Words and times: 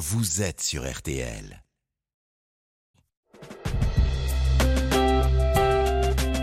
vous 0.00 0.40
êtes 0.40 0.62
sur 0.62 0.90
RTL. 0.90 1.62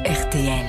RTL. 0.05 0.67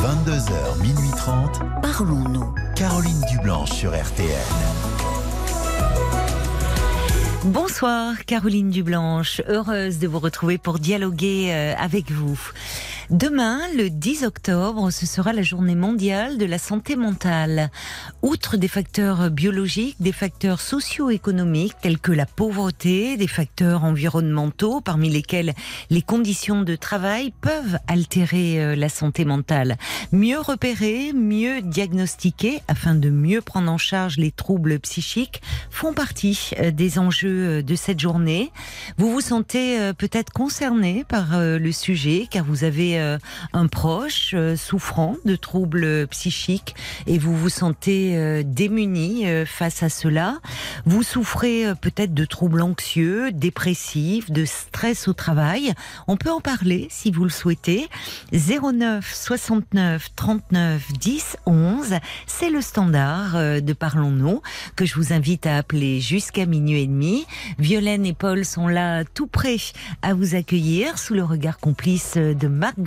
22h, 0.00 0.80
minuit 0.80 1.10
30. 1.14 1.60
Parlons-nous. 1.82 2.54
Caroline 2.74 3.20
Dublanche 3.30 3.72
sur 3.72 3.90
RTL. 3.90 4.30
Bonsoir 7.44 8.24
Caroline 8.24 8.70
Dublanche, 8.70 9.42
heureuse 9.46 9.98
de 9.98 10.08
vous 10.08 10.20
retrouver 10.20 10.56
pour 10.56 10.78
dialoguer 10.78 11.52
euh, 11.52 11.74
avec 11.76 12.10
vous. 12.10 12.40
Demain, 13.10 13.60
le 13.76 13.90
10 13.90 14.24
octobre, 14.24 14.90
ce 14.90 15.06
sera 15.06 15.32
la 15.32 15.42
journée 15.42 15.74
mondiale 15.74 16.38
de 16.38 16.46
la 16.46 16.58
santé 16.58 16.96
mentale. 16.96 17.70
Outre 18.22 18.56
des 18.56 18.68
facteurs 18.68 19.30
biologiques, 19.30 19.96
des 20.00 20.12
facteurs 20.12 20.60
socio-économiques 20.60 21.74
tels 21.82 21.98
que 21.98 22.12
la 22.12 22.26
pauvreté, 22.26 23.16
des 23.16 23.26
facteurs 23.26 23.84
environnementaux 23.84 24.80
parmi 24.80 25.10
lesquels 25.10 25.52
les 25.90 26.02
conditions 26.02 26.62
de 26.62 26.76
travail 26.76 27.32
peuvent 27.40 27.78
altérer 27.88 28.62
euh, 28.62 28.76
la 28.76 28.88
santé 28.88 29.24
mentale. 29.24 29.76
Mieux 30.12 30.38
repérer, 30.38 31.12
mieux 31.12 31.60
diagnostiquer 31.60 32.60
afin 32.68 32.94
de 32.94 33.10
mieux 33.10 33.40
prendre 33.40 33.70
en 33.70 33.78
charge 33.78 34.16
les 34.16 34.30
troubles 34.30 34.78
psychiques 34.78 35.42
font 35.70 35.92
partie 35.92 36.50
euh, 36.60 36.70
des 36.70 36.98
enjeux 36.98 37.58
euh, 37.58 37.62
de 37.62 37.74
cette 37.74 38.00
journée. 38.00 38.52
Vous 38.96 39.10
vous 39.10 39.20
sentez 39.20 39.92
peut-être 39.98 40.32
concerné 40.32 41.04
par 41.08 41.38
le 41.40 41.72
sujet 41.72 42.26
car 42.30 42.44
vous 42.44 42.64
avez 42.64 42.98
euh, 43.02 43.18
un 43.52 43.66
proche 43.66 44.32
euh, 44.34 44.56
souffrant 44.56 45.16
de 45.24 45.36
troubles 45.36 46.06
psychiques 46.08 46.74
et 47.06 47.18
vous 47.18 47.36
vous 47.36 47.48
sentez 47.48 48.16
euh, 48.16 48.42
démuni 48.44 49.24
face 49.46 49.82
à 49.82 49.88
cela. 49.88 50.38
Vous 50.86 51.02
souffrez 51.02 51.64
peut-être 51.80 52.14
de 52.14 52.24
troubles 52.24 52.62
anxieux, 52.62 53.32
dépressifs, 53.32 54.30
de 54.30 54.44
stress 54.44 55.08
au 55.08 55.12
travail. 55.12 55.72
On 56.06 56.16
peut 56.16 56.30
en 56.30 56.40
parler 56.40 56.86
si 56.90 57.10
vous 57.10 57.24
le 57.24 57.30
souhaitez. 57.30 57.88
09 58.32 59.12
69 59.12 60.08
39 60.14 60.92
10 60.92 61.36
11, 61.46 61.94
c'est 62.26 62.50
le 62.50 62.60
standard 62.60 63.34
de 63.34 63.72
Parlons-nous 63.72 64.42
que 64.76 64.84
je 64.84 64.94
vous 64.94 65.12
invite 65.12 65.46
à 65.46 65.56
appeler 65.56 66.00
jusqu'à 66.00 66.46
minuit 66.46 66.82
et 66.82 66.86
demi. 66.86 67.26
Violaine 67.58 68.06
et 68.06 68.14
Paul 68.14 68.44
sont 68.44 68.68
là 68.68 69.04
tout 69.04 69.26
prêts 69.26 69.56
à 70.02 70.14
vous 70.14 70.34
accueillir 70.34 70.98
sous 70.98 71.14
le 71.14 71.24
regard 71.24 71.58
complice 71.58 72.16
de 72.16 72.48
Marc 72.48 72.78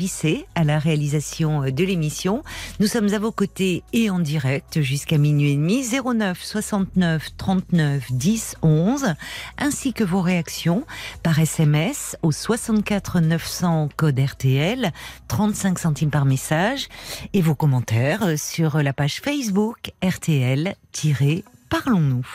à 0.56 0.64
la 0.64 0.78
réalisation 0.78 1.62
de 1.62 1.84
l'émission. 1.84 2.44
Nous 2.80 2.88
sommes 2.88 3.14
à 3.14 3.20
vos 3.20 3.32
côtés 3.32 3.84
et 3.94 4.10
en 4.10 4.20
direct 4.20 4.82
jusqu'à 4.82 5.18
minuit 5.18 5.52
et 5.52 5.56
demi. 5.56 5.86
09 5.86 6.44
69 6.44 7.30
39 7.38 8.12
10 8.12 8.56
11 8.62 9.14
ainsi 9.58 9.94
que 9.94 10.04
vos 10.04 10.20
réactions 10.22 10.84
par 11.24 11.40
SMS 11.40 12.18
au 12.24 12.32
64 12.32 13.22
900 13.22 13.90
code 13.96 14.20
RTL 14.20 14.92
35 15.28 15.80
centimes 15.80 16.12
par 16.12 16.26
message 16.26 16.90
et 17.34 17.42
vos 17.42 17.56
commentaires 17.56 18.38
sur 18.38 18.84
la 18.84 18.92
page 18.92 19.22
Facebook 19.22 19.94
RTL-Parlons-nous. 20.04 22.28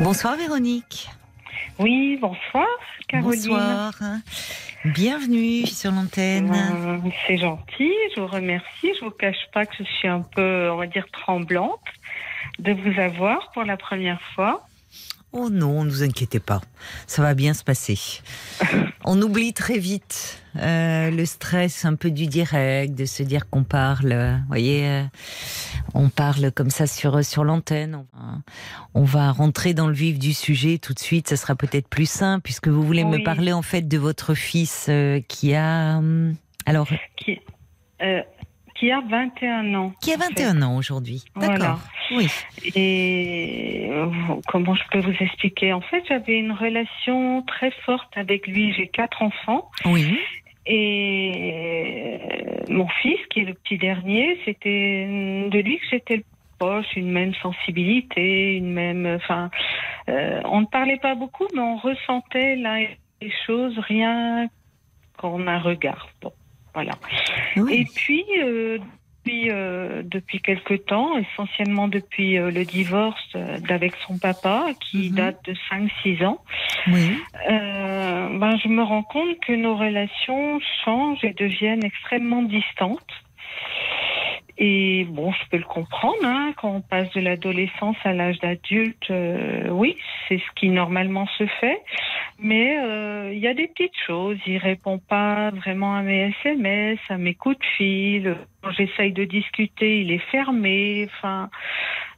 Bonsoir 0.00 0.36
Véronique. 0.36 1.08
Oui, 1.80 2.18
bonsoir 2.20 2.66
Caroline. 3.08 3.40
Bonsoir. 3.40 3.92
Bienvenue 4.84 5.66
sur 5.66 5.90
l'antenne. 5.90 6.52
Euh, 6.52 6.98
c'est 7.26 7.38
gentil, 7.38 7.94
je 8.14 8.20
vous 8.20 8.26
remercie. 8.26 8.92
Je 9.00 9.04
vous 9.06 9.10
cache 9.10 9.48
pas 9.54 9.64
que 9.64 9.76
je 9.78 9.84
suis 9.84 10.06
un 10.06 10.20
peu, 10.20 10.68
on 10.70 10.76
va 10.76 10.86
dire, 10.86 11.06
tremblante 11.10 11.80
de 12.58 12.72
vous 12.74 13.00
avoir 13.00 13.50
pour 13.52 13.64
la 13.64 13.78
première 13.78 14.20
fois. 14.34 14.68
Oh 15.32 15.48
non, 15.48 15.84
ne 15.84 15.90
vous 15.90 16.02
inquiétez 16.02 16.40
pas, 16.40 16.60
ça 17.06 17.22
va 17.22 17.34
bien 17.34 17.54
se 17.54 17.62
passer. 17.62 17.98
On 19.04 19.22
oublie 19.22 19.52
très 19.52 19.78
vite 19.78 20.42
euh, 20.56 21.10
le 21.12 21.24
stress 21.24 21.84
un 21.84 21.94
peu 21.94 22.10
du 22.10 22.26
direct, 22.26 22.94
de 22.96 23.04
se 23.04 23.22
dire 23.22 23.48
qu'on 23.48 23.62
parle. 23.62 24.12
Vous 24.12 24.48
voyez, 24.48 24.88
euh, 24.88 25.04
on 25.94 26.08
parle 26.08 26.50
comme 26.50 26.70
ça 26.70 26.88
sur 26.88 27.24
sur 27.24 27.44
l'antenne. 27.44 28.04
On, 28.94 29.04
va 29.04 29.30
rentrer 29.30 29.72
dans 29.72 29.86
le 29.86 29.94
vif 29.94 30.18
du 30.18 30.32
sujet 30.32 30.78
tout 30.78 30.94
de 30.94 30.98
suite. 30.98 31.28
Ça 31.28 31.36
sera 31.36 31.54
peut-être 31.54 31.86
plus 31.86 32.10
simple 32.10 32.42
puisque 32.42 32.66
vous 32.66 32.82
voulez 32.82 33.04
me 33.04 33.22
parler 33.22 33.52
en 33.52 33.62
fait 33.62 33.82
de 33.82 33.98
votre 33.98 34.34
fils 34.34 34.86
euh, 34.88 35.20
qui 35.28 35.54
a 35.54 35.98
hum, 35.98 36.34
alors 36.66 36.88
qui, 37.16 37.38
qui 38.80 38.90
a 38.90 39.02
21 39.02 39.74
ans. 39.74 39.92
Qui 40.00 40.14
a 40.14 40.16
21 40.16 40.62
ans 40.62 40.76
aujourd'hui. 40.78 41.22
D'accord. 41.36 41.80
Oui. 42.12 42.28
Et 42.74 43.88
euh, 43.90 44.06
comment 44.48 44.74
je 44.74 44.82
peux 44.90 45.00
vous 45.00 45.14
expliquer? 45.20 45.74
En 45.74 45.82
fait, 45.82 46.02
j'avais 46.08 46.38
une 46.38 46.52
relation 46.52 47.42
très 47.42 47.70
forte 47.84 48.10
avec 48.16 48.46
lui. 48.46 48.72
J'ai 48.72 48.88
quatre 48.88 49.22
enfants. 49.22 49.70
Oui. 49.84 50.18
Et 50.66 52.20
euh, 52.32 52.64
mon 52.70 52.88
fils, 53.02 53.18
qui 53.28 53.40
est 53.40 53.44
le 53.44 53.54
petit 53.54 53.76
dernier, 53.76 54.40
c'était 54.46 55.06
de 55.50 55.58
lui 55.58 55.78
que 55.78 55.86
j'étais 55.90 56.16
le 56.16 56.24
proche, 56.58 56.86
une 56.96 57.10
même 57.10 57.34
sensibilité, 57.34 58.56
une 58.56 58.72
même. 58.72 59.06
Enfin, 59.06 59.50
euh, 60.08 60.40
on 60.46 60.62
ne 60.62 60.66
parlait 60.66 60.98
pas 60.98 61.14
beaucoup, 61.14 61.46
mais 61.54 61.60
on 61.60 61.76
ressentait 61.76 62.56
là 62.56 62.78
les 63.20 63.32
choses 63.46 63.78
rien 63.78 64.48
qu'en 65.18 65.46
un 65.46 65.58
regard. 65.58 66.08
Bon. 66.22 66.32
Voilà. 66.74 66.92
Et 67.70 67.84
puis, 67.94 68.24
euh, 68.38 68.78
depuis, 68.78 69.50
euh, 69.50 70.02
depuis 70.04 70.40
quelque 70.40 70.74
temps, 70.74 71.18
essentiellement 71.18 71.88
depuis 71.88 72.38
euh, 72.38 72.50
le 72.50 72.64
divorce 72.64 73.36
d'avec 73.68 73.92
son 74.06 74.18
papa, 74.18 74.68
qui 74.80 75.10
mhm. 75.10 75.16
date 75.16 75.44
de 75.44 75.54
5-6 75.70 76.24
ans, 76.24 76.38
oui. 76.86 77.18
ben, 77.48 78.56
je 78.62 78.68
me 78.68 78.82
rends 78.82 79.02
compte 79.02 79.38
que 79.40 79.52
nos 79.52 79.76
relations 79.76 80.60
changent 80.84 81.24
et 81.24 81.34
deviennent 81.34 81.84
extrêmement 81.84 82.42
distantes. 82.42 83.12
Et 84.58 85.04
bon, 85.08 85.32
je 85.32 85.48
peux 85.50 85.56
le 85.56 85.64
comprendre, 85.64 86.24
hein, 86.24 86.52
quand 86.56 86.70
on 86.76 86.80
passe 86.80 87.10
de 87.12 87.20
l'adolescence 87.20 87.96
à 88.04 88.12
l'âge 88.12 88.38
d'adulte, 88.40 89.12
oui, 89.70 89.96
c'est 90.28 90.38
ce 90.38 90.54
qui 90.56 90.68
normalement 90.68 91.26
se 91.38 91.46
fait. 91.46 91.80
Mais 92.42 92.78
euh, 92.78 93.32
il 93.32 93.38
y 93.38 93.46
a 93.46 93.54
des 93.54 93.68
petites 93.68 93.96
choses. 94.06 94.38
Il 94.46 94.56
répond 94.56 94.98
pas 94.98 95.50
vraiment 95.50 95.94
à 95.94 96.02
mes 96.02 96.32
SMS, 96.40 96.98
à 97.10 97.18
mes 97.18 97.34
coups 97.34 97.58
de 97.58 97.64
fil. 97.76 98.36
Quand 98.62 98.70
j'essaye 98.72 99.12
de 99.12 99.24
discuter, 99.24 100.00
il 100.00 100.10
est 100.10 100.30
fermé. 100.30 101.06
Enfin, 101.10 101.50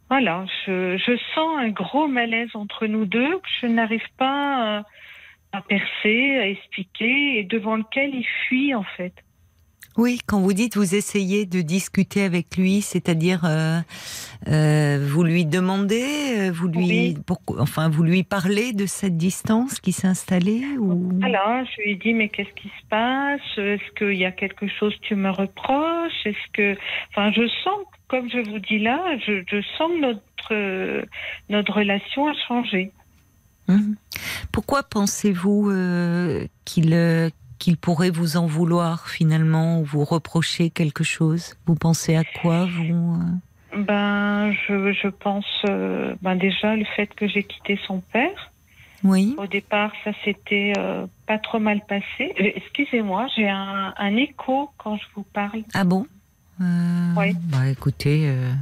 voilà. 0.08 0.44
Je, 0.66 0.96
je, 0.96 1.16
sens 1.34 1.58
un 1.58 1.70
gros 1.70 2.06
malaise 2.06 2.54
entre 2.54 2.86
nous 2.86 3.04
deux 3.04 3.38
que 3.38 3.48
je 3.62 3.66
n'arrive 3.66 4.06
pas 4.16 4.84
à 5.52 5.60
percer, 5.62 6.38
à 6.38 6.48
expliquer, 6.48 7.38
et 7.38 7.44
devant 7.44 7.76
lequel 7.76 8.14
il 8.14 8.26
fuit 8.46 8.74
en 8.74 8.84
fait. 8.84 9.12
Oui, 9.98 10.20
quand 10.26 10.40
vous 10.40 10.54
dites 10.54 10.76
vous 10.76 10.94
essayez 10.94 11.44
de 11.44 11.60
discuter 11.60 12.22
avec 12.22 12.56
lui, 12.56 12.80
c'est-à-dire 12.80 13.42
euh, 13.44 13.80
euh, 14.48 15.06
vous 15.06 15.22
lui 15.22 15.44
demandez, 15.44 16.38
euh, 16.38 16.50
vous 16.50 16.68
lui, 16.68 17.16
enfin 17.58 17.90
vous 17.90 18.02
lui 18.02 18.22
parlez 18.22 18.72
de 18.72 18.86
cette 18.86 19.18
distance 19.18 19.80
qui 19.80 19.92
s'est 19.92 20.08
installée 20.08 20.64
ou? 20.78 21.18
Voilà, 21.20 21.64
je 21.64 21.82
lui 21.82 21.96
dis 21.96 22.14
mais 22.14 22.30
qu'est-ce 22.30 22.54
qui 22.54 22.68
se 22.68 22.86
passe? 22.88 23.40
Est-ce 23.58 23.92
qu'il 23.98 24.16
y 24.18 24.24
a 24.24 24.32
quelque 24.32 24.66
chose 24.66 24.94
que 24.96 25.08
tu 25.08 25.14
me 25.14 25.30
reproches? 25.30 26.24
Est-ce 26.24 26.52
que, 26.54 26.74
enfin, 27.10 27.30
je 27.32 27.46
sens, 27.62 27.80
comme 28.08 28.30
je 28.30 28.38
vous 28.50 28.60
dis 28.60 28.78
là, 28.78 28.98
je, 29.26 29.42
je 29.46 29.60
sens 29.76 29.90
que 29.90 30.00
notre 30.00 31.02
notre 31.50 31.72
relation 31.74 32.28
a 32.28 32.34
changé. 32.48 32.92
Hum. 33.68 33.96
Pourquoi 34.52 34.82
pensez-vous 34.82 35.70
qu'il 36.64 36.94
qu'il 37.62 37.76
pourrait 37.76 38.10
vous 38.10 38.36
en 38.36 38.46
vouloir 38.46 39.08
finalement 39.08 39.78
ou 39.78 39.84
vous 39.84 40.04
reprocher 40.04 40.68
quelque 40.68 41.04
chose? 41.04 41.54
Vous 41.64 41.76
pensez 41.76 42.16
à 42.16 42.24
quoi 42.24 42.66
vous 42.66 43.20
euh? 43.20 43.78
Ben, 43.78 44.52
je, 44.66 44.92
je 44.92 45.06
pense 45.06 45.46
euh, 45.68 46.14
ben 46.22 46.34
déjà 46.34 46.74
le 46.74 46.84
fait 46.96 47.06
que 47.14 47.28
j'ai 47.28 47.44
quitté 47.44 47.78
son 47.86 48.00
père. 48.00 48.50
Oui. 49.04 49.36
Au 49.38 49.46
départ, 49.46 49.92
ça 50.02 50.10
s'était 50.24 50.72
euh, 50.76 51.06
pas 51.26 51.38
trop 51.38 51.60
mal 51.60 51.80
passé. 51.86 52.34
Excusez-moi, 52.36 53.28
j'ai 53.36 53.48
un, 53.48 53.94
un 53.96 54.16
écho 54.16 54.70
quand 54.76 54.96
je 54.96 55.06
vous 55.14 55.26
parle. 55.32 55.62
Ah 55.72 55.84
bon? 55.84 56.06
Euh, 56.62 57.14
oui. 57.16 57.34
Bah, 57.44 57.68
écoutez, 57.68 58.28
euh, 58.28 58.52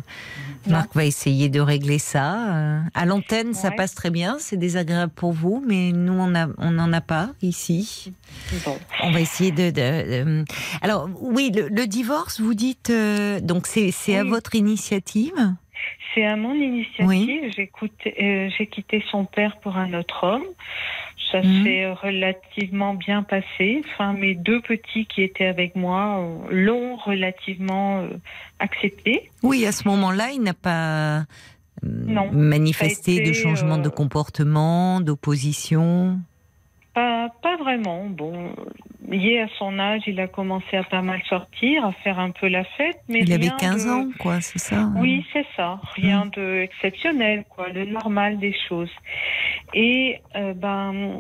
Marc 0.67 0.95
va 0.95 1.05
essayer 1.05 1.49
de 1.49 1.61
régler 1.61 1.99
ça. 1.99 2.55
Euh, 2.55 2.81
à 2.95 3.07
l'antenne, 3.07 3.55
ça 3.55 3.71
passe 3.71 3.95
très 3.95 4.11
bien. 4.11 4.37
C'est 4.39 4.57
désagréable 4.57 5.13
pour 5.15 5.33
vous, 5.33 5.63
mais 5.67 5.93
nous, 5.93 6.13
on 6.13 6.29
n'en 6.29 6.53
on 6.59 6.93
a 6.93 7.01
pas 7.01 7.31
ici. 7.43 8.13
On 9.03 9.11
va 9.11 9.21
essayer 9.21 9.53
de. 9.53 10.45
Alors, 10.83 11.09
oui, 11.21 11.53
le, 11.55 11.87
divorce, 11.87 12.41
vous 12.41 12.55
dites. 12.55 12.93
donc, 13.43 13.67
c'est 13.67 14.17
à 14.17 14.25
votre 14.25 14.55
initiative 14.55 15.55
C'est 16.15 16.27
à 16.27 16.37
mon 16.37 16.55
initiative. 16.55 17.53
J'ai 17.57 18.67
quitté 18.67 19.05
son 19.11 19.25
père 19.25 19.59
pour 19.61 19.77
un 19.77 19.95
autre 19.95 20.25
homme. 20.25 20.45
Ça 21.31 21.43
mhm. 21.43 21.65
s'est 21.65 21.93
relativement 21.93 22.95
bien 22.95 23.23
passé. 23.23 23.83
Enfin, 23.93 24.13
mes 24.13 24.35
deux 24.35 24.61
petits 24.61 25.07
qui 25.07 25.23
étaient 25.23 25.47
avec 25.47 25.77
moi 25.77 26.27
l'ont 26.51 26.97
relativement 26.97 28.01
euh, 28.01 28.09
accepté. 28.59 29.31
Oui, 29.43 29.65
à 29.67 29.73
ce 29.73 29.87
moment-là, 29.89 30.31
il 30.33 30.43
n'a 30.43 30.55
pas 30.55 31.25
Non, 31.83 32.31
manifesté 32.33 33.17
été, 33.17 33.29
de 33.29 33.33
changement 33.33 33.79
de 33.79 33.89
euh, 33.89 33.91
comportement, 33.91 35.01
d'opposition. 35.01 36.19
Pas, 36.95 37.29
pas 37.43 37.57
vraiment. 37.57 38.07
Bon, 38.07 38.53
lié 39.09 39.41
à 39.41 39.49
son 39.59 39.79
âge, 39.79 40.03
il 40.07 40.19
a 40.21 40.27
commencé 40.29 40.77
à 40.77 40.83
pas 40.83 41.03
mal 41.03 41.21
sortir, 41.29 41.85
à 41.85 41.93
faire 41.93 42.19
un 42.19 42.31
peu 42.31 42.49
la 42.49 42.65
fête, 42.65 42.99
mais 43.09 43.21
Il 43.21 43.33
avait 43.33 43.49
rien 43.49 43.57
15 43.59 43.87
de- 43.87 43.91
ans, 43.91 44.09
quoi, 44.19 44.41
c'est 44.41 44.59
ça 44.59 44.77
hein 44.81 44.95
Oui, 44.97 45.25
c'est 45.33 45.47
ça. 45.57 45.81
Rien 45.95 46.27
de 46.27 46.61
exceptionnel, 46.61 47.45
quoi, 47.49 47.69
le 47.69 47.85
normal 47.85 48.39
des 48.39 48.55
choses. 48.69 48.91
Et 49.73 50.19
euh, 50.37 50.53
ben, 50.53 51.19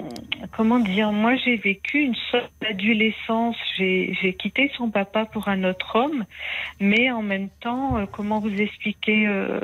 comment 0.56 0.81
dire, 0.81 1.12
moi 1.12 1.37
j'ai 1.37 1.56
vécu 1.56 2.00
une 2.00 2.17
sorte 2.32 2.52
d'adolescence. 2.61 3.56
J'ai 3.78 4.17
j'ai 4.20 4.34
quitté 4.34 4.70
son 4.76 4.90
papa 4.90 5.25
pour 5.25 5.46
un 5.49 5.62
autre 5.64 5.94
homme, 5.96 6.25
mais 6.81 7.11
en 7.12 7.22
même 7.22 7.49
temps, 7.61 7.96
euh, 7.99 8.06
comment 8.11 8.40
vous 8.40 8.55
expliquer 8.61 9.26
euh, 9.28 9.61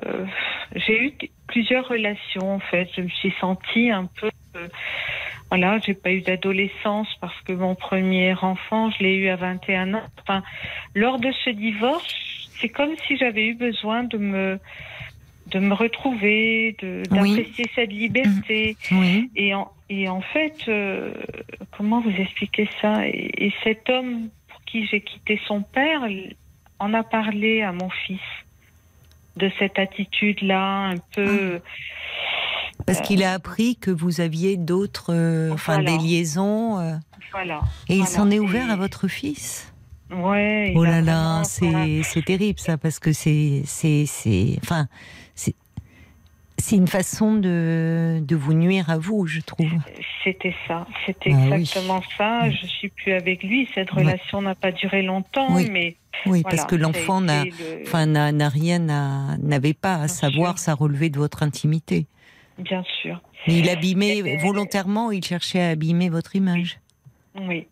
J'ai 0.75 1.03
eu 1.07 1.13
plusieurs 1.49 1.89
relations 1.89 2.55
en 2.55 2.61
fait. 2.61 2.89
Je 2.97 3.03
me 3.03 3.09
suis 3.09 3.35
sentie 3.41 3.91
un 3.91 4.07
peu 4.21 4.31
voilà, 5.49 5.79
j'ai 5.79 5.95
pas 5.95 6.11
eu 6.13 6.21
d'adolescence 6.23 7.09
parce 7.21 7.41
que 7.43 7.53
mon 7.53 7.75
premier 7.75 8.35
enfant, 8.35 8.91
je 8.91 9.03
l'ai 9.03 9.15
eu 9.15 9.29
à 9.29 9.37
21 9.37 9.95
ans. 9.95 10.03
Enfin, 10.23 10.43
lors 10.95 11.19
de 11.19 11.31
ce 11.45 11.51
divorce, 11.51 12.49
c'est 12.61 12.69
comme 12.69 12.97
si 13.07 13.17
j'avais 13.17 13.47
eu 13.47 13.55
besoin 13.55 14.05
de 14.05 14.19
me 14.19 14.59
de 15.49 15.61
me 15.61 15.75
retrouver, 15.75 16.77
Oui. 16.83 17.03
d'apprécier 17.09 17.67
cette 17.77 17.93
liberté. 17.93 18.77
Oui. 18.91 19.31
Et 19.37 19.55
en 19.55 19.71
et 19.89 20.09
en 20.09 20.21
fait, 20.21 20.57
euh, 20.67 21.13
comment 21.77 22.01
vous 22.01 22.11
expliquer 22.11 22.69
ça? 22.81 23.07
Et, 23.07 23.31
et 23.47 23.53
cet 23.63 23.89
homme 23.89 24.29
pour 24.49 24.61
qui 24.65 24.87
j'ai 24.89 25.01
quitté 25.01 25.41
son 25.47 25.63
père 25.63 26.03
en 26.81 26.93
a 26.93 27.05
parlé 27.05 27.63
à 27.63 27.71
mon 27.73 27.89
fils 27.89 28.19
de 29.37 29.49
cette 29.59 29.79
attitude-là, 29.79 30.89
un 30.89 30.97
peu. 31.15 31.61
Parce 32.85 33.01
qu'il 33.01 33.25
a 33.25 33.33
appris 33.33 33.77
que 33.77 33.91
vous 33.91 34.21
aviez 34.21 34.57
d'autres, 34.57 35.13
euh, 35.13 35.51
enfin 35.53 35.75
Voilà. 35.81 35.97
des 35.97 35.99
liaisons, 36.05 36.79
euh, 36.79 36.95
Voilà. 37.33 37.61
et 37.89 37.95
il 37.95 37.99
Voilà. 38.03 38.11
s'en 38.11 38.31
est 38.31 38.39
ouvert 38.39 38.71
à 38.71 38.77
votre 38.77 39.09
fils. 39.09 39.73
Ouais. 40.11 40.73
Oh 40.77 40.83
a 40.85 40.89
là 40.89 41.01
là, 41.01 41.43
c'est 41.45 42.03
c'est 42.05 42.25
terrible 42.25 42.61
ça, 42.61 42.77
parce 42.79 42.99
que 43.01 43.13
c'est 43.13 43.63
c'est 43.65 44.05
c'est, 44.07 44.57
enfin 44.63 44.87
c'est 45.35 45.57
c'est 46.59 46.77
une 46.77 46.87
façon 46.87 47.35
de 47.35 48.21
de 48.23 48.37
vous 48.37 48.55
nuire 48.55 48.89
à 48.89 48.99
vous, 48.99 49.27
je 49.27 49.41
trouve. 49.41 49.73
C'était 50.23 50.55
ça, 50.69 50.87
c'était 51.07 51.33
Ah 51.35 51.39
oui. 51.51 51.53
exactement 51.61 52.03
ça. 52.17 52.47
Mm. 52.47 52.53
Je 52.53 52.67
suis 52.67 52.89
plus 52.91 53.13
avec 53.13 53.43
lui. 53.43 53.69
Cette 53.75 53.91
relation 53.91 54.43
n'a 54.43 54.55
pas 54.55 54.71
duré 54.71 55.03
longtemps, 55.03 55.53
Oui. 55.57 55.69
mais 55.73 55.97
Oui, 56.25 56.43
voilà, 56.43 56.57
parce 56.57 56.69
que 56.71 56.77
l'enfant 56.77 57.21
n'a, 57.21 57.45
été 57.45 57.51
le- 57.59 57.83
enfin 57.87 58.07
n'a 58.07 58.31
n'a 58.33 58.49
rien 58.49 58.89
à 58.89 59.37
n'avait 59.39 59.75
pas 59.75 59.95
à 59.95 59.99
Bien 59.99 60.09
savoir, 60.09 60.59
ça 60.59 60.73
relevait 60.75 61.11
de 61.11 61.19
votre 61.19 61.43
intimité. 61.43 62.07
Bien 62.59 62.85
sûr, 63.03 63.21
Mais 63.47 63.59
il 63.59 63.69
abîmait 63.69 64.19
Et- 64.19 64.37
volontairement, 64.39 65.11
il 65.11 65.25
cherchait 65.25 65.61
à 65.61 65.69
abîmer 65.71 66.09
votre 66.09 66.35
image. 66.37 66.79
oui. 67.49 67.67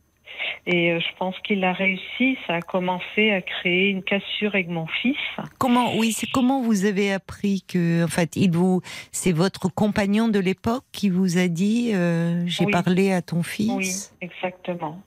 Et 0.67 0.93
euh, 0.93 1.01
je 1.01 1.17
pense 1.19 1.35
qu'il 1.41 1.63
a 1.63 1.73
réussi. 1.75 2.39
Ça 2.47 2.55
a 2.55 2.61
commencé 2.63 3.31
à 3.31 3.41
créer 3.43 3.89
une 3.91 4.03
cassure 4.03 4.55
avec 4.55 4.69
mon 4.69 4.87
fils. 4.87 5.17
Comment, 5.59 5.97
oui, 5.97 6.13
c'est 6.13 6.27
comment 6.27 6.61
vous 6.63 6.87
avez 6.87 7.13
appris 7.13 7.63
que, 7.69 8.03
en 8.05 8.09
fait, 8.09 8.37
il 8.37 8.51
vous, 8.51 8.81
c'est 9.13 9.33
votre 9.33 9.69
compagnon 9.69 10.29
de 10.29 10.39
l'époque 10.39 10.85
qui 10.93 11.09
vous 11.11 11.37
a 11.39 11.49
dit, 11.49 11.91
euh, 11.95 12.45
j'ai 12.47 12.65
Oui. 12.65 12.73
parlé 12.73 13.13
à 13.13 13.21
ton 13.23 13.39
Oui, 13.39 13.45
fils. 13.45 14.15
exactement. 14.23 15.01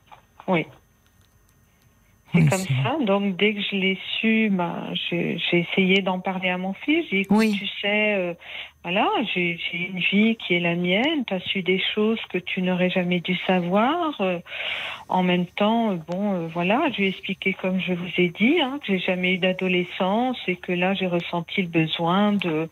Oui. 0.47 0.65
C'est 2.44 2.50
comme 2.50 2.84
ça. 2.84 2.98
Donc, 3.06 3.36
dès 3.36 3.54
que 3.54 3.62
je 3.62 3.75
l'ai 3.75 3.98
su, 4.19 4.50
bah, 4.51 4.84
j'ai 5.10 5.38
essayé 5.51 6.01
d'en 6.01 6.19
parler 6.19 6.50
à 6.50 6.57
mon 6.57 6.74
fils. 6.74 7.06
J'ai 7.10 7.18
dit, 7.18 7.22
écoute, 7.24 7.38
Oui. 7.38 7.56
tu 7.57 7.68
sais, 7.81 8.13
euh, 8.16 8.34
voilà, 8.84 9.10
j'ai 9.34 9.60
une 9.74 10.00
vie 10.00 10.36
qui 10.38 10.54
est 10.54 10.60
la 10.60 10.75
mienne. 10.75 11.25
Tu 11.25 11.34
as 11.34 11.39
su 11.42 11.62
des 11.62 11.81
choses 11.94 12.19
que 12.30 12.38
tu 12.38 12.62
n'aurais 12.62 12.89
jamais 12.89 13.19
dû 13.19 13.36
savoir. 13.48 14.19
Euh, 14.22 14.39
en 15.10 15.24
même 15.24 15.45
temps, 15.45 15.92
euh, 15.92 15.95
bon, 16.07 16.34
euh, 16.34 16.48
voilà, 16.48 16.89
je 16.92 16.98
lui 16.98 17.06
ai 17.06 17.10
expliqué, 17.10 17.54
comme 17.54 17.80
je 17.80 17.94
vous 17.94 18.10
ai 18.18 18.30
dit, 18.30 18.60
hein, 18.62 18.80
que 18.81 18.88
j'ai 18.88 19.00
jamais 19.00 19.34
eu 19.34 19.38
d'adolescence 19.38 20.38
et 20.48 20.56
que 20.56 20.72
là, 20.72 20.94
j'ai 20.94 21.07
ressenti 21.07 21.62
le 21.62 21.68
besoin 21.68 22.34
de, 22.34 22.69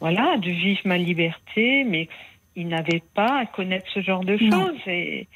voilà, 0.00 0.36
de 0.36 0.50
vivre 0.50 0.80
ma 0.84 0.98
liberté, 0.98 1.84
mais 1.84 2.08
il 2.56 2.68
n'avait 2.68 3.02
pas 3.14 3.40
à 3.40 3.46
connaître 3.46 3.86
ce 3.92 4.00
genre 4.00 4.24
de 4.24 4.36
choses. 4.36 4.80
Et, 4.86 5.26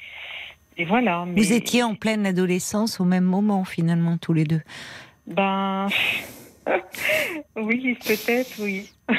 et 0.77 0.85
voilà. 0.85 1.25
Mais, 1.25 1.41
Vous 1.41 1.53
étiez 1.53 1.83
en 1.83 1.95
pleine 1.95 2.25
adolescence 2.25 2.99
au 2.99 3.05
même 3.05 3.23
moment, 3.23 3.63
finalement, 3.63 4.17
tous 4.17 4.33
les 4.33 4.43
deux. 4.43 4.61
Ben. 5.27 5.87
oui, 7.55 7.97
peut-être, 8.05 8.55
oui. 8.59 8.91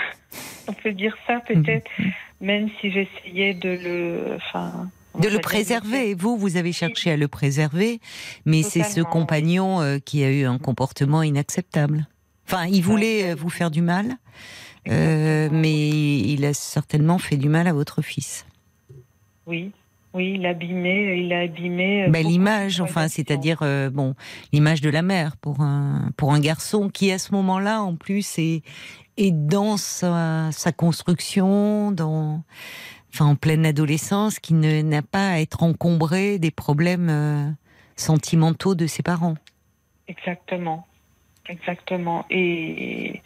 On 0.69 0.73
peut 0.73 0.93
dire 0.93 1.17
ça, 1.27 1.41
peut-être. 1.41 1.91
Même 2.41 2.69
si 2.81 2.91
j'essayais 2.91 3.55
de 3.55 3.71
le. 3.71 4.37
Enfin. 4.37 4.91
De 5.21 5.29
le 5.29 5.39
préserver. 5.39 6.15
Vous, 6.15 6.37
vous 6.37 6.59
avez 6.59 6.73
cherché 6.73 7.11
à 7.11 7.17
le 7.17 7.29
préserver, 7.29 8.01
mais 8.45 8.63
c'est 8.63 8.83
ce 8.83 9.01
compagnon 9.01 9.81
euh, 9.81 9.99
qui 9.99 10.23
a 10.23 10.31
eu 10.31 10.45
un 10.45 10.59
comportement 10.59 11.23
inacceptable. 11.23 12.07
Enfin, 12.47 12.67
il 12.67 12.83
voulait 12.83 13.31
euh, 13.31 13.35
vous 13.35 13.49
faire 13.49 13.71
du 13.71 13.81
mal, 13.81 14.19
euh, 14.89 15.49
mais 15.51 15.89
il 15.89 16.45
a 16.45 16.53
certainement 16.53 17.17
fait 17.17 17.39
du 17.39 17.49
mal 17.49 17.67
à 17.67 17.73
votre 17.73 18.03
fils. 18.03 18.45
Oui, 19.47 19.73
oui, 20.17 20.33
il 20.37 20.47
a 20.47 20.51
abîmé, 20.51 21.17
il 21.19 21.33
a 21.33 21.41
abîmé. 21.41 22.09
Bah, 22.09 22.23
l'image, 22.23 22.81
enfin, 22.81 23.07
c'est-à-dire 23.09 23.59
euh, 23.63 23.91
bon, 23.91 24.15
l'image 24.53 24.81
de 24.81 24.91
la 24.91 25.03
mère 25.03 25.37
pour 25.37 25.61
un 25.61 26.11
pour 26.17 26.33
un 26.33 26.41
garçon 26.41 26.89
qui 26.89 27.13
à 27.13 27.19
ce 27.19 27.33
moment-là, 27.35 27.83
en 27.83 27.95
plus, 27.95 28.39
est 28.39 28.63
est 29.19 29.31
dans 29.31 29.77
sa, 29.77 30.51
sa 30.53 30.73
construction, 30.73 31.91
dans 31.93 32.43
enfin 33.13 33.27
en 33.27 33.35
pleine 33.37 33.65
adolescence, 33.65 34.39
qui 34.41 34.53
ne 34.55 34.83
n'a 34.83 35.03
pas 35.03 35.31
à 35.31 35.41
être 35.41 35.63
encombré 35.63 36.39
des 36.39 36.51
problèmes 36.51 37.09
euh, 37.11 37.49
sentimentaux 37.97 38.75
de 38.75 38.87
ses 38.87 39.03
parents. 39.03 39.37
Exactement, 40.09 40.87
exactement. 41.49 42.25
Et. 42.31 43.23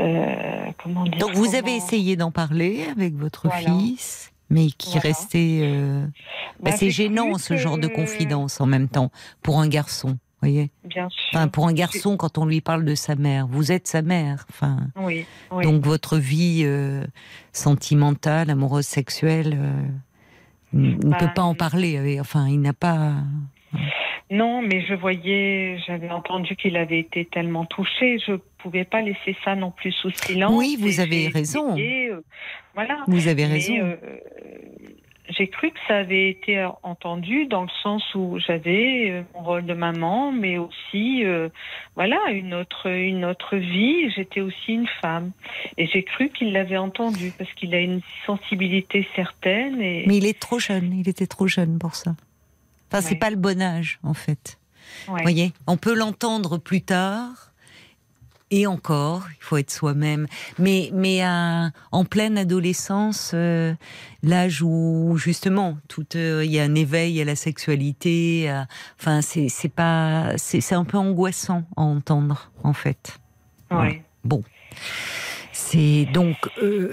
euh, 0.00 0.66
comment 0.82 1.04
dire 1.04 1.18
Donc 1.18 1.32
vous 1.34 1.54
avez 1.54 1.76
essayé 1.76 2.16
d'en 2.16 2.30
parler 2.30 2.84
avec 2.90 3.14
votre 3.14 3.48
Voilà. 3.48 3.70
fils, 3.78 4.32
mais 4.50 4.66
qui 4.66 4.90
Voilà. 4.92 5.00
restait. 5.08 5.60
euh, 5.62 6.04
bah, 6.60 6.70
Bah, 6.70 6.72
c'est 6.72 6.90
gênant 6.90 7.38
ce 7.38 7.56
genre 7.56 7.78
de 7.78 7.88
confidence 7.88 8.60
en 8.60 8.66
même 8.66 8.88
temps 8.88 9.10
pour 9.42 9.58
un 9.60 9.68
garçon, 9.68 10.18
voyez. 10.40 10.70
Bien 10.84 11.08
sûr. 11.08 11.30
Enfin, 11.34 11.48
pour 11.48 11.66
un 11.68 11.72
garçon, 11.72 12.16
quand 12.16 12.38
on 12.38 12.46
lui 12.46 12.60
parle 12.60 12.84
de 12.84 12.94
sa 12.94 13.14
mère, 13.16 13.46
vous 13.46 13.72
êtes 13.72 13.88
sa 13.88 14.02
mère. 14.02 14.44
Enfin, 14.50 14.78
Oui, 14.96 15.24
oui. 15.50 15.64
donc 15.64 15.82
votre 15.84 16.18
vie 16.18 16.62
euh, 16.64 17.04
sentimentale, 17.52 18.50
amoureuse, 18.50 18.86
sexuelle, 18.86 19.56
euh, 19.58 19.82
il 20.74 20.98
ne 20.98 21.10
Bah, 21.10 21.16
peut 21.18 21.30
pas 21.34 21.42
en 21.42 21.54
parler. 21.54 21.96
avec- 21.96 22.20
Enfin, 22.20 22.46
il 22.48 22.60
n'a 22.60 22.72
pas. 22.72 23.12
Non, 24.30 24.62
mais 24.62 24.84
je 24.86 24.94
voyais, 24.94 25.78
j'avais 25.86 26.10
entendu 26.10 26.56
qu'il 26.56 26.76
avait 26.76 26.98
été 26.98 27.24
tellement 27.26 27.64
touché, 27.66 28.18
je 28.26 28.32
pouvais 28.58 28.84
pas 28.84 29.00
laisser 29.02 29.36
ça 29.44 29.54
non 29.54 29.70
plus 29.70 29.92
sous 29.92 30.10
silence. 30.10 30.52
Oui, 30.54 30.76
vous 30.80 30.98
avez 31.00 31.28
raison. 31.28 31.72
essayé, 31.76 32.08
euh, 32.10 32.20
voilà. 32.74 33.04
Vous 33.06 33.28
avez 33.28 33.46
raison. 33.46 33.74
euh, 33.76 33.96
j'ai 35.30 35.48
cru 35.48 35.70
que 35.70 35.78
ça 35.88 35.96
avait 35.96 36.28
été 36.28 36.64
entendu 36.82 37.46
dans 37.46 37.62
le 37.62 37.68
sens 37.82 38.02
où 38.14 38.38
j'avais 38.46 39.10
euh, 39.10 39.22
mon 39.34 39.42
rôle 39.42 39.64
de 39.66 39.72
maman, 39.72 40.30
mais 40.32 40.58
aussi, 40.58 41.24
euh, 41.24 41.48
voilà, 41.96 42.18
une 42.30 42.52
autre, 42.52 42.88
une 42.90 43.24
autre 43.24 43.56
vie. 43.56 44.10
J'étais 44.14 44.42
aussi 44.42 44.74
une 44.74 44.86
femme, 45.00 45.30
et 45.78 45.86
j'ai 45.86 46.02
cru 46.02 46.28
qu'il 46.28 46.52
l'avait 46.52 46.76
entendu 46.76 47.32
parce 47.38 47.50
qu'il 47.54 47.74
a 47.74 47.80
une 47.80 48.00
sensibilité 48.26 49.08
certaine. 49.16 49.80
Et 49.80 50.04
Mais 50.06 50.18
il 50.18 50.26
est 50.26 50.38
trop 50.38 50.58
jeune. 50.58 50.92
Il 50.92 51.08
était 51.08 51.26
trop 51.26 51.46
jeune 51.46 51.78
pour 51.78 51.94
ça. 51.94 52.14
Enfin, 52.92 53.00
c'est 53.00 53.14
Ouais. 53.14 53.18
pas 53.18 53.30
le 53.30 53.36
bon 53.36 53.60
âge, 53.62 53.98
en 54.02 54.14
fait. 54.14 54.58
ouais. 55.08 55.22
voyez, 55.22 55.52
on 55.66 55.78
peut 55.78 55.94
l'entendre 55.94 56.58
plus 56.58 56.82
tard. 56.82 57.43
Et 58.56 58.68
encore, 58.68 59.24
il 59.32 59.42
faut 59.42 59.56
être 59.56 59.72
soi-même. 59.72 60.28
Mais, 60.60 60.90
mais 60.94 61.22
à- 61.22 61.70
en 61.90 62.04
pleine 62.04 62.38
adolescence, 62.38 63.32
euh, 63.34 63.74
l'âge 64.22 64.62
où 64.62 65.16
justement 65.16 65.76
tout, 65.88 66.06
euh, 66.14 66.44
il 66.44 66.52
y 66.52 66.60
a 66.60 66.62
un 66.62 66.74
éveil 66.76 67.20
à 67.20 67.24
la 67.24 67.34
sexualité. 67.34 68.48
à- 68.48 68.68
enfin, 69.00 69.22
c'est 69.22 69.68
pas, 69.74 70.34
c'est 70.36 70.72
un 70.74 70.84
peu 70.84 70.98
angoissant 70.98 71.64
à 71.76 71.82
entendre 71.82 72.52
en 72.62 72.72
fait. 72.74 73.18
ouais. 73.72 74.04
C'est 75.52 76.06
donc 76.12 76.36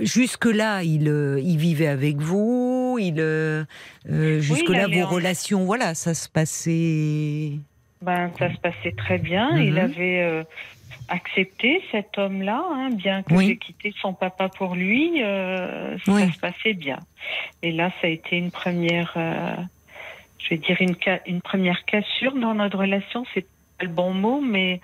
jusque 0.01 0.46
là, 0.46 0.82
il, 0.84 1.08
euh, 1.08 1.39
il 1.39 1.58
vivait 1.58 1.88
avec 1.88 2.18
vous. 2.18 2.98
Il 3.00 3.15
jusque 4.39 4.70
là, 4.70 4.88
vos 4.88 5.01
en- 5.03 5.08
relations, 5.10 5.65
voilà, 5.65 5.94
ça 5.94 6.13
se 6.15 6.27
passait. 6.27 7.51
Ben, 8.01 8.32
ça 8.39 8.51
se 8.51 8.58
passait 8.60 8.94
très 8.98 9.20
bien. 9.20 9.51
Mhm. 9.56 9.62
Il 9.62 9.77
avait 9.80 10.22
euh, 10.24 10.44
accepté 11.07 11.83
cet 11.91 12.17
homme-là, 12.17 12.63
hein, 12.71 12.89
bien 12.91 13.24
que 13.24 13.33
Oui. 13.33 13.48
j'ai 13.48 13.57
quitté 13.57 13.93
son 14.01 14.13
papa 14.13 14.50
pour 14.50 14.75
lui, 14.75 15.21
euh, 15.24 15.98
Oui. 16.07 16.27
ça 16.27 16.33
se 16.33 16.39
passait 16.39 16.74
bien. 16.74 17.00
Et 17.62 17.71
là, 17.71 17.91
ça 18.01 18.07
a 18.07 18.10
été 18.10 18.38
une 18.38 18.51
première, 18.51 19.13
euh, 19.17 19.55
je 20.39 20.50
vais 20.50 20.57
dire 20.57 20.77
une, 20.79 20.95
une 21.27 21.41
première 21.41 21.83
cassure 21.86 22.36
dans 22.36 22.53
notre 22.53 22.77
relation. 22.77 23.25
C'est 23.33 23.48
pas 23.77 23.86
le 23.86 23.89
bon 23.89 24.13
mot, 24.13 24.41
mais 24.41 24.81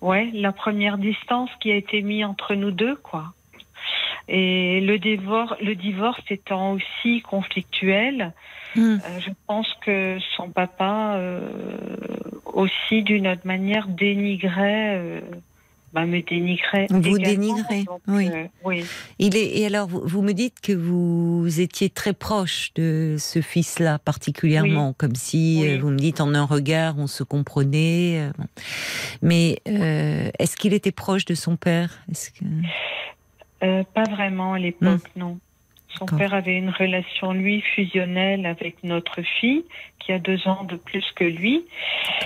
ouais, 0.00 0.30
la 0.32 0.52
première 0.52 0.98
distance 0.98 1.50
qui 1.60 1.72
a 1.72 1.76
été 1.76 2.02
mise 2.02 2.24
entre 2.24 2.54
nous 2.54 2.70
deux, 2.70 2.96
quoi. 2.96 3.32
Et 4.28 4.80
le 4.80 4.98
divorce, 4.98 5.54
le 5.60 5.74
divorce 5.74 6.22
étant 6.30 6.72
aussi 6.74 7.20
conflictuel, 7.22 8.32
Hmm. 8.76 8.96
euh, 9.06 9.20
je 9.20 9.30
pense 9.46 9.68
que 9.86 10.18
son 10.36 10.48
papa 10.50 11.14
euh, 11.14 11.48
aussi, 12.44 13.04
d'une 13.04 13.28
autre 13.28 13.46
manière, 13.46 13.86
dénigrait, 13.86 14.96
euh, 14.96 15.20
bah, 15.92 16.06
me 16.06 16.20
dénigrait. 16.22 16.88
Vous 16.90 17.16
dénigrez, 17.16 17.84
oui. 18.08 18.30
euh, 18.32 18.46
oui. 18.64 18.84
Il 19.20 19.36
est, 19.36 19.58
et 19.60 19.66
alors, 19.66 19.86
vous, 19.86 20.02
vous 20.04 20.22
me 20.22 20.32
dites 20.32 20.60
que 20.60 20.72
vous 20.72 21.60
étiez 21.60 21.88
très 21.88 22.14
proche 22.14 22.72
de 22.74 23.14
ce 23.16 23.40
fils-là, 23.40 24.00
particulièrement, 24.00 24.92
comme 24.92 25.14
si, 25.14 25.60
Oui. 25.62 25.78
vous 25.78 25.90
me 25.90 25.96
dites, 25.98 26.20
en 26.20 26.34
un 26.34 26.44
regard, 26.44 26.98
on 26.98 27.06
se 27.06 27.22
comprenait. 27.22 28.28
Mais 29.22 29.60
euh, 29.68 30.30
est-ce 30.40 30.56
qu'il 30.56 30.74
était 30.74 30.90
proche 30.90 31.26
de 31.26 31.36
son 31.36 31.54
père? 31.56 32.00
Que... 32.08 32.44
Euh, 33.64 33.82
pas 33.94 34.04
vraiment 34.04 34.52
à 34.52 34.58
l'époque, 34.58 35.10
non. 35.16 35.38
Son 35.96 36.06
père 36.06 36.34
avait 36.34 36.56
une 36.56 36.70
relation, 36.70 37.32
lui, 37.32 37.60
fusionnelle 37.60 38.46
avec 38.46 38.82
notre 38.82 39.22
fille, 39.22 39.64
qui 40.00 40.12
a 40.12 40.18
deux 40.18 40.48
ans 40.48 40.64
de 40.64 40.74
plus 40.74 41.04
que 41.14 41.24
lui. 41.24 41.64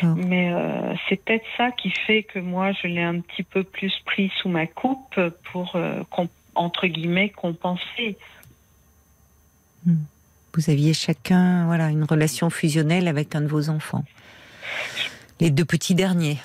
Mais 0.02 0.50
euh, 0.52 0.94
c'est 1.08 1.22
peut-être 1.22 1.44
ça 1.58 1.70
qui 1.70 1.90
fait 1.90 2.22
que 2.22 2.38
moi, 2.38 2.72
je 2.72 2.86
l'ai 2.86 3.02
un 3.02 3.20
petit 3.20 3.42
peu 3.42 3.62
plus 3.62 3.92
pris 4.06 4.32
sous 4.40 4.48
ma 4.48 4.66
coupe 4.66 5.20
pour, 5.52 5.76
euh, 5.76 6.02
entre 6.54 6.86
guillemets, 6.86 7.28
compenser. 7.28 8.16
Vous 9.84 10.70
aviez 10.70 10.94
chacun 10.94 11.66
voilà, 11.66 11.90
une 11.90 12.04
relation 12.04 12.48
fusionnelle 12.48 13.06
avec 13.06 13.34
un 13.34 13.42
de 13.42 13.48
vos 13.48 13.68
enfants. 13.68 14.04
Les 15.40 15.50
deux 15.50 15.66
petits 15.66 15.94
derniers. 15.94 16.38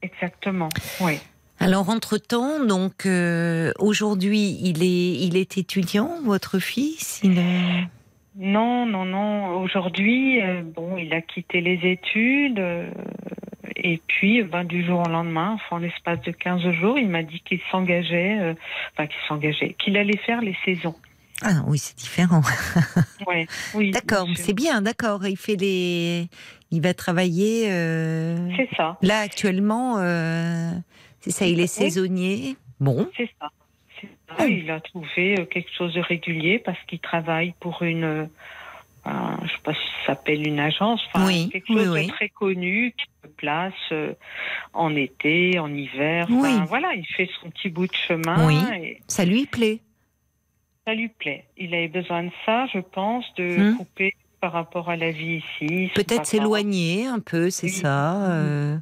Exactement, 0.00 0.70
oui. 1.00 1.18
Alors, 1.60 1.90
entre-temps, 1.90 2.64
donc, 2.64 3.04
euh, 3.06 3.72
aujourd'hui, 3.78 4.58
il 4.62 4.82
est, 4.82 5.20
il 5.26 5.36
est 5.36 5.58
étudiant, 5.58 6.10
votre 6.24 6.58
fils 6.58 7.20
il 7.22 7.38
est- 7.38 7.86
Non, 8.36 8.86
non, 8.86 9.04
non. 9.04 9.60
Aujourd'hui, 9.60 10.40
euh, 10.42 10.62
bon, 10.64 10.96
il 10.96 11.12
a 11.12 11.20
quitté 11.20 11.60
les 11.60 11.78
études. 11.90 12.58
euh, 12.58 12.88
et 13.76 14.00
puis, 14.06 14.42
ben, 14.42 14.64
du 14.64 14.84
jour 14.84 15.00
au 15.06 15.08
lendemain, 15.08 15.52
enfin, 15.54 15.76
en 15.76 15.78
l'espace 15.78 16.20
de 16.22 16.30
15 16.32 16.62
jours, 16.80 16.98
il 16.98 17.08
m'a 17.08 17.22
dit 17.22 17.40
qu'il 17.40 17.60
s'engageait, 17.70 18.54
enfin, 18.94 19.06
qu'il 19.06 19.20
s'engageait, 19.28 19.74
qu'il 19.78 19.96
allait 19.96 20.18
faire 20.18 20.40
les 20.40 20.56
saisons. 20.64 20.94
Ah 21.42 21.62
oui, 21.66 21.78
c'est 21.78 21.96
différent. 21.96 22.40
Ouais, 23.26 23.46
oui. 23.74 23.90
D'accord, 23.90 24.26
c'est 24.34 24.52
bien, 24.54 24.80
d'accord. 24.82 25.26
Il 25.26 25.36
fait 25.36 25.56
les, 25.56 26.28
il 26.70 26.80
va 26.82 26.94
travailler. 26.94 27.70
euh, 27.70 28.36
C'est 28.56 28.68
ça, 28.76 28.96
Là 29.02 29.20
actuellement, 29.20 29.98
euh, 29.98 30.72
c'est 31.20 31.30
ça, 31.30 31.46
il 31.46 31.60
est 31.60 31.66
saisonnier. 31.66 32.56
Bon, 32.80 33.08
c'est 33.16 33.30
ça. 33.40 33.48
C'est 34.00 34.08
ça. 34.38 34.46
Il 34.48 34.70
a 34.70 34.80
trouvé 34.80 35.38
euh, 35.38 35.44
quelque 35.44 35.70
chose 35.76 35.92
de 35.94 36.00
régulier 36.00 36.58
parce 36.58 36.78
qu'il 36.86 36.98
travaille 37.00 37.52
pour 37.60 37.82
une, 37.82 38.04
euh, 38.04 38.26
je 39.04 39.48
sais 39.48 39.62
pas 39.62 39.74
si 39.74 39.80
ça 40.00 40.14
s'appelle 40.14 40.46
une 40.46 40.58
agence, 40.60 41.00
enfin, 41.12 41.26
Oui, 41.26 41.48
quelque 41.50 41.66
chose 41.72 41.88
oui. 41.90 42.06
de 42.06 42.10
très 42.12 42.28
connu 42.30 42.94
qui 42.96 43.04
se 43.22 43.28
place 43.28 43.74
euh, 43.92 44.14
en 44.72 44.94
été, 44.96 45.58
en 45.58 45.72
hiver. 45.74 46.26
Enfin. 46.30 46.64
Voilà, 46.66 46.94
il 46.94 47.04
fait 47.06 47.28
son 47.42 47.50
petit 47.50 47.68
bout 47.68 47.86
de 47.86 47.94
chemin 47.94 48.46
Oui. 48.46 48.56
et 48.82 49.00
ça 49.06 49.24
lui 49.26 49.44
plaît. 49.46 49.80
ça 50.86 50.94
lui 50.94 51.08
plaît. 51.08 51.44
Il 51.58 51.74
avait 51.74 51.88
besoin 51.88 52.24
de 52.24 52.30
ça, 52.46 52.66
je 52.72 52.78
pense, 52.78 53.24
de 53.36 53.72
Hmm. 53.72 53.76
couper 53.76 54.14
par 54.40 54.52
rapport 54.52 54.88
à 54.88 54.96
la 54.96 55.10
vie 55.10 55.42
ici. 55.60 55.90
Peut-être 55.94 56.24
s'éloigner 56.24 57.06
un 57.06 57.18
peu, 57.20 57.50
c'est 57.50 57.68
ça. 57.68 58.30
euh, 58.30 58.78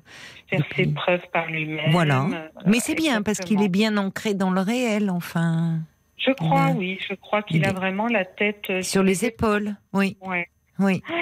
Faire 0.48 0.60
et 0.60 0.62
puis- 0.62 0.84
ses 0.84 0.92
preuves 0.92 1.26
par 1.32 1.46
lui-même. 1.50 1.90
Voilà. 1.90 2.24
euh, 2.24 2.48
Mais 2.66 2.80
c'est 2.80 2.94
bien 2.94 3.22
parce 3.22 3.38
qu'il 3.40 3.62
est 3.62 3.68
bien 3.68 3.96
ancré 3.96 4.34
dans 4.34 4.50
le 4.50 4.60
réel, 4.60 5.10
enfin, 5.10 5.78
Je 6.16 6.30
crois, 6.32 6.70
oui. 6.70 6.98
Je 7.08 7.14
crois 7.14 7.42
qu'il 7.42 7.58
il 7.58 7.64
a 7.66 7.70
est- 7.70 7.72
vraiment 7.72 8.06
la 8.06 8.24
tête 8.24 8.64
euh, 8.70 8.82
sur 8.82 9.02
les 9.02 9.24
épaules. 9.24 9.74
Oui, 9.92 10.16
Ouais. 10.20 10.48
oui. 10.78 11.02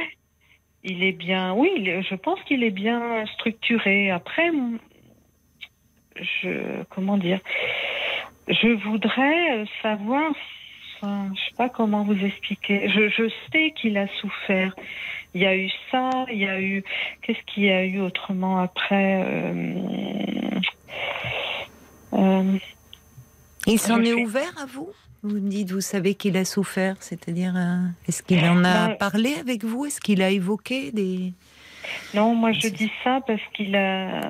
Il 0.88 1.02
est 1.02 1.12
bien, 1.12 1.52
oui, 1.52 1.68
je 2.08 2.14
pense 2.14 2.40
qu'il 2.44 2.62
est 2.62 2.70
bien 2.70 3.26
structuré. 3.34 4.12
Après, 4.12 4.50
je, 6.14 6.82
comment 6.90 7.16
dire, 7.18 7.40
je 8.48 8.68
voudrais 8.88 9.58
euh, 9.58 9.64
savoir, 9.82 10.30
enfin, 11.02 11.30
je 11.34 11.40
sais 11.40 11.56
pas 11.56 11.68
comment 11.68 12.04
vous 12.04 12.24
expliquer. 12.24 12.88
Je, 12.88 13.08
je 13.08 13.28
sais 13.52 13.72
qu'il 13.76 13.98
a 13.98 14.06
souffert. 14.20 14.74
Il 15.36 15.42
y 15.42 15.46
a 15.46 15.54
eu 15.54 15.68
ça, 15.90 16.24
il 16.32 16.38
y 16.38 16.46
a 16.46 16.58
eu, 16.58 16.82
qu'est-ce 17.20 17.38
qu'il 17.52 17.64
y 17.64 17.70
a 17.70 17.84
eu 17.84 18.00
autrement 18.00 18.56
après 18.58 19.22
euh, 19.22 19.74
euh, 22.14 22.56
Il 23.66 23.78
s'en 23.78 24.00
est 24.00 24.14
ouvert 24.14 24.54
à 24.58 24.64
vous? 24.64 24.88
Vous 25.22 25.34
me 25.34 25.50
dites, 25.50 25.72
vous 25.72 25.82
savez 25.82 26.14
qu'il 26.14 26.38
a 26.38 26.46
souffert, 26.46 26.96
c'est-à-dire, 27.00 27.52
euh, 27.54 27.76
est-ce 28.08 28.22
qu'il 28.22 28.42
en 28.44 28.64
a 28.64 28.88
Ben- 28.88 28.96
parlé 28.96 29.34
avec 29.34 29.62
vous? 29.62 29.84
Est-ce 29.84 30.00
qu'il 30.00 30.22
a 30.22 30.30
évoqué 30.30 30.90
des... 30.90 31.34
Non, 32.14 32.34
moi 32.34 32.52
je 32.52 32.68
dis 32.68 32.90
ça 33.04 33.20
parce 33.26 33.42
qu'il 33.52 33.76
a, 33.76 34.20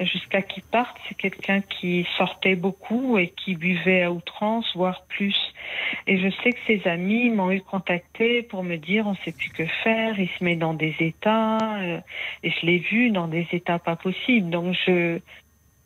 jusqu'à 0.00 0.42
qu'il 0.42 0.62
parte, 0.62 0.96
c'est 1.08 1.14
quelqu'un 1.14 1.60
qui 1.60 2.06
sortait 2.16 2.56
beaucoup 2.56 3.18
et 3.18 3.28
qui 3.28 3.54
buvait 3.54 4.02
à 4.02 4.12
outrance, 4.12 4.66
voire 4.74 5.02
plus. 5.08 5.36
Et 6.06 6.18
je 6.18 6.28
sais 6.42 6.52
que 6.52 6.58
ses 6.66 6.88
amis 6.88 7.30
m'ont 7.30 7.50
eu 7.50 7.60
contacté 7.60 8.42
pour 8.42 8.62
me 8.62 8.76
dire 8.76 9.06
on 9.06 9.14
sait 9.24 9.32
plus 9.32 9.50
que 9.50 9.66
faire, 9.84 10.18
il 10.18 10.28
se 10.38 10.44
met 10.44 10.56
dans 10.56 10.74
des 10.74 10.94
états, 11.00 11.78
euh, 11.80 12.00
et 12.42 12.50
je 12.50 12.66
l'ai 12.66 12.78
vu 12.78 13.10
dans 13.10 13.28
des 13.28 13.46
états 13.52 13.78
pas 13.78 13.96
possibles. 13.96 14.50
Donc 14.50 14.76
je, 14.86 15.18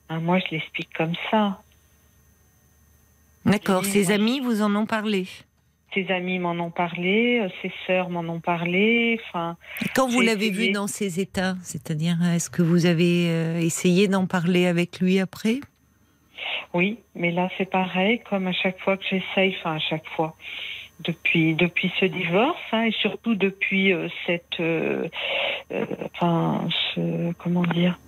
ben, 0.08 0.20
moi 0.20 0.38
je 0.38 0.46
l'explique 0.52 0.92
comme 0.94 1.14
ça. 1.30 1.62
D'accord, 3.44 3.84
ses 3.84 4.04
moi, 4.04 4.14
amis 4.14 4.40
vous 4.40 4.62
en 4.62 4.74
ont 4.76 4.86
parlé? 4.86 5.26
Ses 5.94 6.08
amis 6.12 6.38
m'en 6.38 6.52
ont 6.52 6.70
parlé, 6.70 7.40
euh, 7.40 7.48
ses 7.62 7.72
sœurs 7.86 8.10
m'en 8.10 8.20
ont 8.20 8.38
parlé, 8.38 9.18
enfin. 9.24 9.56
Quand 9.96 10.08
vous 10.08 10.20
l'avez 10.20 10.50
vu 10.50 10.70
dans 10.70 10.86
ces 10.86 11.18
états, 11.18 11.56
c'est-à-dire, 11.62 12.16
est-ce 12.32 12.48
que 12.48 12.62
vous 12.62 12.86
avez 12.86 13.28
euh, 13.28 13.58
essayé 13.58 14.06
d'en 14.06 14.26
parler 14.26 14.66
avec 14.66 15.00
lui 15.00 15.18
après? 15.18 15.58
Oui, 16.72 16.98
mais 17.16 17.32
là 17.32 17.48
c'est 17.58 17.68
pareil, 17.68 18.20
comme 18.20 18.46
à 18.46 18.52
chaque 18.52 18.78
fois 18.78 18.96
que 18.96 19.04
j'essaye, 19.10 19.56
enfin 19.58 19.76
à 19.76 19.78
chaque 19.80 20.06
fois, 20.10 20.36
depuis 21.00 21.54
depuis 21.54 21.92
ce 21.98 22.04
divorce, 22.04 22.60
hein, 22.70 22.84
et 22.84 22.92
surtout 22.92 23.34
depuis 23.34 23.92
euh, 23.92 24.08
cette, 24.26 24.60
euh, 24.60 25.08
enfin, 26.14 26.68
ce, 26.94 27.32
comment 27.32 27.64
dire, 27.64 27.98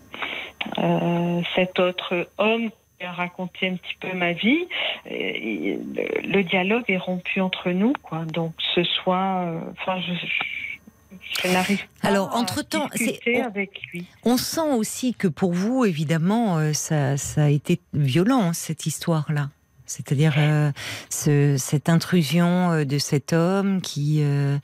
cet 1.57 1.81
autre 1.81 2.29
homme 2.39 2.71
a 3.05 3.13
raconté 3.13 3.69
un 3.69 3.77
petit 3.77 3.95
peu 4.01 4.13
ma 4.17 4.33
vie, 4.33 4.67
et, 5.11 5.79
le, 6.25 6.43
dialogue 6.43 6.85
est 6.89 6.99
rompu 6.99 7.41
entre 7.41 7.71
nous, 7.71 7.93
quoi. 8.03 8.25
Donc 8.25 8.53
ce 8.75 8.85
soir, 8.85 9.47
euh, 9.49 9.61
enfin, 9.73 10.01
je, 10.01 10.13
je, 10.15 11.43
je 11.49 11.53
n'arrive 11.53 11.85
pas 12.01 12.09
Alors, 12.09 12.31
à 12.31 12.37
entre-temps, 12.39 12.89
c'est- 12.95 13.05
discuter 13.05 13.43
on- 13.43 13.47
avec 13.47 13.81
lui. 13.93 14.07
On 14.25 14.37
sent 14.37 14.61
aussi 14.77 15.15
que 15.15 15.29
pour 15.29 15.53
vous, 15.53 15.85
évidemment, 15.85 16.59
euh, 16.59 16.73
ça, 16.73 17.17
ça 17.17 17.45
a 17.45 17.49
été 17.49 17.81
violent, 17.95 18.53
cette 18.53 18.87
histoire-là. 18.87 19.51
C'est-à-dire 19.87 20.35
euh, 20.39 20.71
ce- 21.11 21.57
cette 21.59 21.89
intrusion 21.89 22.71
euh, 22.73 22.85
de 22.85 22.99
cet 22.99 23.33
homme 23.33 23.81
qui, 23.81 24.19
euh, 24.23 24.59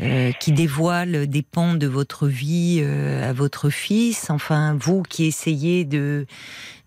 euh, 0.00 0.32
qui 0.40 0.52
dévoile 0.52 1.26
des 1.26 1.42
pans 1.42 1.74
de 1.74 1.86
votre 1.86 2.26
vie 2.28 2.80
euh, 2.82 3.28
à 3.28 3.32
votre 3.32 3.70
fils. 3.70 4.30
Enfin, 4.30 4.76
vous 4.80 5.02
qui 5.02 5.26
essayez 5.26 5.84
de, 5.84 6.26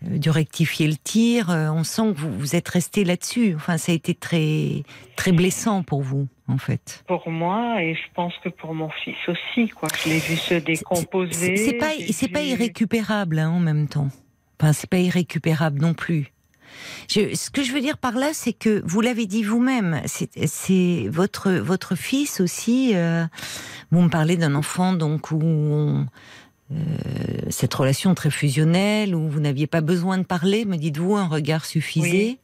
de 0.02 0.30
rectifier 0.30 0.88
le 0.88 0.96
tir, 0.96 1.50
on 1.50 1.84
sent 1.84 2.14
que 2.14 2.20
vous, 2.20 2.38
vous 2.38 2.56
êtes 2.56 2.68
resté 2.70 3.04
là-dessus. 3.04 3.54
Enfin, 3.56 3.78
ça 3.78 3.92
a 3.92 3.96
été 3.96 4.14
très, 4.14 4.84
très 5.16 5.32
blessant 5.32 5.84
pour 5.84 6.02
vous, 6.02 6.28
en 6.48 6.58
fait. 6.58 7.04
pour 7.08 7.30
moi 7.30 7.82
et 7.82 7.94
je 7.96 8.14
pense 8.16 8.34
que 8.44 8.50
pour 8.50 8.74
mon 8.74 8.90
fils 9.04 9.16
aussi 9.28 9.70
quoi 9.70 9.90
je 10.04 10.10
l'ai 10.10 10.20
vu 10.20 10.36
se 10.36 10.54
décomposer 10.56 11.58
C'est 11.58 11.74
pas, 11.74 11.92
c'est 12.12 12.28
pas 12.28 12.42
irrécupérable 12.42 13.40
hein, 13.40 13.50
en 13.50 13.60
même 13.60 13.88
temps. 13.88 14.10
Enfin, 14.60 14.74
c'est 14.74 14.90
pas 14.90 14.98
irrécupérable 15.00 15.80
non 15.80 15.94
plus. 15.94 16.32
Je, 17.10 17.36
ce 17.36 17.50
que 17.50 17.64
je 17.64 17.72
veux 17.72 17.82
dire 17.82 17.98
par 17.98 18.14
là, 18.14 18.32
c'est 18.34 18.54
que 18.54 18.82
vous 18.86 19.02
l'avez 19.02 19.26
dit 19.26 19.44
vous-même, 19.44 20.02
c'est 20.06 21.08
votre 21.10 21.52
votre 21.52 21.96
fils 21.96 22.40
aussi. 22.42 22.92
euh, 22.96 23.26
vous 23.92 24.02
me 24.02 24.10
parlez 24.10 24.36
d'un 24.38 24.56
enfant 24.56 24.94
donc 24.94 25.32
où 25.32 25.40
on, 25.42 26.06
euh, 26.74 26.76
cette 27.50 27.74
relation 27.74 28.14
très 28.14 28.30
fusionnelle 28.30 29.16
où 29.16 29.30
vous 29.30 29.40
n'aviez 29.40 29.68
pas 29.68 29.80
besoin 29.80 30.18
de 30.18 30.24
parler, 30.24 30.66
me 30.66 30.76
dites-vous, 30.76 31.16
un 31.16 31.28
regard 31.28 31.64
suffisait. 31.66 32.40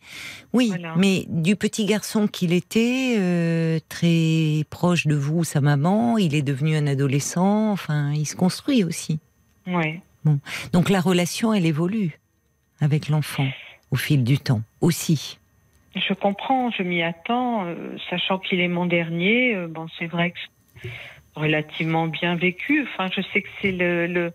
Oui, 0.54 0.70
Voilà. 0.70 0.94
mais 0.98 1.26
du 1.28 1.58
petit 1.58 1.84
garçon 1.86 2.28
qu'il 2.28 2.54
était, 2.54 3.16
euh, 3.18 3.80
très 3.90 4.64
proche 4.70 5.08
de 5.08 5.16
vous, 5.16 5.44
sa 5.44 5.60
maman, 5.60 6.18
il 6.18 6.36
est 6.36 6.42
devenu 6.42 6.78
un 6.78 6.88
adolescent. 6.88 7.72
Enfin, 7.74 8.14
il 8.14 8.26
se 8.26 8.36
construit 8.38 8.86
aussi. 8.86 9.20
ouais 9.68 10.02
Donc 10.72 10.90
la 10.90 11.02
relation, 11.02 11.54
elle 11.54 11.66
évolue 11.66 12.22
avec 12.80 13.10
l'enfant 13.10 13.48
au 13.94 13.96
fil 13.96 14.24
du 14.24 14.38
temps 14.40 14.62
aussi. 14.82 15.38
je 15.96 16.14
comprends 16.26 16.72
je 16.78 16.82
m'y 16.90 17.02
attends 17.04 17.66
euh, 17.66 17.76
sachant 18.10 18.38
qu'il 18.40 18.60
est 18.60 18.68
mon 18.80 18.88
dernier 18.88 19.56
euh, 19.56 19.68
bon 19.76 19.86
c'est 19.98 20.08
vrai 20.16 20.32
que 20.32 20.40
relativement 21.36 22.08
bien 22.08 22.36
vécu 22.36 22.74
enfin 22.88 23.08
je 23.16 23.22
sais 23.30 23.42
que 23.44 23.50
c'est 23.62 23.72
le, 23.72 24.08
le 24.08 24.34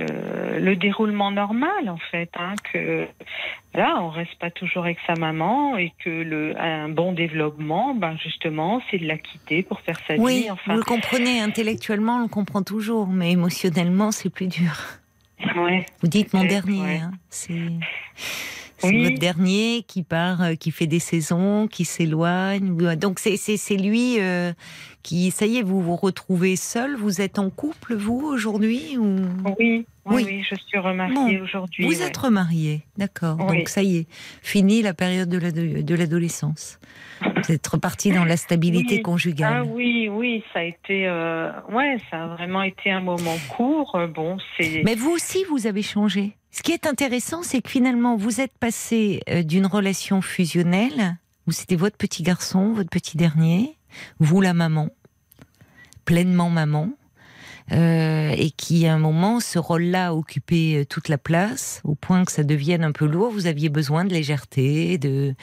le, 0.00 0.60
le 0.60 0.76
déroulement 0.76 1.30
normal 1.30 1.90
en 1.90 1.98
fait, 2.10 2.30
hein, 2.38 2.54
que 2.72 3.06
là 3.74 3.98
on 4.00 4.08
reste 4.08 4.34
pas 4.38 4.50
toujours 4.50 4.84
avec 4.84 4.96
sa 5.06 5.14
maman 5.14 5.76
et 5.76 5.92
que 6.02 6.08
le 6.08 6.58
un 6.58 6.88
bon 6.88 7.12
développement, 7.12 7.94
ben 7.94 8.16
justement, 8.16 8.80
c'est 8.90 8.96
de 8.96 9.06
la 9.06 9.18
quitter 9.18 9.62
pour 9.62 9.80
faire 9.82 9.98
sa 10.08 10.14
Oui, 10.16 10.44
vie. 10.44 10.50
Enfin, 10.50 10.72
vous 10.72 10.78
le 10.78 10.84
comprenez 10.84 11.38
intellectuellement, 11.38 12.16
on 12.16 12.22
le 12.22 12.28
comprend 12.28 12.62
toujours, 12.62 13.08
mais 13.08 13.32
émotionnellement, 13.32 14.10
c'est 14.10 14.30
plus 14.30 14.46
dur. 14.46 14.72
ouais. 15.56 15.84
Vous 16.00 16.08
dites 16.08 16.32
mon 16.32 16.44
dernier, 16.44 16.80
ouais. 16.80 17.00
hein, 17.02 17.12
c'est 17.28 17.60
c'est 18.84 18.94
Oui. 18.94 19.04
votre 19.04 19.18
dernier 19.18 19.84
qui 19.88 20.02
part, 20.02 20.42
euh, 20.42 20.54
qui 20.54 20.70
fait 20.70 20.86
des 20.86 20.98
saisons, 21.00 21.66
qui 21.68 21.84
s'éloigne. 21.84 22.70
ou- 22.70 22.94
Donc 22.96 23.18
c'est 23.18 23.36
c'est 23.36 23.56
c'est 23.56 23.76
lui 23.76 24.16
euh, 24.20 24.52
qui, 25.04 25.30
ça 25.30 25.46
y 25.46 25.58
est, 25.58 25.62
vous 25.62 25.80
vous 25.80 25.94
retrouvez 25.94 26.56
seul. 26.56 26.96
Vous 26.96 27.20
êtes 27.20 27.38
en 27.38 27.50
couple 27.50 27.94
vous 27.94 28.20
aujourd'hui 28.26 28.96
ou? 28.98 29.16
Oui, 29.60 29.86
oui, 30.06 30.42
je 30.50 30.56
suis 30.56 30.78
remariée 30.78 31.14
Bon, 31.14 31.42
aujourd'hui. 31.44 31.84
vous 31.86 32.00
ouais. 32.00 32.06
êtes 32.08 32.16
remarié, 32.16 32.82
d'accord. 32.98 33.36
Oui. 33.48 33.58
Donc 33.58 33.68
ça 33.68 33.82
y 33.84 33.98
est, 33.98 34.06
fini 34.42 34.82
la 34.82 34.94
période 34.94 35.28
de 35.28 35.38
l'ado- 35.38 35.82
de 35.82 35.94
l'adolescence. 35.94 36.78
Vous 37.22 37.52
êtes 37.52 37.66
reparti 37.66 38.10
dans 38.10 38.24
la 38.24 38.36
stabilité 38.36 38.96
Oui. 38.96 39.02
conjugale. 39.02 39.62
Ah 39.64 39.64
oui, 39.64 40.08
oui, 40.10 40.42
ça 40.52 40.58
a 40.60 40.62
été, 40.64 41.06
euh, 41.06 41.50
ouais, 41.70 41.98
ça 42.10 42.24
a 42.24 42.26
vraiment 42.28 42.62
été 42.62 42.90
un 42.90 43.00
moment 43.00 43.36
court. 43.48 43.94
Euh, 43.94 44.06
Bon, 44.08 44.38
c'est. 44.56 44.82
Mais 44.84 44.94
vous 44.94 45.10
aussi, 45.10 45.44
vous 45.50 45.66
avez 45.66 45.82
changé. 45.82 46.36
Ce 46.50 46.62
qui 46.62 46.72
est 46.72 46.86
intéressant, 46.86 47.42
c'est 47.42 47.60
que 47.62 47.70
finalement, 47.70 48.16
vous 48.16 48.40
êtes 48.40 48.56
passé 48.58 49.20
euh, 49.28 49.42
d'une 49.42 49.66
relation 49.66 50.20
fusionnelle, 50.22 51.16
où 51.46 51.52
c'était 51.52 51.76
votre 51.76 51.96
petit 51.96 52.22
garçon, 52.22 52.72
votre 52.72 52.90
petit 52.90 53.16
dernier, 53.16 53.76
vous 54.18 54.40
la 54.40 54.54
maman, 54.54 54.88
pleinement 56.04 56.50
maman, 56.50 56.90
euh, 57.72 58.34
et 58.36 58.50
qui 58.50 58.86
à 58.86 58.92
un 58.92 58.98
moment, 58.98 59.40
ce 59.40 59.58
rôle-là 59.58 60.08
a 60.08 60.12
occupé 60.12 60.76
euh, 60.76 60.84
toute 60.84 61.08
la 61.08 61.16
place, 61.16 61.80
au 61.84 61.94
point 61.94 62.26
que 62.26 62.32
ça 62.32 62.44
devienne 62.44 62.84
un 62.84 62.92
peu 62.92 63.06
lourd. 63.06 63.30
Vous 63.32 63.46
aviez 63.46 63.70
besoin 63.70 64.04
de 64.04 64.12
légèreté, 64.12 64.98
de, 64.98 65.34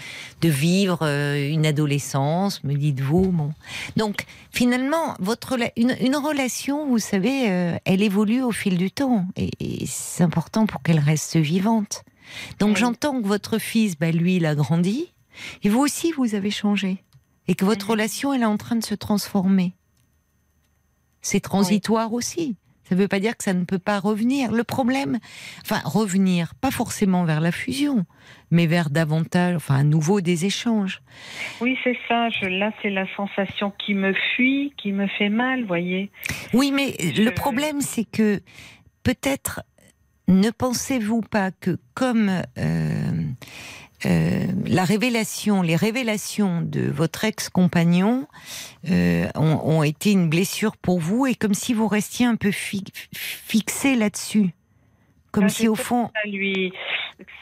de 0.42 0.50
vivre 0.50 1.00
euh, 1.02 1.50
une 1.50 1.66
adolescence, 1.66 2.64
me 2.64 2.76
dites-vous. 2.76 3.32
Bon. 3.32 3.54
Donc, 3.98 4.26
finalement, 4.52 5.16
votre 5.20 5.58
une, 5.76 5.96
une 6.00 6.16
relation, 6.16 6.88
vous 6.88 7.00
savez, 7.00 7.50
euh, 7.50 7.76
elle 7.86 8.04
évolue 8.04 8.44
au 8.44 8.52
fil 8.52 8.78
du 8.78 8.92
temps, 8.92 9.26
et, 9.36 9.50
et 9.60 9.88
c'est 9.88 10.24
important 10.24 10.68
pour 10.68 10.84
qu'elle 10.84 11.00
reste 11.00 11.38
vivante. 11.38 12.04
Donc, 12.60 12.76
Oui. 12.76 12.82
j'entends 12.82 13.20
que 13.20 13.28
votre 13.28 13.58
fils, 13.58 13.98
bah, 13.98 14.12
lui, 14.12 14.36
il 14.36 14.46
a 14.46 14.54
grandi, 14.54 15.12
et 15.64 15.70
vous 15.70 15.80
aussi, 15.80 16.12
vous 16.12 16.36
avez 16.36 16.52
changé, 16.52 17.04
et 17.52 17.56
que 17.56 17.66
votre 17.66 17.86
Mhm. 17.88 17.92
relation, 17.92 18.34
elle 18.34 18.44
est 18.44 18.46
en 18.46 18.56
train 18.56 18.78
de 18.78 18.84
se 18.84 18.96
transformer. 18.96 19.74
C'est 21.22 21.42
transitoire 21.42 22.14
aussi. 22.14 22.56
Ça 22.88 22.96
ne 22.96 23.02
veut 23.02 23.10
pas 23.10 23.20
dire 23.20 23.36
que 23.38 23.44
ça 23.44 23.54
ne 23.54 23.66
peut 23.66 23.78
pas 23.80 24.00
revenir. 24.00 24.54
Le 24.54 24.64
problème, 24.64 25.20
enfin 25.64 25.82
revenir, 25.84 26.56
pas 26.56 26.72
forcément 26.72 27.26
vers 27.26 27.42
la 27.42 27.52
fusion, 27.52 28.06
mais 28.52 28.68
vers 28.68 28.90
davantage, 28.90 29.56
enfin 29.58 29.76
à 29.76 29.84
nouveau 29.84 30.22
des 30.22 30.46
échanges. 30.46 31.02
Oui, 31.60 31.78
c'est 31.84 31.98
ça. 32.08 32.30
Je, 32.30 32.46
là, 32.46 32.72
c'est 32.82 32.90
la 32.90 33.06
sensation 33.18 33.72
qui 33.86 33.94
me 33.96 34.14
fuit, 34.14 34.74
qui 34.78 34.94
me 34.94 35.08
fait 35.08 35.30
mal, 35.30 35.66
voyez. 35.66 36.10
Oui, 36.54 36.72
mais 36.72 36.96
le 37.18 37.32
problème, 37.32 37.82
c'est 37.82 38.06
que 38.06 38.42
peut-être 39.04 39.62
ne 40.28 40.50
pensez-vous 40.50 41.22
pas 41.22 41.52
que 41.52 41.78
comme 41.94 42.30
euh, 42.58 43.11
euh, 44.06 44.46
la 44.66 44.84
révélation, 44.84 45.62
les 45.62 45.76
révélations 45.76 46.62
de 46.62 46.90
votre 46.90 47.24
ex-compagnon 47.24 48.28
euh, 48.90 49.28
ont, 49.36 49.60
ont 49.64 49.84
été 49.84 50.12
une 50.12 50.30
blessure 50.30 50.76
pour 50.78 51.00
vous 51.00 51.28
et 51.28 51.36
comme 51.36 51.54
si 51.54 51.74
vous 51.74 51.88
restiez 51.88 52.26
un 52.26 52.36
peu 52.36 52.52
fi- 52.52 52.84
fixé 53.14 53.96
là-dessus, 53.96 54.54
comme 55.32 55.50
si 55.50 55.68
au 55.68 55.76
fond, 55.76 56.10
ça 56.14 56.30
lui, 56.30 56.74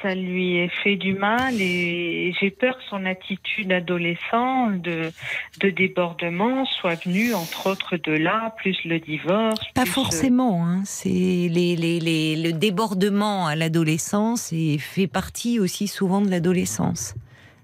ça 0.01 0.13
lui 0.15 0.69
fait 0.83 0.95
du 0.95 1.13
mal 1.13 1.55
et 1.59 2.33
j'ai 2.39 2.51
peur 2.51 2.77
que 2.77 2.83
son 2.89 3.05
attitude 3.05 3.71
adolescent 3.71 4.67
de, 4.71 5.11
de 5.59 5.69
débordement 5.69 6.65
soit 6.65 7.03
venue, 7.03 7.33
entre 7.33 7.67
autres, 7.71 7.97
de 7.97 8.11
là, 8.11 8.53
plus 8.57 8.77
le 8.85 8.99
divorce. 8.99 9.59
Pas 9.73 9.81
plus, 9.81 9.89
euh, 9.89 9.93
forcément. 9.93 10.65
Hein. 10.65 10.81
C'est 10.85 11.09
les, 11.09 11.75
les, 11.75 11.99
les, 11.99 12.35
le 12.35 12.53
débordement 12.53 13.47
à 13.47 13.55
l'adolescence 13.55 14.53
et 14.53 14.77
fait 14.77 15.07
partie 15.07 15.59
aussi 15.59 15.87
souvent 15.87 16.21
de 16.21 16.29
l'adolescence, 16.29 17.15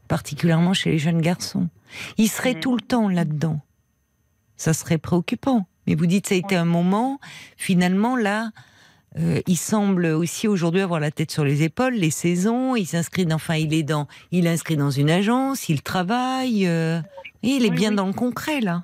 particulièrement 0.07 0.73
chez 0.73 0.91
les 0.91 0.99
jeunes 0.99 1.21
garçons. 1.21 1.69
Ils 2.17 2.29
seraient 2.29 2.55
Mhm. 2.55 2.59
tout 2.61 2.75
le 2.75 2.81
temps 2.81 3.09
là-dedans. 3.09 3.59
Ça 4.57 4.73
serait 4.73 4.97
préoccupant. 4.97 5.67
Mais 5.87 5.95
vous 5.95 6.07
dites, 6.07 6.27
ça 6.27 6.35
a 6.35 6.37
été 6.37 6.55
un 6.55 6.65
moment, 6.65 7.19
finalement, 7.57 8.15
là, 8.15 8.49
euh, 9.17 9.41
il 9.47 9.55
semble 9.57 10.05
aussi 10.07 10.47
aujourd'hui 10.47 10.81
avoir 10.81 10.99
la 10.99 11.11
tête 11.11 11.31
sur 11.31 11.45
les 11.45 11.63
épaules, 11.63 11.93
les 11.93 12.09
saisons, 12.09 12.75
il 12.75 12.85
s'inscrit, 12.85 13.25
dans- 13.25 13.35
enfin, 13.35 13.55
il 13.55 13.73
est 13.73 13.83
dans, 13.83 14.07
il 14.31 14.45
est 14.45 14.49
inscrit 14.49 14.77
dans 14.77 14.91
une 14.91 15.09
agence, 15.09 15.69
il 15.69 15.81
travaille, 15.81 16.67
euh, 16.67 16.99
et 17.43 17.49
il 17.49 17.65
est 17.65 17.69
Oui, 17.69 17.75
bien 17.75 17.89
oui. 17.91 17.95
dans 17.95 18.07
le 18.07 18.13
concret, 18.13 18.59
là. 18.61 18.83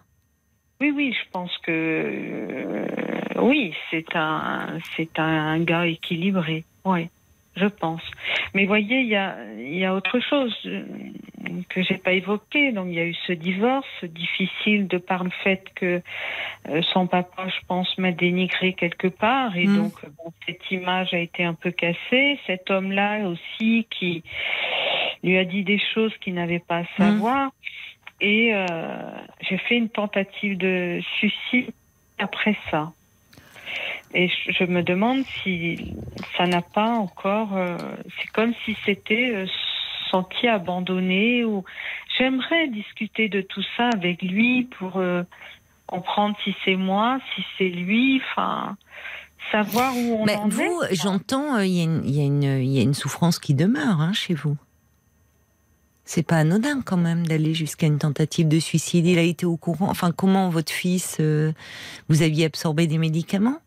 Oui, 0.80 0.92
oui, 0.96 1.14
je 1.14 1.30
pense 1.32 1.52
que 1.60 1.72
euh, 1.72 2.86
oui, 3.42 3.74
c'est 3.92 4.16
un, 4.16 4.80
c'est 4.96 5.20
un 5.20 5.60
gars 5.60 5.86
équilibré. 5.86 6.64
Oui, 6.86 7.08
je 7.56 7.66
pense. 7.66 8.02
Mais 8.54 8.66
voyez, 8.66 9.02
il 9.02 9.08
y 9.08 9.16
a, 9.16 9.36
il 9.58 9.78
y 9.78 9.86
a 9.86 9.94
autre 9.94 10.20
chose 10.20 10.56
euh, 10.66 10.84
que 11.70 11.82
j'ai 11.84 11.98
pas 11.98 12.14
évoqué. 12.14 12.72
Donc, 12.72 12.88
il 12.88 12.94
y 12.94 13.00
a 13.00 13.06
eu 13.06 13.16
ce 13.28 13.34
divorce 13.34 14.06
difficile 14.06 14.88
de 14.88 14.98
par 14.98 15.24
le 15.24 15.32
fait 15.44 15.64
que 15.76 16.02
euh, 16.70 16.82
son 16.94 17.08
papa, 17.08 17.48
je 17.48 17.66
pense, 17.68 17.98
m'a 17.98 18.12
dénigré 18.12 18.74
quelque 18.74 19.08
part, 19.08 19.58
et 19.58 19.68
Mm. 19.68 19.76
donc 19.76 19.94
bon, 20.18 20.32
cette 20.46 20.72
image 20.72 21.14
a 21.14 21.20
été 21.20 21.44
un 21.44 21.54
peu 21.54 21.72
cassée. 21.72 22.40
Cet 22.48 22.70
homme-là 22.72 23.28
aussi 23.28 23.88
qui 23.90 24.24
lui 25.24 25.38
a 25.38 25.46
dit 25.46 25.64
des 25.64 25.80
choses 25.94 26.16
qu'il 26.18 26.34
n'avait 26.36 26.60
pas 26.60 26.80
à 26.80 26.86
savoir. 26.98 27.52
Et 28.22 28.54
euh, 28.54 28.66
j'ai 29.42 29.58
fait 29.58 29.78
une 29.78 29.90
tentative 29.90 30.58
de 30.58 31.02
suicide 31.18 31.72
après 32.20 32.56
ça. 32.70 32.92
Et 34.14 34.30
je, 34.50 34.64
me 34.66 34.82
demande 34.84 35.24
si 35.44 35.94
ça 36.38 36.46
n'a 36.48 36.62
pas 36.62 36.90
encore. 36.90 37.56
euh, 37.56 37.78
c'est 38.20 38.28
comme 38.32 38.54
si 38.66 38.76
c'était 38.86 39.32
euh, 39.34 39.46
senti 40.10 40.48
abandonné. 40.48 41.44
Ou 41.46 41.64
j'aimerais 42.18 42.68
discuter 42.68 43.30
de 43.30 43.42
tout 43.42 43.64
ça 43.78 43.90
avec 43.94 44.22
lui 44.22 44.64
pour 44.78 44.98
euh, 44.98 45.24
comprendre 45.88 46.36
si 46.44 46.56
c'est 46.66 46.76
moi, 46.76 47.20
si 47.36 47.44
c'est 47.58 47.70
lui. 47.70 48.22
Enfin, 48.32 48.76
savoir 49.52 49.96
où 49.98 50.18
on 50.22 50.26
Mais 50.26 50.36
en 50.36 50.48
vous, 50.50 50.82
est. 50.90 50.96
j'entends, 50.96 51.60
il 51.60 51.72
y, 51.72 51.80
a 51.82 51.84
une- 51.84 52.04
il 52.06 52.16
y, 52.16 52.22
a 52.22 52.26
une- 52.26 52.44
il 52.64 52.72
y 52.72 52.80
a 52.80 52.84
une 52.84 52.94
souffrance 52.94 53.40
qui 53.40 53.54
demeure 53.54 54.00
hein, 54.02 54.14
chez 54.14 54.34
vous. 54.34 54.58
C'est 56.14 56.24
pas 56.24 56.40
anodin 56.40 56.82
quand 56.82 56.98
même 56.98 57.26
d'aller 57.26 57.54
jusqu'à 57.54 57.88
une 57.88 57.98
tentative 57.98 58.50
de 58.50 58.60
suicide. 58.60 59.06
Il 59.06 59.18
a 59.18 59.22
été 59.22 59.46
au 59.46 59.56
courant. 59.56 59.88
Enfin, 59.90 60.12
comment 60.12 60.50
votre 60.50 60.74
fils, 60.74 61.16
euh, 61.22 61.54
vous 62.10 62.22
aviez 62.22 62.44
absorbé 62.44 62.86
des 62.86 62.98
médicaments? 62.98 63.60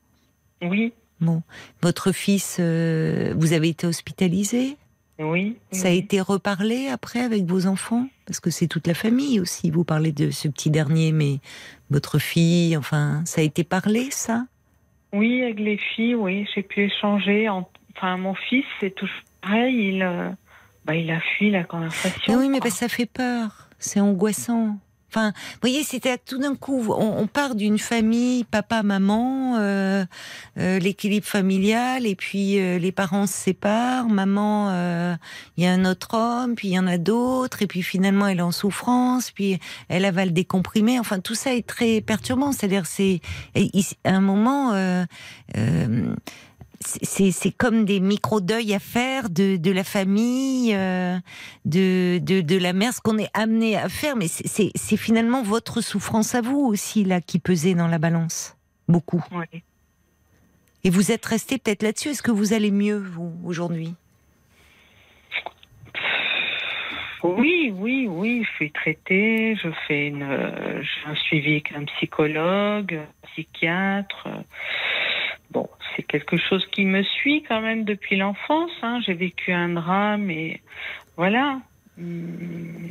Oui, 0.61 0.93
Bon, 1.23 1.43
votre 1.81 2.13
fils, 2.13 2.59
euh, 2.61 3.33
vous 3.39 3.55
avez 3.55 3.71
été 3.71 3.87
hospitalisé? 3.87 4.77
oui. 5.19 5.57
Ça 5.71 5.89
a 5.89 5.93
oui. 5.93 5.97
été 5.97 6.21
reparlé 6.21 6.89
après 6.89 7.21
avec 7.21 7.47
vos 7.47 7.65
enfants? 7.65 8.09
Parce 8.27 8.41
que 8.41 8.51
c'est 8.51 8.67
toute 8.67 8.87
la 8.89 8.95
famille 8.95 9.41
aussi. 9.41 9.71
Vous 9.71 9.85
parlez 9.85 10.13
de 10.13 10.31
ce 10.31 10.47
petit 10.49 10.69
dernier, 10.69 11.13
mais 11.13 11.39
votre 11.89 12.19
fille, 12.19 12.77
enfin, 12.77 13.23
ça 13.25 13.41
a 13.41 13.45
été 13.45 13.65
parlé, 13.65 14.11
ça? 14.11 14.45
Oui, 15.15 15.43
avec 15.43 15.61
les 15.61 15.79
filles, 15.79 16.15
oui, 16.15 16.47
j'ai 16.55 16.63
pu 16.63 16.83
échanger. 16.83 17.49
En... 17.49 17.67
Enfin, 17.97 18.19
mon 18.19 18.35
fils, 18.35 18.67
c'est 18.81 18.95
toujours 18.95 19.17
pareil. 19.41 19.95
Il, 19.95 20.03
euh, 20.03 20.29
bah, 20.85 20.95
il 20.95 21.11
a 21.11 21.21
fui 21.21 21.51
la 21.51 21.65
conversation. 21.65 22.21
Mais 22.29 22.37
oui, 22.37 22.49
mais 22.49 22.61
que 22.61 22.71
ça 22.71 22.89
fait 22.89 23.07
peur. 23.07 23.69
C'est 23.79 24.01
angoissant. 24.01 24.79
Enfin, 25.11 25.29
vous 25.29 25.59
voyez, 25.61 25.85
c'était 25.85 26.19
tout 26.19 26.39
d'un 26.39 26.57
coup, 26.57 26.85
on, 26.89 27.19
on 27.19 27.29
part 27.29 27.55
d'une 27.55 27.79
famille, 27.79 28.43
papa, 28.43 28.83
maman, 28.83 29.55
euh, 29.59 30.05
euh, 30.59 30.81
l'équilibre 30.81 31.25
familial, 31.25 32.05
et 32.05 32.17
puis 32.17 32.59
euh, 32.59 32.81
les 32.81 32.91
parents 32.91 33.29
se 33.29 33.35
séparent, 33.35 34.09
maman, 34.09 34.71
euh, 34.71 35.15
il 35.57 35.63
y 35.63 35.69
a 35.69 35.71
un 35.73 35.85
autre 35.85 36.17
homme, 36.17 36.57
puis 36.57 36.67
il 36.67 36.73
y 36.73 36.79
en 36.81 36.89
a 36.89 36.99
d'autres, 36.99 37.63
et 37.63 37.69
puis 37.69 37.83
finalement 37.83 38.27
elle 38.27 38.39
est 38.39 38.43
en 38.43 38.51
souffrance, 38.51 39.31
puis 39.31 39.61
elle 39.89 40.05
avale 40.05 40.33
des 40.33 40.45
comprimés. 40.45 40.99
Enfin, 40.99 41.21
tout 41.21 41.37
ça 41.37 41.55
est 41.55 41.65
très 41.65 42.01
perturbant. 42.01 42.51
C'est-à-dire, 42.51 42.87
c'est 42.87 43.21
à 44.03 44.11
un 44.11 44.21
moment. 44.21 44.73
C'est 46.81 47.31
c'est 47.31 47.51
comme 47.51 47.85
des 47.85 48.01
micro-deuils 48.01 48.75
à 48.75 48.79
faire 48.79 49.31
de, 49.31 49.57
de 49.57 49.71
la 49.71 49.85
famille, 49.85 50.75
euh, 50.75 51.19
de, 51.65 52.19
de, 52.19 52.41
de 52.41 52.57
la 52.59 52.73
mère, 52.73 52.93
ce 52.93 53.01
qu'on 53.01 53.19
est 53.19 53.31
amené 53.35 53.77
à 53.77 53.89
faire, 53.89 54.17
mais 54.17 54.29
c'est- 54.29 54.97
finalement 54.97 55.43
votre 55.43 55.81
souffrance 55.81 56.35
à 56.35 56.41
vous 56.41 56.59
aussi, 56.61 57.05
là, 57.05 57.21
qui 57.21 57.39
pesait 57.39 57.75
dans 57.75 57.89
la 57.89 57.99
balance. 57.99 58.57
Beaucoup. 58.89 59.23
Oui. 59.33 59.63
Et 60.85 60.91
vous 60.91 61.11
êtes 61.11 61.25
resté 61.25 61.59
peut-être 61.59 61.83
là-dessus. 61.83 62.11
Est-ce 62.11 62.23
que 62.23 62.31
vous 62.31 62.53
allez 62.53 62.71
mieux, 62.71 62.99
vous, 62.99 63.33
aujourd'hui? 63.45 63.95
Oui, 67.23 67.73
oui, 67.75 68.07
oui, 68.07 68.45
je 68.45 68.51
suis 68.57 68.71
traitée, 68.71 69.57
je 69.57 69.69
fais 69.89 70.09
une, 70.09 70.23
euh, 70.23 70.83
j'ai 70.83 71.11
un 71.11 71.15
suivi 71.15 71.53
avec 71.53 71.73
un 71.73 71.85
psychologue, 71.85 73.01
un 73.01 73.27
psychiatre. 73.29 74.29
Bon, 75.55 75.69
c'est 75.95 76.03
quelque 76.03 76.37
chose 76.37 76.67
qui 76.73 76.85
me 76.85 77.05
suit 77.05 77.45
quand 77.49 77.61
même 77.61 77.85
depuis 77.85 78.17
l'enfance. 78.17 78.73
Hein. 78.83 79.01
J'ai 79.07 79.15
vécu 79.15 79.53
un 79.53 79.69
drame 79.69 80.29
et 80.29 80.61
voilà. 81.17 81.61
Hum, 81.97 82.91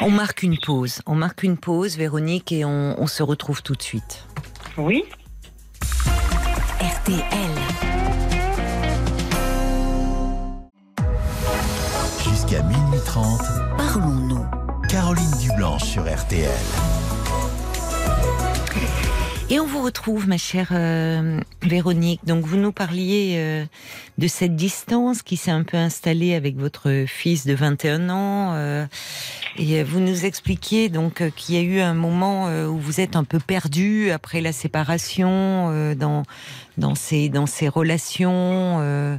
On 0.00 0.10
marque 0.10 0.42
une 0.42 0.58
pause. 0.58 1.02
On 1.06 1.14
marque 1.14 1.44
une 1.44 1.56
pause, 1.56 1.96
Véronique, 1.96 2.50
et 2.50 2.64
on, 2.64 3.00
on 3.00 3.06
se 3.06 3.22
retrouve 3.22 3.62
tout 3.62 3.74
de 3.76 3.82
suite. 3.82 4.26
Oui. 4.76 5.04
RTL. 6.80 7.24
Jusqu'à 12.24 12.62
minuit 12.64 13.00
30, 13.06 13.40
Parlons-nous. 13.76 14.44
Caroline 14.88 15.30
Dublanche 15.40 15.84
sur 15.84 16.02
RTL. 16.02 16.50
Et 19.48 19.60
on 19.60 19.66
vous 19.66 19.80
retrouve, 19.80 20.26
ma 20.26 20.38
chère 20.38 20.70
euh, 20.72 21.40
Véronique. 21.62 22.20
Donc, 22.26 22.44
vous 22.44 22.56
nous 22.56 22.72
parliez 22.72 23.34
euh, 23.36 23.64
de 24.18 24.26
cette 24.26 24.56
distance 24.56 25.22
qui 25.22 25.36
s'est 25.36 25.52
un 25.52 25.62
peu 25.62 25.76
installée 25.76 26.34
avec 26.34 26.56
votre 26.56 27.04
fils 27.06 27.46
de 27.46 27.54
21 27.54 28.10
ans. 28.10 28.54
euh, 28.54 28.86
et 29.56 29.84
vous 29.84 30.00
nous 30.00 30.24
expliquiez 30.24 30.88
donc 30.88 31.20
euh, 31.20 31.30
qu'il 31.30 31.54
y 31.54 31.58
a 31.58 31.62
eu 31.62 31.78
un 31.78 31.94
moment 31.94 32.48
euh, 32.48 32.66
où 32.66 32.76
vous 32.76 33.00
êtes 33.00 33.14
un 33.14 33.22
peu 33.22 33.38
perdu 33.38 34.10
après 34.10 34.40
la 34.40 34.52
séparation 34.52 35.70
euh, 35.70 35.94
dans 35.94 36.24
dans 36.76 36.94
ces 36.94 37.28
dans 37.28 37.46
ces 37.46 37.68
relations, 37.68 38.78
euh, 38.80 39.16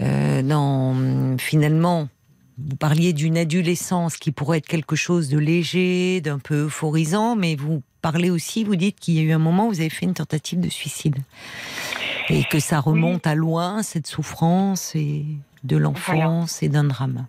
euh, 0.00 0.42
dans 0.42 1.36
finalement. 1.38 2.08
Vous 2.56 2.76
parliez 2.76 3.12
d'une 3.12 3.36
adolescence 3.36 4.16
qui 4.16 4.30
pourrait 4.30 4.58
être 4.58 4.68
quelque 4.68 4.94
chose 4.94 5.28
de 5.28 5.38
léger, 5.38 6.20
d'un 6.20 6.38
peu 6.38 6.66
euphorisant, 6.66 7.34
mais 7.34 7.56
vous 7.56 7.82
parlez 8.04 8.28
aussi, 8.28 8.64
vous 8.64 8.76
dites 8.76 9.00
qu'il 9.00 9.14
y 9.14 9.20
a 9.20 9.22
eu 9.22 9.32
un 9.32 9.38
moment 9.38 9.66
où 9.66 9.70
vous 9.70 9.80
avez 9.80 9.88
fait 9.88 10.04
une 10.04 10.12
tentative 10.12 10.60
de 10.60 10.68
suicide. 10.68 11.16
Et 12.28 12.44
que 12.44 12.58
ça 12.58 12.78
remonte 12.78 13.26
à 13.26 13.34
loin, 13.34 13.82
cette 13.82 14.06
souffrance 14.06 14.94
et 14.94 15.24
de 15.62 15.76
l'enfance 15.78 16.62
et 16.62 16.68
d'un 16.68 16.84
drame. 16.84 17.26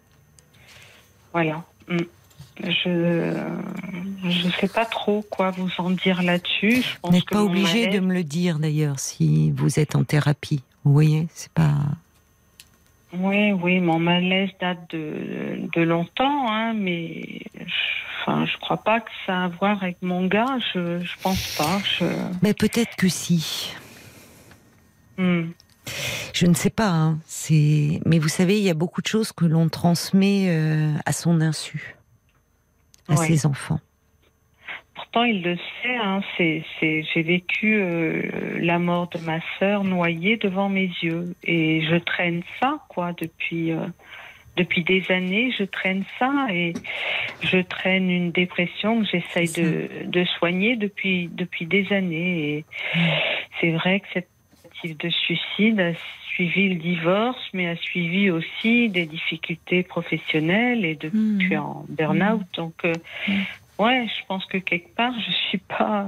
Voilà. 1.32 1.64
Mm. 1.88 1.98
Je 2.62 3.34
je 4.30 4.50
sais 4.60 4.68
pas 4.68 4.86
trop 4.86 5.26
quoi 5.30 5.52
vous 5.52 5.70
en 5.78 5.92
dire 5.92 6.22
là-dessus. 6.22 6.84
Vous 7.04 7.12
n'êtes 7.12 7.30
pas 7.30 7.44
obligé 7.44 7.88
de 7.88 8.00
me 8.00 8.14
le 8.14 8.24
dire 8.24 8.60
d'ailleurs 8.60 9.00
si 9.00 9.52
vous 9.52 9.80
êtes 9.80 9.96
en 9.96 10.04
thérapie. 10.04 10.62
Vous 10.84 10.94
voyez, 10.94 11.28
c'est 11.34 11.52
pas. 11.52 11.76
Oui, 13.18 13.52
oui, 13.54 13.80
mon 13.80 14.00
malaise 14.00 14.50
date 14.60 14.90
de, 14.92 15.70
de 15.74 15.82
longtemps, 15.82 16.52
hein, 16.52 16.74
mais 16.74 17.42
je, 17.56 18.05
enfin, 18.26 18.46
je 18.46 18.58
crois 18.58 18.78
pas 18.78 19.00
que 19.02 19.10
ça 19.26 19.42
a 19.42 19.44
à 19.46 19.48
voir 19.50 19.82
avec 19.84 19.98
mon 20.02 20.26
gars. 20.26 20.58
Je, 20.74 21.00
je 21.00 21.14
pense 21.22 21.56
pas. 21.58 21.80
Je, 22.00 22.06
Mais 22.42 22.54
peut-être 22.54 22.96
que 22.96 23.08
si. 23.08 23.74
Hmm. 25.18 25.50
Je 26.34 26.46
ne 26.48 26.54
sais 26.56 26.70
pas. 26.72 26.90
hein, 26.90 27.20
C'est. 27.26 28.00
Mais 28.06 28.18
vous 28.20 28.28
savez, 28.28 28.58
il 28.58 28.64
y 28.64 28.70
a 28.70 28.74
beaucoup 28.74 29.02
de 29.02 29.08
choses 29.08 29.32
que 29.32 29.46
l'on 29.46 29.70
transmet 29.70 30.48
euh, 30.50 30.92
à 31.06 31.12
son 31.14 31.40
insu 31.42 31.96
à 33.08 33.14
Ouais. 33.14 33.28
ses 33.28 33.46
enfants. 33.46 33.80
Pourtant, 34.96 35.24
il 35.26 35.44
le 35.44 35.56
sait. 35.58 35.96
Hein, 36.02 36.22
c'est, 36.38 36.64
c'est, 36.80 37.04
j'ai 37.14 37.22
vécu 37.22 37.76
euh, 37.80 38.58
la 38.60 38.80
mort 38.80 39.08
de 39.10 39.20
ma 39.20 39.40
sœur 39.60 39.84
noyée 39.84 40.38
devant 40.38 40.70
mes 40.70 40.90
yeux, 41.04 41.36
et 41.44 41.86
je 41.86 41.98
traîne 41.98 42.42
ça, 42.60 42.80
quoi, 42.90 43.14
depuis. 43.14 43.72
euh, 43.72 43.86
depuis 44.56 44.84
des 44.84 45.04
années, 45.10 45.52
je 45.58 45.64
traîne 45.64 46.04
ça 46.20 46.48
et 46.50 46.74
je 47.42 47.58
traîne 47.58 48.10
une 48.10 48.32
dépression 48.32 49.02
que 49.02 49.08
j'essaye 49.08 49.52
de, 49.52 49.90
de 50.06 50.26
soigner 50.26 50.76
depuis, 50.76 51.30
depuis 51.34 51.66
des 51.66 51.92
années. 51.92 52.50
Et 52.50 52.66
c'est 53.60 53.72
vrai 53.72 54.00
que 54.00 54.08
cette 54.14 54.30
tentative 54.64 54.98
de 54.98 55.10
suicide 55.10 55.80
a 55.80 55.92
suivi 56.36 56.70
le 56.70 56.76
divorce, 56.76 57.42
mais 57.54 57.70
a 57.70 57.76
suivi 57.76 58.30
aussi 58.30 58.90
des 58.90 59.06
difficultés 59.06 59.84
professionnelles 59.84 60.84
et 60.84 60.96
depuis 60.96 61.40
je 61.40 61.46
suis 61.46 61.58
en 61.58 61.86
burn-out. 61.90 62.44
Donc, 62.56 62.74
euh, 62.84 62.94
ouais, 63.80 64.08
je 64.08 64.26
pense 64.28 64.46
que 64.46 64.58
quelque 64.58 64.94
part, 64.96 65.14
je 65.20 65.32
suis 65.50 65.58
pas 65.58 66.08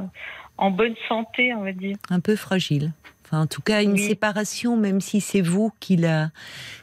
en 0.57 0.71
bonne 0.71 0.95
santé, 1.07 1.53
on 1.53 1.62
va 1.62 1.71
dire. 1.71 1.97
un 2.10 2.19
peu 2.19 2.36
fragile. 2.36 2.91
Enfin, 3.27 3.41
en 3.41 3.47
tout 3.47 3.61
cas, 3.61 3.83
une 3.83 3.93
Oui. 3.93 4.07
séparation, 4.07 4.77
même 4.77 5.01
si 5.01 5.19
c'est 5.19 5.41
vous 5.41 5.71
qui 5.81 5.97
l'a, 5.97 6.31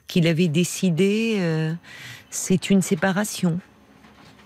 qui 0.09 0.20
l'avez 0.20 0.48
décidé, 0.48 1.37
euh, 1.38 1.72
c'est 2.28 2.68
une 2.68 2.83
séparation. 2.83 3.59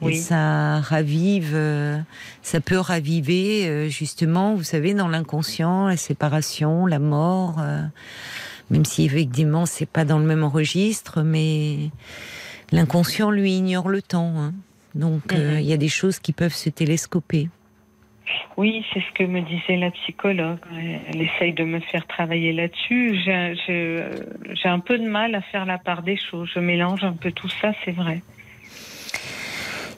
Et 0.00 0.14
ça 0.14 0.78
ravive, 0.78 1.54
euh, 1.54 1.98
ça 2.42 2.60
peut 2.60 2.78
raviver 2.78 3.66
euh, 3.66 3.88
justement, 3.88 4.54
vous 4.54 4.62
savez, 4.62 4.94
dans 4.94 5.08
l'inconscient, 5.08 5.88
la 5.88 5.96
séparation, 5.96 6.86
la 6.86 7.00
mort. 7.00 7.60
même 8.70 8.84
si 8.84 9.04
effectivement 9.04 9.66
c'est 9.66 9.86
pas 9.86 10.04
dans 10.04 10.18
le 10.20 10.24
même 10.26 10.44
registre, 10.44 11.22
mais 11.22 11.90
l'inconscient 12.70 13.30
lui 13.32 13.54
ignore 13.56 13.88
le 13.88 14.02
temps. 14.02 14.34
hein. 14.38 14.52
Donc 14.94 15.32
Mhm. 15.32 15.58
il 15.58 15.66
y 15.66 15.72
a 15.72 15.76
des 15.76 15.88
choses 15.88 16.20
qui 16.20 16.32
peuvent 16.32 16.54
se 16.54 16.68
télescoper. 16.70 17.48
Oui, 18.56 18.84
c'est 18.92 19.00
ce 19.00 19.12
que 19.12 19.24
me 19.24 19.40
disait 19.40 19.76
la 19.76 19.90
psychologue. 19.90 20.58
Elle 21.08 21.22
essaye 21.22 21.52
de 21.52 21.64
me 21.64 21.80
faire 21.80 22.06
travailler 22.06 22.52
là-dessus. 22.52 23.18
J'ai 23.24 24.68
un 24.68 24.80
peu 24.80 24.98
de 24.98 25.08
mal 25.08 25.34
à 25.34 25.40
faire 25.42 25.64
la 25.66 25.78
part 25.78 26.02
des 26.02 26.16
choses. 26.16 26.50
Je 26.54 26.60
mélange 26.60 27.04
un 27.04 27.12
peu 27.12 27.32
tout 27.32 27.48
ça, 27.48 27.72
c'est 27.84 27.92
vrai. 27.92 28.20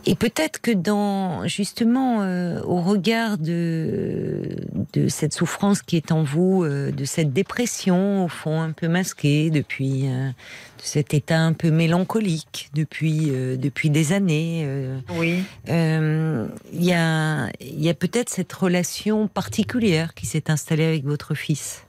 Et 0.06 0.14
peut-être 0.14 0.60
que 0.60 0.70
dans 0.70 1.46
justement 1.46 2.22
euh, 2.22 2.60
au 2.62 2.80
regard 2.80 3.36
de 3.36 4.56
de 4.94 5.08
cette 5.08 5.34
souffrance 5.34 5.82
qui 5.82 5.96
est 5.96 6.10
en 6.10 6.22
vous, 6.22 6.64
euh, 6.64 6.90
de 6.90 7.04
cette 7.04 7.32
dépression 7.32 8.24
au 8.24 8.28
fond 8.28 8.60
un 8.60 8.72
peu 8.72 8.88
masquée 8.88 9.50
depuis, 9.50 10.08
euh, 10.08 10.28
de 10.28 10.82
cet 10.82 11.12
état 11.12 11.38
un 11.38 11.52
peu 11.52 11.70
mélancolique 11.70 12.70
depuis 12.74 13.28
euh, 13.30 13.56
depuis 13.56 13.90
des 13.90 14.12
années, 14.12 14.62
euh, 14.64 14.98
Oui, 15.18 15.42
euh, 15.68 16.48
il 16.72 16.84
y 16.84 16.94
a 16.94 17.48
il 17.60 17.84
y 17.84 17.90
a 17.90 17.94
peut-être 17.94 18.30
cette 18.30 18.52
relation 18.52 19.28
particulière 19.28 20.14
qui 20.14 20.26
s'est 20.26 20.50
installée 20.50 20.84
avec 20.84 21.04
votre 21.04 21.34
fils. 21.34 21.84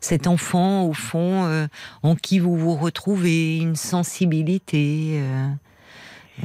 Cet 0.00 0.26
enfant 0.26 0.84
au 0.84 0.92
fond 0.92 1.46
euh, 1.46 1.66
en 2.02 2.14
qui 2.16 2.38
vous 2.38 2.54
vous 2.56 2.76
retrouvez, 2.76 3.56
une 3.56 3.76
sensibilité. 3.76 5.20
euh, 5.22 5.48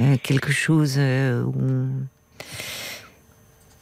euh, 0.00 0.16
quelque 0.22 0.52
chose 0.52 0.96
euh, 0.98 1.42
où... 1.44 1.88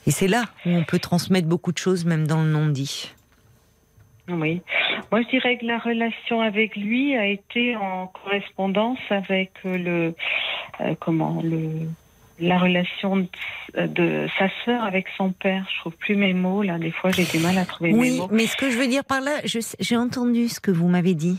Et 0.06 0.10
c'est 0.10 0.28
là 0.28 0.44
où 0.66 0.70
on 0.70 0.84
peut 0.84 0.98
transmettre 0.98 1.46
beaucoup 1.46 1.72
de 1.72 1.78
choses, 1.78 2.04
même 2.04 2.26
dans 2.26 2.42
le 2.42 2.48
non-dit. 2.50 3.12
oui. 4.28 4.62
Moi, 5.12 5.22
je 5.22 5.28
dirais 5.28 5.58
que 5.58 5.66
la 5.66 5.78
relation 5.78 6.40
avec 6.40 6.76
lui 6.76 7.16
a 7.16 7.26
été 7.26 7.74
en 7.76 8.06
correspondance 8.06 8.98
avec 9.10 9.50
euh, 9.66 9.76
le 9.76 10.14
euh, 10.80 10.94
comment 11.00 11.40
le 11.42 11.70
la 12.38 12.58
relation 12.58 13.16
de, 13.18 13.86
de 13.86 14.26
sa 14.38 14.48
sœur 14.64 14.82
avec 14.84 15.06
son 15.18 15.30
père. 15.32 15.66
Je 15.74 15.80
trouve 15.80 15.92
plus 15.96 16.16
mes 16.16 16.32
mots 16.32 16.62
là. 16.62 16.78
Des 16.78 16.90
fois, 16.90 17.10
j'ai 17.10 17.24
du 17.24 17.38
mal 17.38 17.58
à 17.58 17.66
trouver 17.66 17.92
mes 17.92 17.98
Oui, 17.98 18.16
mots. 18.18 18.28
mais 18.32 18.46
ce 18.46 18.56
que 18.56 18.70
je 18.70 18.78
veux 18.78 18.86
dire 18.86 19.04
par 19.04 19.20
là, 19.20 19.32
j'ai 19.44 19.96
entendu 19.96 20.48
ce 20.48 20.58
que 20.60 20.70
vous 20.70 20.88
m'avez 20.88 21.14
dit. 21.14 21.38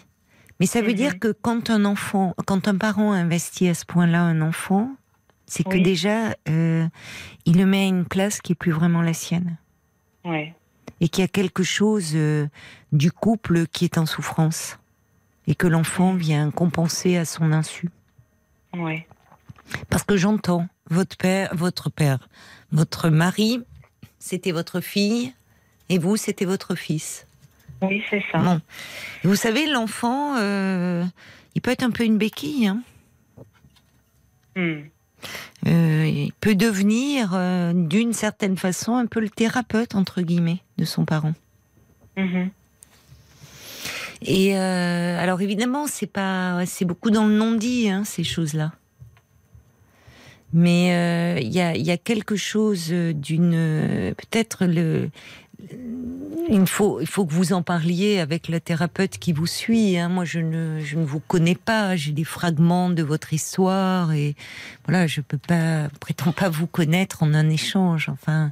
Mais 0.61 0.67
ça 0.67 0.81
veut 0.81 0.89
Mhm. 0.89 0.93
dire 0.93 1.19
que 1.19 1.31
quand 1.31 1.71
un 1.71 1.85
enfant, 1.85 2.35
quand 2.45 2.67
un 2.67 2.77
parent 2.77 3.13
investit 3.13 3.67
à 3.67 3.73
ce 3.73 3.83
point-là 3.83 4.21
un 4.21 4.41
enfant, 4.41 4.91
c'est 5.47 5.63
que 5.63 5.75
déjà, 5.77 6.35
euh, 6.47 6.87
il 7.45 7.57
le 7.57 7.65
met 7.65 7.85
à 7.85 7.87
une 7.87 8.05
place 8.05 8.41
qui 8.41 8.51
est 8.51 8.55
plus 8.55 8.71
vraiment 8.71 9.01
la 9.01 9.13
sienne. 9.15 9.57
Ouais. 10.23 10.53
Et 10.99 11.09
qu'il 11.09 11.23
y 11.23 11.25
a 11.25 11.27
quelque 11.27 11.63
chose 11.63 12.11
euh, 12.13 12.45
du 12.91 13.11
couple 13.11 13.65
qui 13.65 13.85
est 13.85 13.97
en 13.97 14.05
souffrance. 14.05 14.77
Et 15.47 15.55
que 15.55 15.65
l'enfant 15.65 16.13
vient 16.13 16.51
compenser 16.51 17.17
à 17.17 17.25
son 17.25 17.51
insu. 17.51 17.89
Ouais. 18.77 19.07
Parce 19.89 20.03
que 20.03 20.15
j'entends 20.15 20.67
votre 20.91 21.17
père, 21.17 21.55
votre 21.55 21.89
père, 21.89 22.29
votre 22.71 23.09
mari, 23.09 23.63
c'était 24.19 24.51
votre 24.51 24.79
fille, 24.79 25.33
et 25.89 25.97
vous, 25.97 26.17
c'était 26.17 26.45
votre 26.45 26.75
fils. 26.75 27.25
Oui, 27.81 28.03
c'est 28.09 28.23
ça. 28.31 28.37
Bon. 28.39 28.61
Vous 29.23 29.35
savez, 29.35 29.65
l'enfant, 29.67 30.35
euh, 30.37 31.03
il 31.55 31.61
peut 31.61 31.71
être 31.71 31.83
un 31.83 31.91
peu 31.91 32.03
une 32.03 32.17
béquille. 32.17 32.67
hein. 32.67 32.81
Hmm. 34.55 34.81
Euh, 35.67 36.05
il 36.07 36.33
peut 36.41 36.55
devenir, 36.55 37.31
euh, 37.33 37.73
d'une 37.73 38.13
certaine 38.13 38.57
façon, 38.57 38.95
un 38.95 39.05
peu 39.05 39.19
le 39.19 39.29
thérapeute, 39.29 39.95
entre 39.95 40.21
guillemets, 40.21 40.59
de 40.77 40.85
son 40.85 41.05
parent. 41.05 41.33
Mhm. 42.17 42.49
Et 44.23 44.55
alors 44.55 45.41
évidemment, 45.41 45.87
c'est 45.87 46.05
pas, 46.05 46.63
c'est 46.67 46.85
beaucoup 46.85 47.09
dans 47.09 47.25
le 47.25 47.33
non-dit 47.33 47.89
hein, 47.89 48.03
ces 48.03 48.23
choses-là. 48.23 48.71
Mais 50.53 50.93
euh, 50.93 51.39
il 51.39 51.51
y, 51.51 51.59
a, 51.59 51.75
il 51.75 51.81
y 51.83 51.89
a 51.89 51.97
quelque 51.97 52.35
chose 52.35 52.89
d'une, 52.91 54.13
peut-être 54.15 54.65
le, 54.65 55.09
il 56.49 56.67
faut, 56.67 56.99
il 56.99 57.07
faut 57.07 57.25
que 57.25 57.33
vous 57.33 57.53
en 57.53 57.61
parliez 57.61 58.19
avec 58.19 58.47
la 58.47 58.59
thérapeute 58.59 59.17
qui 59.17 59.31
vous 59.33 59.47
suit. 59.47 59.97
Hein. 59.97 60.09
Moi, 60.09 60.25
je 60.25 60.39
ne, 60.39 60.79
je 60.83 60.97
ne 60.97 61.05
vous 61.05 61.19
connais 61.19 61.55
pas. 61.55 61.95
J'ai 61.95 62.11
des 62.11 62.23
fragments 62.23 62.89
de 62.89 63.03
votre 63.03 63.33
histoire 63.33 64.11
et 64.11 64.35
voilà, 64.85 65.07
je 65.07 65.21
peux 65.21 65.37
pas, 65.37 65.89
prétends 65.99 66.31
pas 66.31 66.49
vous 66.49 66.67
connaître 66.67 67.23
en 67.23 67.33
un 67.33 67.49
échange. 67.49 68.09
Enfin, 68.09 68.51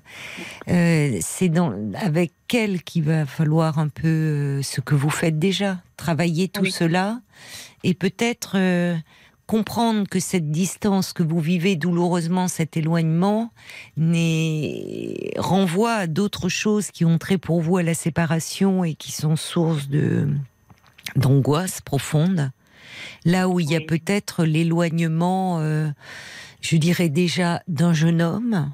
euh, 0.70 1.18
c'est 1.22 1.50
dans, 1.50 1.74
avec 1.96 2.32
elle 2.54 2.82
qu'il 2.84 3.04
va 3.04 3.26
falloir 3.26 3.80
un 3.80 3.90
peu 3.90 4.08
euh, 4.08 4.62
ce 4.62 4.82
que 4.82 4.96
vous 4.96 5.10
faites 5.10 5.38
déjà, 5.38 5.82
travailler 5.98 6.48
tout 6.48 6.66
cela 6.66 7.20
et 7.84 7.94
peut-être. 7.94 8.54
Euh, 8.56 8.96
comprendre 9.50 10.08
que 10.08 10.20
cette 10.20 10.52
distance 10.52 11.12
que 11.12 11.24
vous 11.24 11.40
vivez 11.40 11.76
douloureusement, 11.76 12.48
cet 12.48 12.78
éloignement, 12.78 13.52
renvoie 15.38 15.94
à 15.94 16.06
d'autres 16.06 16.50
choses 16.50 16.92
qui 16.92 17.04
ont 17.04 17.18
trait 17.18 17.40
pour 17.40 17.60
vous 17.60 17.78
à 17.78 17.82
la 17.82 17.96
séparation 17.96 18.84
et 18.84 18.94
qui 18.94 19.12
sont 19.12 19.36
source 19.36 19.90
de 19.90 20.30
d'angoisse 21.16 21.82
profonde. 21.82 22.52
Là 23.26 23.50
où 23.50 23.60
il 23.60 23.72
y 23.72 23.76
a 23.76 23.82
peut-être 23.82 24.44
l'éloignement, 24.44 25.58
euh, 25.62 25.90
je 26.62 26.76
dirais 26.78 27.10
déjà 27.10 27.64
d'un 27.68 27.94
jeune 27.94 28.22
homme 28.22 28.72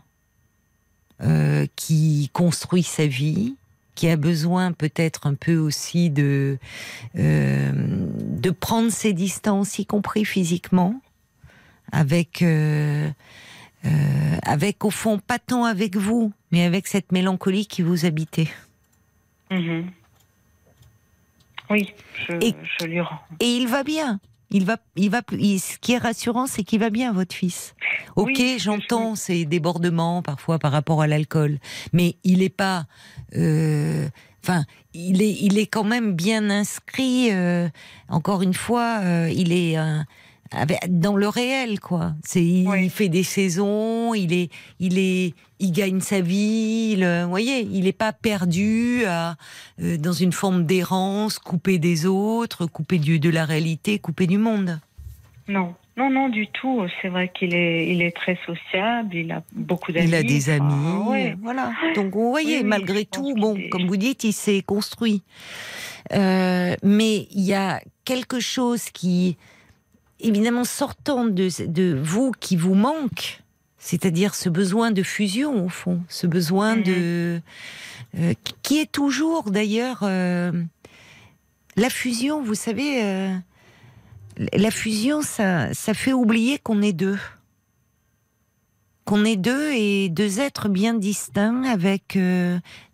euh, 1.22 1.68
qui 1.78 2.30
construit 2.34 2.84
sa 2.84 3.08
vie, 3.08 3.56
qui 3.96 4.10
a 4.10 4.18
besoin 4.18 4.74
peut-être 4.74 5.26
un 5.28 5.34
peu 5.34 5.56
aussi 5.56 6.10
de 6.10 6.58
euh, 7.18 7.72
de 7.74 8.50
prendre 8.52 8.92
ses 8.92 9.14
distances, 9.14 9.80
y 9.80 9.86
compris 9.86 10.26
physiquement, 10.26 11.02
avec 11.92 12.42
euh, 12.42 13.10
euh, 13.86 14.38
avec 14.44 14.84
au 14.86 14.92
fond 14.92 15.20
pas 15.20 15.40
tant 15.40 15.64
avec 15.64 15.96
vous, 15.96 16.32
mais 16.52 16.64
avec 16.64 16.88
cette 16.88 17.12
mélancolie 17.12 17.66
qui 17.66 17.82
vous 17.82 18.06
habitait. 18.06 18.50
Mhm. 19.50 19.90
Oui, 21.70 21.94
je, 22.28 22.54
je 22.80 22.86
lui 22.86 23.02
rends. 23.02 23.20
Et 23.40 23.56
il 23.56 23.68
va 23.68 23.84
bien. 23.84 24.20
Il 24.52 24.66
va, 24.66 24.78
il 24.96 25.10
va. 25.10 25.22
ce 25.30 25.78
qui 25.80 25.94
est 25.94 25.98
rassurant, 25.98 26.48
c'est 26.48 26.64
qu'il 26.64 26.80
va 26.80 26.90
bien, 26.90 27.12
votre 27.12 27.36
fils. 27.36 27.76
Ok, 28.16 28.42
j'entends 28.58 29.16
ces 29.16 29.46
débordements 29.46 30.22
parfois 30.22 30.60
par 30.60 30.72
rapport 30.72 31.02
à 31.02 31.08
l'alcool, 31.08 31.60
mais 31.94 32.16
il 32.24 32.40
n'est 32.40 32.50
pas. 32.50 32.86
Euh, 33.36 34.08
enfin, 34.44 34.66
il 34.94 35.22
est, 35.22 35.36
il 35.42 35.58
est 35.58 35.68
quand 35.68 35.84
même 35.84 36.14
bien 36.14 36.50
inscrit. 36.50 37.30
Euh, 37.32 37.68
encore 38.08 38.42
une 38.42 38.54
fois, 38.54 39.00
euh, 39.02 39.30
il 39.34 39.52
est 39.52 39.78
dans 40.88 41.16
le 41.16 41.28
réel, 41.28 41.80
quoi. 41.80 42.14
C'est, 42.24 42.44
il, 42.44 42.90
fait 42.90 43.10
des 43.10 43.24
saisons, 43.24 44.14
il 44.14 44.34
est, 44.34 44.52
il 44.80 45.00
est, 45.00 45.34
il 45.60 45.72
gagne 45.72 46.00
sa 46.02 46.22
vie. 46.22 46.96
vous 46.96 47.30
voyez, 47.30 47.62
il 47.62 47.86
n'est 47.86 47.94
pas 47.94 48.14
perdu 48.14 49.06
à, 49.06 49.36
euh, 49.82 49.98
dans 49.98 50.14
une 50.14 50.32
forme 50.32 50.66
d'errance, 50.66 51.40
coupé 51.40 51.80
des 51.80 52.06
autres, 52.06 52.66
coupé 52.68 53.00
du, 53.00 53.20
de 53.20 53.30
la 53.30 53.46
réalité, 53.46 54.00
coupé 54.00 54.28
du 54.28 54.38
monde. 54.38 54.80
Non. 55.48 55.74
Non, 55.98 56.10
non, 56.10 56.28
du 56.28 56.48
tout. 56.48 56.86
C'est 57.02 57.08
vrai 57.08 57.32
qu'il 57.34 57.56
est, 57.56 57.88
il 57.88 58.02
est 58.02 58.12
très 58.12 58.38
sociable, 58.46 59.16
il 59.16 59.32
a 59.32 59.44
beaucoup 59.54 59.94
d'amis. 59.94 60.10
Il 60.10 60.16
a 60.16 60.24
des 60.24 60.50
amis, 60.50 61.34
voilà. 61.42 61.72
Donc, 61.96 62.14
vous 62.14 62.30
voyez, 62.30 62.64
malgré 62.64 63.06
tout, 63.06 63.34
bon, 63.36 63.58
comme 63.72 63.88
vous 63.88 63.96
dites, 63.96 64.26
il 64.26 64.34
s'est 64.34 64.62
construit. 64.62 65.24
Euh, 66.12 66.76
mais 66.84 67.28
il 67.32 67.44
y 67.44 67.54
a 67.54 67.82
quelque 68.04 68.42
chose 68.42 68.90
qui, 68.90 69.38
évidemment 70.20 70.64
sortant 70.64 71.26
de, 71.26 71.50
de 71.66 72.00
vous 72.02 72.32
qui 72.40 72.56
vous 72.56 72.76
manque, 72.76 73.44
c'est-à-dire 73.78 74.34
ce 74.34 74.50
besoin 74.50 74.92
de 74.92 75.04
fusion 75.04 75.66
au 75.66 75.70
fond, 75.70 76.02
ce 76.10 76.28
besoin 76.28 76.76
de 76.76 77.40
mhm. 78.16 78.22
euh, 78.24 78.34
qui 78.64 78.80
est 78.80 78.92
toujours 78.92 79.52
d'ailleurs 79.52 80.00
euh, 80.02 80.52
la 81.76 81.90
fusion. 81.90 82.42
Vous 82.42 82.56
savez, 82.56 83.04
euh, 83.04 83.36
la 84.54 84.72
fusion, 84.72 85.22
ça, 85.22 85.74
ça 85.74 85.94
fait 85.94 86.14
oublier 86.14 86.58
qu'on 86.58 86.82
est 86.82 86.94
deux, 86.94 87.20
qu'on 89.04 89.24
est 89.24 89.36
deux 89.36 89.72
et 89.74 90.10
deux 90.10 90.40
êtres 90.40 90.68
bien 90.68 90.96
distincts 90.96 91.64
avec 91.64 92.18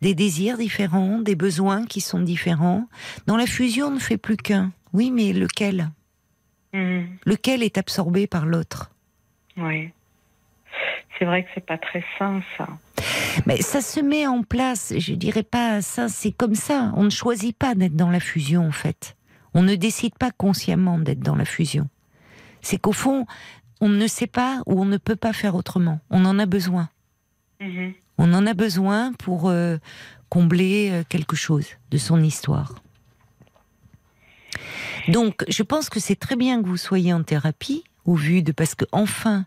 des 0.02 0.14
désirs 0.14 0.58
différents, 0.58 1.20
des 1.20 1.36
besoins 1.36 1.86
qui 1.86 2.02
sont 2.02 2.20
différents. 2.20 2.90
Dans 3.28 3.38
la 3.38 3.46
fusion, 3.48 3.88
on 3.88 3.92
ne 3.92 4.00
fait 4.00 4.18
plus 4.18 4.36
qu'un. 4.36 4.74
Oui, 4.92 5.10
mais 5.10 5.32
lequel? 5.32 5.90
Mhm. 6.74 7.18
Lequel 7.26 7.64
est 7.64 7.78
absorbé 7.78 8.28
par 8.28 8.46
l'autre? 8.46 8.92
Oui. 9.58 9.90
C'est 11.18 11.26
vrai 11.26 11.44
que 11.44 11.50
c'est 11.54 11.66
pas 11.66 11.78
très 11.78 12.04
sain, 12.18 12.42
ça. 12.58 12.68
Mais 13.46 13.62
ça 13.62 13.82
se 13.82 14.00
met 14.00 14.26
en 14.26 14.44
place, 14.44 14.94
je 14.98 15.14
dirais 15.14 15.44
pas 15.44 15.82
ça, 15.82 16.08
c'est 16.08 16.32
comme 16.32 16.56
ça. 16.56 16.92
On 16.96 17.04
ne 17.04 17.10
choisit 17.10 17.56
pas 17.56 17.76
d'être 17.76 17.96
dans 17.96 18.10
la 18.10 18.20
fusion, 18.20 18.68
en 18.68 18.72
fait. 18.72 19.16
On 19.54 19.64
ne 19.64 19.76
décide 19.76 20.18
pas 20.18 20.32
consciemment 20.32 20.98
d'être 20.98 21.20
dans 21.20 21.36
la 21.36 21.46
fusion. 21.46 21.88
C'est 22.62 22.78
qu'au 22.78 22.94
fond, 22.94 23.26
on 23.82 23.90
ne 23.90 24.08
sait 24.08 24.28
pas 24.28 24.62
ou 24.66 24.82
on 24.82 24.86
ne 24.86 24.98
peut 24.98 25.16
pas 25.16 25.34
faire 25.34 25.56
autrement. 25.56 26.00
On 26.10 26.26
en 26.26 26.40
a 26.40 26.46
besoin. 26.46 26.90
Mhm. 27.60 27.94
On 28.18 28.34
en 28.34 28.46
a 28.46 28.54
besoin 28.54 29.14
pour 29.14 29.50
euh, 29.50 29.78
combler 30.30 30.90
euh, 30.92 31.04
quelque 31.08 31.36
chose 31.36 31.68
de 31.90 31.98
son 31.98 32.22
histoire. 32.22 32.76
Donc, 35.08 35.44
je 35.48 35.64
pense 35.64 35.90
que 35.90 36.00
c'est 36.00 36.16
très 36.16 36.36
bien 36.36 36.62
que 36.62 36.68
vous 36.68 36.78
soyez 36.78 37.14
en 37.14 37.24
thérapie, 37.24 37.84
au 38.06 38.16
vu 38.16 38.42
de 38.42 38.52
parce 38.52 38.76
que 38.76 38.86
enfin, 38.92 39.46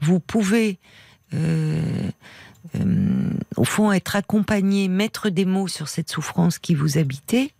vous 0.00 0.20
pouvez, 0.20 0.78
euh, 1.34 2.10
euh, 2.76 3.30
au 3.56 3.64
fond, 3.64 3.92
être 3.92 4.16
accompagné, 4.16 4.88
mettre 4.88 5.30
des 5.30 5.44
mots 5.44 5.68
sur 5.68 5.88
cette 5.88 6.10
souffrance 6.10 6.58
qui 6.58 6.74
vous 6.74 6.98
habitait, 6.98 7.52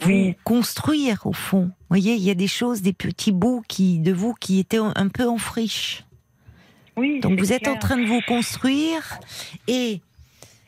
vous 0.00 0.34
construire 0.44 1.26
au 1.26 1.32
fond. 1.32 1.64
Vous 1.64 1.86
voyez, 1.88 2.14
il 2.14 2.22
y 2.22 2.30
a 2.30 2.34
des 2.34 2.48
choses, 2.48 2.82
des 2.82 2.92
petits 2.92 3.32
bouts 3.32 3.62
qui, 3.66 3.98
de 3.98 4.12
vous 4.12 4.34
qui 4.34 4.58
étaient 4.58 4.78
un 4.78 5.08
peu 5.08 5.26
en 5.26 5.38
friche. 5.38 6.04
Oui, 6.96 7.20
Donc 7.20 7.38
vous 7.38 7.52
êtes 7.52 7.68
en 7.68 7.76
train 7.76 7.98
de 7.98 8.06
vous 8.06 8.22
construire 8.26 9.18
et 9.68 10.00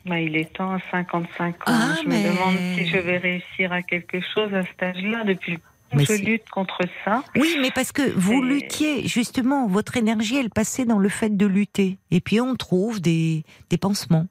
bah, 0.08 0.20
il 0.20 0.36
est 0.36 0.52
temps 0.52 0.72
à 0.72 0.80
55 0.90 1.54
ans. 1.54 1.56
Ah, 1.66 1.96
je 2.02 2.08
me 2.08 2.14
demande 2.14 2.56
si 2.76 2.86
je 2.86 2.98
vais 2.98 3.18
réussir 3.18 3.72
à 3.72 3.82
quelque 3.82 4.20
chose 4.20 4.52
à 4.54 4.62
cet 4.62 4.82
âge-là. 4.82 5.24
Depuis 5.24 5.58
mais 5.94 6.04
je 6.04 6.12
lutte 6.12 6.48
contre 6.50 6.82
ça. 7.04 7.24
Oui, 7.34 7.56
mais 7.60 7.70
parce 7.70 7.92
que 7.92 8.02
vous 8.02 8.42
luttiez, 8.42 9.06
justement, 9.06 9.66
votre 9.66 9.96
énergie, 9.96 10.36
elle 10.36 10.50
passait 10.50 10.84
dans 10.84 10.98
le 10.98 11.08
fait 11.08 11.34
de 11.34 11.46
lutter. 11.46 11.98
Et 12.10 12.20
puis 12.20 12.40
on 12.40 12.56
trouve 12.56 13.00
des, 13.00 13.44
des 13.70 13.78
pansements. 13.78 14.26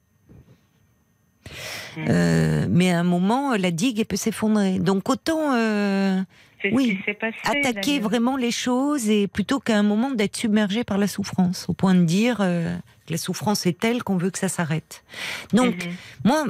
Hmm. 1.96 2.04
Euh, 2.08 2.66
mais 2.70 2.92
à 2.92 3.00
un 3.00 3.04
moment, 3.04 3.56
la 3.56 3.70
digue, 3.70 3.98
elle 3.98 4.06
peut 4.06 4.16
s'effondrer. 4.16 4.78
Donc 4.78 5.08
autant 5.08 5.54
euh, 5.54 6.22
oui, 6.72 6.98
attaquer 7.44 8.00
vraiment 8.00 8.36
les 8.36 8.50
choses 8.50 9.08
et 9.08 9.26
plutôt 9.26 9.58
qu'à 9.60 9.78
un 9.78 9.82
moment 9.82 10.10
d'être 10.10 10.36
submergé 10.36 10.84
par 10.84 10.98
la 10.98 11.06
souffrance, 11.06 11.66
au 11.68 11.72
point 11.72 11.94
de 11.94 12.04
dire 12.04 12.38
euh, 12.40 12.76
la 13.10 13.18
souffrance 13.18 13.66
est 13.66 13.78
telle 13.78 14.02
qu'on 14.02 14.16
veut 14.16 14.30
que 14.30 14.38
ça 14.38 14.48
s'arrête. 14.48 15.04
Donc, 15.52 15.84
mhm. 15.84 15.92
moi, 16.24 16.44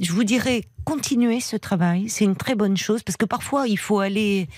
je 0.00 0.12
vous 0.12 0.24
dirais, 0.24 0.64
continuez 0.84 1.40
ce 1.40 1.56
travail. 1.56 2.08
C'est 2.08 2.24
une 2.24 2.36
très 2.36 2.54
bonne 2.54 2.76
chose 2.76 3.02
parce 3.02 3.16
que 3.16 3.26
parfois, 3.26 3.68
il 3.68 3.78
faut 3.78 4.00
aller 4.00 4.48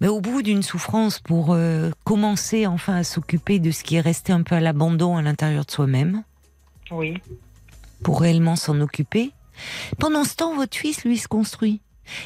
mais 0.00 0.08
au 0.08 0.20
bout 0.20 0.42
d'une 0.42 0.62
souffrance 0.62 1.20
pour 1.20 1.52
euh, 1.52 1.90
commencer 2.04 2.66
enfin 2.66 2.96
à 2.96 3.04
s'occuper 3.04 3.58
de 3.58 3.70
ce 3.70 3.84
qui 3.84 3.96
est 3.96 4.00
resté 4.00 4.32
un 4.32 4.42
peu 4.42 4.54
à 4.54 4.60
l'abandon 4.60 5.16
à 5.16 5.22
l'intérieur 5.22 5.64
de 5.64 5.70
soi-même. 5.70 6.24
Oui. 6.90 7.14
Pour 8.02 8.20
réellement 8.20 8.56
s'en 8.56 8.80
occuper. 8.80 9.30
Pendant 9.98 10.24
ce 10.24 10.34
temps, 10.34 10.54
votre 10.54 10.76
fils, 10.76 11.04
lui, 11.04 11.16
se 11.16 11.28
construit. 11.28 11.80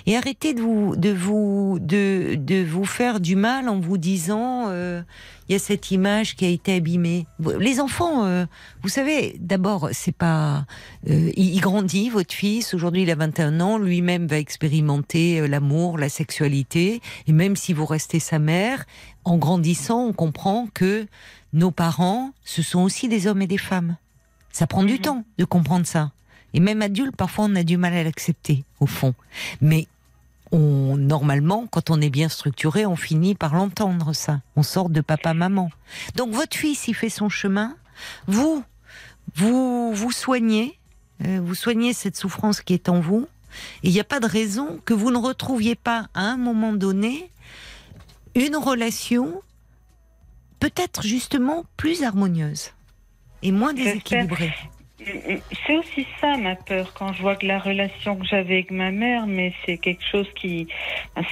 Et 0.06 0.16
arrêtez 0.16 0.54
de 0.54 0.60
vous, 0.60 0.96
de 0.96 1.10
vous, 1.10 1.78
de, 1.80 2.34
de 2.34 2.64
vous 2.64 2.84
faire 2.84 3.20
du 3.20 3.36
mal 3.36 3.68
en 3.68 3.78
vous 3.78 3.98
disant, 3.98 4.64
euh, 4.68 5.02
il 5.48 5.52
y 5.52 5.56
a 5.56 5.58
cette 5.58 5.90
image 5.90 6.36
qui 6.36 6.44
a 6.44 6.48
été 6.48 6.74
abîmée. 6.74 7.26
Les 7.58 7.80
enfants, 7.80 8.24
euh, 8.24 8.44
vous 8.82 8.88
savez, 8.88 9.36
d'abord, 9.40 9.88
c'est 9.92 10.14
pas, 10.14 10.66
euh, 11.08 11.30
il, 11.36 11.60
grandit, 11.60 12.10
votre 12.10 12.34
fils. 12.34 12.74
Aujourd'hui, 12.74 13.02
il 13.02 13.10
a 13.10 13.14
21 13.14 13.60
ans. 13.60 13.78
Lui-même 13.78 14.26
va 14.26 14.38
expérimenter 14.38 15.46
l'amour, 15.48 15.98
la 15.98 16.08
sexualité. 16.08 17.00
Et 17.26 17.32
même 17.32 17.56
si 17.56 17.72
vous 17.72 17.86
restez 17.86 18.20
sa 18.20 18.38
mère, 18.38 18.84
en 19.24 19.36
grandissant, 19.36 20.06
on 20.06 20.12
comprend 20.12 20.68
que 20.72 21.06
nos 21.52 21.70
parents, 21.70 22.32
ce 22.44 22.62
sont 22.62 22.80
aussi 22.80 23.08
des 23.08 23.26
hommes 23.26 23.42
et 23.42 23.46
des 23.46 23.58
femmes. 23.58 23.96
Ça 24.52 24.66
prend 24.66 24.82
du 24.84 24.94
mhm. 24.94 25.00
temps 25.00 25.24
de 25.38 25.44
comprendre 25.44 25.86
ça. 25.86 26.12
Et 26.54 26.60
même 26.60 26.82
adulte, 26.82 27.16
parfois, 27.16 27.46
on 27.46 27.54
a 27.56 27.62
du 27.62 27.76
mal 27.76 27.94
à 27.94 28.02
l'accepter, 28.02 28.64
au 28.80 28.86
fond. 28.86 29.14
Mais 29.60 29.86
on, 30.52 30.96
normalement, 30.96 31.66
quand 31.70 31.90
on 31.90 32.00
est 32.00 32.10
bien 32.10 32.28
structuré, 32.28 32.86
on 32.86 32.96
finit 32.96 33.34
par 33.34 33.54
l'entendre, 33.54 34.12
ça. 34.12 34.40
On 34.56 34.62
sort 34.62 34.88
de 34.90 35.00
papa-maman. 35.00 35.70
Donc, 36.16 36.32
votre 36.32 36.56
fils, 36.56 36.88
il 36.88 36.94
fait 36.94 37.10
son 37.10 37.28
chemin. 37.28 37.76
Vous, 38.26 38.62
vous, 39.34 39.92
vous 39.92 40.12
soignez. 40.12 40.78
Euh, 41.24 41.40
vous 41.42 41.54
soignez 41.54 41.92
cette 41.92 42.16
souffrance 42.16 42.60
qui 42.60 42.74
est 42.74 42.88
en 42.88 43.00
vous. 43.00 43.28
Et 43.82 43.88
il 43.88 43.92
n'y 43.92 44.00
a 44.00 44.04
pas 44.04 44.20
de 44.20 44.26
raison 44.26 44.80
que 44.84 44.94
vous 44.94 45.10
ne 45.10 45.18
retrouviez 45.18 45.74
pas, 45.74 46.08
à 46.14 46.22
un 46.22 46.36
moment 46.36 46.72
donné, 46.72 47.30
une 48.34 48.56
relation 48.56 49.42
peut-être 50.60 51.02
justement 51.02 51.64
plus 51.76 52.02
harmonieuse 52.02 52.72
et 53.42 53.52
moins 53.52 53.72
déséquilibrée. 53.72 54.52
C'est 54.98 55.76
aussi 55.76 56.06
ça 56.20 56.36
ma 56.36 56.56
peur 56.56 56.92
quand 56.92 57.12
je 57.12 57.22
vois 57.22 57.36
que 57.36 57.46
la 57.46 57.58
relation 57.58 58.16
que 58.16 58.26
j'avais 58.26 58.54
avec 58.54 58.70
ma 58.72 58.90
mère, 58.90 59.26
mais 59.26 59.54
c'est 59.64 59.78
quelque 59.78 60.04
chose 60.04 60.26
qui, 60.34 60.66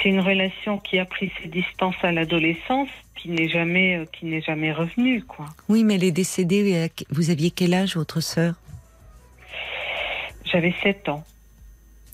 c'est 0.03 0.09
une 0.09 0.21
relation 0.21 0.79
qui 0.79 0.99
a 0.99 1.05
pris 1.05 1.33
ses 1.43 1.49
distances 1.49 1.97
à 2.03 2.13
l'adolescence, 2.13 2.89
qui 3.17 3.31
n'est 3.31 3.49
jamais, 3.49 3.97
euh, 3.97 4.05
qui 4.13 4.27
n'est 4.27 4.43
jamais 4.43 4.73
revenue, 4.73 5.23
quoi. 5.25 5.47
Oui, 5.69 5.83
mais 5.83 5.97
elle 5.97 6.05
est 6.05 6.13
décédée. 6.13 6.91
Vous 7.11 7.31
aviez 7.31 7.51
quel 7.51 7.75
âge, 7.75 7.97
votre 7.97 8.21
sœur? 8.21 8.55
J'avais 10.45 10.75
7 10.83 11.09
ans. 11.09 11.25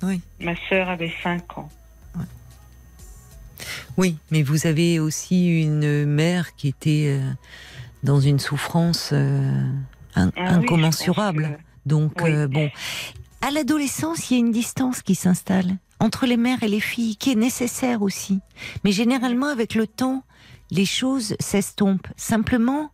Oui. 0.02 0.20
Ma 0.40 0.54
sœur 0.68 0.88
avait 0.88 1.12
5 1.22 1.58
ans. 1.58 1.70
Oui, 3.98 4.16
mais 4.30 4.42
vous 4.42 4.66
avez 4.66 4.98
aussi 4.98 5.62
une 5.62 6.06
mère 6.06 6.56
qui 6.56 6.68
était 6.68 7.08
euh, 7.08 7.30
dans 8.02 8.20
une 8.20 8.38
souffrance 8.38 9.10
euh, 9.12 9.70
Ah 10.14 10.28
incommensurable. 10.36 11.58
Donc, 11.86 12.22
euh, 12.22 12.46
bon. 12.46 12.70
À 13.40 13.50
l'adolescence, 13.50 14.30
il 14.30 14.34
y 14.34 14.36
a 14.36 14.40
une 14.40 14.52
distance 14.52 15.02
qui 15.02 15.14
s'installe 15.14 15.76
entre 15.98 16.26
les 16.26 16.36
mères 16.36 16.62
et 16.62 16.68
les 16.68 16.80
filles, 16.80 17.16
qui 17.16 17.32
est 17.32 17.36
nécessaire 17.36 18.02
aussi. 18.02 18.40
Mais 18.84 18.92
généralement, 18.92 19.46
avec 19.46 19.74
le 19.74 19.86
temps, 19.86 20.24
les 20.70 20.84
choses 20.84 21.36
s'estompent. 21.38 22.08
Simplement, 22.16 22.90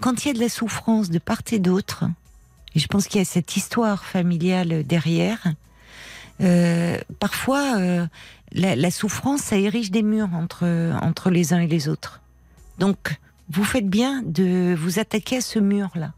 quand 0.00 0.24
il 0.24 0.28
y 0.28 0.30
a 0.30 0.34
de 0.34 0.40
la 0.40 0.48
souffrance 0.48 1.10
de 1.10 1.18
part 1.18 1.42
et 1.52 1.58
d'autre, 1.58 2.04
et 2.74 2.80
je 2.80 2.86
pense 2.86 3.06
qu'il 3.06 3.18
y 3.18 3.22
a 3.22 3.24
cette 3.24 3.56
histoire 3.56 4.04
familiale 4.04 4.84
derrière, 4.84 5.46
euh, 6.40 6.98
parfois, 7.18 7.78
euh, 7.78 8.06
la, 8.52 8.76
la, 8.76 8.90
souffrance, 8.90 9.40
ça 9.40 9.56
érige 9.56 9.90
des 9.90 10.02
murs 10.02 10.34
entre, 10.34 10.64
entre 11.02 11.30
les 11.30 11.52
uns 11.52 11.60
et 11.60 11.66
les 11.66 11.88
autres. 11.88 12.20
Donc, 12.78 13.18
vous 13.50 13.64
faites 13.64 13.88
bien 13.88 14.22
de 14.24 14.74
vous 14.76 14.98
attaquer 14.98 15.38
à 15.38 15.40
ce 15.40 15.58
mur-là. 15.58 16.12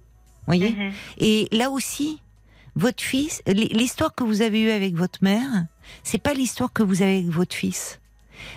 Voyez 0.57 0.73
Mhm. 0.73 0.93
Et 1.19 1.49
là 1.53 1.71
aussi, 1.71 2.21
votre 2.77 3.03
fils, 3.03 3.43
l'histoire 3.47 4.15
que 4.15 4.25
vous 4.25 4.43
avez 4.43 4.61
eue 4.63 4.71
avec 4.71 4.95
votre 4.95 5.19
mère, 5.23 5.67
c'est 6.03 6.23
pas 6.23 6.35
l'histoire 6.35 6.73
que 6.73 6.83
vous 6.83 7.03
avez 7.03 7.19
avec 7.19 7.31
votre 7.31 7.55
fils. 7.55 8.01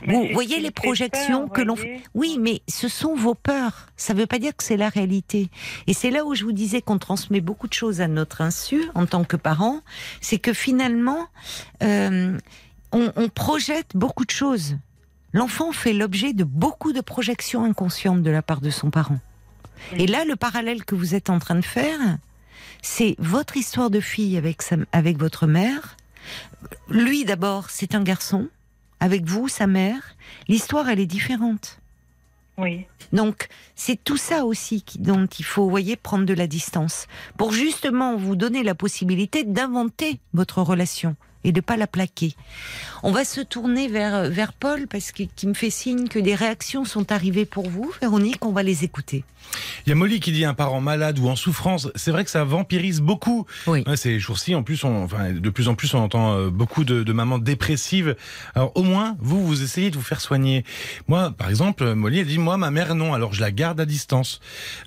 Mais 0.08 0.14
Vous 0.14 0.34
voyez 0.34 0.60
les 0.60 0.66
fait 0.68 0.72
projections 0.72 1.48
peur, 1.48 1.54
que 1.54 1.62
l'on 1.62 1.76
voyez. 1.76 2.02
Oui, 2.14 2.38
mais 2.40 2.62
ce 2.70 2.88
sont 2.88 3.16
vos 3.16 3.36
peurs. 3.36 3.88
Ça 3.98 4.14
ne 4.14 4.20
veut 4.20 4.28
pas 4.28 4.40
dire 4.40 4.56
que 4.56 4.64
c'est 4.64 4.78
la 4.78 4.90
réalité. 4.90 5.50
Et 5.88 5.94
c'est 5.94 6.10
là 6.10 6.26
où 6.26 6.36
je 6.36 6.46
vous 6.46 6.54
disais 6.54 6.82
qu'on 6.82 6.98
transmet 6.98 7.42
beaucoup 7.42 7.68
de 7.68 7.74
choses 7.74 8.00
à 8.00 8.08
notre 8.08 8.42
insu 8.42 8.82
en 8.96 9.06
tant 9.06 9.24
que 9.26 9.36
parents. 9.36 9.82
C'est 10.22 10.40
que 10.40 10.54
finalement, 10.54 11.28
euh, 11.82 12.38
on, 12.94 13.12
on 13.16 13.28
projette 13.30 13.92
beaucoup 13.96 14.26
de 14.26 14.32
choses. 14.32 14.78
L'enfant 15.34 15.72
fait 15.72 15.94
l'objet 15.94 16.32
de 16.34 16.44
beaucoup 16.46 16.94
de 16.94 17.02
projections 17.02 17.66
inconscientes 17.66 18.22
de 18.24 18.32
la 18.32 18.42
part 18.42 18.62
de 18.62 18.70
son 18.70 18.90
parent. 18.90 19.20
Et 19.98 20.08
là, 20.08 20.26
le 20.26 20.36
parallèle 20.36 20.86
que 20.86 20.96
vous 20.96 21.16
êtes 21.16 21.30
en 21.30 21.40
train 21.40 21.56
de 21.56 21.62
faire, 21.66 22.00
c'est 22.82 23.16
votre 23.20 23.58
histoire 23.58 23.90
de 23.90 24.00
fille 24.00 24.38
avec, 24.38 24.62
sa- 24.62 24.78
avec 24.92 25.18
votre 25.18 25.48
mère. 25.48 25.98
Lui, 26.90 27.26
d'abord, 27.26 27.70
c'est 27.70 27.96
un 27.96 28.04
garçon. 28.04 28.48
Avec 29.00 29.26
vous, 29.26 29.48
sa 29.48 29.68
mère. 29.68 30.16
L'histoire, 30.48 30.90
elle 30.90 31.00
est 31.00 31.06
différente. 31.06 31.80
Oui. 32.58 32.86
Donc, 33.12 33.48
c'est 33.76 34.02
tout 34.02 34.16
ça 34.18 34.46
aussi 34.46 34.82
qui, 34.84 35.00
dont 35.00 35.26
il 35.26 35.44
faut, 35.46 35.70
voyez, 35.70 35.96
prendre 35.96 36.26
de 36.26 36.34
la 36.34 36.48
distance. 36.48 37.08
Pour 37.38 37.52
justement 37.52 38.16
vous 38.16 38.36
donner 38.36 38.64
la 38.64 38.76
possibilité 38.76 39.44
d'inventer 39.44 40.20
votre 40.34 40.62
relation 40.62 41.16
et 41.44 41.52
de 41.52 41.60
pas 41.62 41.76
la 41.76 41.88
plaquer. 41.88 42.36
On 43.02 43.12
va 43.12 43.26
se 43.26 43.42
tourner 43.42 43.88
vers, 43.90 44.30
vers 44.30 44.54
Paul 44.54 44.88
parce 44.88 45.12
que, 45.12 45.24
qui 45.24 45.48
me 45.48 45.54
fait 45.54 45.70
signe 45.72 46.08
que 46.08 46.20
des 46.20 46.36
réactions 46.36 46.86
sont 46.86 47.12
arrivées 47.12 47.46
pour 47.46 47.70
vous. 47.70 47.92
Véronique, 48.02 48.46
on 48.46 48.52
va 48.54 48.64
les 48.64 48.84
écouter. 48.86 49.26
Il 49.86 49.90
y 49.90 49.92
a 49.92 49.96
Molly 49.96 50.20
qui 50.20 50.32
dit 50.32 50.46
un 50.46 50.54
parent 50.54 50.82
malade 50.82 51.20
ou 51.20 51.28
en 51.30 51.36
souffrance. 51.36 51.90
C'est 51.96 52.12
vrai 52.12 52.24
que 52.24 52.30
ça 52.30 52.44
vampirise 52.44 53.02
beaucoup. 53.02 53.46
Oui. 53.68 53.84
Ouais, 53.86 53.98
ces 53.98 54.20
jours-ci, 54.20 54.56
en 54.56 54.64
plus, 54.64 54.84
on, 54.84 55.04
enfin, 55.04 55.32
de 55.32 55.50
plus 55.50 55.68
en 55.68 55.76
plus, 55.76 55.94
on 55.94 56.00
entend 56.00 56.34
euh, 56.38 56.50
beaucoup 56.50 56.84
de, 56.84 57.04
de 57.04 57.14
mamans 57.14 57.40
dépressives. 57.40 58.16
Alors, 58.56 58.72
au 58.76 58.84
moins, 58.84 59.16
vous, 59.20 59.46
vous 59.46 59.62
essayez 59.64 59.92
de 59.92 59.96
vous 59.96 60.02
faire 60.04 60.22
soigner. 60.22 60.64
Moi, 61.08 61.32
par 61.38 61.50
exemple, 61.50 61.94
Molly, 61.94 62.20
elle 62.20 62.28
dit, 62.28 62.38
moi, 62.38 62.58
ma 62.58 62.72
mère, 62.72 62.96
non. 62.96 63.14
Alors, 63.14 63.34
je 63.34 63.42
la 63.42 63.52
garde 63.52 63.80
à 63.80 63.86
distance. 63.86 64.40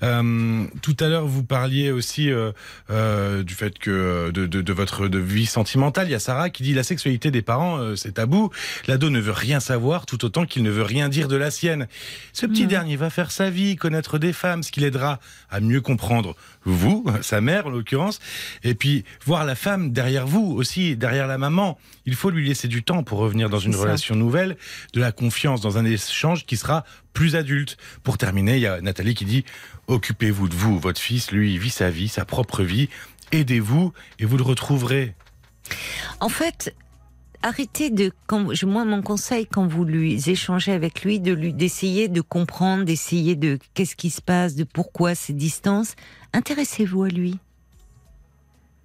Euh, 0.03 0.64
tout 0.83 0.97
à 1.01 1.09
l'heure, 1.09 1.27
vous 1.27 1.42
parliez 1.45 1.90
aussi 1.90 2.31
euh, 2.31 2.53
euh, 2.90 3.42
du 3.42 3.55
fait 3.55 3.79
que 3.79 4.31
de, 4.31 4.47
de, 4.47 4.62
de 4.62 4.73
votre 4.73 5.09
de 5.09 5.19
vie 5.19 5.47
sentimentale. 5.47 6.09
Il 6.09 6.12
y 6.12 6.14
a 6.14 6.19
Sarah 6.21 6.51
qui 6.51 6.62
dit, 6.62 6.75
la 6.75 6.83
sexualité 6.83 7.31
des 7.31 7.42
parents, 7.42 7.79
euh, 7.79 7.97
c'est 7.97 8.12
tabou. 8.12 8.51
L'ado 8.87 9.11
ne 9.11 9.21
veut 9.21 9.33
rien 9.33 9.61
savoir, 9.61 10.07
tout 10.07 10.25
autant 10.25 10.47
qu'il 10.47 10.62
ne 10.62 10.71
veut 10.71 10.83
rien 10.83 11.09
dire 11.09 11.29
de 11.29 11.37
la 11.37 11.51
sienne. 11.51 11.87
Ce 12.33 12.47
petit 12.47 12.62
Mhm. 12.62 12.69
dernier 12.69 12.97
va 12.97 13.11
faire 13.11 13.31
sa 13.31 13.51
vie, 13.51 13.77
connaître 13.77 14.19
des 14.19 14.33
femmes, 14.33 14.46
ce 14.63 14.73
qui 14.73 14.81
l'aidera 14.81 15.21
à 15.51 15.61
mieux 15.61 15.81
comprendre 15.81 16.35
vous, 16.65 17.05
sa 17.23 17.41
mère 17.41 17.67
en 17.67 17.71
l'occurrence, 17.71 18.21
et 18.63 18.75
puis 18.75 19.05
voir 19.25 19.45
la 19.45 19.55
femme 19.55 19.93
derrière 19.93 20.27
vous 20.27 20.53
aussi, 20.53 20.97
derrière 20.97 21.27
la 21.27 21.39
maman. 21.39 21.79
Il 22.07 22.15
faut 22.15 22.31
lui 22.31 22.47
laisser 22.47 22.69
du 22.69 22.83
temps 22.83 23.03
pour 23.03 23.19
revenir 23.19 23.49
dans 23.49 23.59
une 23.59 23.73
ça. 23.73 23.81
relation 23.81 24.17
nouvelle, 24.17 24.57
de 24.93 25.01
la 25.01 25.13
confiance 25.13 25.61
dans 25.61 25.79
un 25.79 25.85
échange 25.85 26.47
qui 26.47 26.57
sera 26.57 26.85
plus 27.13 27.37
adulte. 27.37 27.77
Pour 28.03 28.19
terminer, 28.19 28.57
il 28.57 28.63
y 28.63 28.67
a 28.67 28.81
Nathalie 28.81 29.15
qui 29.15 29.25
dit 29.25 29.45
occupez-vous 29.89 30.49
de 30.49 30.55
vous, 30.55 30.79
votre 30.79 31.01
fils, 31.01 31.31
lui, 31.31 31.55
il 31.55 31.59
vit 31.59 31.71
sa 31.71 31.91
vie, 31.91 32.09
sa 32.09 32.25
propre 32.25 32.63
vie. 32.63 32.89
Aidez-vous 33.33 33.93
et 34.19 34.25
vous 34.25 34.37
le 34.37 34.45
retrouverez. 34.45 35.15
En 36.21 36.29
fait, 36.29 36.75
arrêtez 37.47 37.91
de, 37.91 38.11
quand, 38.27 38.53
moi, 38.65 38.85
mon 38.85 39.03
conseil, 39.03 39.47
quand 39.47 39.67
vous 39.67 39.85
lui 39.85 40.29
échangez 40.29 40.73
avec 40.73 41.03
lui, 41.05 41.21
de 41.21 41.33
lui, 41.33 41.53
d'essayer 41.53 42.09
de 42.09 42.21
comprendre, 42.21 42.85
d'essayer 42.85 43.37
de 43.37 43.59
qu'est-ce 43.75 43.95
qui 43.95 44.11
se 44.11 44.21
passe, 44.21 44.57
de 44.57 44.65
pourquoi 44.65 45.15
ces 45.15 45.33
distances. 45.33 45.95
Intéressez-vous 46.33 47.05
à 47.05 47.09
lui. 47.09 47.39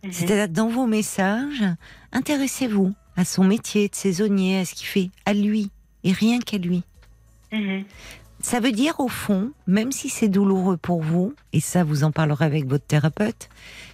Mhm. 0.04 0.12
C'est-à-dire 0.12 0.50
dans 0.50 0.70
vos 0.70 0.86
messages, 0.86 1.64
intéressez-vous 2.12 2.94
à 3.18 3.26
son 3.26 3.44
métier 3.44 3.88
de 3.90 3.96
saisonnier, 3.96 4.60
à 4.60 4.66
ce 4.66 4.76
qu'il 4.76 4.88
fait, 4.88 5.10
à 5.26 5.34
lui, 5.34 5.72
et 6.04 6.12
rien 6.12 6.40
qu'à 6.40 6.58
lui. 6.58 6.84
Mhm. 7.52 7.84
Ça 8.44 8.60
veut 8.60 8.72
dire, 8.72 9.00
au 9.00 9.08
fond, 9.08 9.52
même 9.68 9.92
si 9.92 10.10
c'est 10.10 10.28
douloureux 10.28 10.78
pour 10.78 11.02
vous, 11.02 11.34
et 11.54 11.60
ça 11.60 11.84
vous 11.84 12.04
en 12.04 12.12
parlerez 12.12 12.46
avec 12.46 12.68
votre 12.68 12.86
thérapeute, 12.86 13.50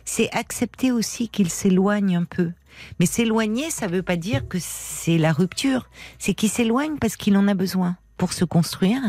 c'est 0.06 0.30
accepter 0.34 0.92
aussi 0.92 1.28
qu'il 1.28 1.50
s'éloigne 1.50 2.16
un 2.16 2.24
peu. 2.24 2.52
Mais 3.00 3.06
s'éloigner, 3.06 3.70
ça 3.70 3.88
veut 3.88 4.04
pas 4.04 4.16
dire 4.16 4.48
que 4.48 4.58
c'est 4.60 5.18
la 5.18 5.32
rupture. 5.32 5.90
C'est 6.20 6.34
qu'il 6.34 6.50
s'éloigne 6.50 6.98
parce 6.98 7.16
qu'il 7.16 7.38
en 7.38 7.48
a 7.48 7.54
besoin 7.54 7.98
pour 8.18 8.34
se 8.34 8.46
construire, 8.46 9.02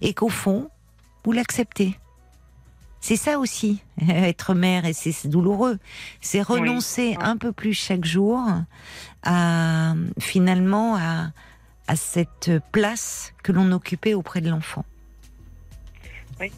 et 0.00 0.14
qu'au 0.14 0.28
fond, 0.28 0.68
vous 1.24 1.32
l'acceptez. 1.32 1.98
C'est 3.00 3.16
ça 3.16 3.38
aussi, 3.38 3.82
être 4.08 4.54
mère, 4.54 4.84
et 4.84 4.92
c'est 4.92 5.28
douloureux. 5.28 5.78
C'est 6.20 6.42
renoncer 6.42 7.16
un 7.20 7.36
peu 7.36 7.52
plus 7.52 7.74
chaque 7.74 8.04
jour 8.04 8.40
à, 9.22 9.94
finalement, 10.18 10.96
à, 10.96 11.30
à 11.88 11.96
cette 11.96 12.50
place 12.70 13.32
que 13.42 13.52
l'on 13.52 13.72
occupait 13.72 14.14
auprès 14.14 14.40
de 14.40 14.50
l'enfant. 14.50 14.84
Oui. 16.40 16.52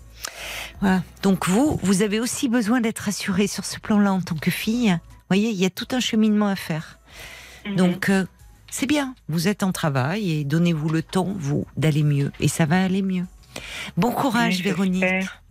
Voilà. 0.81 1.03
Donc 1.23 1.49
vous, 1.49 1.79
vous 1.83 2.03
avez 2.03 2.21
aussi 2.21 2.49
besoin 2.49 2.81
d'être 2.81 3.01
rassurée 3.01 3.47
sur 3.47 3.65
ce 3.65 3.79
plan-là 3.79 4.13
en 4.13 4.21
tant 4.21 4.37
que 4.37 4.51
fille. 4.51 4.99
Vous 5.25 5.37
voyez, 5.37 5.51
il 5.51 5.57
y 5.57 5.65
a 5.65 5.71
tout 5.71 5.89
un 5.93 6.01
cheminement 6.01 6.49
à 6.49 6.57
faire. 6.57 6.99
Mhm. 7.67 7.77
Donc 7.77 8.09
euh, 8.11 8.27
c'est 8.71 8.87
bien, 8.87 9.15
vous 9.29 9.49
êtes 9.49 9.63
en 9.63 9.73
travail 9.73 10.31
et 10.33 10.45
donnez-vous 10.45 10.89
le 10.91 11.03
temps, 11.03 11.33
vous, 11.37 11.67
d'aller 11.77 12.03
mieux. 12.03 12.31
Et 12.41 12.49
ça 12.49 12.67
va 12.67 12.83
aller 12.85 13.03
mieux. 13.03 13.25
Bon 13.97 14.11
courage, 14.11 14.57
Oui, 14.59 14.63
Véronique. 14.63 15.05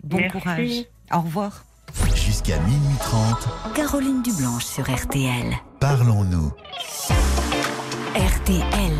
Bon 0.03 0.17
Merci. 0.17 0.31
courage. 0.31 0.71
Au 1.13 1.21
revoir. 1.21 1.65
Jusqu'à 2.15 2.59
minuit 2.59 2.97
30, 2.99 3.73
Caroline 3.75 4.21
Dublanche 4.23 4.65
sur 4.65 4.83
RTL. 4.91 5.53
parlons-nous. 5.79 6.51
RTL. 8.15 8.93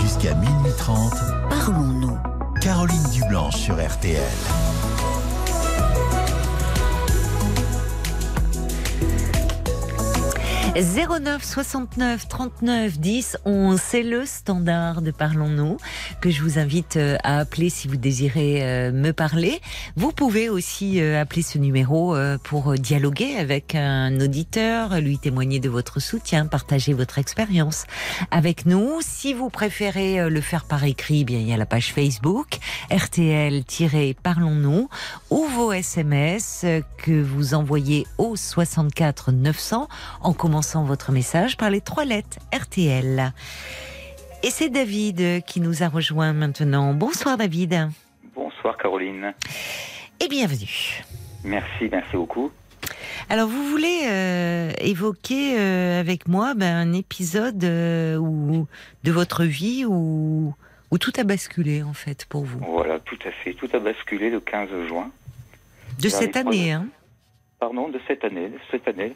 Jusqu'à 0.00 0.34
minuit 0.34 0.72
30, 0.78 1.12
Parlons-nous. 1.50 2.18
Caroline 2.60 3.02
Dublanche 3.12 3.56
sur 3.56 3.74
RTL. 3.74 4.22
«09 10.74 11.44
69 11.44 12.28
39 12.28 12.98
10 12.98 13.36
11, 13.44 13.78
c'est 13.78 14.02
le 14.02 14.24
standard 14.24 15.02
de 15.02 15.10
Parlons-nous 15.10 15.76
que 16.22 16.30
je 16.30 16.40
vous 16.42 16.58
invite 16.58 16.96
euh, 16.96 17.18
à 17.22 17.40
appeler 17.40 17.68
si 17.68 17.88
vous 17.88 17.98
désirez 17.98 18.62
euh, 18.62 18.90
me 18.90 19.12
parler. 19.12 19.60
Vous 19.96 20.12
pouvez 20.12 20.48
aussi 20.48 21.02
euh, 21.02 21.20
appeler 21.20 21.42
ce 21.42 21.58
numéro 21.58 22.16
pour 22.44 22.72
dialoguer 22.74 23.36
avec 23.36 23.74
un 23.74 24.18
auditeur, 24.18 24.98
lui 24.98 25.18
témoigner 25.18 25.60
de 25.60 25.68
votre 25.68 26.00
soutien, 26.00 26.46
partager 26.46 26.94
votre 26.94 27.18
expérience 27.18 27.84
avec 28.30 28.64
nous. 28.64 29.00
Si 29.02 29.34
vous 29.34 29.50
préférez 29.50 30.30
le 30.30 30.40
faire 30.40 30.64
par 30.64 30.84
écrit, 30.84 31.20
eh 31.20 31.24
bien 31.24 31.38
il 31.38 31.48
y 31.48 31.52
a 31.52 31.58
la 31.58 31.66
page 31.66 31.92
Facebook 31.92 32.58
RTL-Parlons-nous 32.90 34.88
ou 35.30 35.44
vos 35.48 35.72
SMS 35.72 36.64
que 36.96 37.22
vous 37.22 37.52
envoyez 37.52 38.06
au 38.16 38.36
64 38.36 39.32
900 39.32 39.88
en 40.22 40.32
commençant 40.32 40.61
votre 40.62 41.12
message 41.12 41.56
par 41.56 41.70
les 41.70 41.80
trois 41.80 42.04
lettres 42.04 42.38
RTL. 42.54 43.32
Et 44.42 44.50
c'est 44.50 44.68
David 44.68 45.44
qui 45.44 45.60
nous 45.60 45.82
a 45.82 45.88
rejoint 45.88 46.32
maintenant. 46.32 46.94
Bonsoir 46.94 47.36
David. 47.36 47.88
Bonsoir 48.34 48.76
Caroline. 48.78 49.34
et 50.20 50.28
bienvenue. 50.28 51.02
Merci, 51.44 51.88
merci 51.90 52.16
beaucoup. 52.16 52.50
Alors, 53.28 53.48
vous 53.48 53.64
voulez 53.64 54.02
euh, 54.08 54.70
évoquer 54.78 55.58
euh, 55.58 56.00
avec 56.00 56.28
moi 56.28 56.54
ben, 56.54 56.76
un 56.76 56.92
épisode 56.92 57.62
euh, 57.64 58.16
où, 58.16 58.66
de 59.04 59.12
votre 59.12 59.44
vie 59.44 59.84
où, 59.84 60.54
où 60.90 60.98
tout 60.98 61.12
a 61.18 61.24
basculé, 61.24 61.82
en 61.82 61.92
fait, 61.92 62.24
pour 62.26 62.44
vous? 62.44 62.60
Voilà, 62.60 63.00
tout 63.00 63.18
à 63.26 63.30
fait. 63.30 63.54
Tout 63.54 63.68
a 63.72 63.78
basculé 63.78 64.30
le 64.30 64.40
15 64.40 64.68
juin. 64.86 65.10
De 66.00 66.08
cette 66.08 66.36
année, 66.36 66.72
hein? 66.72 66.86
Pardon, 67.58 67.88
de 67.88 68.00
cette 68.06 68.24
année. 68.24 68.48
de 68.48 68.58
cette 68.70 68.88
année. 68.88 69.14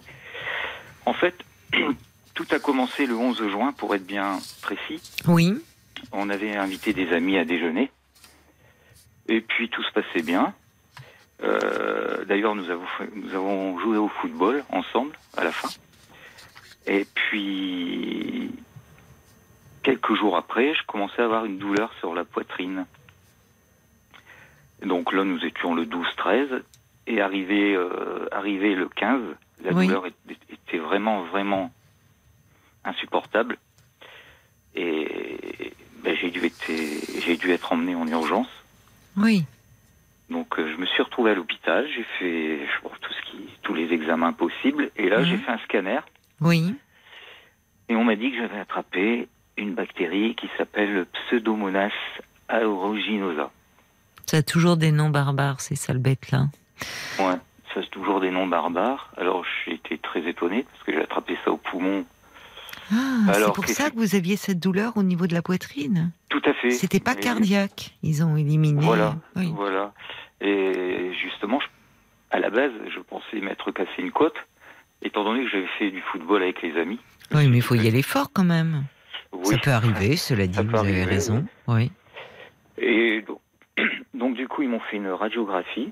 En 1.07 1.15
fait, 1.15 1.35
tout 2.35 2.47
a 2.51 2.59
commencé 2.59 3.07
le 3.07 3.15
11 3.15 3.49
juin, 3.49 3.73
pour 3.73 3.95
être 3.95 4.07
bien 4.07 4.39
précis. 4.63 5.01
Oui. 5.27 5.55
On 6.13 6.29
avait 6.29 6.55
invité 6.57 6.93
des 6.93 7.13
amis 7.13 7.39
à 7.39 7.45
déjeuner. 7.45 7.91
Et 9.29 9.41
puis 9.41 9.69
tout 9.71 9.83
se 9.83 9.93
passait 9.93 10.23
bien. 10.23 10.55
Euh, 11.43 12.25
D'ailleurs, 12.27 12.55
nous 12.55 12.69
avons, 12.71 12.87
fait- 12.99 13.11
nous 13.15 13.35
avons 13.35 13.79
joué 13.81 13.97
au 13.97 14.09
football 14.09 14.65
ensemble 14.71 15.13
à 15.37 15.45
la 15.45 15.53
fin. 15.53 15.69
Et 16.87 17.05
puis, 17.15 18.51
quelques 19.83 20.15
jours 20.15 20.37
après, 20.37 20.75
je 20.75 20.83
commençais 20.87 21.23
à 21.23 21.25
avoir 21.25 21.45
une 21.45 21.59
douleur 21.59 21.93
sur 22.01 22.15
la 22.15 22.25
poitrine. 22.25 22.87
Donc 24.83 25.13
là, 25.13 25.25
nous 25.25 25.45
étions 25.45 25.75
le 25.75 25.85
12-13. 25.87 26.63
Et 27.09 27.21
arrivé, 27.21 27.75
euh, 27.77 28.27
arrivé 28.33 28.75
le 28.75 28.89
15, 28.89 29.21
la 29.65 29.73
Oui. 29.73 29.87
douleur 29.87 30.07
était- 30.07 30.79
vraiment, 30.79 31.23
vraiment 31.25 31.71
insupportable. 32.85 33.57
Et 34.75 35.73
ben, 36.03 36.17
j'ai 36.21 36.31
dû, 36.31 36.45
être- 36.45 37.21
j'ai 37.25 37.37
dû 37.37 37.51
être 37.51 37.73
emmené 37.73 37.95
en 37.95 38.07
urgence. 38.07 38.49
Oui. 39.17 39.45
Donc 40.29 40.59
euh, 40.59 40.71
je 40.73 40.77
me 40.81 40.87
suis 40.87 41.03
retrouvé 41.03 41.31
à 41.31 41.35
l'hôpital, 41.35 41.87
j'ai 41.95 42.05
fait 42.19 42.67
bon, 42.83 42.91
tout 43.01 43.13
ce 43.13 43.31
qui, 43.31 43.39
tous 43.63 43.75
les 43.75 43.93
examens 43.93 44.33
possibles, 44.33 44.91
et 44.97 45.09
là 45.09 45.21
Mhm. 45.21 45.25
j'ai 45.25 45.37
fait 45.39 45.51
un 45.53 45.59
scanner, 45.59 46.01
Oui. 46.41 46.75
et 47.89 47.95
on 47.97 48.05
m'a 48.05 48.17
dit 48.17 48.33
que 48.33 48.37
j'avais 48.39 48.59
attrapé 48.59 49.29
une 49.57 49.75
bactérie 49.75 50.35
qui 50.35 50.49
s'appelle 50.59 50.93
le 50.93 51.05
Pseudomonas 51.07 51.93
aeruginosa. 52.49 53.51
Ça 54.27 54.39
a 54.39 54.43
toujours 54.43 54.77
des 54.77 54.91
noms 54.91 55.11
barbares, 55.11 55.61
ces 55.61 55.77
sales 55.77 55.99
bêtes-là. 55.99 56.47
Ouais, 57.21 57.37
c'est 57.83 57.91
toujours 57.91 58.20
des 58.20 58.31
noms 58.31 58.47
barbares. 58.47 59.11
Alors 59.16 59.45
j'ai 59.64 59.74
été 59.74 59.99
très 59.99 60.20
étonné 60.29 60.64
parce 60.70 60.85
que 60.85 60.93
j'ai 60.93 61.01
attrapé 61.03 61.37
ça 61.45 61.51
au 61.53 61.57
poumon. 61.57 62.05
Ah, 62.93 63.33
c'est 63.35 63.53
pour 63.53 63.66
ça 63.66 63.91
que- 63.91 63.97
vous 63.97 64.14
aviez 64.14 64.37
cette 64.37 64.61
douleur 64.61 64.97
au 64.97 65.03
niveau 65.03 65.27
de 65.27 65.35
la 65.35 65.43
poitrine. 65.43 66.12
Tout 66.29 66.43
à 66.45 66.53
fait. 66.55 66.70
C'était 66.70 67.01
pas 67.01 67.14
Et- 67.14 67.20
cardiaque. 67.20 67.91
Ils 68.03 68.22
ont 68.22 68.37
éliminé. 68.37 68.81
Voilà, 68.85 69.16
Oui. 69.35 69.53
voilà. 69.55 69.93
Et 70.41 71.11
justement, 71.20 71.59
je- 71.61 71.66
à 72.31 72.39
la 72.39 72.51
base, 72.51 72.70
je 72.95 73.01
pensais 73.01 73.41
m'être 73.41 73.72
cassé 73.72 73.91
une 73.99 74.12
côte, 74.12 74.37
étant 75.03 75.24
donné 75.24 75.45
que 75.45 75.51
j'avais 75.51 75.66
fait 75.79 75.91
du 75.91 76.01
football 76.03 76.43
avec 76.43 76.62
les 76.62 76.77
amis. 76.81 77.01
Oui, 77.35 77.49
mais 77.49 77.57
il 77.57 77.62
faut 77.62 77.74
y 77.74 77.89
aller 77.89 78.03
fort 78.03 78.31
quand 78.33 78.45
même. 78.45 78.85
Oui. 79.33 79.47
Ça 79.47 79.59
peut 79.59 79.70
arriver, 79.72 80.16
cela 80.16 80.47
dit, 80.47 80.57
vous 80.59 80.64
peut 80.70 80.79
avez 80.79 80.89
arriver, 81.01 81.05
raison. 81.05 81.45
Oui. 81.66 81.91
Et 82.79 83.22
donc, 83.27 83.41
donc, 84.14 84.35
du 84.37 84.47
coup, 84.47 84.62
ils 84.62 84.68
m'ont 84.68 84.81
fait 84.81 84.97
une 84.97 85.09
radiographie, 85.09 85.91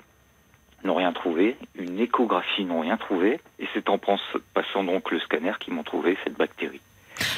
n'ont 0.85 0.95
rien 0.95 1.13
trouvé, 1.13 1.57
une 1.77 1.99
échographie, 1.99 2.65
n'ont 2.65 2.81
rien 2.81 2.97
trouvé, 2.97 3.41
et 3.59 3.67
c'est 3.75 3.89
en 3.89 3.99
passant 3.99 4.85
donc 4.85 5.11
le 5.11 5.19
scanner 5.21 5.53
qu'ils 5.61 5.75
m'ont 5.75 5.83
trouvé 5.83 6.17
cette 6.25 6.37
bactérie. 6.37 6.81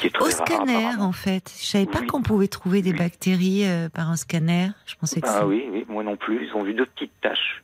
Qui 0.01 0.07
est 0.07 0.09
très 0.09 0.21
Au 0.23 0.37
rare, 0.37 0.47
scanner, 0.47 0.87
en 0.99 1.11
fait. 1.11 1.53
Je 1.61 1.65
savais 1.65 1.85
pas 1.85 2.01
qu'on 2.01 2.23
pouvait 2.23 2.47
trouver 2.47 2.81
des 2.81 2.93
bactéries 2.93 3.65
euh, 3.67 3.89
par 3.89 4.09
un 4.09 4.15
scanner. 4.15 4.69
Je 4.87 4.95
pensais 4.95 5.21
que 5.21 5.27
Ah 5.29 5.45
oui, 5.45 5.67
oui, 5.71 5.85
moi 5.87 6.03
non 6.03 6.15
plus. 6.17 6.45
Ils 6.47 6.53
ont 6.55 6.63
vu 6.63 6.73
deux 6.73 6.85
petites 6.87 7.11
taches. 7.21 7.63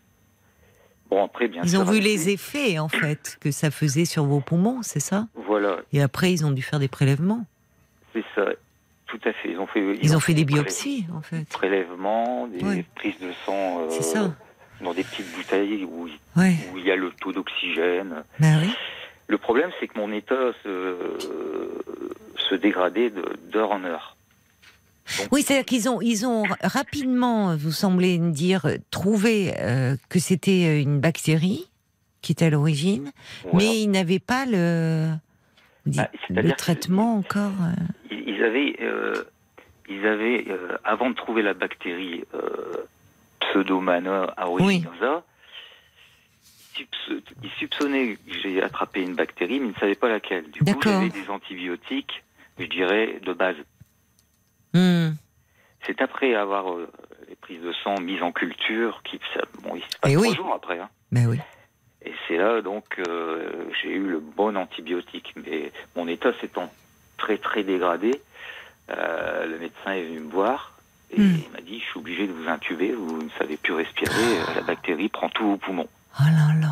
Bon, 1.10 1.24
après, 1.26 1.48
bien 1.48 1.62
Ils 1.64 1.72
sûr. 1.72 1.82
ont 1.82 1.86
vu 1.86 2.00
les 2.00 2.30
effets, 2.30 2.78
en 2.80 2.88
fait, 2.90 3.38
que 3.42 3.50
ça 3.52 3.72
faisait 3.72 4.06
sur 4.06 4.26
vos 4.26 4.40
poumons, 4.42 4.82
c'est 4.84 5.00
ça? 5.00 5.28
Voilà, 5.36 5.78
Et 5.92 6.02
après, 6.02 6.32
ils 6.32 6.46
ont 6.46 6.52
dû 6.52 6.62
faire 6.62 6.80
des 6.80 6.88
prélèvements. 6.88 7.46
c'est 8.14 8.24
ça. 8.36 8.46
Tout 9.08 9.20
à 9.26 9.34
fait. 9.34 9.50
Ils 9.52 9.60
ont 9.60 9.68
fait, 9.68 9.98
Ils 10.02 10.16
ont 10.16 10.20
fait 10.20 10.34
des 10.34 10.46
biopsies, 10.46 11.06
en 11.16 11.22
fait. 11.22 11.48
Prélèvements, 11.50 12.48
des 12.48 12.64
Ouais. 12.64 12.86
prises 12.96 13.20
de 13.20 13.32
sang 13.46 13.82
euh, 13.82 13.88
C'est 13.90 14.02
ça. 14.04 14.34
Dans 14.84 14.94
des 14.94 15.04
petites 15.04 15.32
bouteilles 15.36 15.84
où, 15.86 16.08
Ouais. 16.38 16.56
où 16.74 16.78
il 16.78 16.86
y 16.86 16.92
a 16.92 16.96
le 16.96 17.12
taux 17.22 17.32
d'oxygène. 17.32 18.24
Ben 18.40 18.60
oui. 18.62 18.74
Le 19.28 19.38
problème, 19.38 19.72
c'est 19.80 19.88
que 19.88 19.98
mon 19.98 20.12
état 20.12 20.52
se, 20.64 20.96
se 22.50 22.56
dégradait 22.56 23.12
d'heure 23.52 23.72
en 23.72 23.84
heure. 23.84 24.16
Oui, 25.32 25.42
c'est-à-dire 25.42 25.66
qu'ils 25.66 25.90
ont, 25.90 26.02
ils 26.02 26.26
ont 26.26 26.44
rapidement, 26.62 27.56
vous 27.56 27.72
semblez 27.72 28.18
me 28.20 28.32
dire, 28.32 28.66
trouvé 28.92 29.54
euh, 29.60 29.96
que 30.10 30.20
c'était 30.20 30.66
euh, 30.66 30.82
une 30.82 31.00
bactérie 31.00 31.68
qui 32.22 32.32
était 32.32 32.46
à 32.46 32.50
l'origine, 32.50 33.12
Voilà. 33.44 33.58
mais 33.58 33.82
ils 33.82 33.90
n'avaient 33.92 34.20
pas 34.20 34.46
le, 34.46 35.10
Ah, 35.98 36.10
que- 36.30 36.56
traitement 36.56 37.16
encore. 37.18 37.52
euh, 37.62 38.16
Ils 38.26 38.42
avaient, 38.44 38.76
euh, 38.82 39.14
ils 39.90 40.06
avaient 40.08 40.46
euh, 40.50 40.78
avant 40.86 41.10
de 41.10 41.16
trouver 41.16 41.42
la 41.42 41.54
bactérie 41.54 42.24
Pseudomana 43.52 44.24
aeruginosa, 44.38 45.24
ils 46.78 46.86
soupço- 46.86 47.22
ils 47.44 47.50
soupçonnaient 47.60 48.16
que 48.16 48.34
j'ai 48.42 48.62
attrapé 48.62 49.02
une 49.02 49.16
bactérie, 49.16 49.60
mais 49.60 49.68
ils 49.68 49.74
ne 49.74 49.80
savaient 49.80 49.96
pas 49.96 50.10
laquelle. 50.10 50.50
Du 50.52 50.60
coup, 50.64 50.80
j'avais 50.82 51.10
des 51.10 51.30
antibiotiques, 51.30 52.24
je 52.58 52.66
dirais, 52.66 53.20
de 53.24 53.34
base. 53.34 53.56
hmm, 54.74 55.12
C'est 55.86 56.02
après 56.02 56.34
avoir 56.36 56.72
euh, 56.74 56.90
les 57.30 57.36
prises 57.36 57.62
de 57.62 57.74
sang 57.84 58.00
mises 58.00 58.22
en 58.24 58.32
culture, 58.32 59.02
qui, 59.04 59.20
ça, 59.34 59.42
bon, 59.62 59.76
il 59.76 59.82
se 59.84 59.98
passe 60.00 60.12
Eh 60.12 60.16
trois 60.16 60.28
oui. 60.28 60.36
jours 60.36 60.54
après. 60.54 60.80
Hein. 60.80 60.90
Ben 61.12 61.28
oui. 61.28 61.38
Et 62.06 62.14
c'est 62.28 62.36
là 62.38 62.62
donc 62.62 63.00
euh, 63.08 63.66
j'ai 63.82 63.92
eu 63.94 64.08
le 64.08 64.20
bon 64.20 64.58
antibiotique. 64.58 65.34
Mais 65.48 65.72
mon 65.96 66.08
état 66.08 66.34
s'étant 66.42 66.70
très 67.18 67.38
très 67.38 67.64
dégradé, 67.64 68.12
euh, 68.90 69.46
le 69.46 69.58
médecin 69.60 69.94
est 69.94 70.04
venu 70.04 70.20
me 70.20 70.30
voir 70.32 70.73
et 71.16 71.20
Hmm. 71.22 71.38
il 71.46 71.52
m'a 71.52 71.62
dit 71.62 71.80
je 71.80 71.86
suis 71.86 72.00
obligé 72.00 72.28
de 72.28 72.34
vous 72.34 72.48
intuber, 72.50 72.92
vous 72.94 73.22
ne 73.24 73.30
savez 73.38 73.58
plus 73.58 73.74
respirer, 73.74 74.12
euh, 74.40 74.56
la 74.56 74.62
bactérie 74.62 75.10
prend 75.10 75.30
tout 75.30 75.46
au 75.46 75.58
poumon. 75.58 75.88
Oh 76.20 76.24
là 76.26 76.54
là. 76.60 76.70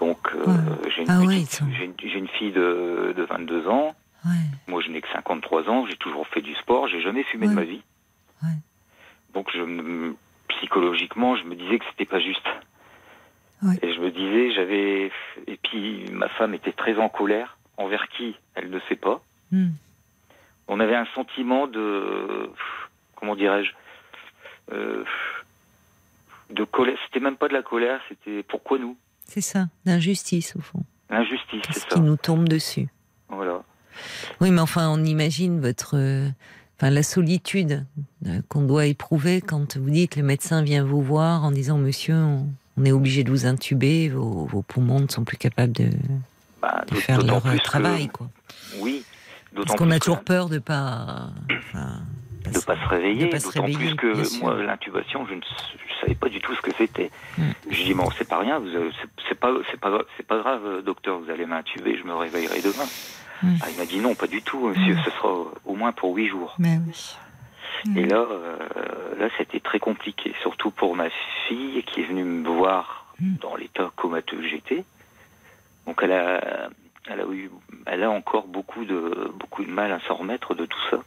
Donc 0.00 0.18
euh, 0.34 0.44
Ouais. 0.46 0.90
j'ai 0.94 1.02
une, 1.02 1.10
Ah 1.10 1.18
sont- 1.18 1.66
une, 1.66 2.28
fille 2.28 2.52
de, 2.52 3.14
de 3.16 3.22
22 3.24 3.66
ans, 3.68 3.94
Ouais. 4.24 4.30
moi 4.66 4.80
je 4.80 4.90
n'ai 4.90 5.00
que 5.00 5.08
53 5.12 5.68
ans, 5.68 5.86
j'ai 5.86 5.96
toujours 5.96 6.26
fait 6.28 6.40
du 6.40 6.54
sport, 6.56 6.88
j'ai 6.88 7.00
jamais 7.00 7.22
fumé 7.24 7.46
de 7.48 7.52
ma 7.54 7.64
vie. 7.64 7.82
Donc 9.34 9.50
je 9.52 10.14
psychologiquement 10.48 11.36
je 11.36 11.44
me 11.44 11.54
disais 11.54 11.78
que 11.78 11.84
c'était 11.90 12.06
pas 12.06 12.20
juste. 12.20 12.46
Et 13.82 13.92
je 13.92 14.00
me 14.00 14.10
disais, 14.12 14.52
j'avais. 14.52 15.10
Et 15.48 15.56
puis, 15.60 16.04
ma 16.12 16.28
femme 16.28 16.54
était 16.54 16.70
très 16.72 16.96
en 16.96 17.08
colère. 17.08 17.58
Envers 17.76 18.06
qui? 18.08 18.36
Elle 18.54 18.70
ne 18.70 18.78
sait 18.88 18.94
pas. 18.94 19.20
Hmm. 19.50 19.70
On 20.68 20.78
avait 20.78 20.94
un 20.94 21.06
sentiment 21.14 21.66
de. 21.66 22.48
Comment 23.18 23.34
dirais-je 23.36 23.70
euh, 24.72 25.04
De 26.50 26.64
colère. 26.64 26.96
C'était 27.06 27.20
même 27.20 27.36
pas 27.36 27.48
de 27.48 27.52
la 27.54 27.62
colère, 27.62 28.00
c'était 28.08 28.42
pourquoi 28.42 28.78
nous? 28.78 28.96
C'est 29.24 29.40
ça, 29.40 29.66
d'injustice 29.84 30.54
au 30.56 30.60
fond. 30.60 30.82
L'injustice, 31.10 31.62
c'est 31.70 31.84
qui 31.88 31.94
ça. 31.96 32.00
nous 32.00 32.16
tombe 32.16 32.48
dessus 32.48 32.88
Voilà. 33.28 33.62
Oui, 34.40 34.50
mais 34.50 34.60
enfin, 34.60 34.88
on 34.88 35.04
imagine 35.04 35.60
votre, 35.60 35.96
euh, 35.96 36.28
enfin, 36.78 36.90
la 36.90 37.02
solitude 37.02 37.84
euh, 38.26 38.40
qu'on 38.48 38.62
doit 38.62 38.86
éprouver 38.86 39.40
quand 39.40 39.76
vous 39.76 39.90
dites 39.90 40.16
le 40.16 40.22
médecin 40.22 40.62
vient 40.62 40.84
vous 40.84 41.02
voir 41.02 41.44
en 41.44 41.50
disant 41.50 41.76
Monsieur, 41.78 42.14
on, 42.14 42.46
on 42.76 42.84
est 42.84 42.92
obligé 42.92 43.24
de 43.24 43.30
vous 43.30 43.46
intuber, 43.46 44.08
vos, 44.08 44.44
vos 44.46 44.62
poumons 44.62 45.00
ne 45.00 45.08
sont 45.08 45.24
plus 45.24 45.36
capables 45.38 45.72
de, 45.72 45.90
Bah, 46.62 46.84
de 46.88 46.94
faire 46.94 47.22
leur 47.22 47.42
que- 47.42 47.56
travail, 47.58 48.08
quoi. 48.08 48.30
Oui. 48.78 49.02
D'autant 49.52 49.66
Parce 49.66 49.78
qu'on 49.78 49.90
a 49.90 49.94
que 49.98 50.04
toujours 50.04 50.22
peur 50.22 50.48
de 50.48 50.58
pas, 50.58 51.30
enfin, 51.58 52.02
de 52.52 52.58
pas 52.60 52.76
se 52.76 52.88
réveiller, 52.88 53.28
d'autant 53.28 53.64
plus 53.64 53.94
que 53.94 54.40
moi 54.40 54.54
l'intubation, 54.62 55.26
je 55.26 55.34
ne 55.34 55.40
je 55.40 55.94
savais 56.00 56.14
pas 56.14 56.28
du 56.28 56.40
tout 56.40 56.54
ce 56.54 56.60
que 56.60 56.70
c'était. 56.76 57.10
Mm. 57.36 57.42
Je 57.70 57.82
dis 57.84 57.94
bon, 57.94 58.08
c'est 58.16 58.28
pas 58.28 58.38
rien, 58.38 58.56
avez- 58.56 58.90
c'est 59.28 59.34
pas 59.38 59.52
pas 59.80 59.98
c'est 60.16 60.26
pas 60.26 60.38
grave, 60.38 60.62
euh, 60.66 60.82
docteur, 60.82 61.18
vous 61.18 61.30
allez 61.30 61.46
m'intuber, 61.46 61.96
je 61.98 62.04
me 62.04 62.14
réveillerai 62.14 62.60
demain. 62.62 62.86
Mm. 63.42 63.54
Ah, 63.62 63.66
il 63.70 63.78
m'a 63.78 63.86
dit 63.86 63.98
non, 64.00 64.14
pas 64.14 64.26
du 64.26 64.42
tout, 64.42 64.68
monsieur, 64.68 64.94
Mm. 64.94 65.02
ce 65.04 65.10
sera 65.12 65.32
au 65.64 65.74
moins 65.74 65.92
pour 65.92 66.14
huit 66.16 66.28
jours. 66.28 66.54
Mais 66.58 66.78
oui. 66.86 67.16
Et 67.96 68.04
là, 68.06 68.16
euh, 68.28 68.56
là, 69.20 69.28
c'était 69.38 69.60
très 69.60 69.78
compliqué, 69.78 70.34
surtout 70.42 70.70
pour 70.72 70.96
ma 70.96 71.08
fille 71.46 71.82
qui 71.84 72.00
est 72.00 72.04
venue 72.04 72.24
me 72.24 72.48
voir 72.48 73.06
Mm. 73.20 73.34
dans 73.40 73.56
l'état 73.56 73.90
comateux 73.96 74.36
que 74.38 74.48
j'étais. 74.48 74.84
Donc 75.86 76.00
elle 76.02 76.12
a, 76.12 76.68
elle 77.10 77.20
a 77.20 77.24
eu, 77.32 77.50
elle 77.86 78.02
a 78.02 78.10
encore 78.10 78.46
beaucoup 78.46 78.84
de 78.84 79.32
beaucoup 79.38 79.64
de 79.64 79.70
mal 79.70 79.92
à 79.92 80.00
s'en 80.00 80.14
remettre 80.16 80.54
de 80.54 80.66
tout 80.66 80.78
ça. 80.90 80.98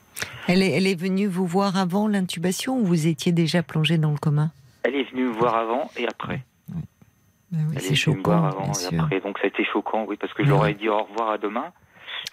Elle 0.47 0.61
est, 0.63 0.71
elle 0.71 0.87
est 0.87 0.99
venue 0.99 1.27
vous 1.27 1.45
voir 1.47 1.77
avant 1.77 2.07
l'intubation 2.07 2.77
ou 2.77 2.85
vous 2.85 3.07
étiez 3.07 3.31
déjà 3.31 3.63
plongé 3.63 3.97
dans 3.97 4.11
le 4.11 4.17
coma? 4.17 4.49
Elle 4.83 4.95
est 4.95 5.09
venue 5.11 5.25
me 5.25 5.31
voir 5.33 5.55
avant 5.55 5.89
et 5.97 6.07
après. 6.07 6.41
Ben 7.51 7.65
oui, 7.69 7.73
Elle 7.75 7.81
C'est 7.81 7.93
est 7.93 8.05
venue 8.05 8.17
me 8.17 8.23
voir 8.23 8.51
choquant, 8.51 8.63
avant 8.63 8.73
et 8.73 8.95
après. 8.99 9.19
Donc 9.21 9.37
ça 9.37 9.43
a 9.45 9.47
été 9.47 9.63
choquant, 9.65 10.05
oui, 10.07 10.17
parce 10.17 10.33
que 10.33 10.43
je 10.43 10.49
leur 10.49 10.65
ai 10.67 10.73
dit 10.73 10.89
au 10.89 11.03
revoir 11.03 11.29
à 11.31 11.37
demain. 11.37 11.71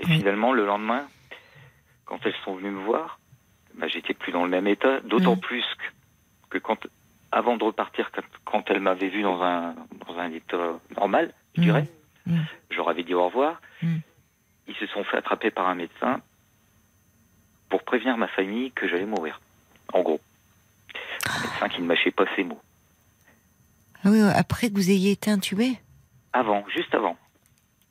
Et 0.01 0.07
finalement, 0.07 0.53
le 0.53 0.65
lendemain, 0.67 1.03
quand 2.05 2.19
elles 2.25 2.35
sont 2.45 2.55
venues 2.55 2.71
me 2.71 2.83
voir, 2.85 3.19
bah, 3.77 3.87
j'étais 3.89 4.15
plus 4.15 4.33
dans 4.33 4.45
le 4.45 4.51
même 4.51 4.67
état. 4.67 5.01
D'autant 5.01 5.37
plus 5.37 5.65
que, 6.51 6.59
que 6.59 6.59
quand 6.59 6.79
avant 7.31 7.57
de 7.57 7.65
repartir, 7.65 8.11
quand, 8.15 8.23
quand 8.45 8.71
elle 8.71 8.81
m'avait 8.81 9.09
vu 9.09 9.23
dans 9.23 9.43
un, 9.43 9.75
dans 10.07 10.19
un 10.19 10.31
état 10.33 10.79
normal, 10.97 11.33
je 11.55 11.61
Mm. 11.61 11.65
dirais, 11.65 11.89
Mm. 12.29 12.41
je 12.71 12.77
leur 12.77 12.89
avais 12.89 13.03
dit 13.03 13.15
au 13.15 13.25
revoir. 13.27 13.61
Mm. 13.83 13.97
Ils 14.69 14.75
se 14.77 14.87
sont 14.87 15.03
fait 15.05 15.17
attraper 15.17 15.51
par 15.51 15.69
un 15.69 15.75
médecin 15.75 16.21
pour 17.71 17.83
prévenir 17.83 18.17
ma 18.17 18.29
famille 18.29 18.71
que 18.73 18.87
j'allais 18.87 19.07
mourir. 19.07 19.41
En 19.93 20.03
gros. 20.03 20.21
Un 21.27 21.41
médecin 21.43 21.69
qui 21.69 21.81
ne 21.81 21.87
mâchait 21.87 22.11
pas 22.11 22.25
ses 22.37 22.45
mots. 22.45 22.61
Ah 24.05 24.11
oui, 24.11 24.21
après 24.35 24.69
que 24.69 24.75
vous 24.75 24.91
ayez 24.91 25.13
été 25.13 25.31
intubé 25.31 25.79
Avant, 26.33 26.65
juste 26.69 26.95
avant. 26.95 27.17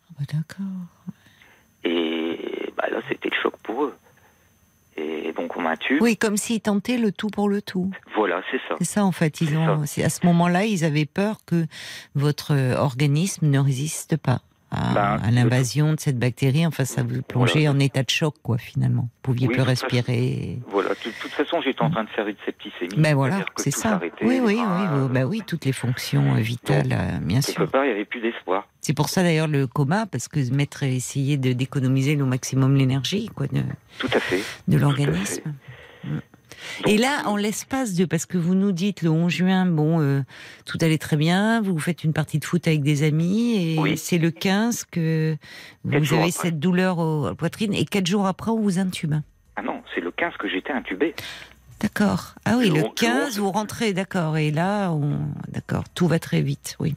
Ah 0.10 0.14
bah 0.20 0.26
D'accord. 0.32 1.12
Et 1.84 2.72
bah 2.78 2.88
là, 2.90 3.02
c'était 3.10 3.30
le 3.30 3.36
choc 3.42 3.58
pour 3.64 3.84
eux. 3.86 3.98
Et 4.98 5.32
donc, 5.34 5.56
on 5.56 5.62
m'intube. 5.62 6.02
Oui, 6.02 6.18
comme 6.18 6.38
s'ils 6.38 6.62
tentaient 6.62 6.98
le 6.98 7.12
tout 7.12 7.30
pour 7.30 7.50
le 7.50 7.62
tout. 7.62 7.92
Voilà, 8.16 8.42
c'est 8.52 8.60
ça. 8.68 8.76
C'est 8.80 8.86
ça 8.86 9.06
en 9.06 9.12
fait. 9.12 9.42
Ils 9.42 9.56
ont, 9.58 9.82
à 9.82 10.10
ce 10.10 10.26
moment-là, 10.26 10.66
ils 10.66 10.84
avaient 10.84 11.06
peur 11.06 11.38
que 11.46 11.66
votre 12.16 12.56
organisme 12.78 13.48
ne 13.48 13.60
résiste 13.60 14.18
pas 14.18 14.42
à, 14.72 14.94
Ben, 14.94 15.20
à 15.24 15.32
l'invasion 15.32 15.94
de 15.94 16.00
cette 16.00 16.18
bactérie. 16.20 16.66
Enfin, 16.66 16.86
ça 16.86 17.04
vous 17.04 17.22
plongeait 17.22 17.62
Voilà. 17.66 17.72
en 17.72 17.80
état 17.80 18.04
de 18.04 18.10
choc, 18.10 18.36
quoi, 18.44 18.58
finalement. 18.58 19.04
Vous 19.04 19.10
pouviez 19.34 19.48
Oui, 19.48 19.54
plus 19.54 19.62
respirer. 19.64 20.60
Voilà, 20.70 20.90
de 20.90 20.96
toute, 20.96 21.32
façon, 21.32 21.62
j'étais 21.62 21.82
en 21.82 21.90
train 21.90 22.04
de 22.04 22.10
faire 22.10 22.28
une 22.28 22.36
septicémie. 22.46 22.96
Ben 23.02 23.16
voilà, 23.16 23.46
c'est 23.58 23.72
ça. 23.72 24.00
Oui, 24.02 24.10
oui, 24.22 24.40
oui, 24.44 24.60
Enfin, 24.60 25.04
oui, 25.04 25.10
bah 25.14 25.26
oui, 25.26 25.42
toutes 25.46 25.66
les 25.66 25.72
fonctions 25.72 26.36
euh, 26.36 26.40
vitales, 26.40 26.92
euh, 26.92 27.18
bien 27.22 27.40
Quelque 27.42 27.52
sûr. 27.62 27.70
part, 27.70 27.84
il 27.86 27.88
n'y 27.88 27.94
avait 27.94 28.06
plus 28.06 28.22
d'espoir. 28.22 28.68
C'est 28.82 28.94
pour 28.94 29.10
ça 29.10 29.24
d'ailleurs 29.24 29.48
le 29.48 29.68
coma, 29.68 30.06
parce 30.06 30.28
que 30.28 30.40
mettre 30.54 30.84
essayer 30.84 31.38
d'économiser 31.38 32.22
au 32.22 32.26
maximum 32.26 32.76
l'énergie, 32.76 33.30
quoi, 33.36 33.48
de, 33.48 33.62
Tout 34.00 34.10
à 34.14 34.20
fait. 34.20 34.42
de 34.68 34.78
à 34.78 34.80
l'organisme. 34.80 35.54
Donc, 36.84 36.94
Et 36.94 36.98
là, 36.98 37.24
en 37.26 37.36
l'espace 37.36 37.94
de, 37.94 38.06
parce 38.06 38.26
que 38.26 38.38
vous 38.38 38.56
nous 38.56 38.72
dites 38.72 39.02
le 39.02 39.10
11 39.10 39.32
juin, 39.32 39.66
bon, 39.66 40.00
euh, 40.02 40.22
tout 40.66 40.78
allait 40.82 40.98
très 40.98 41.18
bien, 41.18 41.62
vous 41.62 41.78
faites 41.80 42.04
une 42.04 42.14
partie 42.14 42.40
de 42.40 42.46
foot 42.46 42.68
avec 42.68 42.82
des 42.84 43.04
amis, 43.04 43.74
et 43.76 43.80
Oui. 43.80 43.98
c'est 43.98 44.18
le 44.18 44.32
15 44.32 44.86
que 44.86 45.36
vous 45.84 46.14
avez 46.14 46.32
cette 46.32 46.60
douleur 46.60 47.00
au- 47.00 47.26
à 47.26 47.30
la 47.30 47.36
poitrine, 47.36 47.74
et 47.74 47.86
quatre 47.86 48.08
jours 48.08 48.26
après, 48.28 48.52
on 48.52 48.60
vous 48.60 48.80
intube. 48.80 49.16
Ah 49.56 49.62
non, 49.62 49.82
c'est 49.96 50.02
le 50.02 50.12
15 50.12 50.34
que 50.38 50.48
j'étais 50.50 50.72
intubé. 50.74 51.16
D'accord. 51.80 52.34
Ah 52.46 52.56
oui, 52.58 52.70
Le 52.70 52.76
le 52.76 52.82
on- 52.82 52.88
le 52.88 52.94
15, 52.96 53.28
11. 53.34 53.40
vous 53.40 53.52
rentrez, 53.52 53.94
d'accord. 53.94 54.38
Et 54.38 54.50
là, 54.52 54.92
on... 54.92 55.20
d'accord, 55.50 55.84
tout 55.94 56.08
va 56.08 56.18
très 56.20 56.42
vite, 56.42 56.76
oui. 56.80 56.96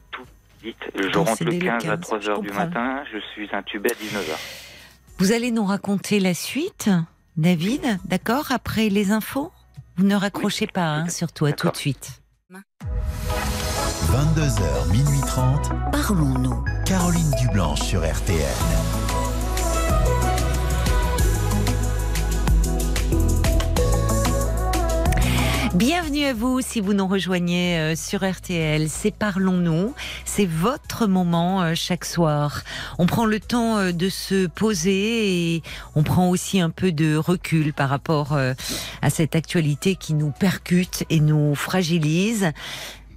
Vite, 0.63 0.75
je 0.95 1.17
rentre 1.17 1.43
le 1.43 1.51
dès 1.51 1.59
le 1.59 1.65
15 1.65 1.85
à 1.85 1.87
15, 1.97 1.99
3 2.01 2.19
je 2.19 2.29
heures 2.29 2.41
du 2.41 2.47
comprends. 2.49 2.65
matin, 2.65 3.03
je 3.11 3.17
suis 3.33 3.47
intubé 3.53 3.89
à 3.91 3.93
19h. 3.95 4.37
Vous 5.17 5.31
allez 5.33 5.51
nous 5.51 5.65
raconter 5.65 6.19
la 6.19 6.33
suite, 6.33 6.89
David, 7.37 7.97
d'accord, 8.05 8.51
après 8.51 8.89
les 8.89 9.11
infos 9.11 9.51
Vous 9.97 10.03
ne 10.03 10.15
raccrochez 10.15 10.67
pas, 10.67 10.95
hein, 10.95 11.09
surtout, 11.09 11.45
à 11.45 11.53
tout 11.53 11.69
de 11.69 11.77
suite. 11.77 12.21
22h, 12.51 14.91
minuit 14.91 15.21
30. 15.25 15.71
Parlons-nous. 15.91 16.63
Caroline 16.85 17.31
Dublanche 17.39 17.81
sur 17.81 18.01
RTL. 18.01 18.45
Bienvenue 25.75 26.25
à 26.25 26.33
vous 26.33 26.59
si 26.59 26.81
vous 26.81 26.91
nous 26.93 27.07
rejoignez 27.07 27.79
euh, 27.79 27.95
sur 27.95 28.29
RTL. 28.29 28.89
C'est 28.89 29.15
Parlons-nous. 29.15 29.93
C'est 30.25 30.45
votre 30.45 31.07
moment 31.07 31.61
euh, 31.61 31.75
chaque 31.75 32.03
soir. 32.03 32.63
On 32.99 33.05
prend 33.05 33.23
le 33.23 33.39
temps 33.39 33.77
euh, 33.77 33.93
de 33.93 34.09
se 34.09 34.47
poser 34.47 35.55
et 35.55 35.63
on 35.95 36.03
prend 36.03 36.29
aussi 36.29 36.59
un 36.59 36.71
peu 36.71 36.91
de 36.91 37.15
recul 37.15 37.71
par 37.71 37.87
rapport 37.87 38.37
à 39.01 39.09
cette 39.09 39.33
actualité 39.35 39.95
qui 39.95 40.13
nous 40.13 40.31
percute 40.31 41.05
et 41.09 41.21
nous 41.21 41.55
fragilise. 41.55 42.51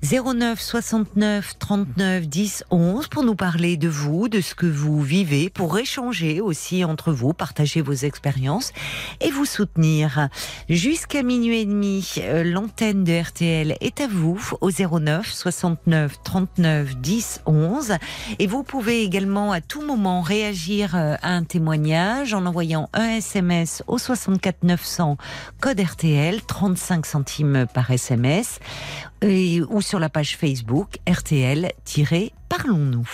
09 0.04 0.60
69 0.60 1.58
39 1.58 2.28
10 2.28 2.64
11 2.70 3.08
pour 3.08 3.22
nous 3.22 3.34
parler 3.34 3.78
de 3.78 3.88
vous, 3.88 4.28
de 4.28 4.42
ce 4.42 4.54
que 4.54 4.66
vous 4.66 5.00
vivez, 5.00 5.48
pour 5.48 5.78
échanger 5.78 6.42
aussi 6.42 6.84
entre 6.84 7.10
vous, 7.10 7.32
partager 7.32 7.80
vos 7.80 7.94
expériences 7.94 8.72
et 9.22 9.30
vous 9.30 9.46
soutenir. 9.46 10.28
Jusqu'à 10.68 11.22
minuit 11.22 11.60
et 11.60 11.64
demi, 11.64 12.16
euh, 12.18 12.44
l'antenne 12.44 13.04
de 13.04 13.18
RTL 13.18 13.76
est 13.80 14.02
à 14.02 14.06
vous 14.06 14.38
au 14.60 14.70
09 14.70 15.32
69 15.32 16.22
39 16.22 16.96
10 16.96 17.40
11 17.46 17.94
et 18.38 18.46
vous 18.46 18.62
pouvez 18.62 19.04
également 19.04 19.52
à 19.52 19.62
tout 19.62 19.80
moment 19.80 20.20
réagir 20.20 20.94
euh, 20.96 21.16
à 21.22 21.30
un 21.30 21.44
témoignage 21.44 22.34
en 22.34 22.44
envoyant 22.44 22.90
un 22.92 23.08
SMS 23.08 23.82
au 23.86 23.96
64 23.96 24.64
900 24.64 25.16
code 25.60 25.80
RTL 25.80 26.42
35 26.42 27.06
centimes 27.06 27.66
par 27.72 27.90
SMS 27.90 28.60
ou 29.24 29.80
sur 29.80 29.98
la 29.98 30.08
page 30.08 30.36
Facebook 30.36 30.98
RTL-Parlons-nous. 31.08 33.08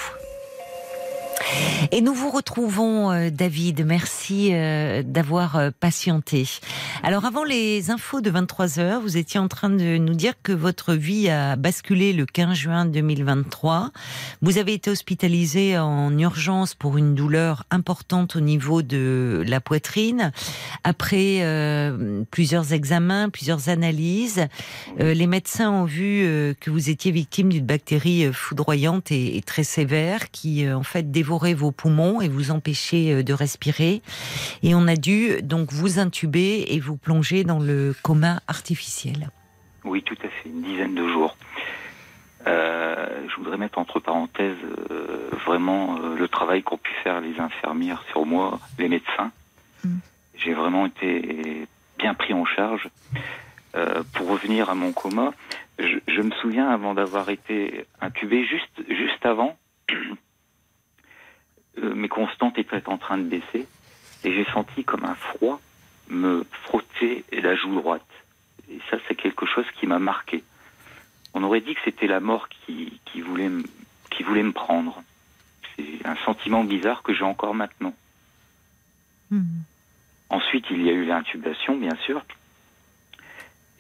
Et 1.93 2.03
nous 2.03 2.15
vous 2.15 2.31
retrouvons, 2.31 3.11
euh, 3.11 3.31
David. 3.31 3.85
Merci 3.85 4.51
euh, 4.53 5.03
d'avoir 5.03 5.57
euh, 5.57 5.71
patienté. 5.79 6.47
Alors, 7.03 7.25
avant 7.25 7.45
les 7.45 7.91
infos 7.91 8.21
de 8.21 8.31
23 8.31 8.79
heures, 8.79 9.01
vous 9.01 9.17
étiez 9.17 9.41
en 9.41 9.49
train 9.49 9.71
de 9.71 9.97
nous 9.97 10.15
dire 10.15 10.35
que 10.43 10.53
votre 10.53 10.95
vie 10.95 11.29
a 11.29 11.57
basculé 11.57 12.13
le 12.13 12.27
15 12.27 12.55
juin 12.55 12.87
2023. 12.87 13.91
Vous 14.43 14.59
avez 14.59 14.75
été 14.75 14.91
hospitalisé 14.91 15.79
en 15.79 16.17
urgence 16.19 16.75
pour 16.75 16.99
une 16.99 17.15
douleur 17.15 17.65
importante 17.71 18.37
au 18.37 18.41
niveau 18.41 18.83
de 18.83 19.43
la 19.47 19.61
poitrine. 19.61 20.33
Après 20.85 21.45
plusieurs 22.31 22.73
examens, 22.73 23.29
plusieurs 23.29 23.69
analyses, 23.69 24.47
les 24.99 25.27
médecins 25.27 25.71
ont 25.71 25.85
vu 25.85 26.55
que 26.61 26.71
vous 26.71 26.91
étiez 26.91 27.11
victime 27.11 27.49
d'une 27.51 27.67
bactérie 27.67 28.33
foudroyante 28.33 29.11
et, 29.11 29.43
très 29.45 29.65
sévère 29.65 30.31
qui, 30.31 30.69
en 30.71 30.83
fait, 30.83 31.11
vos 31.39 31.73
poumons 31.73 32.21
et 32.21 32.29
vous 32.29 32.51
empêchait 32.51 33.13
euh, 33.13 33.23
de 33.23 33.33
respirer. 33.33 34.03
Et 34.63 34.75
on 34.75 34.87
a 34.87 34.97
dû 34.97 35.43
donc 35.43 35.73
vous 35.73 35.99
intuber 35.99 36.75
et 36.75 36.81
vous 36.81 36.97
plonger 36.97 37.45
dans 37.45 37.59
le 37.59 37.95
coma 38.03 38.41
artificiel. 38.49 39.31
Oui, 39.85 40.03
tout 40.03 40.17
à 40.23 40.29
fait, 40.29 40.49
une 40.49 40.63
dizaine 40.63 40.95
de 40.95 41.07
jours. 41.09 41.37
Euh, 42.47 43.29
je 43.29 43.37
voudrais 43.37 43.59
mettre 43.59 43.79
entre 43.79 44.01
parenthèses 44.01 44.57
euh, 44.91 45.29
vraiment 45.45 45.99
euh, 45.99 46.17
le 46.17 46.29
travail 46.29 46.63
qu'ont 46.63 46.79
pu 46.79 46.93
faire 47.05 47.21
les 47.21 47.39
infirmières 47.39 48.03
sur 48.11 48.25
moi, 48.25 48.59
les 48.79 48.89
médecins. 48.89 49.31
Mm. 49.85 49.99
J'ai 50.37 50.55
vraiment 50.55 50.87
été 50.87 51.67
bien 51.99 52.15
pris 52.15 52.33
en 52.33 52.45
charge. 52.45 52.89
Pour 54.15 54.29
revenir 54.29 54.69
à 54.69 54.75
mon 54.75 54.91
coma, 54.91 55.33
je, 55.79 55.99
je 56.09 56.23
me 56.23 56.33
souviens 56.43 56.69
avant 56.69 56.93
d'avoir 56.93 57.29
été 57.29 57.85
intubé, 58.01 58.45
juste, 58.45 58.83
juste 58.89 59.25
avant, 59.25 59.57
euh, 61.83 61.95
mes 61.95 62.09
constantes 62.09 62.59
étaient 62.59 62.89
en 62.89 62.99
train 62.99 63.19
de 63.19 63.25
baisser 63.25 63.67
et 64.25 64.33
j'ai 64.33 64.45
senti 64.53 64.85
comme 64.85 65.05
un 65.05 65.15
froid 65.15 65.61
me 66.09 66.45
frotter 66.65 67.25
la 67.33 67.55
joue 67.55 67.75
droite. 67.77 68.05
Et 68.71 68.79
ça, 68.91 68.97
c'est 69.07 69.15
quelque 69.15 69.47
chose 69.47 69.65
qui 69.79 69.87
m'a 69.87 69.99
marqué. 69.99 70.43
On 71.35 71.43
aurait 71.45 71.61
dit 71.61 71.75
que 71.75 71.81
c'était 71.85 72.07
la 72.09 72.21
mort 72.21 72.49
qui, 72.49 73.01
qui, 73.05 73.21
voulait, 73.21 73.49
me- 73.49 73.65
qui 74.11 74.23
voulait 74.25 74.43
me 74.43 74.53
prendre. 74.53 75.03
C'est 75.77 76.05
un 76.05 76.17
sentiment 76.25 76.65
bizarre 76.65 77.03
que 77.03 77.15
j'ai 77.15 77.25
encore 77.25 77.55
maintenant. 77.55 77.95
Ensuite, 80.29 80.67
il 80.71 80.83
y 80.83 80.91
a 80.91 80.93
eu 80.93 81.05
l'intubation, 81.05 81.77
bien 81.77 81.95
sûr. 82.05 82.23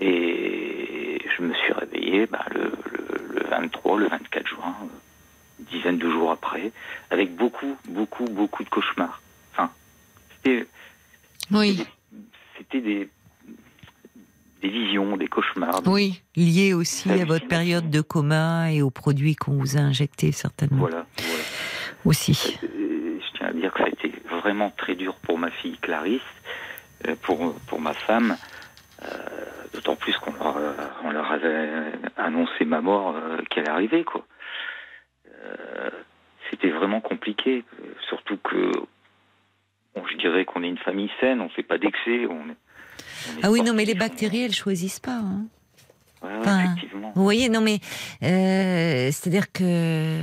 Et 0.00 1.20
je 1.36 1.42
me 1.42 1.52
suis 1.54 1.72
réveillé 1.72 2.26
bah, 2.26 2.44
le, 2.52 2.72
le- 2.92 3.40
le 3.40 3.46
23, 3.48 3.98
le 3.98 4.08
24 4.08 4.46
juin, 4.46 4.74
euh, 4.82 4.86
dizaine 5.70 5.98
de 5.98 6.10
jours 6.10 6.30
après, 6.30 6.72
avec 7.10 7.34
beaucoup, 7.36 7.76
beaucoup, 7.88 8.24
beaucoup 8.24 8.64
de 8.64 8.68
cauchemars. 8.68 9.20
Enfin, 9.52 9.70
c'était 10.36 10.66
Oui, 11.50 11.84
c'était 12.58 12.80
des, 12.80 13.08
des 14.62 14.68
visions, 14.68 15.16
des 15.16 15.26
cauchemars. 15.28 15.80
oui, 15.86 16.20
lié 16.36 16.74
aussi 16.74 17.10
à 17.10 17.24
votre 17.24 17.46
période 17.48 17.90
de 17.90 18.00
coma 18.00 18.72
et 18.72 18.82
aux 18.82 18.90
produits 18.90 19.36
qu'on 19.36 19.52
vous 19.52 19.76
a 19.76 19.80
injectés 19.80 20.32
certainement 20.32 20.80
Voilà, 20.80 21.06
voilà. 21.16 21.42
aussi. 22.04 22.58
Euh, 22.64 23.18
je 23.20 23.38
tiens 23.38 23.48
à 23.48 23.52
dire 23.52 23.72
que 23.72 23.78
ça 23.80 23.84
a 23.86 23.88
été 23.88 24.12
vraiment 24.42 24.70
très 24.76 24.94
dur 24.94 25.14
pour 25.22 25.38
ma 25.38 25.50
fille 25.50 25.78
Clarisse, 25.78 26.20
euh, 27.08 27.14
pour, 27.22 27.54
pour 27.68 27.80
ma 27.80 27.94
femme, 27.94 28.36
euh, 29.02 29.06
d'autant 29.72 29.96
plus 29.96 30.14
qu'on 30.18 30.32
leur, 30.34 30.56
euh, 30.58 30.72
on 31.04 31.10
leur 31.10 31.30
avait 31.32 31.70
annoncé 32.16 32.64
ma 32.66 32.80
mort 32.82 33.14
euh, 33.16 33.38
qu'elle 33.48 33.68
arrivait, 33.68 34.04
quoi. 34.04 34.24
Euh, 35.42 35.90
C'était 36.50 36.70
vraiment 36.70 37.00
compliqué, 37.00 37.64
euh, 37.80 37.84
surtout 38.08 38.36
que 38.38 38.72
bon, 39.94 40.02
je 40.10 40.16
dirais 40.18 40.44
qu'on 40.44 40.62
est 40.64 40.68
une 40.68 40.78
famille 40.78 41.10
saine, 41.20 41.40
on 41.40 41.48
fait 41.48 41.62
pas 41.62 41.78
d'excès. 41.78 42.26
On 42.26 42.40
on 42.40 43.40
Ah 43.42 43.50
oui, 43.50 43.62
non, 43.62 43.72
mais 43.72 43.84
les 43.84 43.92
sportifs, 43.92 43.96
on- 43.96 43.98
bactéries, 44.08 44.42
elles 44.44 44.54
choisissent 44.54 45.00
pas. 45.00 45.18
hein. 45.18 45.46
Ouais, 46.22 46.28
Enfin, 46.40 46.64
effectivement. 46.74 47.12
Vous 47.14 47.22
voyez, 47.22 47.48
non 47.48 47.62
mais 47.62 47.78
euh, 48.22 49.06
c'est-à-dire 49.10 49.50
que 49.52 50.22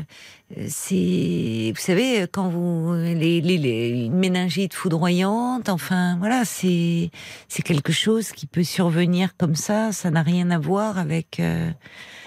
c'est, 0.67 1.71
vous 1.75 1.81
savez, 1.81 2.27
quand 2.31 2.49
vous 2.49 2.93
les, 2.93 3.41
les, 3.41 3.57
les 3.57 3.89
une 4.05 4.13
méningite 4.13 4.75
foudroyante, 4.75 5.69
enfin 5.69 6.17
voilà, 6.19 6.45
c'est 6.45 7.09
c'est 7.47 7.63
quelque 7.63 7.91
chose 7.91 8.31
qui 8.31 8.45
peut 8.45 8.63
survenir 8.63 9.35
comme 9.37 9.55
ça. 9.55 9.91
Ça 9.91 10.11
n'a 10.11 10.21
rien 10.21 10.51
à 10.51 10.59
voir 10.59 10.99
avec 10.99 11.39
euh, 11.39 11.69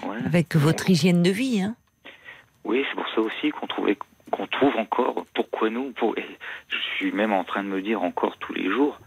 Ouais. 0.03 0.17
avec 0.25 0.55
votre 0.55 0.89
hygiène 0.89 1.23
de 1.23 1.29
vie. 1.31 1.61
Hein. 1.61 1.75
Oui, 2.63 2.83
c'est 2.89 2.95
pour 2.95 3.07
ça 3.15 3.21
aussi 3.21 3.51
qu'on 3.51 3.67
trouvait 3.67 3.97
qu'on 4.31 4.47
trouve 4.47 4.75
encore 4.77 5.25
pourquoi 5.33 5.69
nous. 5.69 5.91
Pour, 5.91 6.15
je 6.17 6.77
suis 6.95 7.11
même 7.11 7.33
en 7.33 7.43
train 7.43 7.63
de 7.63 7.69
me 7.69 7.81
dire 7.81 8.01
encore 8.01 8.37
tous 8.37 8.53
les 8.53 8.69
jours. 8.69 8.99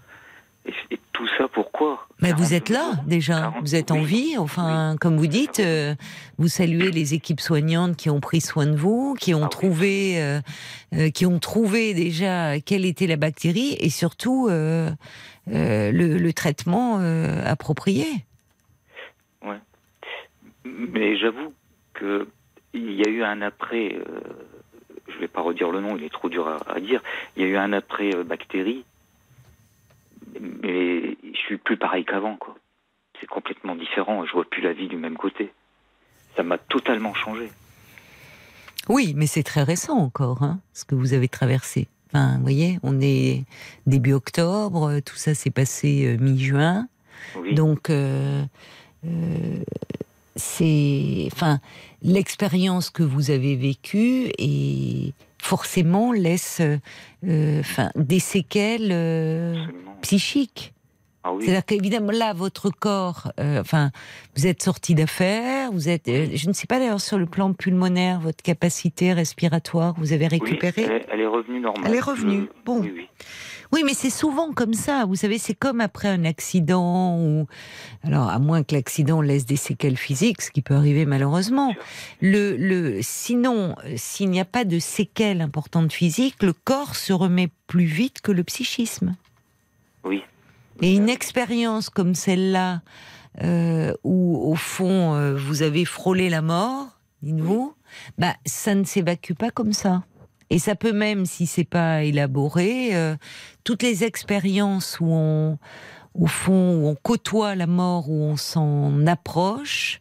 Et, 0.67 0.99
tout 1.13 1.29
ça 1.39 1.47
pourquoi? 1.47 2.09
Mais 2.21 2.31
vous 2.33 2.49
42 2.49 2.55
êtes 2.55 2.69
là 2.71 2.93
déjà, 3.07 3.35
40 3.53 3.57
vous 3.61 3.75
êtes 3.75 3.91
en 3.91 3.99
oui. 3.99 4.05
vie. 4.05 4.39
Enfin, 4.39 4.97
comme 5.01 5.17
vous 5.19 5.27
dites, 5.27 5.61
euh, 5.61 5.95
vous 6.39 6.49
saluez 6.49 6.91
les 6.91 7.15
équipes 7.15 7.41
soignantes 7.41 7.97
qui 7.97 8.09
ont 8.11 8.19
pris 8.21 8.41
soin 8.41 8.67
de 8.67 8.75
vous, 8.75 9.15
qui 9.21 9.35
ont 9.35 9.41
Ah 9.43 9.45
oui. 9.45 9.51
trouvé, 9.51 10.23
euh, 10.23 10.41
euh, 10.95 11.11
qui 11.11 11.27
ont 11.27 11.39
trouvé 11.39 11.93
déjà 11.95 12.59
quelle 12.61 12.85
était 12.87 13.07
la 13.07 13.17
bactérie 13.17 13.77
et 13.79 13.91
surtout 13.91 14.49
euh, 14.49 14.91
euh, 15.53 15.93
le, 15.93 16.17
le 16.19 16.33
traitement 16.33 16.99
euh, 16.99 17.43
approprié. 17.47 18.07
Mais 20.65 21.17
j'avoue 21.19 21.53
que 21.93 22.27
il 22.75 22.93
y 22.93 23.07
a 23.07 23.11
eu 23.11 23.23
un 23.23 23.41
après. 23.43 23.95
euh, 23.95 24.21
je 25.09 25.19
vais 25.19 25.29
pas 25.29 25.43
redire 25.43 25.71
le 25.71 25.81
nom, 25.81 25.97
il 25.97 26.05
est 26.05 26.13
trop 26.13 26.29
dur 26.29 26.49
à, 26.49 26.59
à 26.71 26.81
dire. 26.81 27.03
Il 27.37 27.43
y 27.43 27.47
a 27.47 27.49
eu 27.49 27.57
un 27.57 27.73
après 27.73 28.15
euh, 28.15 28.25
bactérie, 28.25 28.85
mais 30.41 31.17
je 31.23 31.39
suis 31.39 31.57
plus 31.59 31.77
pareil 31.77 32.05
qu'avant, 32.05 32.37
quoi. 32.37 32.57
C'est 33.21 33.27
complètement 33.27 33.77
différent. 33.77 34.25
Je 34.25 34.33
vois 34.33 34.45
plus 34.45 34.63
la 34.63 34.73
vie 34.73 34.89
du 34.89 34.97
même 34.97 35.17
côté. 35.17 35.53
Ça 36.37 36.43
m'a 36.43 36.59
totalement 36.59 37.15
changé. 37.15 37.51
Oui, 38.89 39.15
mais 39.17 39.27
c'est 39.27 39.45
très 39.45 39.63
récent 39.63 39.97
encore, 39.97 40.43
hein, 40.43 40.59
ce 40.73 40.85
que 40.85 40.95
vous 40.95 41.15
avez 41.15 41.29
traversé. 41.29 41.89
Enfin, 42.09 42.37
vous 42.37 42.43
voyez, 42.43 42.79
on 42.83 43.01
est 43.01 43.45
début 43.87 44.13
octobre, 44.13 45.01
tout 45.01 45.17
ça 45.17 45.35
s'est 45.35 45.51
passé 45.51 46.07
euh, 46.07 46.23
mi-juin. 46.23 46.89
Oui. 47.37 47.55
Donc, 47.55 47.89
euh, 47.89 48.45
euh, 49.07 49.63
c'est, 50.37 51.29
enfin, 51.33 51.61
l'expérience 52.03 52.91
que 52.91 53.03
vous 53.03 53.31
avez 53.31 53.57
vécue 53.57 54.31
et 54.39 55.13
forcément 55.43 56.13
laisse, 56.13 56.61
euh, 57.25 57.61
enfin, 57.61 57.91
des 57.97 58.19
séquelles 58.21 58.91
euh, 58.93 59.55
psychiques. 60.03 60.73
Ah 61.27 61.33
oui. 61.33 61.43
C'est-à-dire 61.45 61.65
qu'évidemment 61.65 62.13
là, 62.13 62.35
votre 62.35 62.69
corps, 62.69 63.33
euh, 63.41 63.61
enfin, 63.61 63.91
vous 64.37 64.47
êtes 64.47 64.63
sorti 64.63 64.95
d'affaires, 64.95 65.73
vous 65.73 65.89
êtes, 65.89 66.07
euh, 66.09 66.27
je 66.35 66.49
ne 66.49 66.53
sais 66.53 66.67
pas 66.67 66.79
d'ailleurs 66.79 67.01
sur 67.01 67.17
le 67.17 67.25
plan 67.25 67.55
pulmonaire, 67.55 68.21
votre 68.21 68.43
capacité 68.43 69.15
respiratoire, 69.15 69.95
vous 69.97 70.13
avez 70.13 70.25
Oui, 70.31 70.39
récupéré. 70.41 70.83
elle, 70.83 70.93
est- 70.93 71.07
elle 71.11 71.21
est 71.21 71.27
revenue 71.27 71.61
normale. 71.61 71.85
Elle 71.87 71.95
est 71.97 72.01
revenue. 72.01 72.43
Je- 72.43 72.65
Bon. 72.67 72.81
Oui, 72.83 73.09
oui. 73.75 73.83
Mais 73.85 73.95
c'est 73.95 74.11
souvent 74.11 74.53
comme 74.53 74.75
ça. 74.75 75.05
Vous 75.05 75.17
savez, 75.17 75.39
c'est 75.39 75.55
comme 75.55 75.81
après 75.81 76.09
un 76.09 76.25
accident 76.25 77.19
ou 77.19 77.47
alors 78.03 78.29
à 78.29 78.39
moins 78.39 78.63
que 78.63 78.75
l'accident 78.75 79.21
laisse 79.21 79.45
des 79.47 79.57
séquelles 79.57 79.97
physiques, 79.97 80.43
ce 80.43 80.51
qui 80.51 80.63
peut 80.63 80.75
arriver 80.75 81.05
malheureusement. 81.07 81.75
Le, 82.21 82.57
le, 82.57 83.01
sinon, 83.03 83.75
s'il 83.97 84.31
n'y 84.31 84.41
a 84.41 84.45
pas 84.45 84.65
de 84.65 84.79
séquelles 84.79 85.41
importantes 85.41 85.93
physiques, 85.93 86.43
le 86.43 86.53
corps 86.53 86.95
se 86.95 87.13
remet 87.13 87.51
plus 87.67 87.85
vite 87.85 88.21
que 88.23 88.33
le 88.33 88.45
psychisme. 88.45 89.17
Oui. 90.05 90.23
Et 90.81 90.95
une 90.95 91.09
expérience 91.09 91.91
comme 91.91 92.15
celle-là, 92.15 92.83
euh, 93.43 93.95
où 94.05 94.51
au 94.51 94.55
fond 94.55 95.15
euh, 95.15 95.35
vous 95.37 95.63
avez 95.63 95.85
frôlé 95.85 96.29
la 96.29 96.43
mort, 96.43 96.87
dites-vous, 97.23 97.75
bah 98.19 98.35
ça 98.45 98.75
ne 98.75 98.85
s'évacue 98.85 99.33
pas 99.33 99.51
comme 99.51 99.73
ça. 99.73 100.03
Et 100.51 100.59
ça 100.59 100.75
peut 100.75 100.93
même, 100.93 101.27
si 101.27 101.47
c'est 101.47 101.65
pas 101.65 102.03
élaboré, 102.03 102.95
euh, 102.95 103.17
toutes 103.65 103.83
les 103.83 104.05
expériences 104.05 104.99
où 105.01 105.07
on, 105.07 105.59
au 106.15 106.27
fond, 106.27 106.77
où 106.77 106.87
on 106.89 106.95
côtoie 106.95 107.55
la 107.55 107.67
mort, 107.67 108.11
où 108.11 108.23
on 108.23 108.37
s'en 108.37 109.07
approche, 109.07 110.01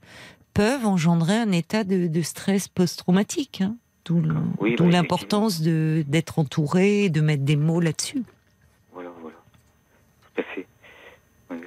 peuvent 0.53 0.85
engendrer 0.85 1.37
un 1.37 1.51
état 1.51 1.83
de, 1.83 2.07
de 2.07 2.21
stress 2.21 2.67
post-traumatique. 2.67 3.61
Hein. 3.61 3.75
D'où 4.05 4.21
Oui, 4.59 4.75
bah, 4.77 4.85
l'importance 4.89 5.61
de 5.61 6.03
d'être 6.07 6.37
entouré, 6.37 7.09
de 7.09 7.21
mettre 7.21 7.43
des 7.43 7.55
mots 7.55 7.79
là-dessus. 7.79 8.21
Voilà, 8.93 9.09
voilà. 9.21 9.37
Tout 10.35 10.41
à 10.41 10.43
fait. 10.43 10.67
Oui, 11.49 11.57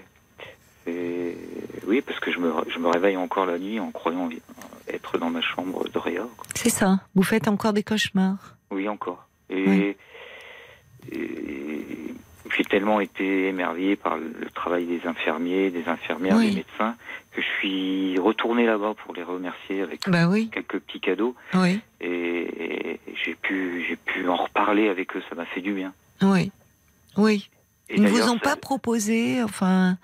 Et- 0.86 1.36
oui 1.86 2.02
parce 2.02 2.20
que 2.20 2.30
je 2.30 2.38
me, 2.38 2.52
je 2.72 2.78
me 2.78 2.88
réveille 2.88 3.16
encore 3.16 3.46
la 3.46 3.58
nuit 3.58 3.80
en 3.80 3.90
croyant 3.90 4.28
être 4.88 5.18
dans 5.18 5.30
ma 5.30 5.40
chambre 5.40 5.88
de 5.88 5.98
Réa. 5.98 6.26
C'est 6.54 6.68
ça. 6.70 7.00
Vous 7.14 7.22
faites 7.22 7.48
encore 7.48 7.72
des 7.72 7.82
cauchemars. 7.82 8.55
Oui, 8.70 8.88
encore. 8.88 9.26
Et, 9.50 9.64
Oui. 9.66 9.94
et 11.12 11.82
j'ai 12.56 12.64
tellement 12.64 13.00
été 13.00 13.48
émerveillé 13.48 13.96
par 13.96 14.16
le 14.16 14.48
travail 14.54 14.86
des 14.86 15.00
infirmiers, 15.06 15.70
des 15.70 15.88
infirmières, 15.88 16.36
Oui. 16.36 16.50
des 16.50 16.56
médecins, 16.56 16.96
que 17.32 17.42
je 17.42 17.46
suis 17.58 18.18
retourné 18.18 18.64
là-bas 18.66 18.94
pour 19.04 19.14
les 19.14 19.22
remercier 19.22 19.82
avec 19.82 20.08
Bah 20.08 20.28
oui, 20.28 20.48
quelques 20.52 20.78
petits 20.80 21.00
cadeaux. 21.00 21.34
oui, 21.54 21.80
Et, 22.00 22.08
et 22.94 23.00
j'ai 23.24 23.34
pu, 23.34 23.84
j'ai 23.88 23.96
pu 23.96 24.28
en 24.28 24.36
reparler 24.36 24.88
avec 24.88 25.14
eux. 25.16 25.22
Ça 25.28 25.34
m'a 25.34 25.44
fait 25.46 25.60
du 25.60 25.72
bien. 25.74 25.92
oui, 26.22 26.50
oui. 27.16 27.48
Et 27.88 27.96
Ils 27.96 28.02
ne 28.02 28.08
vous 28.08 28.22
ont 28.28 28.34
ça- 28.38 28.40
pas 28.42 28.56
proposé, 28.56 29.42
enfin. 29.44 29.96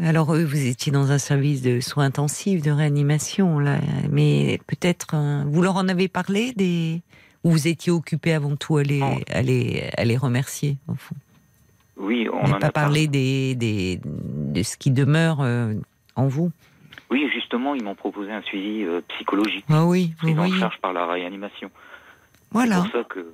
Alors, 0.00 0.34
eux, 0.36 0.44
vous 0.44 0.66
étiez 0.66 0.92
dans 0.92 1.10
un 1.10 1.18
service 1.18 1.60
de 1.62 1.80
soins 1.80 2.04
intensifs, 2.04 2.62
de 2.62 2.70
réanimation, 2.70 3.58
là. 3.58 3.78
Mais 4.10 4.60
peut-être, 4.68 5.08
euh, 5.14 5.42
vous 5.46 5.62
leur 5.62 5.76
en 5.76 5.88
avez 5.88 6.06
parlé 6.08 6.52
des. 6.52 7.02
Ou 7.44 7.50
vous 7.50 7.66
étiez 7.68 7.90
occupé 7.92 8.32
avant 8.32 8.56
tout 8.56 8.76
à 8.76 8.82
les, 8.82 9.02
à 9.30 9.42
les, 9.42 9.90
à 9.96 10.04
les 10.04 10.16
remercier, 10.16 10.76
au 10.88 10.94
fond? 10.94 11.14
Oui, 11.96 12.28
on 12.32 12.48
n'a 12.48 12.56
a 12.56 12.58
pas 12.58 12.70
parlé. 12.70 13.06
parlé 13.06 13.08
des, 13.08 13.54
des, 13.54 14.00
de 14.04 14.62
ce 14.62 14.76
qui 14.76 14.90
demeure 14.90 15.40
euh, 15.40 15.74
en 16.16 16.26
vous? 16.28 16.50
Oui, 17.10 17.28
justement, 17.32 17.74
ils 17.74 17.82
m'ont 17.84 17.94
proposé 17.94 18.32
un 18.32 18.42
suivi 18.42 18.84
euh, 18.84 19.00
psychologique, 19.08 19.64
Ah 19.68 19.84
oui, 19.84 20.14
vous 20.22 20.34
pris 20.34 20.54
en 20.54 20.58
charge 20.58 20.78
par 20.80 20.92
la 20.92 21.06
réanimation. 21.06 21.70
Voilà. 22.50 22.76
C'est 22.76 22.90
pour 22.90 23.00
ça 23.02 23.04
que 23.08 23.32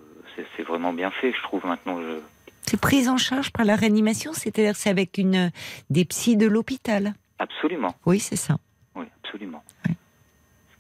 c'est- 0.57 0.63
vraiment 0.65 0.93
bien 0.93 1.11
fait, 1.11 1.33
je 1.33 1.43
trouve 1.43 1.65
maintenant. 1.67 2.01
Je... 2.01 2.19
C'est 2.63 2.81
prise 2.81 3.09
en 3.09 3.17
charge 3.17 3.51
par 3.51 3.65
la 3.65 3.77
réanimation, 3.77 4.33
c'est-à-dire 4.33 4.77
c'est 4.77 4.91
avec 4.91 5.17
une, 5.19 5.51
des 5.91 6.05
psys 6.05 6.37
de 6.37 6.47
l'hôpital. 6.47 7.15
Absolument, 7.39 7.95
Oui, 8.07 8.19
c'est 8.21 8.37
ça. 8.37 8.57
oui, 8.97 9.07
absolument. 9.25 9.63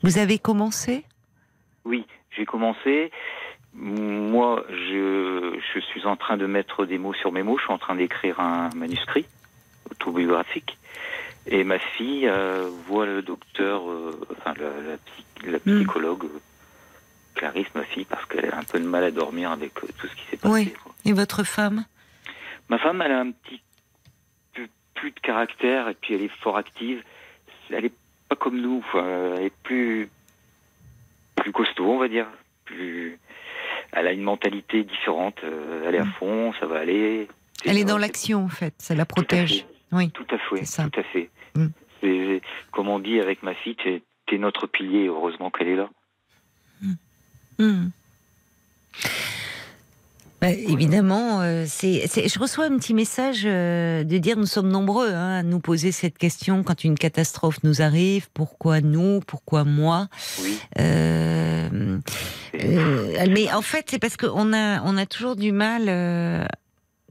Vous 0.03 0.18
avez 0.18 0.39
commencé? 0.39 1.05
Oui, 1.85 2.05
j'ai 2.39 2.47
commencé. 2.47 3.11
Moi, 3.74 4.64
je, 4.70 5.59
je 5.74 5.80
suis 5.80 6.07
en 6.07 6.16
train 6.16 6.36
de 6.36 6.47
mettre 6.47 6.86
des 6.86 6.97
mots 6.99 7.12
sur 7.14 7.32
mes 7.32 7.43
mots. 7.43 7.59
Je 7.59 7.64
suis 7.64 7.72
en 7.72 7.78
train 7.78 7.97
d'écrire 7.97 8.41
un 8.41 8.70
manuscrit 8.74 9.26
autobiographique. 9.91 10.78
Et 11.47 11.64
ma 11.64 11.78
fille 11.78 12.26
euh, 12.28 12.68
voit 12.86 13.07
le 13.07 13.22
docteur, 13.22 13.89
euh, 13.91 14.18
enfin 14.32 14.55
la, 14.59 14.91
la 14.91 14.97
psy- 14.99 15.24
la 15.51 15.59
Hmm. 15.59 15.78
psychologue, 15.80 16.24
euh, 16.24 16.41
Clarisse, 17.34 17.68
ma 17.74 17.84
fille, 17.84 18.05
parce 18.05 18.24
qu'elle 18.26 18.53
a 18.53 18.59
un 18.59 18.64
peu 18.64 18.78
de 18.80 18.84
mal 18.86 19.05
à 19.05 19.11
dormir 19.11 19.51
avec 19.53 19.72
euh, 19.82 19.89
tout 19.99 20.07
ce 20.09 20.14
qui 20.14 20.22
s'est 20.30 20.36
passé. 20.36 20.53
Oui. 20.55 20.72
quoi. 20.82 20.93
Et 21.05 21.12
votre 21.12 21.45
femme? 21.45 21.84
Ma 22.68 22.78
femme, 22.78 23.01
elle 23.03 23.12
a 23.12 23.20
un 23.20 23.30
petit 23.30 23.62
peu 24.55 24.66
plus 24.95 25.11
de 25.12 25.20
caractère 25.20 25.89
et 25.89 25.95
puis 25.95 26.14
elle 26.14 26.22
est 26.22 26.36
fort 26.43 26.57
active. 26.59 27.03
Elle 27.70 27.86
est 27.86 27.93
pas 28.28 28.36
comme 28.36 28.61
nous, 28.61 28.82
enfin, 28.86 29.07
elle 29.39 29.45
est 29.47 29.57
plus 29.62 30.11
plus 31.41 31.53
costaud, 31.53 31.86
on 31.93 31.99
va 31.99 32.09
dire. 32.09 32.26
Plus, 32.64 33.18
elle 33.93 34.07
a 34.07 34.12
une 34.12 34.22
mentalité 34.22 34.84
différente. 34.84 35.36
euh, 35.45 35.84
Elle 35.86 35.95
est 35.95 36.01
à 36.01 36.07
fond, 36.07 36.53
ça 36.61 36.66
va 36.66 36.78
aller. 36.80 37.28
Elle 37.64 37.78
est 37.78 37.84
dans 37.84 37.99
l'action, 37.99 38.45
en 38.45 38.49
fait. 38.49 38.74
Ça 38.78 38.95
la 38.95 39.07
protège. 39.07 39.66
Oui. 39.93 40.11
Tout 40.11 40.26
à 40.30 40.39
fait, 40.39 40.64
ça. 40.64 40.89
tout 40.89 41.01
à 41.01 41.03
fait. 41.03 41.30
Mm. 41.55 42.39
Comme 42.72 42.89
on 42.89 42.99
dit 42.99 43.18
avec 43.20 43.43
ma 43.43 43.55
fille, 43.55 43.74
t'es 43.76 44.03
t'es 44.26 44.39
notre 44.39 44.66
pilier. 44.66 45.07
Heureusement 45.07 45.51
qu'elle 45.51 45.68
est 45.68 45.76
là. 45.76 45.89
Hmm. 47.59 47.89
Bah, 50.41 50.51
évidemment, 50.51 51.41
euh, 51.41 51.64
c'est, 51.66 52.07
c'est- 52.07 52.28
je 52.28 52.39
reçois 52.39 52.66
un 52.66 52.76
petit 52.78 52.95
message 52.95 53.43
euh, 53.45 54.05
de 54.05 54.18
dire 54.18 54.36
nous 54.36 54.47
sommes 54.47 54.68
nombreux 54.68 55.09
hein, 55.12 55.39
à 55.39 55.43
nous 55.43 55.59
poser 55.59 55.91
cette 55.91 56.16
question 56.16 56.62
quand 56.62 56.84
une 56.84 56.95
catastrophe 56.97 57.59
nous 57.64 57.82
arrive. 57.82 58.28
Pourquoi 58.34 58.80
nous? 58.80 59.18
Pourquoi 59.26 59.64
moi? 59.64 60.07
Euh, 60.78 61.99
euh, 62.55 63.26
Mais 63.30 63.53
en 63.53 63.62
fait, 63.62 63.86
c'est 63.91 63.99
parce 63.99 64.16
qu'on 64.16 64.53
a, 64.53 64.80
on 64.82 64.97
a 64.97 65.07
toujours 65.07 65.34
du 65.34 65.51
mal, 65.51 65.86
euh, 65.89 66.45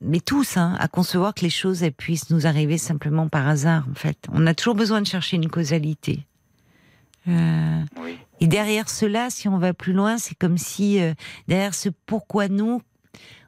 mais 0.02 0.22
tous, 0.22 0.56
hein, 0.56 0.78
à 0.80 0.88
concevoir 0.88 1.34
que 1.34 1.42
les 1.42 1.50
choses 1.50 1.84
elles 1.84 1.92
puissent 1.92 2.30
nous 2.30 2.48
arriver 2.48 2.78
simplement 2.78 3.28
par 3.28 3.46
hasard. 3.46 3.86
En 3.92 3.96
fait, 3.96 4.18
on 4.32 4.48
a 4.48 4.54
toujours 4.54 4.76
besoin 4.76 5.02
de 5.02 5.08
chercher 5.08 5.36
une 5.36 5.50
causalité. 5.50 6.26
Euh, 7.28 7.82
Oui. 8.02 8.18
et 8.40 8.48
derrière 8.48 8.88
cela, 8.88 9.30
si 9.30 9.50
on 9.50 9.58
va 9.58 9.74
plus 9.74 9.92
loin, 9.92 10.18
c'est 10.18 10.36
comme 10.36 10.58
si 10.58 11.02
euh, 11.02 11.14
derrière 11.50 11.74
ce 11.76 11.90
pourquoi 12.06 12.48
nous, 12.48 12.82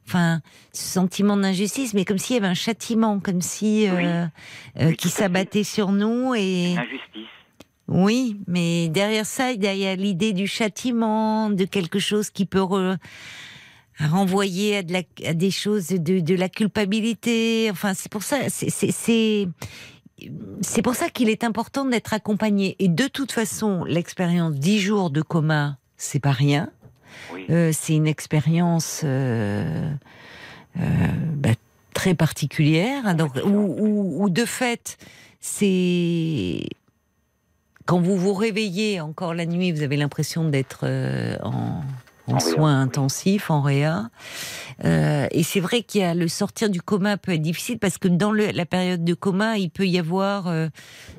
enfin, 0.10 0.42
ce 0.74 0.82
sentiment 0.84 1.38
d'injustice, 1.38 1.94
mais 1.94 2.04
comme 2.04 2.18
s'il 2.18 2.36
y 2.36 2.40
avait 2.40 2.48
un 2.48 2.54
châtiment, 2.56 3.20
comme 3.20 3.42
si 3.42 3.88
Oui. 3.94 4.06
euh, 4.06 4.26
euh, 4.80 4.92
qui 4.94 5.10
s'abattait 5.10 5.64
sur 5.64 5.92
nous 5.92 6.34
et 6.34 6.76
Injustice. 6.78 7.28
oui, 7.88 8.38
mais 8.48 8.90
derrière 8.90 9.26
ça, 9.28 9.52
il 9.52 9.64
y 9.64 9.68
a- 9.86 9.96
l'idée 9.96 10.34
du 10.34 10.48
châtiment, 10.48 11.52
de 11.52 11.66
quelque 11.66 12.00
chose 12.00 12.32
qui 12.32 12.46
peut 12.48 12.60
re- 12.60 12.98
renvoyer 14.00 14.78
à, 14.78 14.84
de 14.84 14.94
la, 14.94 15.02
à 15.28 15.34
des 15.34 15.52
choses 15.52 15.90
de, 15.90 16.20
de 16.22 16.36
la 16.36 16.50
culpabilité. 16.50 17.70
Enfin, 17.72 17.94
c'est 17.94 18.12
pour 18.12 18.24
ça, 18.24 18.50
c'est- 18.50 18.70
c'est 20.62 20.82
pour 20.82 20.96
ça 20.96 21.10
qu'il 21.10 21.30
est 21.30 21.44
important 21.44 21.86
d'être 21.86 22.14
accompagné. 22.14 22.76
Et 22.80 22.88
de 22.88 23.08
toute 23.08 23.32
façon, 23.32 23.84
l'expérience 23.86 24.54
10 24.56 24.80
jours 24.80 25.10
de 25.12 25.22
coma, 25.22 25.78
c'est 25.98 26.20
pas 26.20 26.32
rien. 26.32 26.70
Oui. 27.34 27.46
Euh, 27.50 27.72
c'est 27.74 27.96
une 27.96 28.08
expérience 28.08 29.02
euh, 29.04 29.90
euh, 30.80 30.82
bah, 31.36 31.50
très 31.94 32.14
particulière, 32.16 33.16
donc, 33.16 33.32
où, 33.44 33.50
où- 33.50 34.24
où, 34.24 34.30
de 34.30 34.46
fait, 34.46 34.98
c'est 35.40 36.62
quand 37.86 38.00
vous 38.00 38.16
vous 38.18 38.34
réveillez 38.34 39.02
encore 39.02 39.34
la 39.34 39.46
nuit, 39.46 39.72
vous 39.72 39.82
avez 39.82 39.98
l'impression 39.98 40.48
d'être 40.48 40.82
euh, 40.84 41.36
en, 42.30 42.36
en 42.36 42.36
En 42.36 42.40
réa, 42.40 42.54
soins 42.56 42.78
oui. 42.78 42.84
intensifs, 42.84 43.50
en 43.52 43.62
réa. 43.62 44.10
Euh, 44.86 45.28
et 45.32 45.44
c'est 45.44 45.60
vrai 45.60 45.82
qu'il 45.84 46.02
y 46.02 46.04
a 46.04 46.14
le 46.14 46.28
sortir 46.28 46.70
du 46.70 46.82
coma 46.82 47.18
peut 47.18 47.34
être 47.34 47.42
difficile 47.42 47.80
parce 47.80 47.98
que 47.98 48.08
dans 48.08 48.32
le- 48.32 48.52
la 48.52 48.66
période 48.66 49.04
de 49.04 49.14
coma, 49.14 49.58
il 49.58 49.70
peut 49.70 49.86
y 49.88 50.00
avoir 50.00 50.48
euh, 50.48 50.68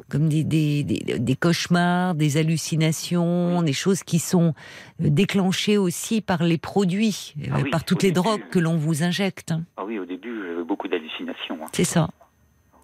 comme 0.08 0.28
des, 0.28 0.44
des, 0.44 0.82
des- 0.82 1.18
des 1.18 1.36
cauchemars, 1.36 2.14
des 2.14 2.36
hallucinations, 2.38 3.62
des 3.62 3.72
choses 3.72 4.02
qui 4.02 4.18
sont 4.18 4.54
euh, 5.02 5.08
déclenchées 5.11 5.76
aussi 5.78 6.20
par 6.20 6.42
les 6.42 6.58
produits, 6.58 7.34
Ah 7.52 7.58
oui, 7.62 7.70
par 7.70 7.84
toutes 7.84 8.02
les 8.02 8.11
début. 8.11 8.22
drogues 8.26 8.48
que 8.50 8.58
l'on 8.58 8.76
vous 8.76 9.02
injecte. 9.02 9.52
hein. 9.52 9.64
Ah 9.76 9.84
oui, 9.84 9.98
au 9.98 10.06
début, 10.06 10.34
j'avais 10.46 10.64
beaucoup 10.64 10.88
d'hallucinations. 10.88 11.58
hein. 11.62 11.68
C'est 11.72 11.84
ça. 11.84 12.08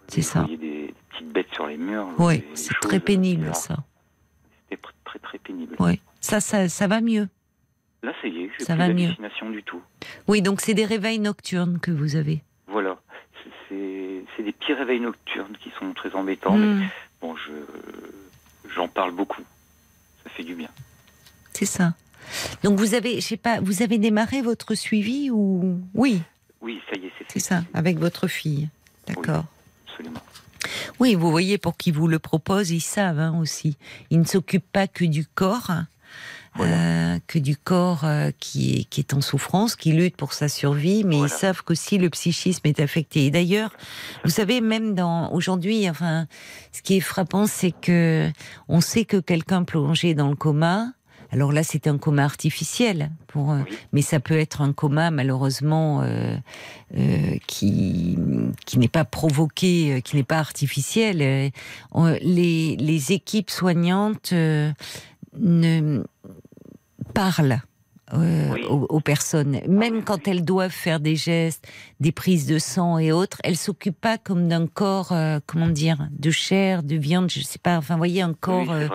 C'est 0.09 0.23
ça. 0.23 0.43
voyez 0.43 0.57
des, 0.57 0.67
des 0.89 0.95
petites 1.11 1.33
bêtes 1.33 1.53
sur 1.53 1.67
les 1.67 1.77
murs. 1.79 2.07
Oui, 2.19 2.45
c'est 2.55 2.75
très 2.81 3.01
pénible 3.01 3.51
ça. 3.55 3.77
C'était 4.69 4.81
très 5.05 5.19
très 5.19 5.39
pénible. 5.39 5.75
Oui, 5.81 6.01
ça, 6.21 6.41
ça, 6.41 6.69
ça 6.69 6.87
va 6.87 7.01
mieux. 7.01 7.29
Là, 8.07 8.13
ça 8.23 8.29
y 8.29 8.43
est, 8.45 8.51
j'ai 8.59 8.65
plus 8.65 8.77
d'hallucinations 8.77 9.51
du 9.51 9.63
tout. 9.65 9.83
Oui, 10.29 10.41
donc 10.41 10.61
c'est 10.61 10.75
des 10.75 10.85
réveils 10.85 11.19
nocturnes 11.19 11.81
que 11.81 11.91
vous 11.91 12.15
avez. 12.15 12.41
Voilà. 12.69 12.97
C'est- 13.69 14.23
des 14.45 14.53
petits 14.53 14.75
réveils 14.75 15.01
nocturnes 15.01 15.57
qui 15.61 15.71
sont 15.79 15.93
très 15.93 16.15
embêtants. 16.15 16.57
Mais 16.57 16.67
Hmm, 16.67 16.89
bon, 17.21 17.35
je 17.37 17.51
j'en 18.77 18.87
parle 18.87 19.11
beaucoup. 19.13 19.43
Ça 20.23 20.31
fait 20.31 20.45
du 20.45 20.55
bien. 20.55 20.69
c'est 21.53 21.65
ça. 21.67 21.95
Donc 22.63 22.79
vous 22.79 22.95
avez, 22.95 23.17
je 23.21 23.27
sais 23.27 23.37
pas, 23.37 23.61
vous 23.61 23.83
avez 23.83 23.99
démarré 23.99 24.41
votre 24.43 24.75
suivi 24.77 25.31
ou? 25.33 25.81
Oui, 25.95 26.23
Oui, 26.61 26.81
ça 26.89 26.97
y 27.01 27.07
est, 27.07 27.13
c'est 27.29 27.41
ça, 27.41 27.63
avec 27.75 27.99
votre 27.99 28.29
fille. 28.29 28.69
D'accord. 29.09 29.45
Absolument. 29.89 30.23
Oui, 31.01 31.15
vous 31.17 31.31
voyez, 31.31 31.59
pour 31.59 31.77
qui 31.77 31.91
vous 31.91 32.07
le 32.09 32.19
propose, 32.21 32.71
ils 32.71 32.81
savent 32.81 33.19
hein, 33.21 33.37
aussi. 33.41 33.77
Ils 34.11 34.21
ne 34.21 34.25
s'occupent 34.25 34.71
pas 34.73 34.87
que 34.87 35.05
du 35.05 35.25
corps, 35.27 35.71
euh, 36.61 37.19
que 37.27 37.39
du 37.39 37.57
corps 37.57 38.05
euh, 38.05 38.31
qui, 38.41 38.81
est, 38.81 38.85
qui 38.85 39.01
est 39.01 39.15
en 39.15 39.21
souffrance, 39.21 39.77
qui 39.77 39.93
lutte 39.93 40.17
pour 40.17 40.33
sa 40.33 40.49
survie, 40.49 41.05
mais 41.05 41.17
Voilà. 41.17 41.33
ils 41.35 41.39
savent 41.39 41.63
qu'aussi 41.63 41.99
le 41.99 42.11
psychisme 42.11 42.67
est 42.67 42.81
affecté. 42.81 43.27
Et 43.27 43.31
d'ailleurs, 43.31 43.71
vous 44.25 44.31
savez, 44.31 44.61
même 44.61 44.95
dans 44.95 45.33
aujourd'hui, 45.33 45.89
enfin, 45.89 46.27
ce 46.73 46.83
qui 46.83 46.97
est 46.97 47.01
frappant, 47.01 47.47
c'est 47.47 47.73
que 47.73 48.31
on 48.69 48.81
sait 48.81 49.05
que 49.05 49.17
quelqu'un 49.19 49.65
plongé 49.65 50.15
dans 50.15 50.29
le 50.29 50.37
coma. 50.37 50.93
Alors 51.33 51.51
là, 51.53 51.65
c'est 51.65 51.89
un 51.89 51.99
coma 51.99 52.23
artificiel, 52.25 53.11
pour, 53.27 53.51
euh, 53.51 53.59
Oui. 53.69 53.77
mais 53.93 54.01
ça 54.01 54.21
peut 54.21 54.39
être 54.39 54.61
un 54.61 54.73
coma 54.73 55.11
malheureusement 55.11 56.03
euh, 56.03 56.37
euh, 56.97 57.37
qui 57.49 58.17
qui 58.65 58.79
n'est 58.79 58.87
pas 58.87 59.05
provoqué, 59.05 60.03
qui 60.05 60.15
n'est 60.15 60.23
pas 60.23 60.39
artificiel. 60.39 61.19
Les, 62.23 62.77
les 62.79 63.13
équipes 63.13 63.51
soignantes 63.51 64.31
euh, 64.33 64.71
ne 65.37 66.05
parlent 67.17 67.61
euh, 68.15 68.51
Oui. 68.53 68.63
aux, 68.69 68.87
aux 68.97 69.01
personnes, 69.01 69.61
même 69.67 70.05
quand 70.05 70.29
elles 70.29 70.45
doivent 70.45 70.71
faire 70.71 71.01
des 71.01 71.17
gestes, 71.17 71.67
des 71.99 72.13
prises 72.13 72.47
de 72.47 72.59
sang 72.59 72.99
et 72.99 73.11
autres, 73.11 73.39
elles 73.43 73.57
s'occupent 73.57 74.01
pas 74.01 74.17
comme 74.19 74.47
d'un 74.49 74.69
corps, 74.69 75.11
euh, 75.11 75.41
comment 75.45 75.67
dire, 75.67 75.99
de 76.13 76.31
chair, 76.31 76.85
de 76.85 76.95
viande, 76.95 77.31
je 77.31 77.41
sais 77.41 77.59
pas. 77.59 77.77
Enfin, 77.79 77.95
vous 77.95 77.99
voyez, 77.99 78.23
un 78.23 78.35
corps 78.35 78.69
Oui, 78.69 78.85
euh, 78.85 78.89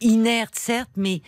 inerte, 0.00 0.54
certes, 0.54 0.90
mais 0.96 1.20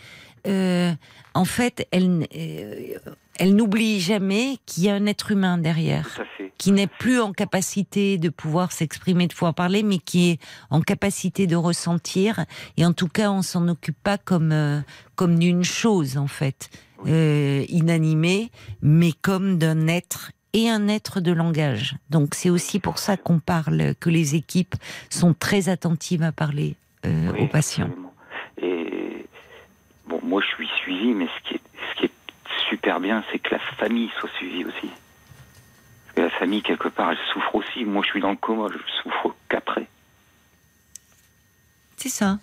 en 1.33 1.45
fait, 1.45 1.87
elle, 1.91 2.25
euh, 2.35 2.97
elle 3.39 3.55
n'oublie 3.55 3.99
jamais 3.99 4.57
qu'il 4.65 4.83
y 4.85 4.89
a 4.89 4.95
un 4.95 5.05
être 5.05 5.31
humain 5.31 5.57
derrière 5.57 6.19
qui 6.57 6.71
n'est 6.71 6.87
plus 6.87 7.19
en 7.19 7.33
capacité 7.33 8.17
de 8.17 8.29
pouvoir 8.29 8.71
s'exprimer, 8.71 9.27
de 9.27 9.33
pouvoir 9.33 9.53
parler, 9.53 9.83
mais 9.83 9.99
qui 9.99 10.31
est 10.31 10.39
en 10.71 10.81
capacité 10.81 11.45
de 11.45 11.55
ressentir. 11.55 12.45
Et 12.77 12.85
en 12.85 12.93
tout 12.93 13.07
cas, 13.07 13.29
on 13.29 13.43
s'en 13.43 13.67
occupe 13.67 13.97
pas 14.03 14.17
comme 14.17 14.51
euh, 14.51 14.79
comme 15.15 15.37
d'une 15.37 15.63
chose 15.63 16.17
en 16.17 16.25
fait 16.27 16.69
euh, 17.05 17.63
inanimée, 17.69 18.49
mais 18.81 19.11
comme 19.21 19.57
d'un 19.59 19.87
être 19.87 20.31
et 20.53 20.67
un 20.69 20.87
être 20.87 21.19
de 21.21 21.31
langage. 21.31 21.95
Donc 22.09 22.33
c'est 22.33 22.49
aussi 22.49 22.79
pour 22.79 22.97
ça 22.97 23.17
qu'on 23.17 23.37
parle, 23.39 23.93
que 23.99 24.09
les 24.09 24.33
équipes 24.35 24.75
sont 25.11 25.35
très 25.37 25.69
attentives 25.69 26.23
à 26.23 26.31
parler 26.31 26.75
euh, 27.05 27.31
Oui, 27.33 27.41
aux 27.43 27.47
patients. 27.47 27.85
absolument. 27.85 28.13
Et 28.63 29.27
bon, 30.07 30.19
moi 30.23 30.41
je 30.41 30.55
suis 30.55 30.67
suivi, 30.81 31.13
mais 31.13 31.27
ce 31.27 31.49
qui 31.49 31.55
est, 31.55 31.61
ce 31.93 31.99
qui 31.99 32.05
est 32.05 32.11
super 32.69 32.99
bien, 32.99 33.23
c'est 33.31 33.39
que 33.39 33.53
la 33.53 33.59
famille 33.59 34.09
soit 34.19 34.29
suivie 34.37 34.65
aussi. 34.65 34.89
Parce 36.05 36.15
que 36.15 36.21
la 36.21 36.29
famille, 36.29 36.61
quelque 36.61 36.89
part, 36.89 37.11
elle 37.11 37.17
souffre 37.33 37.55
aussi. 37.55 37.85
Moi 37.85 38.03
je 38.03 38.09
suis 38.09 38.21
dans 38.21 38.31
le 38.31 38.37
coma, 38.37 38.67
je 38.71 39.01
souffre 39.01 39.35
qu'après. 39.49 39.87
C'est 41.97 42.09
ça. 42.09 42.37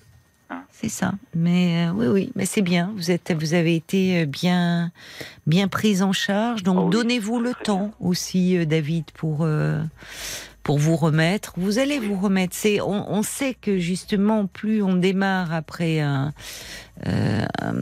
Hein. 0.51 0.63
C'est 0.71 0.89
ça. 0.89 1.13
Mais 1.35 1.87
euh, 1.87 1.93
oui, 1.93 2.07
oui, 2.07 2.33
mais 2.35 2.45
c'est 2.45 2.63
bien. 2.63 2.93
Vous 2.97 3.11
êtes, 3.11 3.33
vous 3.33 3.55
avez 3.55 3.77
été 3.77 4.23
euh, 4.23 4.27
bien, 4.27 4.91
bien 5.47 5.69
prise 5.69 6.03
en 6.03 6.13
charge. 6.13 6.63
Donc 6.63 6.77
Oh 6.79 6.85
oui, 6.85 6.91
donnez-vous 6.91 7.41
le 7.41 7.55
temps 7.55 7.93
aussi, 8.01 8.57
euh, 8.57 8.67
David, 8.67 9.11
pour 9.13 9.39
euh, 9.43 9.83
pour 10.65 10.79
vous 10.79 10.97
remettre. 10.97 11.53
Vous 11.57 11.79
allez 11.79 12.01
vous 12.01 12.19
remettre. 12.19 12.57
C'est, 12.57 12.81
on, 12.81 13.13
on 13.13 13.23
sait 13.23 13.55
que 13.55 13.79
justement, 13.79 14.47
plus 14.47 14.83
on 14.83 14.95
démarre 14.95 15.53
après 15.53 16.01
un, 16.01 16.33
euh, 17.07 17.45
un, 17.61 17.75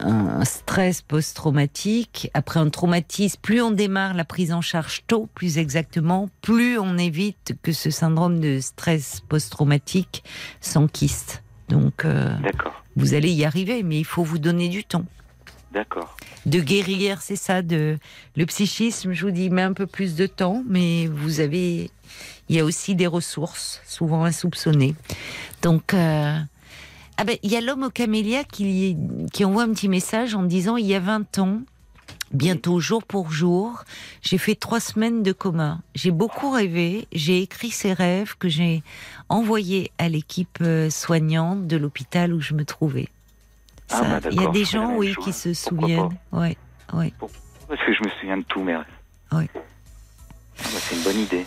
un 0.00 0.44
stress 0.44 1.00
post-traumatique, 1.00 2.30
après 2.34 2.60
un 2.60 2.68
traumatisme, 2.68 3.38
plus 3.40 3.62
on 3.62 3.70
démarre 3.70 4.14
la 4.14 4.24
prise 4.24 4.52
en 4.52 4.60
charge 4.60 5.04
tôt, 5.06 5.28
plus 5.34 5.58
exactement, 5.58 6.28
plus 6.42 6.78
on 6.78 6.98
évite 6.98 7.54
que 7.62 7.72
ce 7.72 7.90
syndrome 7.90 8.40
de 8.40 8.60
stress 8.60 9.22
post-traumatique 9.28 10.24
s'enquiste. 10.60 11.42
Donc, 11.68 12.04
euh, 12.04 12.36
vous 12.96 13.14
allez 13.14 13.30
y 13.30 13.44
arriver, 13.44 13.82
mais 13.82 13.98
il 13.98 14.04
faut 14.04 14.24
vous 14.24 14.38
donner 14.38 14.68
du 14.68 14.84
temps. 14.84 15.06
D'accord. 15.74 16.16
De 16.46 16.60
guérir, 16.60 17.20
c'est 17.20 17.36
ça. 17.36 17.60
De 17.60 17.98
le 18.36 18.46
psychisme, 18.46 19.12
je 19.12 19.26
vous 19.26 19.32
dis, 19.32 19.50
met 19.50 19.62
un 19.62 19.72
peu 19.72 19.86
plus 19.86 20.14
de 20.14 20.26
temps, 20.26 20.62
mais 20.66 21.06
vous 21.06 21.40
avez, 21.40 21.90
il 22.48 22.56
y 22.56 22.60
a 22.60 22.64
aussi 22.64 22.94
des 22.94 23.06
ressources 23.06 23.82
souvent 23.86 24.24
insoupçonnées. 24.24 24.94
Donc, 25.62 25.92
euh, 25.92 26.38
ah 27.16 27.24
ben, 27.24 27.36
il 27.42 27.50
y 27.50 27.56
a 27.56 27.60
l'homme 27.60 27.84
au 27.84 27.90
camélia 27.90 28.44
qui 28.44 28.96
qui 29.32 29.44
envoie 29.44 29.64
un 29.64 29.72
petit 29.72 29.88
message 29.88 30.34
en 30.34 30.42
disant, 30.42 30.76
il 30.76 30.86
y 30.86 30.94
a 30.94 31.00
20 31.00 31.38
ans. 31.38 31.60
Bientôt 32.32 32.80
jour 32.80 33.04
pour 33.04 33.30
jour, 33.30 33.84
j'ai 34.20 34.38
fait 34.38 34.56
trois 34.56 34.80
semaines 34.80 35.22
de 35.22 35.30
coma. 35.30 35.80
J'ai 35.94 36.10
beaucoup 36.10 36.50
rêvé, 36.50 37.06
j'ai 37.12 37.40
écrit 37.42 37.70
ces 37.70 37.92
rêves 37.92 38.34
que 38.36 38.48
j'ai 38.48 38.82
envoyés 39.28 39.92
à 39.98 40.08
l'équipe 40.08 40.58
euh, 40.60 40.90
soignante 40.90 41.68
de 41.68 41.76
l'hôpital 41.76 42.34
où 42.34 42.40
je 42.40 42.54
me 42.54 42.64
trouvais. 42.64 43.08
Ah, 43.90 44.20
bah, 44.20 44.28
il 44.30 44.40
y 44.40 44.46
a 44.46 44.50
des 44.50 44.64
gens, 44.64 44.94
oui, 44.96 45.12
chose. 45.12 45.24
qui 45.24 45.32
se 45.32 45.68
Pourquoi 45.68 45.86
souviennent. 45.88 46.18
Ouais, 46.32 46.56
ouais. 46.92 47.12
Parce 47.68 47.80
que 47.80 47.92
je 47.92 48.02
me 48.08 48.10
souviens 48.20 48.36
de 48.38 48.62
mes 48.62 48.76
rêves. 48.76 48.84
Oui. 49.32 49.44
Ah, 49.54 49.58
bah, 50.56 50.60
c'est 50.80 50.96
une 50.96 51.02
bonne 51.02 51.18
idée. 51.20 51.46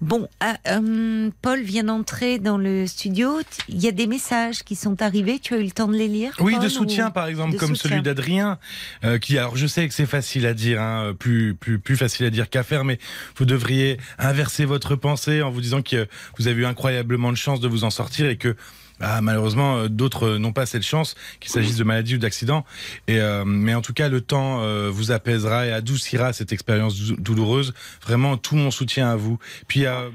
Bon, 0.00 0.28
ah, 0.38 0.56
euh, 0.68 1.28
Paul 1.42 1.60
vient 1.62 1.82
d'entrer 1.82 2.38
dans 2.38 2.56
le 2.56 2.86
studio. 2.86 3.40
Il 3.68 3.80
y 3.82 3.88
a 3.88 3.90
des 3.90 4.06
messages 4.06 4.62
qui 4.62 4.76
sont 4.76 5.02
arrivés. 5.02 5.40
Tu 5.40 5.54
as 5.54 5.58
eu 5.58 5.64
le 5.64 5.72
temps 5.72 5.88
de 5.88 5.96
les 5.96 6.06
lire 6.06 6.32
Oui, 6.38 6.52
Paul, 6.52 6.62
de 6.62 6.66
ou- 6.66 6.70
soutien, 6.70 7.10
par 7.10 7.26
exemple, 7.26 7.54
de 7.54 7.58
comme 7.58 7.74
soutien. 7.74 7.90
celui 7.90 8.02
d'Adrien, 8.02 8.60
euh, 9.02 9.18
qui, 9.18 9.36
alors 9.38 9.56
je 9.56 9.66
sais 9.66 9.88
que 9.88 9.92
c'est 9.94 10.06
facile 10.06 10.46
à 10.46 10.54
dire, 10.54 10.80
hein, 10.80 11.14
plus, 11.18 11.56
plus, 11.56 11.80
plus 11.80 11.96
facile 11.96 12.26
à 12.26 12.30
dire 12.30 12.48
qu'à 12.48 12.62
faire, 12.62 12.84
mais 12.84 13.00
vous 13.36 13.44
devriez 13.44 13.98
inverser 14.20 14.64
votre 14.66 14.94
pensée 14.94 15.42
en 15.42 15.50
vous 15.50 15.60
disant 15.60 15.82
que 15.82 16.06
vous 16.38 16.46
avez 16.46 16.60
eu 16.62 16.66
incroyablement 16.66 17.32
de 17.32 17.36
chance 17.36 17.58
de 17.58 17.66
vous 17.66 17.82
en 17.82 17.90
sortir 17.90 18.28
et 18.28 18.36
que 18.36 18.54
ah, 19.00 19.20
malheureusement, 19.20 19.76
euh, 19.78 19.88
d'autres 19.88 20.36
n'ont 20.38 20.52
pas 20.52 20.66
cette 20.66 20.82
chance, 20.82 21.14
qu'il 21.40 21.50
s'agisse 21.50 21.76
de 21.76 21.84
maladies 21.84 22.16
ou 22.16 22.18
d'accidents. 22.18 22.64
Et 23.06 23.20
euh, 23.20 23.44
mais 23.44 23.74
en 23.74 23.82
tout 23.82 23.92
cas, 23.92 24.08
le 24.08 24.20
temps 24.20 24.62
euh, 24.62 24.90
vous 24.92 25.12
apaisera 25.12 25.66
et 25.66 25.72
adoucira 25.72 26.32
cette 26.32 26.52
expérience 26.52 26.96
dou- 26.98 27.16
douloureuse. 27.16 27.74
Vraiment, 28.02 28.36
tout 28.36 28.56
mon 28.56 28.70
soutien 28.70 29.08
à 29.10 29.16
vous. 29.16 29.38
Puis 29.68 29.80
il 29.80 29.82
y 29.84 29.86
a, 29.86 29.98
euh, 30.00 30.10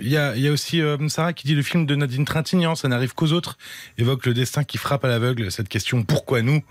il 0.00 0.08
y 0.08 0.16
a, 0.16 0.34
il 0.36 0.42
y 0.42 0.48
a 0.48 0.52
aussi 0.52 0.80
euh, 0.80 0.96
Sarah 1.08 1.32
qui 1.32 1.46
dit 1.46 1.54
le 1.54 1.62
film 1.62 1.86
de 1.86 1.94
Nadine 1.94 2.24
Trintignant, 2.24 2.74
ça 2.74 2.88
n'arrive 2.88 3.14
qu'aux 3.14 3.32
autres, 3.32 3.56
évoque 3.98 4.26
le 4.26 4.34
destin 4.34 4.64
qui 4.64 4.78
frappe 4.78 5.04
à 5.04 5.08
l'aveugle. 5.08 5.50
Cette 5.52 5.68
question 5.68 6.02
pourquoi 6.02 6.42
nous? 6.42 6.62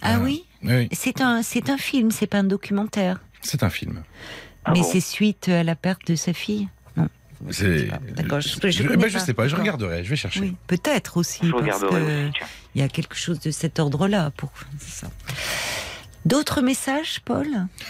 Ah 0.00 0.16
Euh, 0.16 0.24
oui? 0.24 0.44
oui. 0.64 0.88
C'est 0.92 1.20
un, 1.20 1.42
c'est 1.42 1.70
un 1.70 1.78
film, 1.78 2.10
c'est 2.10 2.26
pas 2.26 2.38
un 2.38 2.44
documentaire. 2.44 3.20
C'est 3.40 3.62
un 3.62 3.70
film. 3.70 4.02
Ah 4.64 4.72
Mais 4.72 4.80
bon? 4.80 4.88
c'est 4.90 5.00
suite 5.00 5.48
à 5.48 5.62
la 5.64 5.74
perte 5.76 6.06
de 6.06 6.14
sa 6.16 6.32
fille. 6.32 6.68
D'accord, 8.16 8.40
je- 8.40 8.48
je 8.48 8.70
je, 8.70 8.82
connais 8.84 8.96
bah, 8.96 9.08
je 9.08 9.14
pas. 9.14 9.18
sais 9.24 9.34
pas, 9.34 9.48
je 9.48 9.56
regarderai, 9.56 10.04
je 10.04 10.10
vais 10.10 10.16
chercher. 10.16 10.40
Oui, 10.40 10.54
peut-être 10.66 11.16
aussi, 11.16 11.40
Je 11.42 11.50
parce 11.50 11.62
regarderai 11.62 11.90
que 12.00 12.04
aussi, 12.26 12.32
tiens. 12.38 12.46
il 12.74 12.80
y 12.80 12.84
a 12.84 12.88
quelque 12.88 13.14
chose 13.16 13.40
de 13.40 13.50
cet 13.50 13.78
ordre-là. 13.80 14.30
Pour... 14.36 14.52
c'est 14.78 15.04
ça. 15.06 15.10
D'autres 16.24 16.60
messages, 16.62 17.20
Paul? 17.24 17.48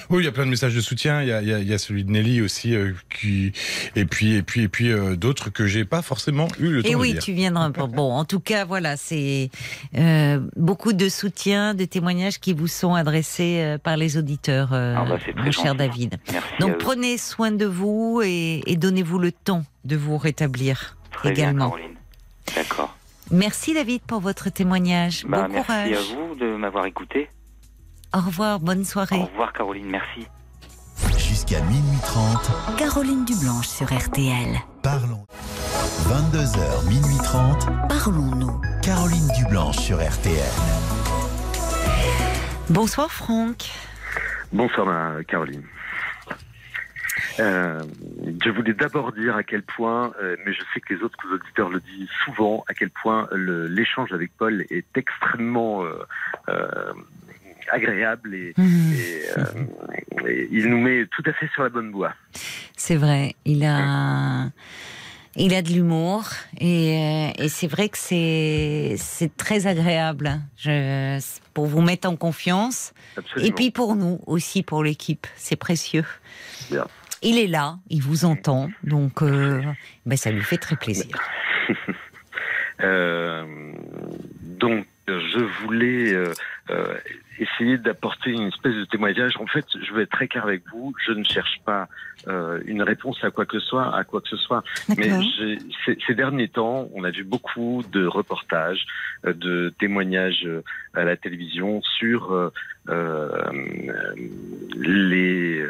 Oui, 0.08 0.22
il 0.22 0.24
y 0.24 0.28
a 0.28 0.32
plein 0.32 0.46
de 0.46 0.50
messages 0.50 0.74
de 0.74 0.80
soutien. 0.80 1.20
Il 1.20 1.28
y 1.28 1.32
a, 1.32 1.42
il 1.42 1.48
y 1.48 1.52
a- 1.52 1.58
il 1.58 1.68
y 1.68 1.74
a 1.74 1.78
celui 1.78 2.02
de 2.04 2.10
Nelly 2.10 2.40
aussi, 2.40 2.74
euh, 2.74 2.92
qui 3.10 3.52
et 3.94 4.06
puis 4.06 4.34
et 4.34 4.42
puis 4.42 4.62
et 4.62 4.68
puis 4.68 4.90
euh, 4.90 5.16
d'autres 5.16 5.50
que 5.50 5.66
j'ai 5.66 5.84
pas 5.84 6.00
forcément 6.00 6.48
eu 6.58 6.68
le 6.68 6.82
temps 6.82 6.88
Et 6.88 6.92
de 6.92 6.96
oui, 6.96 7.12
lire. 7.12 7.22
tu 7.22 7.32
viendras. 7.34 7.68
Bon, 7.68 7.88
bon, 7.88 8.12
en 8.12 8.24
tout 8.24 8.40
cas, 8.40 8.64
voilà, 8.64 8.96
c'est 8.96 9.50
euh, 9.98 10.40
beaucoup 10.56 10.94
de 10.94 11.08
soutien, 11.10 11.74
de 11.74 11.84
témoignages 11.84 12.38
qui 12.40 12.54
vous 12.54 12.68
sont 12.68 12.94
adressés 12.94 13.58
euh, 13.60 13.76
par 13.78 13.98
les 13.98 14.16
auditeurs, 14.16 14.70
euh, 14.72 14.94
Ah 14.96 15.04
bah, 15.04 15.18
mon 15.36 15.50
cher 15.52 15.64
gentil. 15.66 15.76
David. 15.76 16.18
Merci. 16.32 16.48
Donc 16.60 16.78
prenez 16.78 17.18
soin 17.18 17.50
de 17.52 17.66
vous 17.66 18.22
et, 18.24 18.62
et 18.66 18.76
donnez-vous 18.76 19.18
le 19.18 19.32
temps 19.32 19.64
de 19.84 19.96
vous 19.96 20.16
rétablir 20.16 20.96
Très 21.10 21.30
également. 21.32 21.68
Caroline. 21.70 21.96
D'accord. 22.56 22.96
Merci 23.30 23.74
David 23.74 24.00
pour 24.02 24.20
votre 24.20 24.48
témoignage. 24.50 25.24
Bah, 25.28 25.42
bon 25.46 25.52
merci 25.52 25.66
courage. 25.66 25.92
à 25.92 26.14
vous 26.14 26.34
de 26.34 26.56
m'avoir 26.56 26.86
écouté. 26.86 27.28
Au 28.14 28.20
revoir, 28.20 28.60
bonne 28.60 28.84
soirée. 28.84 29.16
Au 29.16 29.24
revoir, 29.24 29.52
Caroline. 29.52 29.86
Merci. 29.86 30.26
Jusqu'à 31.16 31.60
minuit 31.62 31.98
30, 32.02 32.76
Caroline 32.76 33.24
Dublanche 33.24 33.68
sur 33.68 33.86
RTL. 33.86 34.58
parlons. 34.82 35.24
22h, 36.08 36.88
minuit 36.88 37.16
30, 37.24 37.68
Parlons-nous. 37.88 38.60
Caroline 38.82 39.28
Dublanche 39.38 39.78
sur 39.78 39.96
RTL. 39.96 40.36
Bonsoir 42.68 43.10
Franck. 43.10 43.70
Bonsoir 44.52 44.86
ma 44.86 45.24
Caroline. 45.24 45.62
Euh, 47.40 47.82
je 48.44 48.50
voulais 48.50 48.74
d'abord 48.74 49.12
dire 49.12 49.36
à 49.36 49.42
quel 49.42 49.62
point, 49.62 50.12
euh, 50.20 50.36
mais 50.44 50.52
je 50.52 50.60
sais 50.74 50.80
que 50.80 50.92
les 50.94 51.02
autres 51.02 51.18
auditeurs 51.32 51.70
le 51.70 51.80
disent 51.80 52.08
souvent, 52.24 52.64
à 52.68 52.74
quel 52.74 52.90
point 52.90 53.28
l'échange 53.32 54.12
avec 54.12 54.32
Paul 54.36 54.64
est 54.70 54.96
extrêmement 54.96 55.82
euh, 55.82 56.04
euh, 56.48 56.92
agréable 57.70 58.34
et, 58.34 58.54
Mmh. 58.56 58.92
et, 58.92 59.22
euh, 59.38 60.28
et 60.28 60.48
il 60.50 60.68
nous 60.68 60.80
met 60.80 61.06
tout 61.06 61.22
à 61.26 61.32
fait 61.32 61.48
sur 61.54 61.62
la 61.62 61.68
bonne 61.68 61.90
voie. 61.90 62.14
C'est 62.76 62.96
vrai, 62.96 63.34
il 63.44 63.64
a, 63.64 64.50
il 65.36 65.54
a 65.54 65.62
de 65.62 65.68
l'humour 65.70 66.24
et, 66.58 67.30
euh, 67.38 67.42
et 67.44 67.48
c'est 67.48 67.66
vrai 67.66 67.88
que 67.88 67.98
c'est, 67.98 68.94
c'est 68.98 69.36
très 69.36 69.66
agréable 69.66 70.40
je, 70.56 71.18
pour 71.54 71.66
vous 71.66 71.80
mettre 71.80 72.08
en 72.08 72.16
confiance 72.16 72.92
Absolument. 73.16 73.48
et 73.48 73.52
puis 73.52 73.70
pour 73.70 73.94
nous 73.96 74.20
aussi, 74.26 74.62
pour 74.62 74.82
l'équipe, 74.82 75.26
c'est 75.36 75.56
précieux. 75.56 76.04
Bien. 76.70 76.86
Il 77.22 77.38
est 77.38 77.46
là, 77.46 77.78
il 77.88 78.02
vous 78.02 78.24
entend, 78.24 78.68
donc 78.82 79.22
euh, 79.22 79.62
ben 80.06 80.16
ça 80.16 80.30
lui 80.32 80.42
fait 80.42 80.58
très 80.58 80.76
plaisir. 80.76 81.16
Euh, 82.80 83.44
donc, 84.40 84.86
je 85.06 85.38
voulais 85.62 86.12
euh, 86.14 86.32
essayer 87.38 87.78
d'apporter 87.78 88.30
une 88.30 88.48
espèce 88.48 88.74
de 88.74 88.84
témoignage. 88.84 89.36
En 89.38 89.46
fait, 89.46 89.64
je 89.80 89.92
vais 89.94 90.02
être 90.02 90.10
très 90.10 90.28
clair 90.28 90.44
avec 90.44 90.62
vous. 90.72 90.94
Je 91.06 91.12
ne 91.12 91.24
cherche 91.24 91.60
pas 91.64 91.88
euh, 92.28 92.60
une 92.66 92.82
réponse 92.82 93.22
à 93.24 93.30
quoi 93.30 93.46
que 93.46 93.58
ce 93.58 93.66
soit, 93.66 93.94
à 93.96 94.04
quoi 94.04 94.20
que 94.20 94.28
ce 94.28 94.36
soit. 94.36 94.62
Mais 94.96 95.10
ces, 95.84 95.98
ces 96.06 96.14
derniers 96.14 96.48
temps, 96.48 96.88
on 96.94 97.04
a 97.04 97.10
vu 97.10 97.24
beaucoup 97.24 97.82
de 97.92 98.06
reportages, 98.06 98.86
euh, 99.26 99.32
de 99.32 99.72
témoignages 99.78 100.44
euh, 100.46 100.62
à 100.94 101.04
la 101.04 101.16
télévision 101.16 101.80
sur 101.82 102.50
les 104.76 105.64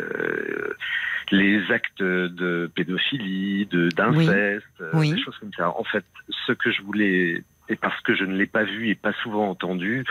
les 1.31 1.71
actes 1.71 2.03
de 2.03 2.71
pédophilie, 2.75 3.67
de 3.67 3.89
d'inceste, 3.89 4.67
Oui. 4.93 5.13
des 5.13 5.21
choses 5.21 5.37
comme 5.39 5.53
ça. 5.57 5.71
En 5.71 5.85
fait, 5.85 6.05
ce 6.47 6.53
que 6.53 6.71
je 6.71 6.83
voulais 6.83 7.43
et 7.69 7.77
parce 7.77 8.01
que 8.03 8.15
je 8.15 8.25
ne 8.25 8.37
l'ai 8.37 8.47
pas 8.47 8.65
vu 8.65 8.89
et 8.89 8.95
pas 8.95 9.13
souvent 9.23 9.49
entendu, 9.49 10.05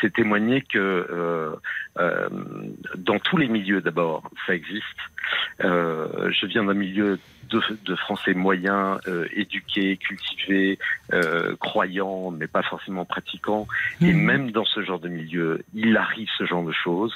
c'est 0.00 0.12
témoigner 0.12 0.62
que 0.62 0.78
euh, 0.78 1.54
euh, 1.98 2.28
dans 2.96 3.18
tous 3.18 3.36
les 3.36 3.48
milieux 3.48 3.80
d'abord, 3.80 4.30
ça 4.46 4.54
existe. 4.54 4.84
Euh, 5.64 6.30
je 6.30 6.46
viens 6.46 6.64
d'un 6.64 6.74
milieu 6.74 7.18
de, 7.50 7.60
de 7.84 7.94
Français 7.96 8.32
moyens, 8.34 9.00
euh, 9.06 9.26
éduqués, 9.32 9.96
cultivés, 9.96 10.78
euh, 11.12 11.56
croyants, 11.56 12.30
mais 12.30 12.46
pas 12.46 12.62
forcément 12.62 13.04
pratiquants. 13.04 13.66
Et 14.00 14.12
Mhm. 14.12 14.20
même 14.24 14.50
dans 14.52 14.64
ce 14.64 14.82
genre 14.82 15.00
de 15.00 15.08
milieu, 15.08 15.62
il 15.74 15.96
arrive 15.96 16.28
ce 16.38 16.46
genre 16.46 16.64
de 16.64 16.72
choses. 16.72 17.14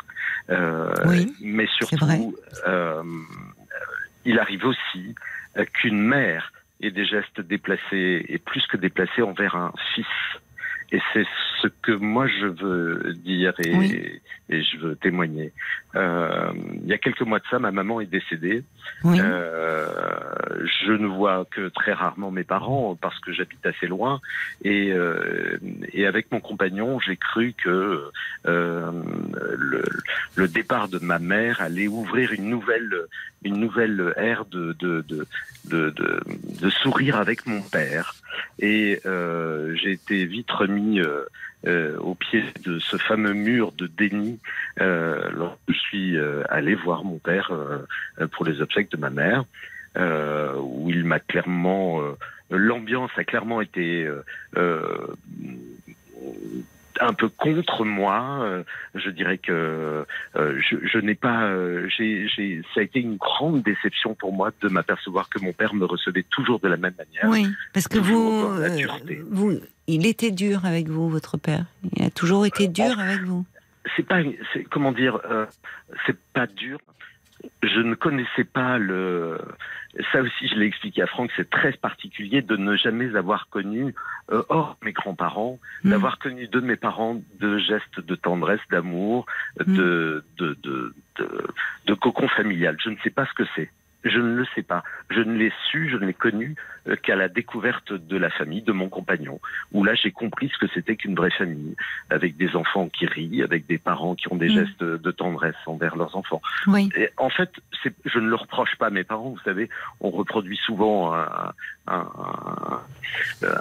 Euh, 0.50 0.92
Oui, 1.06 1.34
mais 1.40 1.66
surtout, 1.68 2.36
euh, 2.66 3.02
il 4.24 4.38
arrive 4.38 4.66
aussi 4.66 5.14
qu'une 5.72 6.00
mère 6.00 6.52
ait 6.80 6.90
des 6.90 7.04
gestes 7.04 7.40
déplacés 7.40 8.24
et 8.28 8.38
plus 8.38 8.66
que 8.66 8.76
déplacés 8.76 9.22
envers 9.22 9.56
un 9.56 9.72
fils. 9.94 10.06
Et 10.90 11.00
c'est 11.12 11.26
ce 11.60 11.68
que 11.82 11.92
moi 11.92 12.26
je 12.26 12.46
veux 12.46 13.12
dire 13.14 13.54
et. 13.60 14.20
Et 14.50 14.62
je 14.62 14.76
veux 14.78 14.96
témoigner. 14.96 15.52
Euh, 15.94 16.52
il 16.82 16.86
y 16.88 16.92
a 16.92 16.98
quelques 16.98 17.22
mois 17.22 17.38
de 17.38 17.44
ça, 17.50 17.58
ma 17.58 17.70
maman 17.70 18.00
est 18.00 18.06
décédée. 18.06 18.64
Oui, 19.04 19.18
Euh, 19.20 19.86
je 20.86 20.92
ne 20.92 21.06
vois 21.06 21.46
que 21.50 21.68
très 21.68 21.92
rarement 21.92 22.30
mes 22.30 22.44
parents 22.44 22.96
parce 23.00 23.18
que 23.20 23.32
j'habite 23.32 23.64
assez 23.64 23.86
loin 23.86 24.20
et, 24.64 24.90
euh, 24.92 25.58
et 25.92 26.06
avec 26.06 26.32
mon 26.32 26.40
compagnon 26.40 26.98
j'ai 26.98 27.16
cru 27.16 27.54
que 27.62 28.04
euh, 28.46 28.90
le, 29.56 29.84
le 30.34 30.48
départ 30.48 30.88
de 30.88 30.98
ma 30.98 31.18
mère 31.18 31.60
allait 31.60 31.88
ouvrir 31.88 32.32
une 32.32 32.48
nouvelle 32.48 32.94
une 33.44 33.58
nouvelle 33.58 34.12
ère 34.16 34.44
de 34.46 34.74
de 34.78 35.04
de 35.08 35.26
de, 35.66 35.90
de, 36.60 36.70
sourire 36.70 37.16
avec 37.16 37.46
mon 37.46 37.60
père 37.60 38.14
et 38.58 39.00
euh, 39.04 39.74
j'ai 39.76 39.92
été 39.92 40.24
vite 40.24 40.50
remis 40.50 41.00
euh, 41.66 41.98
au 41.98 42.14
pied 42.14 42.44
de 42.64 42.78
ce 42.78 42.96
fameux 42.96 43.32
mur 43.32 43.72
de 43.72 43.86
déni 43.86 44.38
euh, 44.80 45.28
lorsque 45.32 45.58
je 45.68 45.78
suis 45.78 46.16
euh, 46.16 46.44
allé 46.48 46.74
voir 46.74 47.04
mon 47.04 47.18
père 47.18 47.50
euh, 47.50 48.26
pour 48.28 48.44
les 48.44 48.60
obsèques 48.60 48.90
de 48.90 48.96
ma 48.96 49.10
mère, 49.10 49.44
euh, 49.96 50.54
où 50.56 50.90
il 50.90 51.04
m'a 51.04 51.18
clairement, 51.18 52.00
l'ambiance 52.50 53.10
a 53.16 53.24
clairement 53.24 53.60
été 53.60 54.08
un 57.00 57.12
peu 57.12 57.28
contre 57.28 57.84
moi. 57.84 58.40
Euh, 58.42 58.62
je 58.94 59.10
dirais 59.10 59.38
que 59.38 60.04
euh, 60.36 60.60
je, 60.60 60.76
je 60.86 60.98
n'ai 60.98 61.14
pas, 61.14 61.44
euh, 61.44 61.88
j'ai, 61.88 62.28
j'ai, 62.28 62.62
ça 62.74 62.80
a 62.80 62.82
été 62.82 63.00
une 63.00 63.16
grande 63.16 63.62
déception 63.62 64.14
pour 64.14 64.32
moi 64.32 64.50
de 64.60 64.68
m'apercevoir 64.68 65.28
que 65.28 65.38
mon 65.38 65.52
père 65.52 65.74
me 65.74 65.84
recevait 65.84 66.24
toujours 66.24 66.60
de 66.60 66.68
la 66.68 66.76
même 66.76 66.94
manière. 66.96 67.24
oui, 67.24 67.46
parce 67.72 67.88
que 67.88 67.98
vous, 67.98 68.48
vous, 69.30 69.60
il 69.86 70.06
était 70.06 70.30
dur 70.30 70.64
avec 70.64 70.88
vous, 70.88 71.08
votre 71.08 71.36
père. 71.36 71.64
Il 71.96 72.04
a 72.04 72.10
toujours 72.10 72.46
été 72.46 72.68
dur 72.68 72.98
avec 72.98 73.22
vous. 73.22 73.44
c'est 73.96 74.06
pas, 74.06 74.20
c'est 74.52 74.64
comment 74.64 74.92
dire, 74.92 75.20
c'est 76.06 76.18
pas 76.32 76.46
dur. 76.46 76.78
Je 77.62 77.80
ne 77.80 77.94
connaissais 77.94 78.44
pas 78.44 78.78
le. 78.78 79.38
Ça 80.12 80.20
aussi, 80.20 80.48
je 80.48 80.54
l'ai 80.56 80.66
expliqué 80.66 81.02
à 81.02 81.06
Franck, 81.06 81.30
c'est 81.36 81.48
très 81.48 81.72
particulier 81.72 82.42
de 82.42 82.56
ne 82.56 82.76
jamais 82.76 83.16
avoir 83.16 83.48
connu, 83.48 83.94
euh, 84.30 84.42
hors 84.48 84.76
mes 84.82 84.92
grands-parents, 84.92 85.58
Mm. 85.82 85.90
d'avoir 85.90 86.18
connu 86.18 86.46
de 86.48 86.60
mes 86.60 86.76
parents 86.76 87.20
de 87.40 87.58
gestes 87.58 88.00
de 88.00 88.14
tendresse, 88.14 88.60
d'amour, 88.70 89.26
de, 89.58 90.24
de, 90.36 90.56
de, 90.62 90.94
de, 91.18 91.46
de 91.86 91.94
cocon 91.94 92.28
familial. 92.28 92.76
Je 92.82 92.90
ne 92.90 92.96
sais 93.02 93.10
pas 93.10 93.26
ce 93.26 93.32
que 93.34 93.44
c'est. 93.54 93.70
Je 94.04 94.18
ne 94.18 94.36
le 94.36 94.46
sais 94.54 94.62
pas. 94.62 94.84
Je 95.10 95.20
ne 95.20 95.36
l'ai 95.36 95.52
su, 95.70 95.88
je 95.90 95.96
ne 95.96 96.06
l'ai 96.06 96.14
connu 96.14 96.54
euh, 96.86 96.94
qu'à 96.96 97.16
la 97.16 97.28
découverte 97.28 97.92
de 97.92 98.16
la 98.16 98.30
famille, 98.30 98.62
de 98.62 98.70
mon 98.72 98.88
compagnon, 98.88 99.40
où 99.72 99.82
là 99.82 99.94
j'ai 99.94 100.12
compris 100.12 100.48
ce 100.54 100.58
que 100.58 100.70
c'était 100.72 100.94
qu'une 100.96 101.16
vraie 101.16 101.30
famille, 101.32 101.74
avec 102.08 102.36
des 102.36 102.54
enfants 102.54 102.88
qui 102.88 103.06
rient, 103.06 103.42
avec 103.42 103.66
des 103.66 103.78
parents 103.78 104.14
qui 104.14 104.32
ont 104.32 104.36
des 104.36 104.46
Mm. 104.48 104.50
gestes 104.52 104.84
de 104.84 105.10
tendresse 105.10 105.56
envers 105.66 105.96
leurs 105.96 106.16
enfants. 106.16 106.40
Oui, 106.68 106.88
Et 106.96 107.08
en 107.16 107.28
fait, 107.28 107.50
je 108.04 108.18
ne 108.20 108.28
le 108.28 108.36
reproche 108.36 108.76
pas 108.76 108.86
à 108.86 108.90
mes 108.90 109.04
parents. 109.04 109.30
Vous 109.30 109.40
savez, 109.44 109.68
on 110.00 110.10
reproduit 110.10 110.58
souvent 110.58 111.12
un, 111.14 111.52
un, 111.88 112.06
un- 112.06 112.80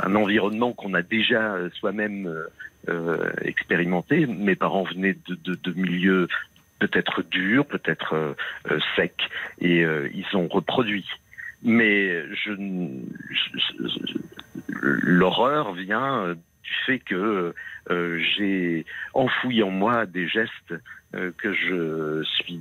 un 0.04 0.16
environnement 0.16 0.74
qu'on 0.74 0.94
a 0.94 1.02
déjà 1.02 1.56
soi-même 1.80 2.28
euh, 2.28 2.48
euh, 2.90 3.32
expérimenté. 3.42 4.26
Mes 4.28 4.56
parents 4.56 4.84
venaient 4.84 5.18
de, 5.28 5.36
de, 5.36 5.56
de 5.56 5.74
milieux 5.80 6.28
peut-être 6.80 7.24
durs, 7.24 7.66
peut-être 7.66 8.14
euh, 8.14 8.34
euh, 8.72 8.80
secs, 8.96 9.30
et 9.60 9.84
euh, 9.84 10.10
ils 10.14 10.36
ont 10.36 10.48
reproduit. 10.48 11.08
Mais 11.64 12.24
je, 12.36 12.52
l'horreur 14.82 15.74
vient 15.74 16.36
du 16.64 16.74
fait 16.86 17.00
que 17.00 17.54
euh, 17.90 18.20
j'ai 18.38 18.86
enfoui 19.14 19.64
en 19.64 19.72
moi 19.72 20.06
des 20.06 20.28
gestes 20.28 20.76
euh, 21.16 21.32
que 21.38 21.54
je 21.54 22.24
suis 22.24 22.60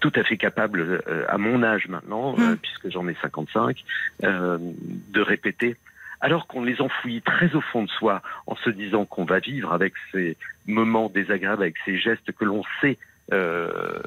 tout 0.00 0.12
à 0.14 0.22
fait 0.22 0.36
capable, 0.36 1.00
euh, 1.08 1.24
à 1.28 1.38
mon 1.38 1.62
âge 1.62 1.88
maintenant, 1.88 2.34
euh, 2.38 2.52
Mm. 2.52 2.56
puisque 2.58 2.90
j'en 2.90 3.08
ai 3.08 3.16
55, 3.20 3.82
euh, 4.24 4.58
de 4.60 5.20
répéter, 5.20 5.76
alors 6.20 6.46
qu'on 6.46 6.62
les 6.62 6.80
enfouit 6.80 7.22
très 7.22 7.54
au 7.54 7.60
fond 7.60 7.82
de 7.82 7.90
soi, 7.90 8.22
en 8.46 8.56
se 8.56 8.70
disant 8.70 9.04
qu'on 9.04 9.24
va 9.24 9.38
vivre 9.38 9.72
avec 9.72 9.94
ces 10.12 10.36
moments 10.66 11.08
désagréables, 11.08 11.62
avec 11.62 11.76
ces 11.84 11.98
gestes 11.98 12.32
que 12.32 12.44
l'on 12.44 12.62
sait 12.80 12.98
euh, 13.32 14.00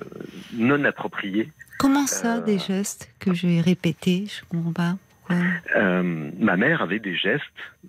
non 0.53 0.83
appropriés. 0.85 1.51
Comment 1.77 2.07
ça, 2.07 2.37
Euh. 2.37 2.41
des 2.41 2.59
gestes 2.59 3.09
que 3.19 3.33
j'ai 3.33 3.61
répétés? 3.61 4.25
Je 4.27 4.43
comprends 4.49 4.73
pas. 4.73 4.95
Euh, 5.75 6.31
ma 6.39 6.57
mère 6.57 6.81
avait 6.81 6.97
des 6.99 7.15
gestes 7.15 7.43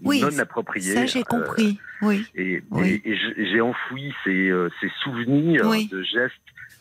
Oui, 0.05 0.21
non 0.21 0.39
appropriés. 0.39 0.93
Ça, 0.95 1.07
j'ai 1.07 1.21
euh, 1.21 1.25
compris. 1.25 1.79
oui. 2.03 2.27
et 2.35 2.63
Oui. 2.71 3.01
et- 3.05 3.11
et 3.11 3.17
je- 3.17 3.45
j'ai 3.51 3.61
enfoui 3.63 4.13
ces, 4.25 4.53
ces 4.81 4.91
souvenirs 5.03 5.65
Oui. 5.67 5.89
de 5.91 6.03
gestes 6.03 6.35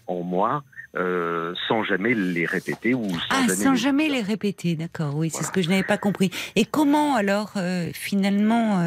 en 0.08 0.22
moi 0.24 0.64
euh, 0.96 1.54
sans 1.68 1.84
jamais 1.84 2.16
les 2.16 2.46
répéter 2.48 2.94
ou 2.96 3.08
sans 3.10 3.18
Ah, 3.30 3.42
jamais 3.42 3.54
sans 3.56 3.72
les 3.74 3.78
jamais 3.78 4.10
les 4.10 4.22
répéter, 4.24 4.76
d'accord. 4.76 5.16
Oui, 5.16 5.30
c'est 5.30 5.38
Voilà. 5.38 5.48
ce 5.48 5.52
que 5.54 5.62
je 5.62 5.70
n'avais 5.70 5.84
pas 5.84 6.00
compris. 6.00 6.32
Et 6.56 6.66
comment 6.66 7.16
alors, 7.16 7.54
finalement, 7.94 8.80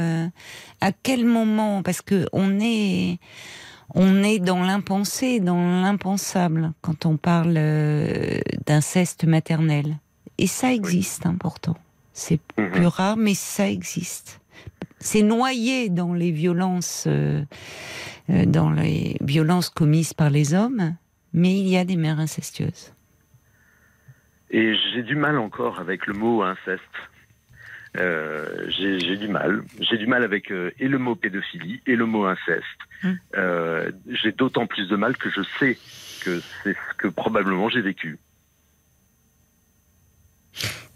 à 0.80 0.92
quel 1.02 1.24
moment? 1.24 1.82
Parce 1.84 2.02
que 2.02 2.26
on 2.32 2.58
est, 2.60 3.18
on 3.94 4.22
est 4.22 4.38
dans 4.38 4.62
l'impensé, 4.62 5.40
dans 5.40 5.82
l'impensable 5.82 6.72
quand 6.80 7.06
on 7.06 7.16
parle 7.16 7.54
euh, 7.56 8.40
d'inceste 8.66 9.24
maternel. 9.24 9.96
Et 10.38 10.46
ça 10.46 10.72
existe, 10.72 11.26
hein, 11.26 11.36
pourtant. 11.38 11.76
C'est 12.12 12.40
Mhm. 12.58 12.70
plus 12.70 12.86
rare, 12.86 13.16
mais 13.16 13.34
ça 13.34 13.68
existe. 13.68 14.40
C'est 14.98 15.22
noyé 15.22 15.88
dans 15.88 16.14
les 16.14 16.30
violences, 16.30 17.04
euh, 17.06 17.42
euh, 18.30 18.44
dans 18.46 18.70
les 18.70 19.16
violences 19.20 19.68
commises 19.68 20.14
par 20.14 20.30
les 20.30 20.54
hommes, 20.54 20.94
mais 21.32 21.58
il 21.58 21.68
y 21.68 21.76
a 21.76 21.84
des 21.84 21.96
mères 21.96 22.20
incestueuses. 22.20 22.92
Et 24.50 24.74
j'ai 24.92 25.02
du 25.02 25.16
mal 25.16 25.38
encore 25.38 25.80
avec 25.80 26.06
le 26.06 26.12
mot 26.14 26.42
inceste. 26.42 26.82
Euh, 27.98 28.64
j'ai 28.68 29.16
du 29.16 29.28
mal. 29.28 29.62
J'ai 29.80 29.98
du 29.98 30.06
mal 30.06 30.24
avec 30.24 30.50
euh, 30.50 30.70
et 30.78 30.88
le 30.88 30.98
mot 30.98 31.14
pédophilie 31.14 31.82
et 31.86 31.94
le 31.94 32.06
mot 32.06 32.24
inceste. 32.24 32.64
Mm. 33.02 33.12
Euh, 33.36 33.92
j'ai 34.08 34.32
d'autant 34.32 34.66
plus 34.66 34.88
de 34.88 34.96
mal 34.96 35.16
que 35.16 35.28
je 35.30 35.42
sais 35.58 35.78
que 36.22 36.40
c'est 36.62 36.72
ce 36.72 36.94
que 36.96 37.08
probablement 37.08 37.68
j'ai 37.68 37.82
vécu. 37.82 38.18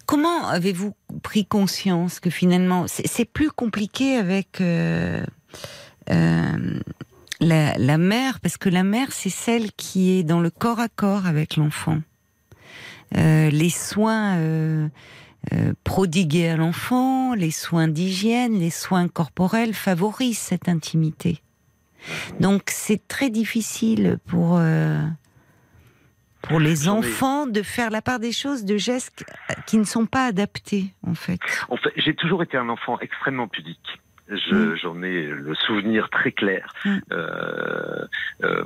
Comment 0.06 0.48
avez-vous 0.48 0.94
pris 1.22 1.44
conscience 1.44 2.20
que 2.20 2.30
finalement, 2.30 2.86
c'est 2.86 3.24
plus 3.24 3.50
compliqué 3.50 4.16
avec 4.16 4.60
la, 4.60 5.26
la 7.40 7.98
mère, 7.98 8.38
parce 8.38 8.56
que 8.56 8.68
la 8.68 8.84
mère, 8.84 9.10
c'est 9.10 9.30
celle 9.30 9.72
qui 9.72 10.12
est 10.16 10.22
dans 10.22 10.40
le 10.40 10.50
corps 10.50 10.78
à 10.78 10.88
corps 10.88 11.26
avec 11.26 11.56
l'enfant. 11.56 12.00
Les 13.12 13.70
soins 13.70 14.88
euh, 15.52 15.72
prodigués 15.84 16.48
à 16.48 16.56
l'enfant, 16.56 17.34
les 17.34 17.50
soins 17.50 17.88
d'hygiène, 17.88 18.58
les 18.58 18.70
soins 18.70 19.08
corporels 19.08 19.74
favorisent 19.74 20.38
cette 20.38 20.68
intimité. 20.68 21.40
Donc 22.40 22.62
c'est 22.68 23.06
très 23.08 23.30
difficile 23.30 24.18
pour 24.26 24.58
euh, 24.58 25.00
pour 26.42 26.60
les 26.60 26.88
enfants 26.88 27.46
de 27.46 27.62
faire 27.62 27.90
la 27.90 28.02
part 28.02 28.20
des 28.20 28.30
choses, 28.32 28.64
de 28.64 28.76
gestes 28.76 29.24
qui 29.66 29.78
ne 29.78 29.84
sont 29.84 30.06
pas 30.06 30.26
adaptés 30.26 30.92
en 31.04 31.14
fait. 31.14 31.40
En 31.68 31.76
fait, 31.76 31.90
j'ai 31.96 32.14
toujours 32.14 32.42
été 32.42 32.56
un 32.56 32.68
enfant 32.68 32.98
extrêmement 33.00 33.48
pudique. 33.48 34.00
Je- 34.28 34.54
Mm. 34.54 34.76
J'en 34.82 35.02
ai 35.02 35.26
le 35.26 35.54
souvenir 35.54 36.08
très 36.10 36.32
clair. 36.32 36.72
Mm. 36.84 36.96
Euh, 37.12 38.06
euh, 38.44 38.64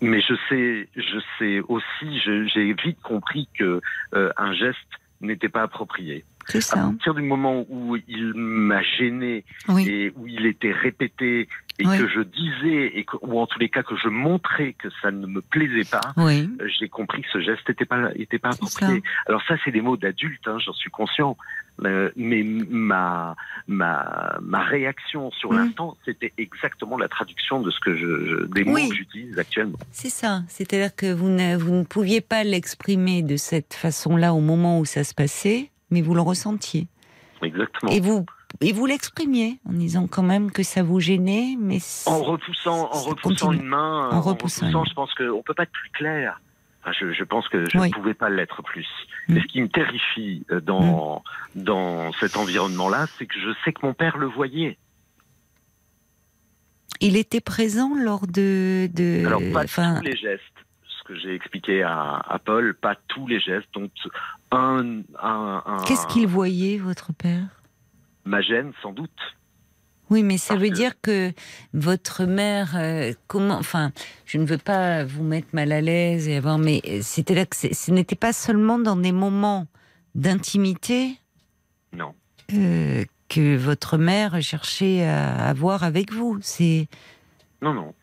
mais 0.00 0.20
je 0.20 0.34
sais, 0.48 0.88
je 0.96 1.18
sais 1.38 1.60
aussi, 1.68 2.20
je- 2.24 2.46
j'ai 2.52 2.72
vite 2.74 3.00
compris 3.02 3.48
que 3.58 3.80
euh, 4.14 4.30
un 4.36 4.52
geste 4.54 4.78
n'était 5.22 5.48
pas 5.48 5.62
approprié. 5.62 6.24
C'est 6.48 6.58
À 6.58 6.60
ça. 6.60 6.76
partir 6.76 7.14
du 7.14 7.22
moment 7.22 7.64
où 7.68 7.96
il 8.08 8.34
m'a 8.34 8.82
gêné 8.82 9.44
Oui. 9.68 9.88
et 9.88 10.12
où 10.16 10.26
il 10.26 10.44
était 10.46 10.72
répété 10.72 11.48
et 11.78 11.86
Oui. 11.86 11.98
que 11.98 12.08
je 12.08 12.20
disais 12.20 12.98
et 12.98 13.04
que, 13.04 13.16
ou 13.22 13.38
en 13.40 13.46
tous 13.46 13.58
les 13.58 13.68
cas 13.68 13.82
que 13.82 13.96
je 13.96 14.08
montrais 14.08 14.72
que 14.74 14.88
ça 15.00 15.10
ne 15.10 15.26
me 15.26 15.40
plaisait 15.40 15.88
pas, 15.88 16.12
Oui. 16.16 16.48
euh, 16.60 16.68
j'ai 16.78 16.88
compris 16.88 17.22
que 17.22 17.28
ce 17.32 17.40
geste 17.40 17.66
n'était 17.68 17.84
pas 17.86 18.10
était 18.16 18.38
pas 18.38 18.50
approprié. 18.50 19.02
Alors 19.26 19.42
ça, 19.48 19.54
c'est 19.64 19.70
des 19.70 19.80
mots 19.80 19.96
d'adultes, 19.96 20.46
hein, 20.48 20.58
j'en 20.58 20.72
suis 20.74 20.90
conscient. 20.90 21.36
Euh, 21.84 22.10
mais 22.16 22.42
ma 22.44 23.34
ma 23.66 24.36
ma 24.42 24.62
réaction 24.62 25.30
sur 25.32 25.52
Mm. 25.52 25.56
l'instant, 25.56 25.96
c'était 26.04 26.32
exactement 26.38 26.96
la 26.98 27.08
traduction 27.08 27.60
de 27.60 27.70
ce 27.70 27.80
que 27.80 27.96
je, 27.96 28.26
je- 28.26 28.44
des 28.46 28.64
mots 28.64 28.74
Oui. 28.74 28.88
que 28.90 28.94
j'utilise 28.94 29.38
actuellement. 29.38 29.78
C'est 29.90 30.10
ça. 30.10 30.42
C'est-à-dire 30.48 30.94
que 30.94 31.12
vous 31.12 31.28
ne, 31.30 31.56
vous 31.56 31.72
ne 31.74 31.84
pouviez 31.84 32.20
pas 32.20 32.44
l'exprimer 32.44 33.22
de 33.22 33.36
cette 33.36 33.74
façon-là 33.74 34.34
au 34.34 34.40
moment 34.40 34.78
où 34.78 34.84
ça 34.84 35.02
se 35.02 35.14
passait, 35.14 35.70
mais 35.90 36.02
vous 36.02 36.14
le 36.14 36.20
ressentiez. 36.20 36.86
Exactement. 37.42 37.90
Et 37.90 38.00
vous, 38.00 38.24
et 38.60 38.72
vous 38.72 38.86
l'exprimiez 38.86 39.58
en 39.68 39.72
disant 39.72 40.06
quand 40.06 40.22
même 40.22 40.52
que 40.52 40.62
ça 40.62 40.82
vous 40.84 41.00
gênait, 41.00 41.56
mais 41.58 41.78
En 42.06 42.22
repoussant, 42.22 42.88
en 42.92 43.00
repoussant 43.02 43.46
continue. 43.46 43.62
une 43.64 43.68
main, 43.68 44.10
En 44.10 44.16
en, 44.16 44.20
repoussant 44.20 44.66
repoussant, 44.66 44.84
je 44.84 44.94
pense 44.94 45.12
qu'on 45.14 45.42
peut 45.42 45.54
pas 45.54 45.64
être 45.64 45.72
plus 45.72 45.90
clair. 45.90 46.40
Enfin, 46.82 46.92
je, 46.98 47.12
je 47.12 47.24
pense 47.24 47.48
que 47.48 47.64
je 47.70 47.78
Oui. 47.78 47.88
ne 47.88 47.92
pouvais 47.94 48.14
pas 48.14 48.28
l'être 48.28 48.62
plus. 48.62 48.86
Mm. 49.28 49.34
Mais 49.34 49.40
ce 49.42 49.46
qui 49.46 49.62
me 49.62 49.68
terrifie 49.68 50.44
euh, 50.50 50.60
dans 50.60 51.22
dans 51.54 52.12
cet 52.14 52.36
environnement-là, 52.36 53.06
c'est 53.18 53.26
que 53.26 53.38
je 53.38 53.50
sais 53.64 53.72
que 53.72 53.86
mon 53.86 53.94
père 53.94 54.16
le 54.18 54.26
voyait. 54.26 54.76
il 57.00 57.16
était 57.16 57.40
présent 57.40 57.94
lors 57.96 58.26
de, 58.26 58.88
de 58.92 59.26
Alors 59.26 59.42
pas 59.52 59.64
enfin, 59.64 59.96
tous 59.98 60.04
les 60.04 60.16
gestes, 60.16 60.42
ce 60.86 61.02
que 61.04 61.16
j'ai 61.18 61.34
expliqué 61.34 61.82
à, 61.82 62.16
à 62.28 62.38
Paul, 62.38 62.74
pas 62.74 62.94
tous 63.08 63.26
les 63.26 63.40
gestes. 63.40 63.68
Donc 63.74 63.90
un, 64.52 65.00
un, 65.20 65.62
un- 65.66 65.84
qu'est-ce 65.86 66.06
qu'il 66.06 66.26
voyait, 66.28 66.78
votre 66.78 67.12
père? 67.12 67.46
Ma 68.24 68.40
gêne 68.40 68.72
sans 68.82 68.92
doute. 68.92 69.10
Oui, 70.12 70.22
mais 70.22 70.36
ça 70.38 70.54
Parce 70.54 70.60
veut 70.62 70.68
que- 70.70 70.74
dire 70.74 70.92
que 71.00 71.32
votre 71.74 72.24
mère, 72.26 72.74
euh, 72.76 73.12
comment, 73.26 73.54
enfin, 73.56 73.92
je 74.26 74.38
ne 74.38 74.44
veux 74.44 74.58
pas 74.58 75.04
vous 75.04 75.24
mettre 75.24 75.48
mal 75.52 75.72
à 75.72 75.80
l'aise 75.80 76.28
et 76.28 76.36
avoir, 76.36 76.58
mais 76.58 76.82
c'était 77.02 77.34
là 77.34 77.46
que 77.46 77.56
ce 77.56 77.90
n'était 77.90 78.14
pas 78.14 78.32
seulement 78.32 78.78
dans 78.78 78.96
des 78.96 79.10
moments 79.12 79.66
d'intimité 80.14 81.16
Non. 81.96 82.14
euh, 82.52 83.04
que 83.28 83.56
votre 83.56 83.96
mère 83.96 84.40
cherchait 84.42 85.04
à 85.04 85.48
avoir 85.48 85.82
avec 85.84 86.12
vous. 86.12 86.38
C'est 86.42 86.88
Non, 87.62 87.72
non. 87.72 87.94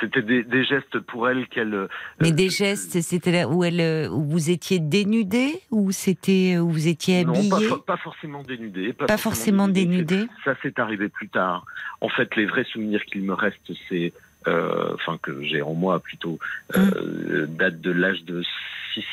C'était 0.00 0.22
des, 0.22 0.42
des 0.42 0.64
gestes 0.64 0.98
pour 1.00 1.28
elle 1.28 1.46
qu'elle. 1.48 1.74
euh, 1.74 1.88
mais 2.20 2.30
euh, 2.30 2.34
des 2.34 2.48
gestes, 2.48 3.00
c'était 3.02 3.32
là 3.32 3.48
où 3.48 3.64
elle, 3.64 3.80
euh, 3.80 4.08
où 4.08 4.24
vous 4.24 4.50
étiez 4.50 4.78
dénudé 4.78 5.60
ou 5.70 5.92
c'était 5.92 6.56
où 6.58 6.70
vous 6.70 6.88
étiez 6.88 7.24
Non, 7.24 7.34
habillé, 7.34 7.50
pas, 7.50 7.58
fo- 7.60 7.84
pas 7.84 7.96
forcément 7.96 8.42
dénudé. 8.42 8.92
pas 8.94 9.16
forcément 9.18 9.68
dénudé. 9.68 10.26
Ça, 10.44 10.54
c'est 10.62 10.78
arrivé 10.78 11.08
plus 11.08 11.28
tard. 11.28 11.64
En 12.00 12.08
fait, 12.08 12.34
les 12.36 12.46
vrais 12.46 12.64
souvenirs 12.64 13.04
qu'il 13.04 13.22
me 13.22 13.34
reste, 13.34 13.72
c'est, 13.88 14.12
euh, 14.48 14.94
enfin 14.94 15.18
que 15.22 15.42
j'ai 15.42 15.60
en 15.62 15.74
moi 15.74 16.00
plutôt, 16.00 16.38
euh, 16.76 17.46
date 17.46 17.80
de 17.80 17.90
l'âge 17.90 18.24
de 18.24 18.42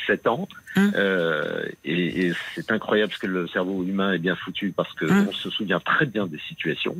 6-7 0.08 0.26
ans. 0.28 0.48
Hum. 0.76 0.92
Euh, 0.96 1.62
et 1.84 2.26
et 2.28 2.32
c'est 2.54 2.70
incroyable 2.72 3.10
parce 3.10 3.20
que 3.20 3.26
le 3.26 3.46
cerveau 3.48 3.84
humain 3.84 4.12
est 4.12 4.18
bien 4.18 4.36
foutu 4.36 4.72
parce 4.76 4.92
que 4.94 5.04
Hum. 5.06 5.26
on 5.28 5.32
se 5.32 5.50
souvient 5.50 5.80
très 5.80 6.06
bien 6.06 6.26
des 6.26 6.38
situations. 6.48 6.96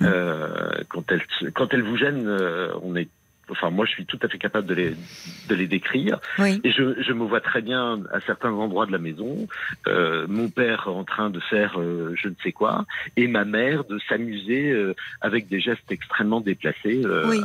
Hum. 0.00 0.06
Euh, 0.12 0.70
quand 0.88 1.10
elles 1.12 1.22
quand 1.54 1.72
elles 1.72 1.82
vous 1.82 1.96
gênent, 1.96 2.26
euh, 2.26 2.70
on 2.82 2.96
est 2.96 3.08
Enfin, 3.50 3.70
moi, 3.70 3.86
je 3.86 3.92
suis 3.92 4.06
tout 4.06 4.18
à 4.22 4.28
fait 4.28 4.38
capable 4.38 4.66
de 4.66 4.74
les, 4.74 4.90
de 5.48 5.54
les 5.54 5.66
décrire. 5.66 6.18
Oui. 6.38 6.60
Et 6.64 6.70
je, 6.70 7.00
je 7.02 7.12
me 7.12 7.24
vois 7.24 7.40
très 7.40 7.62
bien 7.62 8.00
à 8.12 8.20
certains 8.20 8.52
endroits 8.52 8.86
de 8.86 8.92
la 8.92 8.98
maison, 8.98 9.48
euh, 9.86 10.26
mon 10.28 10.48
père 10.48 10.88
en 10.88 11.04
train 11.04 11.30
de 11.30 11.40
faire 11.40 11.78
euh, 11.80 12.14
je 12.16 12.28
ne 12.28 12.34
sais 12.42 12.52
quoi, 12.52 12.84
et 13.16 13.26
ma 13.28 13.44
mère 13.44 13.84
de 13.84 13.98
s'amuser 14.08 14.70
euh, 14.70 14.94
avec 15.20 15.48
des 15.48 15.60
gestes 15.60 15.90
extrêmement 15.90 16.40
déplacés 16.40 17.02
Oui. 17.26 17.40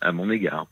à, 0.00 0.08
à 0.08 0.12
mon 0.12 0.30
égard. 0.30 0.66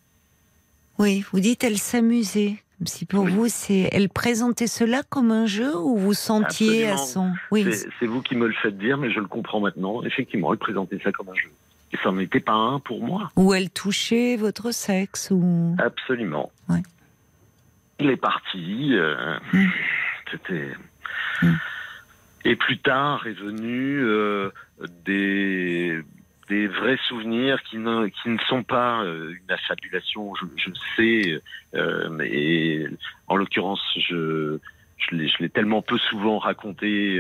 Oui, 0.99 1.25
vous 1.33 1.41
dites 1.41 1.65
elle 1.65 1.79
s'amusait. 1.79 2.57
Si 2.87 3.07
pour 3.07 3.25
Oui. 3.25 3.31
vous, 3.31 3.49
c'est 3.49 3.89
elle 3.93 4.09
présentait 4.09 4.67
cela 4.67 5.03
comme 5.09 5.31
un 5.31 5.47
jeu 5.47 5.75
ou 5.77 5.97
vous 5.97 6.13
sentiez 6.13 6.89
à 6.89 6.97
son. 6.97 7.33
Oui, 7.51 7.65
c'est 8.01 8.07
vous 8.07 8.21
qui 8.21 8.35
me 8.35 8.47
le 8.49 8.53
faites 8.53 8.77
dire, 8.77 8.99
mais 8.99 9.11
je 9.13 9.21
le 9.21 9.27
comprends 9.27 9.61
maintenant. 9.61 10.03
Effectivement, 10.03 10.53
elle 10.53 10.59
présentait 10.59 10.99
ça 11.03 11.13
comme 11.13 11.29
un 11.29 11.35
jeu. 11.35 11.51
N'en 12.05 12.19
était 12.19 12.41
pas 12.41 12.53
un 12.53 12.81
pour 12.81 13.03
moi. 13.03 13.31
ou 13.37 13.55
elle 13.55 13.71
touchait 13.71 14.37
votre 14.37 14.73
sexe 14.73 15.31
ou? 15.31 15.75
Absolument. 15.79 16.53
Ouais. 16.69 16.83
Il 17.99 18.11
est 18.11 18.17
parti. 18.17 18.91
euh, 18.93 19.39
Mm. 19.53 19.67
C'était. 20.31 20.69
Mm. 21.43 21.53
Et 22.45 22.57
plus 22.57 22.79
tard 22.79 23.27
est 23.27 23.33
venu 23.39 24.01
euh, 24.03 24.51
des 25.07 25.99
des 26.51 26.67
vrais 26.67 26.99
souvenirs 27.09 27.63
qui 27.63 27.79
ne 27.79 28.09
qui 28.09 28.29
ne 28.29 28.39
sont 28.49 28.63
pas 28.63 29.03
euh, 29.03 29.31
une 29.33 29.51
affabulation. 29.51 30.35
Je, 30.35 30.45
je 30.57 30.71
sais. 30.97 31.43
et 32.25 32.87
en 33.29 33.37
l'occurrence, 33.37 33.81
je 33.97 34.59
je 34.99 35.17
l'ai 35.17 35.29
je 35.29 35.39
l'ai 35.41 35.49
tellement 35.49 35.81
peu 35.81 35.97
souvent 35.99 36.39
raconté. 36.39 37.19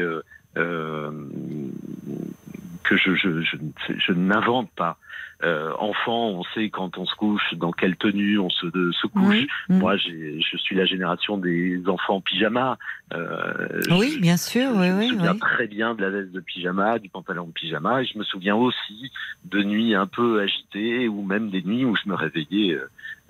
Que 2.85 2.97
je, 2.97 3.15
je, 3.15 3.41
je, 3.43 3.57
je 3.89 4.13
n'invente 4.13 4.71
pas. 4.77 4.99
Euh, 5.43 5.73
enfant, 5.79 6.29
on 6.29 6.45
sait 6.55 6.71
quand 6.71 6.97
on 6.97 7.05
se 7.05 7.15
couche, 7.17 7.55
dans 7.55 7.73
quelle 7.73 7.97
tenue 7.97 8.39
on 8.39 8.49
se, 8.51 8.67
de- 8.67 8.93
se 8.93 9.07
couche. 9.09 9.43
Mm. 9.69 9.79
Moi, 9.79 9.97
je 9.97 10.57
suis 10.59 10.77
la 10.77 10.87
génération 10.87 11.37
des 11.37 11.83
enfants 11.89 12.17
en 12.17 12.21
pyjama. 12.21 12.79
Euh, 13.13 13.81
Oui, 13.91 14.19
bien 14.21 14.37
sûr, 14.37 14.71
je 14.73 14.79
oui, 14.79 14.91
me 14.91 15.09
souviens 15.17 15.33
oui. 15.33 15.39
très 15.41 15.67
bien 15.67 15.95
de 15.95 16.01
la 16.03 16.11
veste 16.11 16.31
de 16.31 16.41
pyjama, 16.41 16.99
du 16.99 17.09
pantalon 17.11 17.49
de 17.49 17.53
pyjama, 17.53 18.03
et 18.03 18.07
je 18.07 18.17
me 18.17 18.25
souviens 18.25 18.55
aussi 18.55 19.11
de 19.45 19.63
nuits 19.63 19.95
un 19.95 20.07
peu 20.07 20.41
agitées, 20.41 21.09
ou 21.09 21.23
même 21.23 21.51
des 21.51 21.63
nuits 21.63 21.85
où 21.85 21.97
je 21.97 22.09
me 22.09 22.15
réveillais 22.15 22.79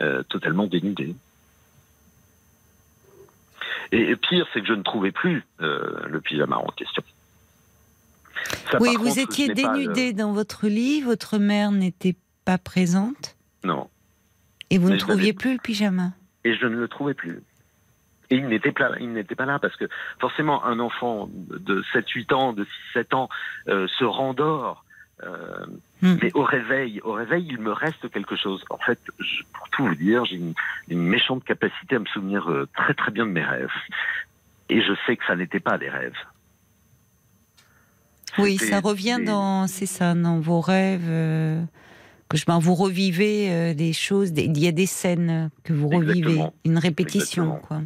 euh, 0.03 0.23
totalement 0.25 0.67
dénudé. 0.67 1.17
Et, 3.93 4.11
et 4.11 4.17
pire, 4.17 4.47
c'est 4.53 4.61
que 4.61 4.67
je 4.67 4.73
ne 4.75 4.83
trouvais 4.83 5.11
plus 5.13 5.43
le 5.59 6.21
pyjama 6.21 6.57
en 6.59 6.71
question. 6.77 7.03
Ça, 8.71 8.79
Oui, 8.81 8.97
vous 8.97 9.05
contre, 9.07 9.19
étiez 9.19 9.49
le- 9.49 9.55
dénudé 9.55 10.13
dans 10.13 10.33
votre 10.33 10.67
lit, 10.67 11.01
votre 11.03 11.39
mère 11.39 11.71
n'était 11.73 12.17
pas 12.45 12.59
présente, 12.59 13.37
Non. 13.65 13.89
et 14.71 14.79
vous 14.79 14.89
Mais 14.89 14.95
ne 14.95 14.99
trouviez 15.01 15.33
plus 15.33 15.53
le 15.55 15.59
pyjama. 15.59 16.13
et 16.45 16.55
je 16.55 16.67
ne 16.67 16.77
le 16.77 16.89
trouvais 16.89 17.15
plus. 17.15 17.41
Et 18.31 18.37
il 18.37 18.47
n'était 18.49 18.73
pas, 18.73 18.91
il 19.01 19.13
n'était 19.13 19.35
pas 19.35 19.45
là 19.47 19.59
parce 19.59 19.77
que 19.77 19.85
forcément 20.19 20.65
un 20.65 20.79
enfant 20.81 21.29
de 21.33 21.83
7-8 21.93 22.33
ans, 22.33 22.53
de 22.55 22.67
6-7 22.95 23.15
ans 23.15 23.29
euh, 23.69 23.87
se 23.99 24.05
rendort. 24.05 24.85
Euh, 25.23 25.67
Hmm. 26.03 26.19
Mais 26.21 26.31
au 26.35 26.43
réveil, 26.43 27.01
au 27.03 27.13
réveil, 27.13 27.47
il 27.49 27.59
me 27.61 27.73
reste 27.73 28.11
quelque 28.11 28.37
chose. 28.37 28.63
En 28.69 28.77
fait, 28.77 28.99
je- 29.21 29.43
pour 29.55 29.71
tout 29.71 29.87
vous 29.87 29.95
dire, 29.95 30.25
j'ai 30.27 30.37
une, 30.37 30.53
une 30.89 31.01
méchante 31.01 31.45
capacité 31.45 31.97
à 31.97 31.99
me 31.99 32.05
souvenir 32.07 32.51
euh, 32.51 32.69
très 32.77 32.93
très 32.93 33.11
bien 33.11 33.25
de 33.25 33.31
mes 33.31 33.45
rêves. 33.45 33.71
Et 34.69 34.83
je 34.83 34.93
sais 35.07 35.17
que 35.17 35.25
ça 35.25 35.35
n'était 35.35 35.61
pas 35.61 35.79
des 35.79 35.89
rêves. 35.89 36.17
Oui, 38.39 38.59
ça 38.59 38.81
revient 38.81 39.19
dans, 39.25 39.67
c'est 39.67 39.87
ça, 39.87 40.15
dans 40.15 40.41
vos 40.41 40.61
rêves. 40.61 41.07
euh, 41.09 41.63
que 42.29 42.39
je, 42.39 42.47
ben, 42.47 42.59
vous 42.59 42.75
revivez 42.75 43.51
euh, 43.51 43.75
des 43.75 43.93
choses, 43.93 44.33
il 44.37 44.59
y 44.59 44.67
a 44.67 44.73
des 44.73 44.87
scènes 44.87 45.51
que 45.63 45.73
vous 45.75 45.89
revivez, 45.89 46.19
Exactement. 46.21 46.55
une 46.65 46.79
répétition, 46.79 47.61
quoi. 47.67 47.83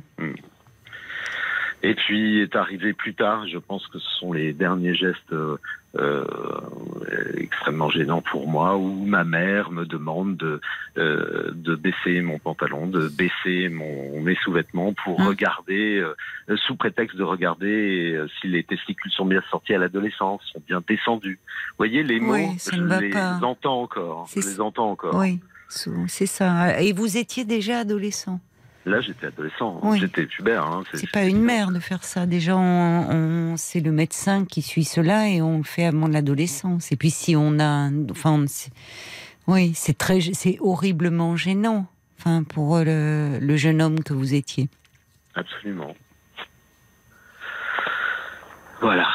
Et 1.83 1.95
puis 1.95 2.41
est 2.41 2.57
arrivé 2.57 2.93
plus 2.93 3.14
tard, 3.14 3.47
je 3.47 3.59
pense 3.59 3.87
que 3.87 3.99
ce 4.01 4.11
sont 4.18 4.33
les 4.33 4.53
derniers 4.53 4.95
gestes 4.95 5.33
euh, 5.33 5.57
euh, 5.97 6.24
extrêmement 7.37 7.89
gênants 7.89 8.20
pour 8.20 8.49
moi, 8.49 8.76
où 8.76 9.05
ma 9.07 9.22
mère 9.24 9.70
me 9.70 9.85
demande 9.87 10.37
de, 10.37 10.61
euh, 10.99 11.51
de 11.55 11.76
baisser 11.76 12.20
mon 12.20 12.39
pantalon, 12.39 12.87
de 12.89 13.09
baisser 13.09 13.68
mon, 13.68 14.20
mes 14.20 14.35
sous-vêtements 14.43 14.93
pour 15.05 15.20
Hum. 15.20 15.29
regarder, 15.29 15.99
euh, 16.49 16.57
sous 16.66 16.74
prétexte 16.76 17.16
de 17.16 17.22
regarder 17.22 18.12
euh, 18.12 18.26
si 18.41 18.49
les 18.49 18.64
testicules 18.64 19.12
sont 19.12 19.26
bien 19.26 19.43
sortis 19.51 19.74
à 19.74 19.79
l'adolescence, 19.79 20.43
sont 20.53 20.62
bien 20.66 20.83
descendus. 20.87 21.39
Vous 21.70 21.74
voyez, 21.79 22.03
les 22.03 22.18
mots, 22.20 22.33
Oui, 22.35 22.59
je 22.72 22.81
les 23.01 23.11
pas. 23.11 23.39
entends 23.43 23.83
encore. 23.83 24.29
Je 24.35 24.41
les 24.41 24.61
entends 24.61 24.91
encore. 24.91 25.14
Oui, 25.14 25.39
c'est 25.68 26.26
ça. 26.26 26.81
Et 26.83 26.93
vous 26.93 27.16
étiez 27.16 27.45
déjà 27.45 27.79
adolescent? 27.81 28.41
Là, 28.89 29.01
j'étais 29.03 29.26
adolescent, 29.26 29.80
Oui. 29.82 29.99
j'étais 30.01 30.24
pubère. 30.26 30.64
Hein, 30.64 30.82
C'est 30.95 31.11
pas 31.11 31.24
une 31.24 31.43
mère 31.43 31.70
de 31.70 31.78
faire 31.78 32.03
ça. 32.05 32.24
Déjà, 32.26 32.55
c'est 33.57 33.80
le 33.80 33.93
médecin 33.93 34.45
qui 34.47 34.62
suit 34.62 34.84
cela 34.84 35.28
et 35.28 35.43
on 35.43 35.59
le 35.59 35.64
fait 35.64 35.84
avant 35.84 36.09
l'adolescence. 36.09 36.91
Et 36.91 36.97
puis 36.97 37.11
si 37.11 37.36
on 37.36 37.59
a, 37.61 37.91
enfin, 38.11 38.45
c'est- 38.47 38.72
oui, 39.47 39.72
c'est 39.74 39.97
très, 39.99 40.20
c'est 40.32 40.57
horriblement 40.61 41.36
gênant. 41.36 41.86
Enfin, 42.18 42.43
pour 42.45 42.78
le, 42.78 43.39
le 43.41 43.57
jeune 43.57 43.80
homme 43.82 44.03
que 44.03 44.12
vous 44.14 44.34
étiez. 44.34 44.68
Absolument. 45.34 45.95
Voilà. 48.80 49.07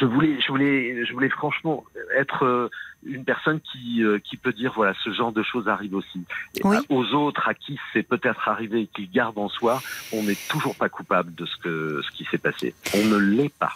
Je 0.00 0.06
voulais, 0.06 0.40
je 0.40 0.48
voulais, 0.48 1.04
je 1.06 1.12
voulais 1.12 1.28
franchement 1.28 1.84
être 2.16 2.44
euh, 2.44 2.68
une 3.06 3.24
personne 3.24 3.60
qui, 3.60 4.02
euh, 4.02 4.18
qui 4.18 4.36
peut 4.36 4.52
dire 4.52 4.72
voilà, 4.74 4.94
ce 5.04 5.12
genre 5.12 5.32
de 5.32 5.42
choses 5.42 5.68
arrive 5.68 5.94
aussi. 5.94 6.20
Oui. 6.64 6.76
à- 6.76 6.80
Aux 6.88 7.04
autres 7.14 7.48
à 7.48 7.54
qui 7.54 7.78
c'est 7.92 8.02
peut-être 8.02 8.48
arrivé 8.48 8.82
et 8.82 8.86
qui 8.86 9.06
gardent 9.06 9.38
en 9.38 9.48
soi, 9.48 9.82
on 10.12 10.22
n'est 10.22 10.36
toujours 10.48 10.74
pas 10.74 10.88
coupable 10.88 11.34
de 11.34 11.46
ce 11.46 11.56
que 11.58 12.00
ce 12.04 12.10
qui 12.16 12.24
s'est 12.30 12.38
passé. 12.38 12.74
On 12.94 13.04
ne 13.06 13.16
l'est 13.16 13.52
pas. 13.54 13.72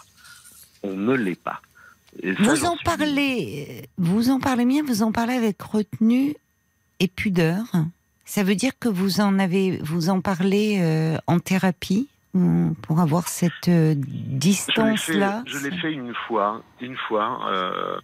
On 0.83 0.93
ne 0.95 1.13
l'est 1.15 1.39
pas. 1.41 1.61
Ça, 2.23 2.31
Vous 2.39 2.65
en 2.65 2.75
suis- 2.75 2.83
parlez, 2.85 3.87
vous 3.97 4.29
en 4.31 4.39
parlez 4.39 4.65
bien, 4.65 4.83
vous 4.83 5.03
en 5.03 5.11
parlez 5.11 5.33
avec 5.35 5.61
retenue 5.61 6.35
et 6.99 7.07
pudeur. 7.07 7.63
Ça 8.25 8.43
veut 8.43 8.55
dire 8.55 8.71
que 8.79 8.89
vous 8.89 9.21
en 9.21 9.37
avez, 9.39 9.77
vous 9.83 10.09
en 10.09 10.19
parlez 10.21 10.79
euh, 10.81 11.17
en 11.27 11.39
thérapie? 11.39 12.07
Pour 12.83 12.99
avoir 12.99 13.27
cette 13.27 13.51
euh, 13.67 13.93
Je 13.93 13.97
l'ai 13.97 14.03
fait, 14.03 14.37
distance-là. 14.37 15.43
je 15.47 15.57
l'ai 15.57 15.75
fait 15.77 15.91
une 15.91 16.13
fois, 16.13 16.61
une 16.79 16.95
fois, 16.95 17.49
euh, 17.51 17.99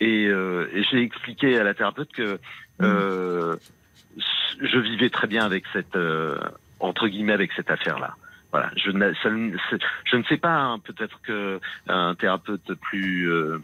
et, 0.00 0.26
euh, 0.26 0.68
et 0.72 0.82
j'ai 0.90 1.02
expliqué 1.02 1.58
à 1.58 1.62
la 1.62 1.74
thérapeute 1.74 2.12
que 2.12 2.40
euh, 2.82 3.56
je 4.60 4.78
vivais 4.78 5.10
très 5.10 5.26
bien 5.26 5.44
avec 5.44 5.64
cette 5.72 5.94
euh, 5.96 6.38
entre 6.80 7.08
guillemets 7.08 7.32
avec 7.32 7.52
cette 7.54 7.70
affaire-là. 7.70 8.16
Voilà, 8.52 8.70
je, 8.76 8.90
ne- 8.90 9.12
je 9.12 10.16
ne 10.16 10.22
sais 10.24 10.36
pas, 10.36 10.56
hein, 10.56 10.78
peut-être 10.80 11.20
que 11.22 11.60
un 11.88 12.14
thérapeute 12.16 12.74
plus 12.74 13.30
euh, 13.30 13.58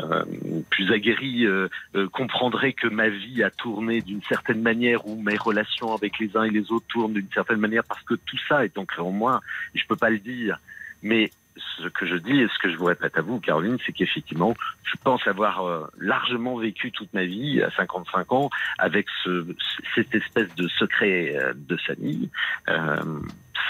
euh, 0.00 0.24
plus 0.70 0.90
aguerri 0.92 1.44
euh, 1.44 1.68
euh, 1.94 2.08
comprendrait 2.08 2.72
que 2.72 2.88
ma 2.88 3.08
vie 3.08 3.42
a 3.42 3.50
tourné 3.50 4.00
d'une 4.00 4.22
certaine 4.22 4.62
manière 4.62 5.06
ou 5.06 5.20
mes 5.20 5.36
relations 5.36 5.94
avec 5.94 6.18
les 6.18 6.34
uns 6.36 6.44
et 6.44 6.50
les 6.50 6.72
autres 6.72 6.86
tournent 6.88 7.12
d'une 7.12 7.30
certaine 7.32 7.60
manière 7.60 7.84
parce 7.84 8.02
que 8.02 8.14
tout 8.14 8.38
ça 8.48 8.64
est 8.64 8.78
ancré 8.78 9.02
en 9.02 9.10
moi. 9.10 9.40
Je 9.74 9.84
peux 9.86 9.96
pas 9.96 10.10
le 10.10 10.18
dire, 10.18 10.58
mais 11.02 11.30
ce 11.76 11.88
que 11.88 12.06
je 12.06 12.16
dis 12.16 12.40
et 12.40 12.48
ce 12.48 12.58
que 12.58 12.70
je 12.70 12.76
vous 12.76 12.86
répète 12.86 13.16
à 13.16 13.20
vous, 13.20 13.40
Caroline, 13.40 13.78
c'est 13.84 13.92
qu'effectivement, 13.92 14.54
je 14.84 14.94
pense 15.02 15.26
avoir 15.26 15.64
euh, 15.64 15.86
largement 15.98 16.56
vécu 16.56 16.90
toute 16.90 17.12
ma 17.14 17.24
vie 17.24 17.62
à 17.62 17.70
55 17.70 18.32
ans 18.32 18.50
avec 18.78 19.06
ce, 19.22 19.46
cette 19.94 20.14
espèce 20.14 20.54
de 20.54 20.68
secret 20.68 21.36
euh, 21.36 21.52
de 21.54 21.76
famille, 21.76 22.30
euh, 22.68 23.20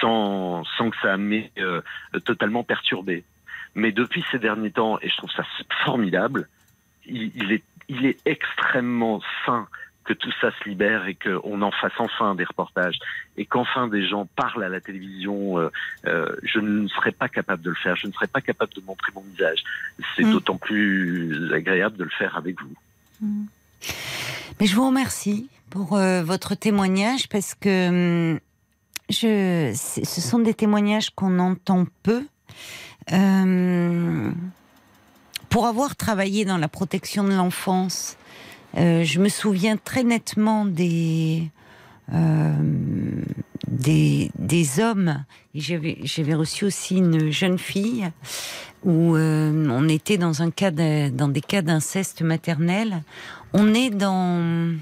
sans, 0.00 0.64
sans 0.76 0.90
que 0.90 0.96
ça 1.02 1.16
m'ait 1.16 1.50
euh, 1.58 1.80
totalement 2.24 2.64
perturbé. 2.64 3.24
Mais 3.74 3.92
depuis 3.92 4.24
ces 4.30 4.38
derniers 4.38 4.70
temps, 4.70 4.98
et 5.00 5.08
je 5.08 5.16
trouve 5.16 5.30
ça 5.30 5.44
formidable, 5.84 6.48
il, 7.06 7.32
il 7.34 7.52
est, 7.52 7.64
il 7.88 8.06
est 8.06 8.18
extrêmement 8.26 9.20
sain 9.46 9.68
que 10.08 10.14
tout 10.14 10.32
ça 10.40 10.50
se 10.58 10.68
libère 10.68 11.06
et 11.06 11.14
qu'on 11.14 11.60
en 11.60 11.70
fasse 11.70 11.92
enfin 11.98 12.34
des 12.34 12.44
reportages 12.44 12.98
et 13.36 13.44
qu'enfin 13.44 13.88
des 13.88 14.08
gens 14.08 14.24
parlent 14.36 14.64
à 14.64 14.70
la 14.70 14.80
télévision. 14.80 15.58
euh, 15.58 15.68
euh, 16.06 16.34
je 16.42 16.60
ne 16.60 16.88
serais 16.88 17.12
pas 17.12 17.28
capable 17.28 17.62
de 17.62 17.68
le 17.68 17.76
faire. 17.76 17.94
Je 17.96 18.06
ne 18.06 18.12
serais 18.12 18.26
pas 18.26 18.40
capable 18.40 18.72
de 18.72 18.80
montrer 18.80 19.12
mon 19.14 19.20
visage. 19.20 19.62
C'est 20.16 20.24
Mm. 20.24 20.32
d'autant 20.32 20.56
plus 20.56 21.52
agréable 21.52 21.96
de 21.98 22.04
le 22.04 22.10
faire 22.10 22.36
avec 22.38 22.56
vous. 22.62 22.74
Mais 24.58 24.66
je 24.66 24.74
vous 24.74 24.86
remercie 24.86 25.48
pour 25.70 25.96
euh, 25.96 26.22
votre 26.22 26.54
témoignage 26.54 27.28
parce 27.28 27.54
que 27.54 28.32
hum, 28.32 28.40
je, 29.10 29.72
ce 29.74 30.20
sont 30.20 30.38
des 30.38 30.54
témoignages 30.54 31.10
qu'on 31.10 31.38
entend 31.38 31.84
peu. 32.02 32.22
Pour 35.50 35.66
avoir 35.66 35.96
travaillé 35.96 36.44
dans 36.44 36.58
la 36.58 36.68
protection 36.68 37.24
de 37.24 37.32
l'enfance, 37.34 38.16
euh, 38.76 39.02
je 39.02 39.18
me 39.20 39.28
souviens 39.28 39.76
très 39.76 40.02
nettement 40.02 40.64
des 40.64 41.50
euh, 42.12 42.52
des, 43.66 44.80
hommes. 44.80 45.24
J'avais 45.54 46.34
reçu 46.34 46.64
aussi 46.64 46.96
une 46.96 47.30
jeune 47.30 47.58
fille 47.58 48.10
où 48.82 49.16
euh, 49.16 49.68
on 49.70 49.88
était 49.88 50.16
dans 50.16 50.42
un 50.42 50.50
cas 50.50 50.70
dans 50.70 51.28
des 51.28 51.40
cas 51.40 51.62
d'inceste 51.62 52.22
maternel. 52.22 53.02
On 53.52 53.74
est 53.74 53.90
dans 53.90 54.74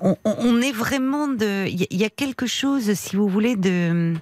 on, 0.00 0.60
est 0.60 0.72
vraiment 0.72 1.28
de. 1.28 1.66
Il 1.66 1.96
y, 1.96 2.04
a- 2.04 2.10
quelque 2.10 2.46
chose, 2.46 2.92
si 2.94 3.16
vous 3.16 3.28
voulez, 3.28 3.56
de 3.56 4.14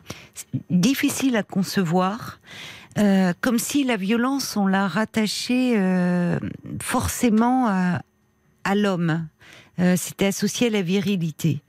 difficile 0.70 1.36
à 1.36 1.42
concevoir. 1.42 2.40
comme 3.40 3.58
si 3.58 3.84
la 3.84 3.96
violence, 3.96 4.56
on 4.56 4.66
l'a 4.66 4.88
rattachée 4.88 5.78
forcément 6.80 7.68
à, 7.68 8.00
à 8.66 8.74
l'homme. 8.74 9.28
Euh, 9.78 9.94
C'était 9.96 10.26
associé 10.26 10.68
à 10.68 10.70
la 10.70 10.82
virilité. 10.82 11.60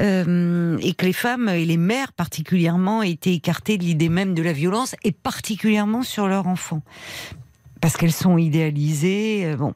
Euh, 0.00 0.76
et 0.82 0.92
que 0.94 1.06
les 1.06 1.12
femmes 1.12 1.48
et 1.48 1.64
les 1.64 1.76
mères 1.76 2.12
particulièrement 2.12 3.02
étaient 3.02 3.34
écartées 3.34 3.78
de 3.78 3.84
l'idée 3.84 4.08
même 4.08 4.34
de 4.34 4.42
la 4.42 4.52
violence, 4.52 4.94
et 5.04 5.12
particulièrement 5.12 6.02
sur 6.02 6.26
leurs 6.28 6.46
enfants. 6.46 6.82
Parce 7.80 7.96
qu'elles 7.96 8.12
sont 8.12 8.36
idéalisées. 8.36 9.46
euh, 9.46 9.56
bon. 9.56 9.74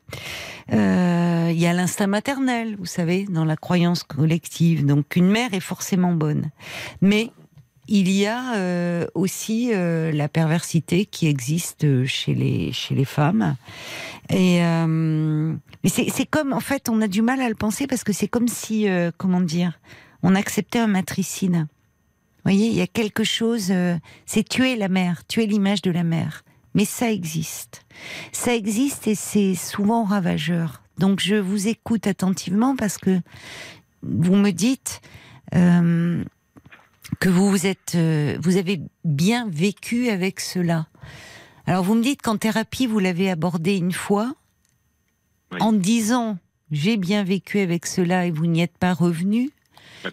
Euh, 0.73 1.51
Il 1.53 1.61
y 1.61 1.67
a 1.67 1.73
l'instinct 1.73 2.07
maternel, 2.07 2.77
vous 2.79 2.87
savez, 2.87 3.27
dans 3.29 3.45
la 3.45 3.57
croyance 3.57 4.03
collective. 4.03 4.85
Donc 4.85 5.17
une 5.17 5.29
mère 5.29 5.55
est 5.55 5.61
forcément 5.61 6.13
bonne. 6.13 6.51
Mais 7.01 7.31
il 7.91 8.09
y 8.09 8.25
a 8.25 8.55
euh, 8.55 9.07
aussi 9.15 9.71
euh, 9.75 10.13
la 10.13 10.29
perversité 10.29 11.05
qui 11.07 11.27
existe 11.27 12.07
chez 12.07 12.35
les, 12.35 12.73
chez 12.73 12.95
les 12.95 13.05
femmes. 13.05 13.57
Et 14.31 14.65
euh, 14.65 15.55
mais 15.83 15.91
c'est 15.91 16.27
comme, 16.27 16.53
en 16.53 16.61
fait, 16.61 16.89
on 16.89 17.03
a 17.03 17.09
du 17.09 17.21
mal 17.21 17.41
à 17.41 17.49
le 17.49 17.57
penser 17.57 17.89
parce 17.89 18.05
que 18.05 18.13
c'est 18.13 18.29
comme 18.29 18.47
si, 18.47 18.89
euh, 18.89 19.11
comment 19.19 19.41
dire, 19.41 19.81
on 20.23 20.37
acceptait 20.37 20.79
un 20.79 20.87
matricide. 20.87 21.57
Vous 21.57 22.45
voyez, 22.45 22.69
il 22.69 22.75
y 22.75 22.81
a 22.81 22.87
quelque 22.87 23.25
chose, 23.25 23.73
c'est 24.25 24.49
tuer 24.49 24.77
la 24.77 24.89
mère, 24.89 25.27
tuer 25.27 25.47
l'image 25.47 25.83
de 25.83 25.91
la 25.91 26.05
mère. 26.05 26.43
mais 26.75 26.85
ça 26.87 27.11
existe. 27.11 27.85
Ça 28.33 28.55
existe 28.55 29.09
et 29.09 29.15
c'est 29.15 29.55
souvent 29.55 30.05
ravageur. 30.05 30.81
Donc 30.97 31.21
je 31.21 31.35
vous 31.35 31.69
écoute 31.69 32.07
attentivement 32.07 32.77
parce 32.77 32.97
que 32.97 33.21
vous 34.03 34.37
me 34.37 34.53
dites 34.53 35.03
que 37.21 37.29
vous 37.29 37.49
vous 37.51 37.67
êtes, 37.67 37.95
euh, 37.95 38.37
vous 38.43 38.57
avez 38.57 38.81
bien 39.05 39.49
vécu 39.49 40.09
avec 40.09 40.41
cela. 40.41 40.87
Alors 41.67 41.85
vous 41.85 41.95
me 41.95 42.03
dites 42.03 42.23
qu'en 42.23 42.37
thérapie 42.37 42.87
vous 42.87 42.99
l'avez 42.99 43.31
abordé 43.31 43.77
une 43.77 43.93
fois, 43.93 44.35
Oui. 45.53 45.59
en 45.61 45.73
disant 45.73 46.39
j'ai 46.73 46.97
bien 46.97 47.23
vécu 47.23 47.59
avec 47.61 47.87
cela 47.87 48.27
et 48.27 48.31
vous 48.31 48.47
n'y 48.47 48.63
êtes 48.63 48.77
pas 48.79 48.95
revenu. 48.95 49.51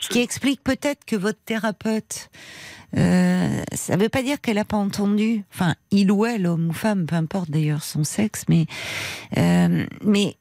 Ce 0.01 0.09
qui 0.09 0.19
explique 0.19 0.61
peut-être 0.63 1.05
que 1.05 1.15
votre 1.15 1.39
thérapeute, 1.45 2.29
euh, 2.97 3.61
ça 3.73 3.95
ne 3.95 4.01
veut 4.01 4.09
pas 4.09 4.21
dire 4.23 4.41
qu'elle 4.41 4.55
n'a 4.57 4.65
pas 4.65 4.75
entendu, 4.75 5.45
enfin, 5.53 5.75
il 5.91 6.11
ou 6.11 6.25
elle, 6.25 6.45
homme 6.45 6.69
ou 6.69 6.73
femme, 6.73 7.05
peu 7.05 7.15
importe 7.15 7.49
d'ailleurs 7.51 7.83
son 7.83 8.03
sexe, 8.03 8.43
mais, 8.49 8.65
euh, 9.37 9.85
mais 10.03 10.35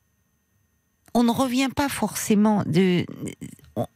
on 1.15 1.23
ne 1.23 1.31
revient 1.31 1.69
pas 1.75 1.89
forcément 1.89 2.65
de. 2.67 3.07
On, 3.77 3.87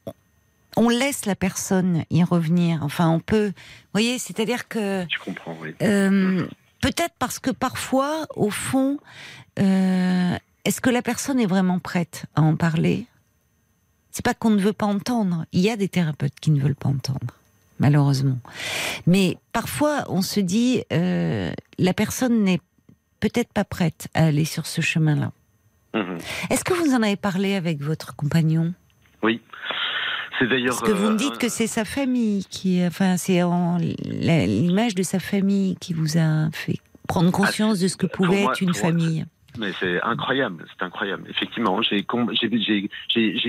on 0.81 0.89
laisse 0.89 1.27
la 1.27 1.37
personne 1.37 2.05
y 2.11 2.25
revenir. 2.25 2.83
Enfin, 2.83 3.11
on 3.11 3.21
peut. 3.21 3.49
Vous 3.49 3.93
voyez, 3.93 4.19
c'est-à-dire 4.19 4.67
que. 4.67 5.07
Je 5.11 5.19
comprends, 5.23 5.55
oui. 5.61 5.75
Euh, 5.83 6.47
Peut-être 6.81 7.15
parce 7.19 7.39
que 7.39 7.51
parfois, 7.51 8.27
au 8.35 8.49
fond, 8.49 8.97
euh, 9.59 10.35
est-ce 10.65 10.81
que 10.81 10.89
la 10.89 11.03
personne 11.03 11.39
est 11.39 11.47
vraiment 11.47 11.79
prête 11.79 12.25
à 12.35 12.41
en 12.41 12.57
parler? 12.57 13.05
C'est 14.11 14.25
pas 14.25 14.33
qu'on 14.33 14.49
ne 14.49 14.61
veut 14.61 14.73
pas 14.73 14.87
entendre. 14.87 15.45
Il 15.53 15.61
y 15.61 15.69
a 15.69 15.77
des 15.77 15.89
thérapeutes 15.91 16.41
qui 16.41 16.51
ne 16.51 16.59
veulent 16.59 16.75
pas 16.75 16.89
entendre, 16.89 17.37
malheureusement. 17.79 18.39
Mais 19.07 19.37
parfois, 19.53 20.07
on 20.09 20.23
se 20.23 20.41
dit, 20.41 20.83
euh, 20.91 21.53
la 21.79 21.93
personne 21.93 22.43
n'est 22.43 22.61
peut-être 23.21 23.53
pas 23.53 23.65
prête 23.65 24.09
à 24.15 24.25
aller 24.25 24.47
sur 24.47 24.65
ce 24.65 24.81
chemin-là. 24.81 25.33
Mhm. 25.93 26.17
Est-ce 26.49 26.65
que 26.65 26.73
vous 26.73 26.95
en 26.95 27.03
avez 27.03 27.17
parlé 27.17 27.55
avec 27.55 27.83
votre 27.83 28.17
compagnon? 28.17 28.73
Oui. 29.23 29.43
C'est 30.41 30.49
d'ailleurs. 30.49 30.79
Parce 30.79 30.91
que 30.91 30.97
vous 30.97 31.07
euh, 31.07 31.13
me 31.13 31.19
dites 31.19 31.39
que 31.39 31.49
c'est 31.49 31.67
sa 31.67 31.85
famille 31.85 32.45
qui, 32.49 32.85
enfin, 32.85 33.17
c'est 33.17 33.43
l'image 33.79 34.95
de 34.95 35.03
sa 35.03 35.21
famille 35.21 35.77
qui 35.81 35.93
vous 35.93 36.17
a 36.17 36.51
fait 36.53 36.79
prendre 37.07 37.31
conscience 37.31 37.79
de 37.79 37.89
ce 37.89 37.97
que 37.97 38.07
pour 38.07 38.27
pouvait 38.27 38.43
être 38.43 38.63
une 38.63 38.71
moi, 38.71 38.79
famille. 38.79 39.27
Mais 39.57 39.73
c'est 39.81 40.01
incroyable, 40.03 40.65
c'est 40.71 40.85
incroyable. 40.85 41.25
Effectivement, 41.29 41.81
j'ai 41.83 41.99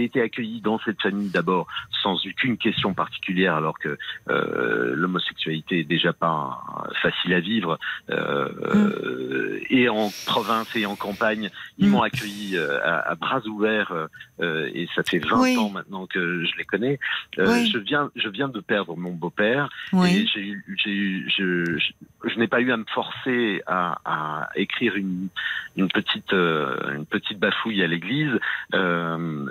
été 0.03 0.21
accueilli 0.21 0.61
dans 0.61 0.79
cette 0.79 1.01
famille 1.01 1.29
d'abord 1.29 1.67
sans 2.01 2.15
aucune 2.25 2.57
question 2.57 2.93
particulière, 2.93 3.55
alors 3.55 3.77
que 3.77 3.97
euh, 4.29 4.95
l'homosexualité 4.95 5.79
est 5.79 5.83
déjà 5.83 6.11
pas 6.13 6.61
facile 7.01 7.33
à 7.33 7.39
vivre. 7.39 7.77
Euh, 8.09 9.59
et 9.69 9.89
en 9.89 10.11
province 10.25 10.67
et 10.75 10.85
en 10.85 10.95
campagne, 10.95 11.49
ils 11.77 11.87
Mm. 11.87 11.91
m'ont 11.91 12.01
accueilli 12.01 12.57
euh, 12.57 12.79
à, 12.83 13.11
à 13.11 13.15
bras 13.15 13.41
ouverts 13.47 13.93
euh, 14.39 14.69
et 14.73 14.87
ça 14.95 15.03
fait 15.03 15.19
20 15.19 15.41
Oui. 15.41 15.57
ans 15.57 15.69
maintenant 15.69 16.05
que 16.07 16.43
je 16.45 16.57
les 16.57 16.65
connais. 16.65 16.99
Euh, 17.39 17.51
Oui. 17.61 17.69
Je 17.71 17.77
viens, 17.77 18.09
je 18.15 18.29
viens 18.29 18.47
de 18.47 18.59
perdre 18.59 18.95
mon 18.97 19.11
beau-père 19.13 19.69
et 19.93 19.95
Oui. 19.97 20.29
j'ai 20.33 20.41
eu, 20.41 20.77
j'ai 20.83 20.91
eu, 20.91 21.29
je, 21.37 21.77
je, 21.79 22.29
je 22.29 22.39
n'ai 22.39 22.47
pas 22.47 22.61
eu 22.61 22.71
à 22.71 22.77
me 22.77 22.85
forcer 22.93 23.61
à, 23.67 23.99
à 24.05 24.49
écrire 24.55 24.95
une, 24.95 25.27
une 25.75 25.87
petite, 25.91 26.33
euh, 26.33 26.95
une 26.95 27.05
petite 27.05 27.39
bafouille 27.39 27.81
à 27.83 27.87
l'église 27.87 28.31
euh, 28.73 29.45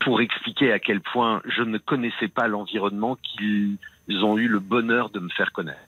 pour 0.00 0.20
expliquer 0.20 0.72
à 0.72 0.78
quel 0.78 1.00
point 1.00 1.42
je 1.46 1.62
ne 1.62 1.78
connaissais 1.78 2.28
pas 2.28 2.48
l'environnement 2.48 3.16
qu'ils 3.22 3.78
ont 4.24 4.36
eu 4.38 4.48
le 4.48 4.58
bonheur 4.58 5.10
de 5.10 5.20
me 5.20 5.28
faire 5.28 5.52
connaître. 5.52 5.78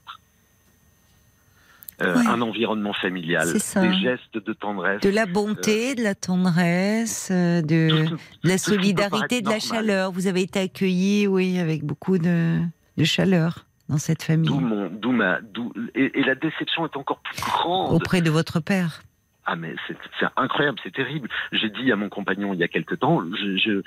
Euh, 2.01 2.15
Ouais. 2.15 2.27
Un 2.29 2.41
environnement 2.43 2.93
familial, 2.93 3.49
des 3.53 3.93
gestes 4.01 4.39
de 4.39 4.53
tendresse, 4.53 5.01
De 5.01 5.09
la 5.11 5.27
bonté, 5.27 5.97
de 5.97 6.03
la 6.05 6.15
tendresse, 6.15 7.29
de, 7.33 8.07
tout- 8.07 8.15
de 8.45 8.49
la 8.49 8.57
solidarité, 8.57 9.41
de 9.41 9.47
la 9.49 9.57
normal. 9.57 9.61
chaleur. 9.61 10.13
Vous 10.13 10.29
avez 10.29 10.43
été 10.43 10.61
accueilli, 10.61 11.27
oui, 11.27 11.59
avec 11.59 11.83
beaucoup 11.83 12.19
de, 12.19 12.61
de 12.97 13.05
chaleur 13.05 13.65
dans 13.89 13.99
cette 13.99 14.23
famille, 14.23 14.47
D'où 14.49 14.61
mon, 14.61 14.89
d'où 14.91 15.11
ma, 15.11 15.41
d'où 15.41 15.73
et, 15.97 16.21
et 16.21 16.23
la 16.23 16.37
déception 16.37 16.85
est 16.87 16.97
encore 16.97 17.19
plus 17.19 17.41
grande. 17.43 17.93
auprès 17.93 18.21
de 18.21 18.31
votre 18.31 18.61
père. 18.61 19.03
Ah 19.51 19.57
mais 19.57 19.75
c'est 19.87 19.97
incroyable, 20.37 20.79
c'est 20.83 20.93
terrible. 20.93 21.29
J'ai 21.53 21.71
dit 21.71 21.91
à 21.91 21.97
mon 21.97 22.11
compagnon 22.11 22.53
il 22.53 22.61
y 22.61 22.65
a 22.65 22.69
quelque 22.69 22.95
temps, 22.95 23.23
je, 23.35 23.57
je- 23.57 23.83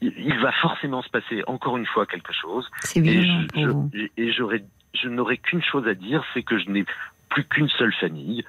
il 0.00 0.38
va 0.40 0.50
forcément 0.52 1.02
se 1.02 1.10
passer 1.10 1.42
encore 1.46 1.76
une 1.76 1.84
fois 1.86 2.06
quelque 2.06 2.32
chose. 2.32 2.68
C'est 2.80 3.00
Et 3.00 3.22
je, 3.22 3.66
et 4.16 4.32
je 4.94 5.08
n'aurais 5.08 5.36
qu'une 5.36 5.62
chose 5.62 5.86
à 5.88 5.94
dire, 5.94 6.24
c'est 6.32 6.42
que 6.42 6.58
je 6.58 6.70
n'ai 6.70 6.84
plus 7.28 7.44
qu'une 7.44 7.68
seule 7.68 7.92
famille, 7.92 8.44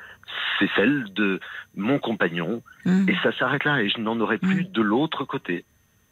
c'est 0.59 0.69
celle 0.75 1.11
de 1.13 1.39
mon 1.75 1.99
compagnon, 1.99 2.61
Hum. 2.85 3.05
et 3.09 3.15
ça 3.23 3.31
s'arrête 3.37 3.63
là. 3.65 3.81
Et 3.81 3.89
je 3.89 3.99
n'en 3.99 4.17
aurai 4.19 4.37
plus 4.37 4.63
de 4.63 4.81
l'autre 4.81 5.25
côté. 5.25 5.65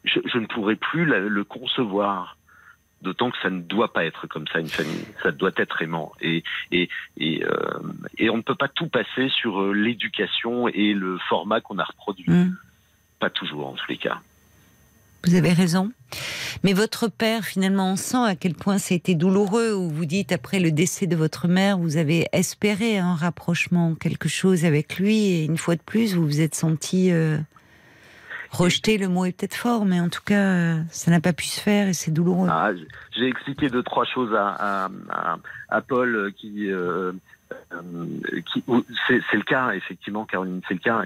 Je, 0.04 0.18
je 0.26 0.38
ne 0.38 0.46
pourrai 0.46 0.76
plus 0.76 1.06
la- 1.06 1.20
le 1.20 1.44
concevoir. 1.44 2.36
D'autant 3.04 3.30
que 3.30 3.36
ça 3.42 3.50
ne 3.50 3.60
doit 3.60 3.92
pas 3.92 4.06
être 4.06 4.26
comme 4.26 4.46
ça 4.48 4.60
une 4.60 4.68
famille. 4.68 5.04
Ça 5.22 5.30
doit 5.30 5.52
être 5.56 5.82
aimant. 5.82 6.12
Et 6.22 6.42
et 6.72 6.88
et, 7.18 7.44
euh, 7.44 7.78
et 8.16 8.30
on 8.30 8.38
ne 8.38 8.42
peut 8.42 8.54
pas 8.54 8.68
tout 8.68 8.88
passer 8.88 9.28
sur 9.28 9.60
euh, 9.60 9.72
l'éducation 9.72 10.68
et 10.68 10.94
le 10.94 11.18
format 11.28 11.60
qu'on 11.60 11.78
a 11.78 11.84
reproduit. 11.84 12.30
Hum. 12.30 12.56
Pas 13.20 13.28
toujours 13.28 13.68
en 13.68 13.72
tous 13.74 13.90
les 13.90 13.98
cas. 13.98 14.20
Vous 15.26 15.34
avez 15.34 15.52
raison. 15.52 15.92
Mais 16.64 16.72
votre 16.72 17.08
père, 17.08 17.44
finalement, 17.44 17.92
on 17.92 17.96
sent 17.96 18.24
à 18.24 18.36
quel 18.36 18.54
point 18.54 18.78
c'était 18.78 19.14
douloureux, 19.14 19.72
où 19.74 19.88
vous 19.88 20.04
dites, 20.04 20.32
après 20.32 20.60
le 20.60 20.70
décès 20.70 21.06
de 21.06 21.16
votre 21.16 21.48
mère, 21.48 21.78
vous 21.78 21.96
avez 21.96 22.26
espéré 22.32 22.98
un 22.98 23.14
rapprochement, 23.14 23.94
quelque 23.94 24.28
chose 24.28 24.64
avec 24.64 24.98
lui, 24.98 25.26
et 25.26 25.44
une 25.44 25.58
fois 25.58 25.76
de 25.76 25.82
plus, 25.82 26.14
vous 26.14 26.24
vous 26.24 26.40
êtes 26.40 26.54
senti 26.54 27.10
euh, 27.10 27.38
rejeté, 28.56 28.98
le 28.98 29.08
mot 29.08 29.24
est 29.24 29.32
peut-être 29.32 29.54
fort, 29.54 29.84
mais 29.84 30.00
en 30.00 30.08
tout 30.08 30.22
cas, 30.24 30.34
euh, 30.34 30.80
ça 30.90 31.10
n'a 31.10 31.20
pas 31.20 31.32
pu 31.32 31.44
se 31.44 31.60
faire, 31.60 31.88
et 31.88 31.92
c'est 31.92 32.10
douloureux. 32.10 32.48
Ah, 32.50 32.70
J'ai 33.16 33.28
expliqué 33.28 33.68
deux 33.68 33.82
trois 33.82 34.04
choses 34.04 34.34
à, 34.34 34.88
Paul 35.88 36.32
c'est 37.70 39.36
le 39.36 39.42
cas 39.42 39.72
effectivement 39.72 40.24
Caroline, 40.24 40.60
c'est 40.68 40.74
le 40.74 40.80
cas. 40.80 41.02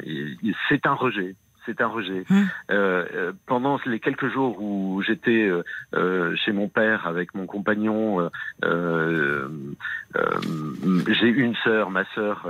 C'est 0.69 0.87
un 0.87 0.95
rejet. 0.95 1.35
C'est 1.69 1.83
un 1.83 1.87
rejet. 1.89 2.25
Hum. 2.31 2.49
Euh, 2.71 3.05
euh, 3.15 3.33
pendant 3.45 3.79
les 3.85 4.01
quelques 4.01 4.33
jours 4.33 4.63
où 4.63 5.03
j'étais 5.03 5.51
euh, 5.95 6.35
chez 6.37 6.53
mon 6.53 6.69
père 6.69 7.07
avec 7.07 7.35
mon 7.35 7.45
compagnon, 7.45 8.31
euh, 8.65 9.49
j'ai 11.09 11.29
une 11.29 11.55
sœur, 11.57 11.91
ma 11.91 12.07
sœur 12.15 12.47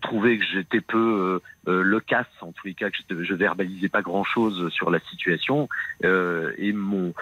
trouvait 0.00 0.38
que 0.38 0.44
j'étais 0.54 0.80
peu 0.80 1.40
loquace, 1.66 2.26
en 2.40 2.52
tous 2.52 2.66
les 2.66 2.74
cas 2.74 2.88
que 2.88 3.22
je 3.22 3.34
verbalisais 3.34 3.90
pas 3.90 4.00
grand 4.00 4.24
chose 4.24 4.70
sur 4.72 4.90
la 4.90 5.00
situation, 5.00 5.68
et 6.02 6.72
mon 6.72 7.12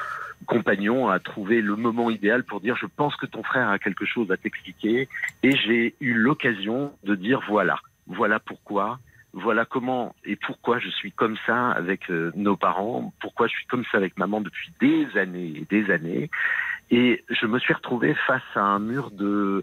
compagnon 0.46 1.08
a 1.08 1.18
trouvé 1.18 1.62
le 1.62 1.74
moment 1.74 2.10
idéal 2.10 2.44
pour 2.44 2.60
dire 2.60 2.76
je 2.76 2.86
pense 2.86 3.16
que 3.16 3.26
ton 3.26 3.42
frère 3.42 3.70
a 3.70 3.80
quelque 3.80 4.04
chose 4.04 4.30
à 4.30 4.36
t'expliquer 4.36 5.08
et 5.42 5.56
j'ai 5.56 5.96
eu 6.00 6.14
l'occasion 6.14 6.92
de 7.04 7.14
dire 7.14 7.40
voilà 7.48 7.80
voilà 8.06 8.38
pourquoi 8.38 8.98
voilà 9.36 9.66
comment 9.66 10.14
et 10.24 10.34
pourquoi 10.34 10.78
je 10.78 10.88
suis 10.88 11.12
comme 11.12 11.36
ça 11.46 11.70
avec 11.70 12.10
euh, 12.10 12.32
nos 12.34 12.56
parents 12.56 13.12
pourquoi 13.20 13.46
je 13.48 13.52
suis 13.52 13.66
comme 13.66 13.84
ça 13.92 13.98
avec 13.98 14.16
maman 14.16 14.40
depuis 14.40 14.72
des 14.80 15.06
années 15.18 15.52
et 15.56 15.66
des 15.70 15.92
années 15.92 16.30
et 16.90 17.22
je 17.28 17.46
me 17.46 17.58
suis 17.58 17.74
retrouvé 17.74 18.14
face 18.26 18.42
à 18.54 18.62
un 18.62 18.78
mur 18.78 19.10
de 19.10 19.62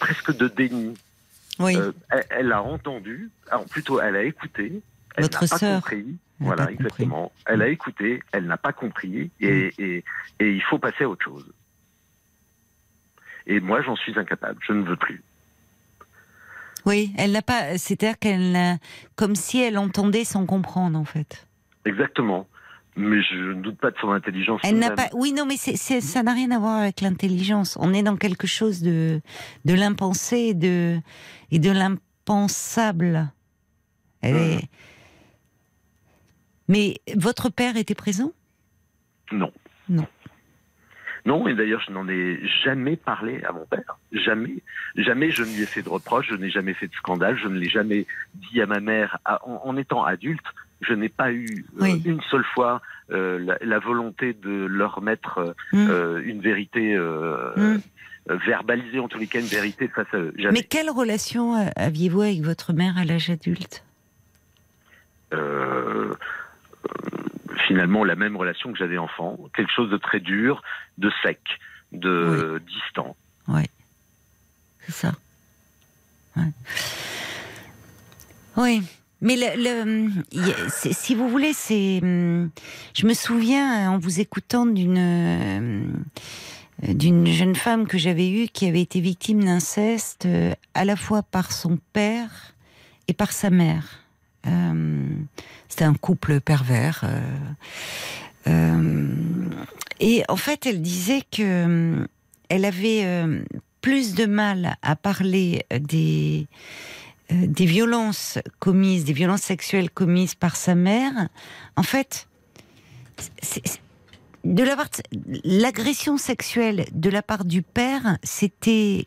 presque 0.00 0.36
de 0.36 0.48
déni 0.48 0.94
Oui, 1.58 1.76
euh, 1.76 1.92
elle, 2.10 2.26
elle 2.30 2.52
a 2.52 2.62
entendu, 2.62 3.30
alors 3.50 3.66
plutôt 3.66 4.00
elle 4.00 4.16
a 4.16 4.22
écouté, 4.22 4.80
elle 5.16 5.24
n'a 5.24 5.28
pas 5.28 5.46
sœur 5.46 5.80
compris. 5.82 6.16
Voilà, 6.40 6.66
pas 6.66 6.72
compris. 6.72 6.84
exactement. 6.84 7.32
Elle 7.46 7.62
a 7.62 7.68
écouté, 7.68 8.22
elle 8.32 8.46
n'a 8.46 8.56
pas 8.56 8.72
compris, 8.72 9.30
et, 9.40 9.72
et, 9.78 10.04
et 10.40 10.52
il 10.52 10.62
faut 10.62 10.78
passer 10.78 11.04
à 11.04 11.08
autre 11.08 11.24
chose. 11.24 11.52
Et 13.46 13.60
moi, 13.60 13.80
j'en 13.80 13.96
suis 13.96 14.16
incapable. 14.18 14.58
Je 14.62 14.72
ne 14.72 14.82
veux 14.82 14.96
plus. 14.96 15.22
Oui, 16.88 17.12
elle 17.16 17.32
n'a 17.32 17.42
pas, 17.42 17.78
c'est-à-dire 17.78 18.18
qu'elle 18.18 18.78
comme 19.16 19.34
si 19.34 19.60
elle 19.60 19.78
entendait 19.78 20.24
sans 20.24 20.46
comprendre, 20.46 20.98
en 20.98 21.04
fait. 21.04 21.46
Exactement. 21.84 22.46
Mais 22.96 23.22
je 23.22 23.36
ne 23.36 23.62
doute 23.62 23.78
pas 23.78 23.92
de 23.92 23.96
son 24.00 24.10
intelligence. 24.10 24.60
Elle 24.64 24.78
n'a 24.80 24.90
pas. 24.90 25.08
Oui, 25.14 25.32
non, 25.32 25.46
mais 25.46 25.56
ça 25.56 26.22
n'a 26.24 26.32
rien 26.32 26.50
à 26.50 26.58
voir 26.58 26.78
avec 26.80 27.00
l'intelligence. 27.00 27.78
On 27.80 27.94
est 27.94 28.02
dans 28.02 28.16
quelque 28.16 28.48
chose 28.48 28.82
de 28.82 29.20
de 29.64 29.74
l'impensé 29.74 30.36
et 30.38 30.54
de 30.54 30.98
et 31.52 31.60
de 31.60 31.70
l'impensable. 31.70 33.30
Elle 34.20 34.36
est- 34.36 34.68
Mais 36.66 36.96
votre 37.16 37.50
père 37.50 37.76
était 37.76 37.94
présent? 37.94 38.32
Non. 39.30 39.52
Non. 39.88 40.06
Non, 41.28 41.46
et 41.48 41.54
d'ailleurs, 41.54 41.82
je 41.86 41.92
n'en 41.92 42.08
ai 42.08 42.40
jamais 42.64 42.96
parlé 42.96 43.34
à 43.48 43.52
mon 43.52 43.66
père. 43.66 43.90
Jamais. 44.12 44.56
Jamais 44.96 45.30
je 45.30 45.42
ne 45.42 45.48
lui 45.54 45.62
ai 45.62 45.66
fait 45.74 45.82
de 45.82 45.88
reproches, 45.90 46.28
je 46.30 46.36
n'ai 46.36 46.50
jamais 46.58 46.74
fait 46.74 46.88
de 46.88 46.94
scandale, 46.94 47.36
je 47.38 47.48
ne 47.48 47.58
l'ai 47.58 47.68
jamais 47.68 48.06
dit 48.34 48.60
à 48.62 48.66
ma 48.66 48.80
mère. 48.80 49.18
À- 49.24 49.40
en, 49.46 49.60
en 49.68 49.76
étant 49.76 50.02
adulte, 50.04 50.44
je 50.80 50.94
n'ai 50.94 51.08
pas 51.10 51.30
eu 51.32 51.46
euh, 51.80 51.82
Oui. 51.82 52.02
une 52.04 52.22
seule 52.30 52.44
fois 52.54 52.80
euh, 53.10 53.38
la, 53.38 53.56
la 53.60 53.78
volonté 53.78 54.32
de 54.32 54.54
leur 54.80 55.02
mettre 55.02 55.38
euh, 55.38 55.52
Mm. 55.72 55.86
euh, 55.90 56.22
une 56.24 56.40
vérité 56.40 56.94
euh, 56.96 57.52
Mm. 57.56 57.80
verbaliser 58.46 58.98
en 59.00 59.08
tous 59.08 59.18
les 59.18 59.26
cas 59.26 59.40
une 59.40 59.46
vérité 59.60 59.88
face 59.88 60.06
à 60.12 60.18
eux. 60.18 60.32
Jamais. 60.36 60.52
Mais 60.60 60.62
quelle 60.62 60.90
relation 60.90 61.54
aviez-vous 61.76 62.22
avec 62.22 62.40
votre 62.42 62.72
mère 62.72 62.96
à 62.96 63.04
l'âge 63.04 63.28
adulte? 63.30 63.82
Finalement, 67.68 68.02
la 68.02 68.16
même 68.16 68.36
relation 68.36 68.72
que 68.72 68.78
j'avais 68.78 68.98
enfant, 68.98 69.38
quelque 69.54 69.70
chose 69.72 69.90
de 69.90 69.96
très 69.98 70.18
dur, 70.20 70.62
de 70.98 71.10
sec, 71.22 71.40
de 71.92 72.60
distant. 72.66 73.14
C'est 74.86 74.92
ça. 74.92 75.12
Ouais. 76.36 76.50
Oui. 78.56 78.82
Mais 79.20 79.36
le, 79.36 80.10
le- 80.32 80.68
c'est- 80.70 80.92
si 80.92 81.14
vous 81.14 81.28
voulez, 81.28 81.52
c'est. 81.52 82.00
hum, 82.02 82.50
Je 82.94 83.06
me 83.06 83.14
souviens 83.14 83.90
en 83.90 83.98
vous 83.98 84.20
écoutant 84.20 84.64
d'une 84.64 84.96
euh, 84.98 85.82
d'une 86.94 87.26
jeune 87.26 87.56
femme 87.56 87.86
que 87.88 87.98
j'avais 87.98 88.30
eue 88.30 88.46
qui 88.48 88.66
avait 88.68 88.80
été 88.82 89.00
victime 89.00 89.42
d'inceste 89.44 90.26
euh, 90.26 90.52
à 90.74 90.84
la 90.84 90.94
fois 90.96 91.22
par 91.24 91.50
son 91.52 91.78
père 91.92 92.54
et 93.08 93.12
par 93.12 93.32
sa 93.32 93.50
mère. 93.50 93.84
Euh, 94.46 95.06
C'était 95.68 95.84
un 95.84 95.94
couple 95.94 96.40
pervers. 96.40 97.00
euh, 97.04 97.20
euh, 98.46 99.14
et 100.00 100.22
en 100.28 100.36
fait, 100.36 100.64
elle 100.66 100.80
disait 100.80 101.22
que 101.30 102.06
elle 102.48 102.64
avait 102.64 103.04
plus 103.82 104.14
de 104.14 104.24
mal 104.26 104.76
à 104.82 104.96
parler 104.96 105.64
des 105.80 106.46
des 107.30 107.66
violences 107.66 108.38
commises, 108.58 109.04
des 109.04 109.12
violences 109.12 109.42
sexuelles 109.42 109.90
commises 109.90 110.34
par 110.34 110.56
sa 110.56 110.74
mère, 110.74 111.28
en 111.76 111.82
fait, 111.82 112.26
c'est- 113.42 113.60
c'est- 113.66 113.80
de 114.44 114.64
l'agression 115.44 116.16
sexuelle 116.16 116.86
de 116.92 117.10
la 117.10 117.20
part 117.22 117.44
du 117.44 117.60
père, 117.60 118.16
c'était 118.22 119.06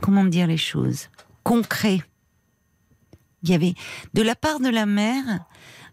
comment 0.00 0.24
dire 0.24 0.48
les 0.48 0.56
choses 0.56 1.10
concret. 1.44 2.00
Il 3.44 3.50
y 3.50 3.54
avait 3.54 3.74
de 4.14 4.22
la 4.22 4.34
part 4.34 4.58
de 4.58 4.68
la 4.68 4.86
mère, 4.86 5.24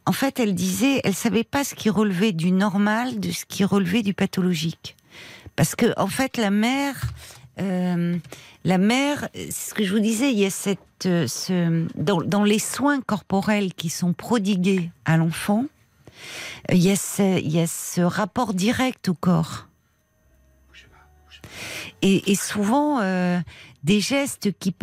en 0.06 0.12
fait, 0.12 0.40
elle 0.40 0.56
disait, 0.56 1.02
elle 1.04 1.14
savait 1.14 1.44
pas 1.44 1.64
ce 1.64 1.76
qui 1.76 1.90
relevait 1.90 2.32
du 2.32 2.52
normal, 2.52 3.20
de 3.20 3.32
ce 3.32 3.46
qui 3.46 3.64
relevait 3.64 4.02
du 4.02 4.14
pathologique, 4.14 4.96
parce 5.56 5.76
que 5.76 5.94
en 5.98 6.08
fait, 6.08 6.38
la 6.38 6.50
mère 6.50 6.96
euh, 7.60 8.18
la 8.64 8.78
mère, 8.78 9.28
ce 9.34 9.74
que 9.74 9.84
je 9.84 9.92
vous 9.92 10.00
disais, 10.00 10.32
il 10.32 10.40
y 10.40 10.46
a 10.46 10.50
cette, 10.50 11.06
euh, 11.06 11.28
ce, 11.28 11.86
dans, 11.96 12.44
les 12.44 12.60
soins 12.60 13.02
corporels 13.02 13.74
qui 13.74 13.90
sont 13.90 14.14
prodigués 14.14 14.92
à 15.06 15.18
l'enfant, 15.18 15.66
euh, 16.70 16.76
il 16.76 16.84
y, 16.84 16.92
a 16.92 16.96
ce, 16.96 17.40
il 17.40 17.52
y 17.52 17.60
a 17.60 17.68
ce 17.68 18.02
rapport 18.02 18.54
direct 18.54 19.10
au 19.10 19.14
corps. 19.14 19.68
Et, 22.02 22.32
et 22.32 22.36
souvent, 22.36 23.00
euh, 23.02 23.40
des 23.84 24.00
gestes 24.00 24.52
qui, 24.60 24.76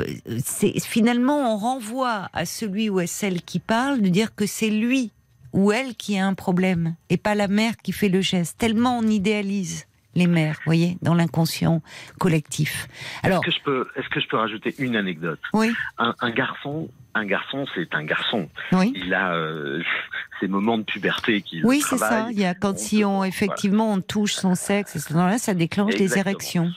finalement, 0.84 1.54
on 1.54 1.56
renvoie 1.56 2.28
à 2.32 2.44
celui 2.44 2.88
ou 2.88 2.98
à 2.98 3.06
celle 3.06 3.42
qui 3.42 3.58
parle 3.60 4.00
de 4.00 4.08
dire 4.08 4.34
que 4.34 4.46
c'est 4.46 4.70
lui 4.70 5.12
ou 5.52 5.72
elle 5.72 5.94
qui 5.94 6.18
a 6.18 6.26
un 6.26 6.34
problème 6.34 6.94
et 7.08 7.16
pas 7.16 7.34
la 7.34 7.48
mère 7.48 7.76
qui 7.76 7.92
fait 7.92 8.08
le 8.08 8.20
geste. 8.20 8.58
Tellement 8.58 8.98
on 8.98 9.02
idéalise 9.02 9.86
les 10.14 10.26
mères, 10.26 10.56
vous 10.56 10.62
voyez, 10.66 10.98
dans 11.00 11.14
l'inconscient 11.14 11.80
collectif. 12.18 12.88
Alors, 13.22 13.44
Est-ce 13.44 13.52
que 13.52 13.56
je 13.56 13.62
peux, 13.64 13.88
est-ce 13.94 14.08
que 14.08 14.20
je 14.20 14.26
peux 14.26 14.36
rajouter 14.36 14.74
une 14.78 14.96
anecdote? 14.96 15.38
Oui, 15.52 15.72
un, 15.98 16.12
un 16.20 16.30
garçon, 16.30 16.88
un 17.14 17.24
garçon, 17.24 17.66
c'est 17.74 17.94
un 17.94 18.02
garçon. 18.04 18.48
oui. 18.72 18.92
Il 18.96 19.14
a 19.14 19.32
euh, 19.34 19.80
ses 20.40 20.48
moments 20.48 20.76
de 20.78 20.82
puberté 20.82 21.40
qui 21.42 21.62
Oui, 21.62 21.82
c'est 21.88 21.98
ça. 21.98 22.28
Il 22.32 22.38
y 22.40 22.44
a 22.44 22.54
quand 22.54 22.74
On 22.74 22.76
si 22.78 23.04
on 23.04 23.16
voilà. 23.18 23.28
effectivement 23.28 23.92
on 23.92 24.00
touche 24.00 24.32
son 24.34 24.56
sexe, 24.56 24.96
et 24.96 24.98
ce 24.98 25.12
moment-là, 25.12 25.38
ça 25.38 25.54
déclenche 25.54 25.94
des 25.94 26.18
érections. 26.18 26.70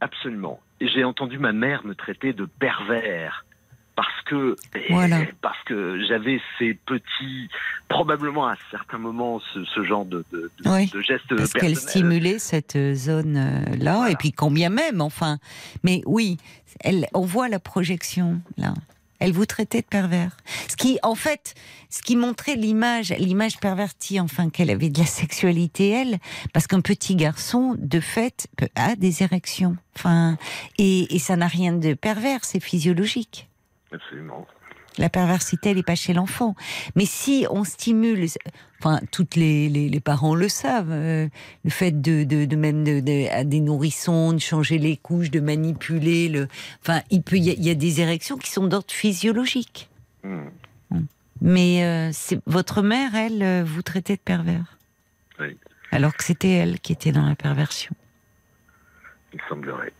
Absolument. 0.00 0.58
J'ai 0.80 1.04
entendu 1.04 1.38
ma 1.38 1.52
mère 1.52 1.84
me 1.84 1.94
traiter 1.94 2.32
de 2.32 2.44
pervers 2.46 3.44
parce 3.96 4.22
que 4.24 4.56
Voilà. 4.88 5.18
parce 5.42 5.62
que 5.64 6.02
j'avais 6.08 6.40
ces 6.58 6.72
petits 6.74 7.48
probablement 7.88 8.46
à 8.46 8.54
certains 8.70 8.96
moments 8.98 9.40
ce, 9.52 9.62
ce 9.64 9.82
genre 9.84 10.06
de, 10.06 10.24
de, 10.32 10.50
de- 10.64 10.70
Oui, 10.70 10.86
de 10.88 11.00
gestes 11.02 11.34
Parce 11.36 11.52
qu'elle 11.52 11.76
stimulait 11.76 12.38
cette 12.38 12.78
zone-là, 12.94 14.08
et 14.10 14.16
puis 14.16 14.32
combien 14.32 14.70
même, 14.70 15.00
enfin. 15.02 15.38
Mais 15.84 16.00
oui, 16.06 16.38
elle, 16.80 17.06
on 17.12 17.22
voit 17.26 17.48
la 17.48 17.58
projection 17.60 18.40
là. 18.56 18.72
Elle 19.20 19.32
vous 19.32 19.46
traitait 19.46 19.82
de 19.82 19.86
pervers. 19.86 20.36
Ce 20.68 20.76
qui, 20.76 20.98
en 21.02 21.14
fait, 21.14 21.54
ce 21.88 22.02
qui 22.02 22.16
montrait 22.16 22.56
l'image, 22.56 23.10
l'image 23.18 23.58
pervertie, 23.58 24.18
enfin, 24.18 24.50
qu'elle 24.50 24.70
avait 24.70 24.90
de 24.90 24.98
la 24.98 25.06
sexualité, 25.06 25.90
elle, 25.90 26.18
parce 26.52 26.66
qu'un 26.66 26.80
petit 26.80 27.14
garçon, 27.14 27.76
de 27.78 28.00
fait, 28.00 28.48
a 28.74 28.96
des 28.96 29.22
érections. 29.22 29.76
Enfin, 29.96 30.36
et, 30.78 31.14
et 31.14 31.18
ça 31.18 31.36
n'a 31.36 31.46
rien 31.46 31.72
de 31.72 31.94
pervers, 31.94 32.44
c'est 32.44 32.60
physiologique. 32.60 33.48
Absolument. 33.92 34.46
La 35.00 35.08
perversité, 35.08 35.70
elle 35.70 35.76
n'est 35.78 35.82
pas 35.82 35.94
chez 35.96 36.12
l'enfant. 36.12 36.54
Mais 36.94 37.06
si 37.06 37.46
on 37.50 37.64
stimule, 37.64 38.26
enfin, 38.78 39.00
toutes 39.10 39.34
les, 39.34 39.68
les, 39.68 39.88
les 39.88 40.00
parents 40.00 40.34
le 40.34 40.48
savent, 40.48 40.90
euh, 40.92 41.26
le 41.64 41.70
fait 41.70 42.00
de, 42.00 42.22
de, 42.24 42.44
de 42.44 42.56
même 42.56 42.84
de, 42.84 43.00
de- 43.00 43.28
à 43.32 43.42
des 43.44 43.60
nourrissons, 43.60 44.32
de 44.34 44.38
changer 44.38 44.78
les 44.78 44.96
couches, 44.98 45.30
de 45.30 45.40
manipuler, 45.40 46.28
le, 46.28 46.46
enfin, 46.82 47.00
il 47.10 47.22
peut, 47.22 47.36
y, 47.38 47.50
a- 47.50 47.54
y 47.54 47.70
a 47.70 47.74
des 47.74 48.00
érections 48.02 48.36
qui 48.36 48.50
sont 48.50 48.66
d'ordre 48.66 48.92
physiologique. 48.92 49.88
Hmm. 50.22 50.48
Mais 51.40 51.82
euh, 51.84 52.10
c'est 52.12 52.38
votre 52.44 52.82
mère, 52.82 53.14
elle, 53.14 53.42
euh, 53.42 53.64
vous 53.64 53.80
traitait 53.80 54.16
de 54.16 54.20
pervers. 54.20 54.76
Oui. 55.40 55.56
Alors 55.90 56.14
que 56.14 56.22
c'était 56.22 56.50
elle 56.50 56.78
qui 56.78 56.92
était 56.92 57.12
dans 57.12 57.24
la 57.26 57.34
perversion. 57.34 57.94
Il 59.32 59.40
semblerait. 59.48 59.94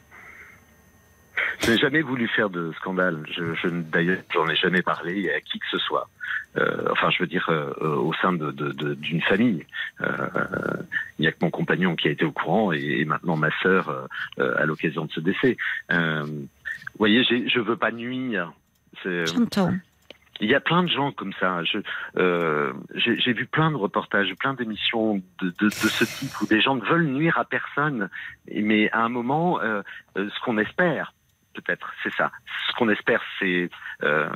Je 1.60 1.70
n'ai 1.72 1.78
jamais 1.78 2.00
voulu 2.02 2.26
faire 2.28 2.48
de 2.50 2.72
scandale. 2.78 3.22
Je, 3.30 3.54
je 3.54 3.68
D'ailleurs, 3.68 4.18
j'en 4.32 4.48
ai 4.48 4.56
jamais 4.56 4.82
parlé 4.82 5.30
à 5.32 5.40
qui 5.40 5.58
que 5.58 5.66
ce 5.70 5.78
soit. 5.78 6.08
Euh, 6.56 6.88
enfin, 6.90 7.10
je 7.10 7.18
veux 7.20 7.26
dire, 7.26 7.46
euh, 7.50 7.70
euh, 7.80 7.94
au 7.96 8.12
sein 8.14 8.32
de- 8.32 8.50
de- 8.50 8.72
de- 8.72 8.94
d'une 8.94 9.20
famille. 9.22 9.64
Euh, 10.00 10.08
Il 11.18 11.22
n'y 11.22 11.28
a 11.28 11.32
que 11.32 11.38
mon 11.42 11.50
compagnon 11.50 11.96
qui 11.96 12.08
a 12.08 12.10
été 12.10 12.24
au 12.24 12.32
courant 12.32 12.72
et, 12.72 12.80
et 13.00 13.04
maintenant 13.04 13.36
ma 13.36 13.50
sœur 13.62 13.88
euh, 13.90 14.06
euh, 14.38 14.54
à 14.58 14.64
l'occasion 14.64 15.04
de 15.04 15.12
ce 15.12 15.20
décès. 15.20 15.56
Euh, 15.92 16.22
vous 16.24 16.48
voyez, 16.98 17.22
je 17.24 17.60
veux 17.60 17.76
pas 17.76 17.92
nuire. 17.92 18.52
J'entends. 19.26 19.72
il 20.40 20.48
y 20.50 20.54
a 20.54 20.60
plein 20.60 20.82
de 20.82 20.88
gens 20.88 21.12
comme 21.12 21.32
ça. 21.38 21.60
Euh, 22.16 22.72
j'ai, 22.94 23.18
j'ai 23.20 23.32
vu 23.34 23.44
plein 23.46 23.70
de 23.70 23.76
reportages, 23.76 24.34
plein 24.36 24.54
d'émissions 24.54 25.16
de, 25.42 25.48
de, 25.60 25.66
de 25.66 25.70
ce 25.70 26.04
type 26.04 26.30
où 26.40 26.46
des 26.46 26.60
gens 26.60 26.74
ne 26.74 26.84
veulent 26.84 27.06
nuire 27.06 27.38
à 27.38 27.44
personne, 27.44 28.08
mais 28.52 28.90
à 28.92 29.02
un 29.04 29.08
moment, 29.10 29.60
euh, 29.60 29.82
euh, 30.16 30.28
ce 30.34 30.40
qu'on 30.44 30.56
espère, 30.58 31.12
peut-être, 31.54 31.92
c'est 32.02 32.12
ça. 32.14 32.30
Ce 32.68 32.74
qu'on 32.76 32.88
espère, 32.88 33.20
c'est, 33.38 33.70
euh, 34.02 34.28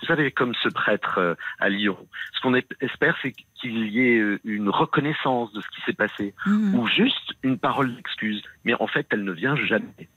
vous 0.00 0.06
savez, 0.06 0.30
comme 0.32 0.54
ce 0.62 0.68
prêtre 0.68 1.18
euh, 1.18 1.34
à 1.58 1.68
Lyon. 1.68 1.96
Ce 2.34 2.40
qu'on 2.40 2.54
espère, 2.80 3.16
c'est 3.22 3.32
qu'il 3.54 3.86
y 3.88 4.00
ait 4.00 4.18
euh, 4.18 4.40
une 4.44 4.68
reconnaissance 4.68 5.52
de 5.52 5.60
ce 5.60 5.68
qui 5.68 5.80
s'est 5.86 5.92
passé, 5.92 6.34
Mhm. 6.46 6.74
ou 6.74 6.86
juste 6.86 7.32
une 7.42 7.58
parole 7.58 7.94
d'excuse. 7.96 8.42
Mais 8.64 8.74
en 8.74 8.86
fait, 8.86 9.06
elle 9.10 9.24
ne 9.24 9.32
vient 9.32 9.56
jamais. 9.56 10.08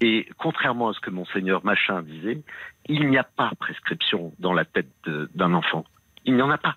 Et 0.00 0.28
contrairement 0.36 0.90
à 0.90 0.92
ce 0.92 1.00
que 1.00 1.10
monseigneur 1.10 1.64
Machin 1.64 2.02
disait, 2.02 2.42
il 2.88 3.08
n'y 3.08 3.16
a 3.16 3.24
pas 3.24 3.50
prescription 3.58 4.32
dans 4.38 4.52
la 4.52 4.64
tête 4.66 4.90
d'un 5.34 5.54
enfant. 5.54 5.84
Il 6.26 6.34
n'y 6.36 6.42
en 6.42 6.50
a 6.50 6.58
pas. 6.58 6.76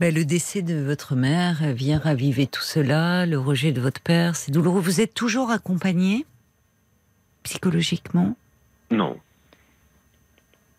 Ben, 0.00 0.12
le 0.14 0.24
décès 0.24 0.62
de 0.62 0.74
votre 0.82 1.14
mère 1.14 1.58
vient 1.74 1.98
raviver 1.98 2.46
tout 2.46 2.62
cela, 2.62 3.24
le 3.24 3.38
rejet 3.38 3.72
de 3.72 3.80
votre 3.80 4.00
père, 4.02 4.34
c'est 4.36 4.50
douloureux. 4.50 4.80
Vous 4.80 5.00
êtes 5.00 5.14
toujours 5.14 5.50
accompagné? 5.50 6.26
Psychologiquement 7.42 8.36
Non. 8.90 9.16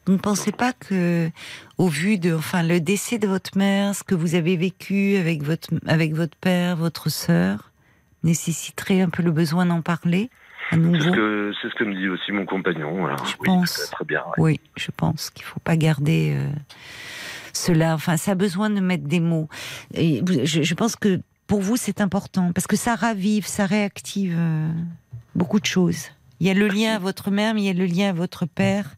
Vous 0.06 0.14
ne 0.14 0.18
pensez 0.18 0.52
pas 0.52 0.74
que, 0.74 1.30
au 1.78 1.88
vu 1.88 2.18
de, 2.18 2.34
enfin, 2.34 2.62
le 2.62 2.82
décès 2.82 3.20
de 3.20 3.28
votre 3.28 3.58
mère, 3.58 3.96
ce 3.96 4.04
que 4.04 4.16
vous 4.16 4.36
avez 4.36 4.58
vécu 4.58 5.16
avec 5.16 5.44
votre, 5.44 5.70
avec 5.88 6.14
votre 6.14 6.36
père, 6.36 6.76
votre 6.76 7.10
sœur, 7.10 7.72
nécessiterait 8.24 9.02
un 9.02 9.10
peu 9.10 9.24
le 9.24 9.32
besoin 9.32 9.66
d'en 9.66 9.82
parler 9.82 10.30
à 10.72 10.76
C'est 10.76 10.82
ce, 10.82 10.82
nouveau 10.82 11.12
que, 11.12 11.54
c'est 11.62 11.70
ce 11.70 11.76
que 11.76 11.84
me 11.86 11.96
dit 11.96 12.10
aussi 12.10 12.32
mon 12.34 12.46
compagnon. 12.46 13.06
Alors, 13.06 13.26
Je 13.26 13.36
oui, 13.40 13.46
pense. 13.46 13.92
Très 13.92 14.06
bien. 14.06 14.24
ouais. 14.38 14.44
Oui, 14.54 14.60
je 14.76 14.92
pense 14.96 15.30
qu'il 15.30 15.46
faut 15.46 15.60
pas 15.62 15.78
garder 15.78 16.34
euh, 16.36 16.50
cela. 17.54 17.94
Enfin, 17.94 18.18
ça 18.18 18.32
a 18.32 18.36
besoin 18.36 18.70
de 18.70 18.80
mettre 18.82 19.06
des 19.06 19.20
mots. 19.22 19.48
Et 19.94 20.22
je 20.26 20.74
pense 20.74 20.96
que 20.98 21.22
pour 21.48 21.62
vous, 21.62 21.78
c'est 21.78 22.02
important 22.02 22.52
parce 22.54 22.68
que 22.68 22.76
ça 22.76 22.96
ravive, 22.96 23.46
ça 23.46 23.66
réactive 23.66 24.36
euh, 24.38 24.70
beaucoup 25.36 25.60
de 25.62 25.66
choses. 25.66 26.08
Il 26.44 26.48
y 26.48 26.50
a 26.50 26.54
le 26.54 26.68
lien 26.68 26.96
à 26.96 27.00
votre 27.00 27.32
mère, 27.32 27.54
mais 27.54 27.62
il 27.62 27.66
y 27.68 27.70
a 27.70 27.74
le 27.74 27.86
lien 27.86 28.10
à 28.10 28.12
votre 28.12 28.46
père. 28.46 28.98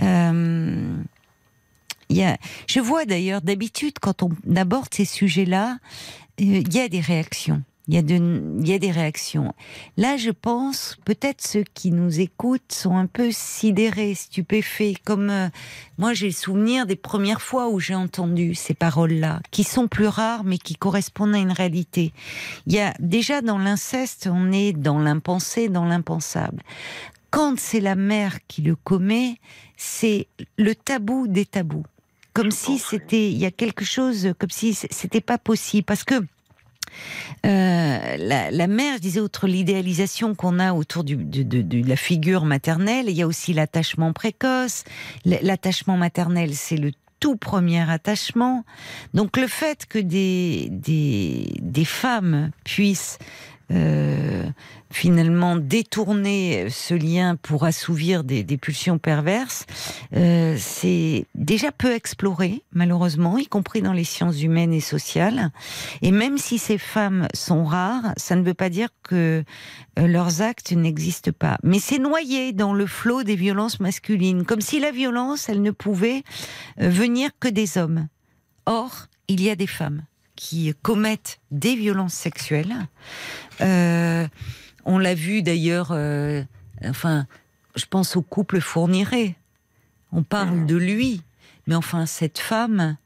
Euh, 0.00 0.96
je 2.08 2.80
vois 2.80 3.04
d'ailleurs 3.04 3.42
d'habitude 3.42 3.98
quand 4.00 4.22
on 4.22 4.30
aborde 4.56 4.88
ces 4.90 5.04
sujets-là, 5.04 5.72
euh, 5.74 5.74
il 6.38 6.74
y 6.74 6.80
a 6.80 6.88
des 6.88 7.00
réactions 7.00 7.62
Il 7.90 7.96
y, 7.96 7.98
a 7.98 8.02
de, 8.02 8.60
il 8.60 8.68
y 8.68 8.72
a 8.72 8.78
des 8.78 8.92
réactions. 8.92 9.52
Là, 9.96 10.16
je 10.16 10.30
pense, 10.30 10.96
peut-être 11.04 11.44
ceux 11.44 11.64
qui 11.74 11.90
nous 11.90 12.20
écoutent 12.20 12.70
sont 12.70 12.96
un 12.96 13.06
peu 13.06 13.30
sidérés, 13.32 14.14
stupéfaits, 14.14 14.98
comme 15.04 15.28
euh, 15.28 15.48
moi 15.98 16.14
j'ai 16.14 16.26
le 16.26 16.32
souvenir 16.32 16.86
des 16.86 16.94
premières 16.94 17.42
fois 17.42 17.68
où 17.68 17.80
j'ai 17.80 17.96
entendu 17.96 18.54
ces 18.54 18.74
paroles-là, 18.74 19.40
qui 19.50 19.64
sont 19.64 19.88
plus 19.88 20.06
rares 20.06 20.44
mais 20.44 20.58
qui 20.58 20.76
correspondent 20.76 21.34
à 21.34 21.38
une 21.38 21.50
réalité. 21.50 22.12
Il 22.68 22.74
y 22.74 22.78
a 22.78 22.94
déjà 23.00 23.42
dans 23.42 23.58
l'inceste, 23.58 24.28
on 24.32 24.52
est 24.52 24.72
dans 24.72 25.00
l'impensé, 25.00 25.68
dans 25.68 25.84
l'impensable. 25.84 26.62
Quand 27.30 27.58
c'est 27.58 27.80
la 27.80 27.96
mère 27.96 28.38
qui 28.46 28.62
le 28.62 28.76
commet, 28.76 29.40
c'est 29.76 30.28
le 30.58 30.76
tabou 30.76 31.26
des 31.26 31.44
tabous. 31.44 31.86
Comme 32.34 32.52
si 32.52 32.78
c'était, 32.78 33.32
il 33.32 33.38
y 33.38 33.46
a 33.46 33.50
quelque 33.50 33.84
chose, 33.84 34.32
comme 34.38 34.50
si 34.50 34.74
c'était 34.74 35.20
pas 35.20 35.38
possible. 35.38 35.84
Parce 35.84 36.04
que 36.04 36.22
euh, 37.46 38.16
la, 38.18 38.66
mère, 38.66 38.96
je 38.96 39.00
disais, 39.00 39.20
outre 39.20 39.46
l'idéalisation 39.46 40.34
qu'on 40.34 40.58
a 40.58 40.72
autour 40.72 41.04
de, 41.04 41.88
la 41.88 41.96
figure 41.96 42.44
maternelle, 42.44 43.06
il 43.08 43.16
y 43.16 43.22
a 43.22 43.26
aussi 43.26 43.52
l'attachement 43.52 44.12
précoce. 44.12 44.84
L'attachement 45.24 45.96
maternel, 45.96 46.54
c'est 46.54 46.76
le 46.76 46.92
tout 47.20 47.36
premier 47.36 47.88
attachement. 47.90 48.64
Donc 49.12 49.36
le 49.36 49.46
fait 49.46 49.86
que 49.86 49.98
des, 49.98 50.68
des 50.70 51.84
femmes 51.84 52.50
puissent 52.64 53.18
euh, 53.70 54.48
finalement 54.90 55.56
détourner 55.56 56.68
ce 56.70 56.94
lien 56.94 57.36
pour 57.36 57.64
assouvir 57.64 58.24
des, 58.24 58.42
des 58.42 58.56
pulsions 58.56 58.98
perverses, 58.98 59.66
euh, 60.16 60.56
c'est 60.58 61.26
déjà 61.34 61.70
peu 61.70 61.94
exploré, 61.94 62.64
malheureusement, 62.72 63.38
y 63.38 63.46
compris 63.46 63.82
dans 63.82 63.92
les 63.92 64.04
sciences 64.04 64.42
humaines 64.42 64.72
et 64.72 64.80
sociales. 64.80 65.50
Et 66.02 66.10
même 66.10 66.38
si 66.38 66.58
ces 66.58 66.78
femmes 66.78 67.28
sont 67.34 67.64
rares, 67.64 68.12
ça 68.16 68.34
ne 68.34 68.42
veut 68.42 68.54
pas 68.54 68.68
dire 68.68 68.88
que 69.02 69.44
euh, 69.98 70.06
leurs 70.06 70.42
actes 70.42 70.72
n'existent 70.72 71.32
pas. 71.36 71.58
Mais 71.62 71.78
c'est 71.78 71.98
noyé 71.98 72.52
dans 72.52 72.74
le 72.74 72.86
flot 72.86 73.22
des 73.22 73.36
violences 73.36 73.80
masculines, 73.80 74.44
comme 74.44 74.60
si 74.60 74.80
la 74.80 74.90
violence, 74.90 75.48
elle 75.48 75.62
ne 75.62 75.70
pouvait 75.70 76.24
euh, 76.80 76.88
venir 76.88 77.30
que 77.38 77.48
des 77.48 77.78
hommes. 77.78 78.08
Or, 78.66 79.06
il 79.28 79.40
y 79.42 79.50
a 79.50 79.56
des 79.56 79.66
femmes 79.66 80.02
qui 80.40 80.72
commettent 80.80 81.38
des 81.50 81.76
violences 81.76 82.14
sexuelles. 82.14 82.74
Euh, 83.60 84.26
on 84.86 84.96
l'a 84.96 85.14
vu 85.14 85.42
d'ailleurs, 85.42 85.88
euh, 85.90 86.42
enfin, 86.82 87.26
je 87.76 87.84
pense 87.84 88.16
au 88.16 88.22
couple 88.22 88.58
Fourniret. 88.58 89.36
On 90.12 90.22
parle 90.22 90.64
de 90.64 90.76
lui, 90.76 91.22
mais 91.66 91.74
enfin, 91.74 92.06
cette 92.06 92.38
femme, 92.38 92.96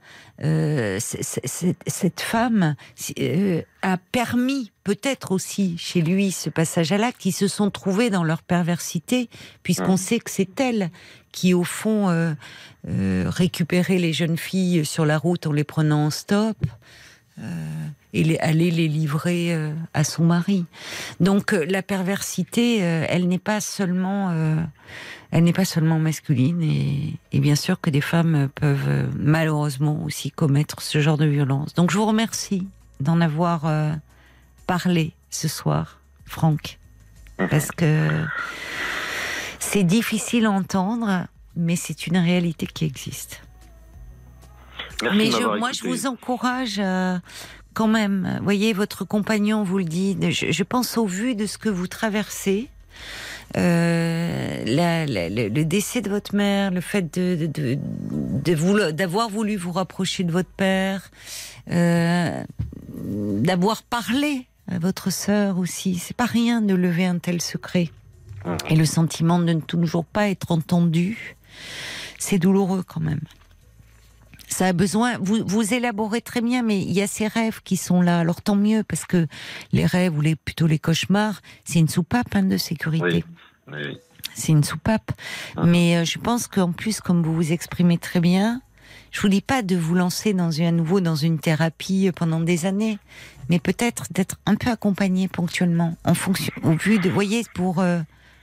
euh, 0.45 1.01
cette 1.01 2.21
femme 2.21 2.77
euh, 3.19 3.63
a 3.83 3.99
permis 3.99 4.71
peut-être 4.85 5.33
aussi 5.33 5.77
chez 5.77 6.03
lui 6.03 6.31
ce 6.31 6.51
passage 6.51 6.93
à 6.93 6.99
l'acte. 6.99 7.27
Ils 7.27 7.33
se 7.33 7.49
sont 7.49 7.69
trouvés 7.69 8.11
dans 8.11 8.23
leur 8.23 8.43
perversité, 8.43 9.29
puisqu'on 9.65 9.97
sait 9.97 10.21
que 10.21 10.31
c'est 10.31 10.61
elle 10.61 10.93
qui, 11.33 11.53
au 11.53 11.65
fond, 11.65 12.11
euh, 12.11 12.35
récupérait 13.29 13.99
les 13.99 14.13
jeunes 14.13 14.39
filles 14.39 14.87
sur 14.87 15.05
la 15.05 15.19
route 15.19 15.49
en 15.49 15.53
les 15.53 15.65
prenant 15.65 16.07
en 16.07 16.11
stop. 16.11 16.57
Euh, 17.41 17.89
et 18.17 18.39
aller 18.39 18.71
les 18.71 18.87
livrer 18.87 19.53
euh, 19.53 19.75
à 19.93 20.05
son 20.05 20.23
mari. 20.23 20.67
Donc 21.19 21.53
euh, 21.53 21.67
la 21.69 21.83
perversité, 21.83 22.79
elle 22.79 23.27
n'est 23.27 23.41
pas 23.41 23.61
seulement, 23.61 24.33
elle 25.33 25.43
n'est 25.43 25.53
pas 25.53 25.65
seulement 25.65 25.99
masculine 25.99 26.63
et, 26.63 27.17
et, 27.33 27.41
bien 27.41 27.57
sûr 27.57 27.81
que 27.81 27.91
des 27.91 28.01
femmes 28.01 28.49
peuvent 28.55 29.09
malheureusement 29.19 30.01
aussi 30.05 30.31
commettre 30.31 30.81
ce 30.81 31.01
genre 31.01 31.19
de 31.19 31.27
violence. 31.27 31.75
Donc 31.75 31.91
je 31.91 31.97
vous 31.97 32.07
remercie 32.07 32.69
d'en 33.01 33.21
avoir 33.21 33.63
parlé 34.69 35.13
ce 35.31 35.49
soir, 35.49 35.99
Franck, 36.25 36.79
parce 37.37 37.73
que 37.73 38.09
c'est 39.59 39.83
difficile 39.83 40.47
à 40.47 40.53
entendre, 40.53 41.27
mais 41.57 41.75
c'est 41.75 42.07
une 42.07 42.19
réalité 42.19 42.69
qui 42.69 42.85
existe. 42.85 43.43
Merci 45.03 45.17
Mais 45.19 45.27
de 45.27 45.31
je, 45.33 45.37
m'avoir 45.39 45.59
moi, 45.59 45.73
je 45.73 45.85
vous 45.85 46.07
encourage 46.07 46.77
euh, 46.79 47.19
quand 47.75 47.89
même. 47.89 48.39
Voyez, 48.43 48.73
votre 48.73 49.05
compagnon 49.05 49.63
vous 49.65 49.79
le 49.79 49.85
dit. 49.85 50.17
Je, 50.31 50.51
je 50.53 50.63
pense 50.63 50.97
au 50.97 51.07
vu 51.07 51.35
de 51.35 51.47
ce 51.47 51.59
que 51.59 51.69
vous 51.69 51.87
traversez. 51.87 52.69
Euh, 53.57 54.65
la- 54.67 55.07
la- 55.07 55.29
le, 55.29 55.49
le 55.49 55.65
décès 55.65 56.01
de 56.01 56.09
votre 56.11 56.35
mère, 56.35 56.71
le 56.71 56.81
fait 56.81 57.13
de, 57.19 57.37
de, 57.37 57.47
de, 57.47 57.79
de 57.81 58.55
voulo- 58.55 58.93
d'avoir 58.93 59.29
voulu 59.29 59.57
vous 59.57 59.73
rapprocher 59.73 60.25
de 60.25 60.33
votre 60.33 60.49
père, 60.51 61.11
euh, 61.71 62.43
d'avoir 62.89 63.83
parlé 63.83 64.47
à 64.71 64.79
votre 64.79 65.11
sœur 65.13 65.59
aussi. 65.59 65.97
C'est 65.97 66.17
pas 66.17 66.25
rien 66.27 66.63
de 66.63 66.75
lever 66.75 67.05
un 67.07 67.19
tel 67.19 67.41
secret. 67.41 67.91
Et 68.69 68.77
le 68.77 68.85
sentiment 68.85 69.39
de 69.39 69.53
ne 69.53 69.61
toujours 69.61 70.05
pas 70.05 70.29
être 70.29 70.51
entendu, 70.53 71.37
c'est 72.19 72.39
douloureux 72.39 72.83
quand 72.87 73.01
même. 73.01 73.21
Ça 74.49 74.67
a 74.67 74.73
besoin, 74.73 75.19
vous, 75.19 75.43
vous 75.47 75.75
élaborez 75.75 76.21
très 76.21 76.41
bien, 76.41 76.63
mais 76.63 76.81
il 76.81 76.93
y 76.93 77.03
a 77.03 77.07
ces 77.07 77.27
rêves 77.27 77.61
qui 77.65 77.77
sont 77.77 78.03
là. 78.03 78.21
Alors 78.21 78.43
tant 78.43 78.57
mieux, 78.57 78.85
parce 78.85 79.05
que 79.05 79.27
les 79.73 79.87
rêves 79.87 80.17
ou 80.17 80.21
les, 80.21 80.37
plutôt 80.37 80.67
les 80.67 80.79
cauchemars, 80.79 81.41
c'est 81.65 81.79
une 81.79 81.89
soupape 81.89 82.35
hein, 82.35 82.43
de 82.43 82.57
sécurité. 82.57 83.25
Oui. 83.69 83.75
Oui. 83.77 83.99
C'est 84.35 84.53
une 84.53 84.65
soupape. 84.65 85.13
Mais 85.63 85.97
euh, 85.97 86.05
je 86.05 86.19
pense 86.19 86.47
qu'en 86.47 86.73
plus, 86.73 87.01
comme 87.01 87.23
vous 87.23 87.35
vous 87.35 87.53
exprimez 87.53 87.99
très 87.99 88.21
bien, 88.21 88.61
je 89.13 89.21
vous 89.21 89.29
dis 89.29 89.41
pas 89.41 89.63
de 89.63 89.77
vous 89.77 89.95
lancer 89.95 90.35
dans 90.35 90.51
une, 90.51 90.67
à 90.67 90.73
nouveau 90.73 91.01
dans 91.01 91.15
une 91.15 91.39
thérapie 91.39 92.11
pendant 92.15 92.41
des 92.41 92.67
années, 92.67 92.99
mais 93.49 93.61
peut-être 93.61 94.07
d'être 94.11 94.37
un 94.45 94.57
peu 94.57 94.71
accompagné 94.71 95.29
ponctuellement, 95.29 95.97
en 96.05 96.15
fonction, 96.15 96.53
au 96.65 96.73
vu 96.73 96.99
de, 96.99 97.09
voyez, 97.09 97.45
pour 97.55 97.79
euh, 97.79 98.01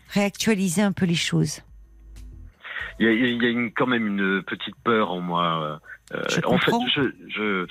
réactualiser 0.10 0.82
un 0.82 0.94
peu 0.94 1.06
les 1.06 1.15
choses. 1.15 1.60
Il 2.99 3.06
y 3.06 3.10
a, 3.10 3.12
il 3.14 3.41
y 3.41 3.45
a 3.45 3.49
une- 3.49 3.72
quand 3.72 3.88
même 3.88 4.06
une 4.08 4.41
petite 4.44 4.76
peur 4.84 5.12
en 5.12 5.22
moi. 5.22 5.80
euh, 6.14 6.22
Je 6.30 6.41
en 6.45 6.58
fait, 6.58 6.72
je, 6.94 7.02
je, 7.30 7.68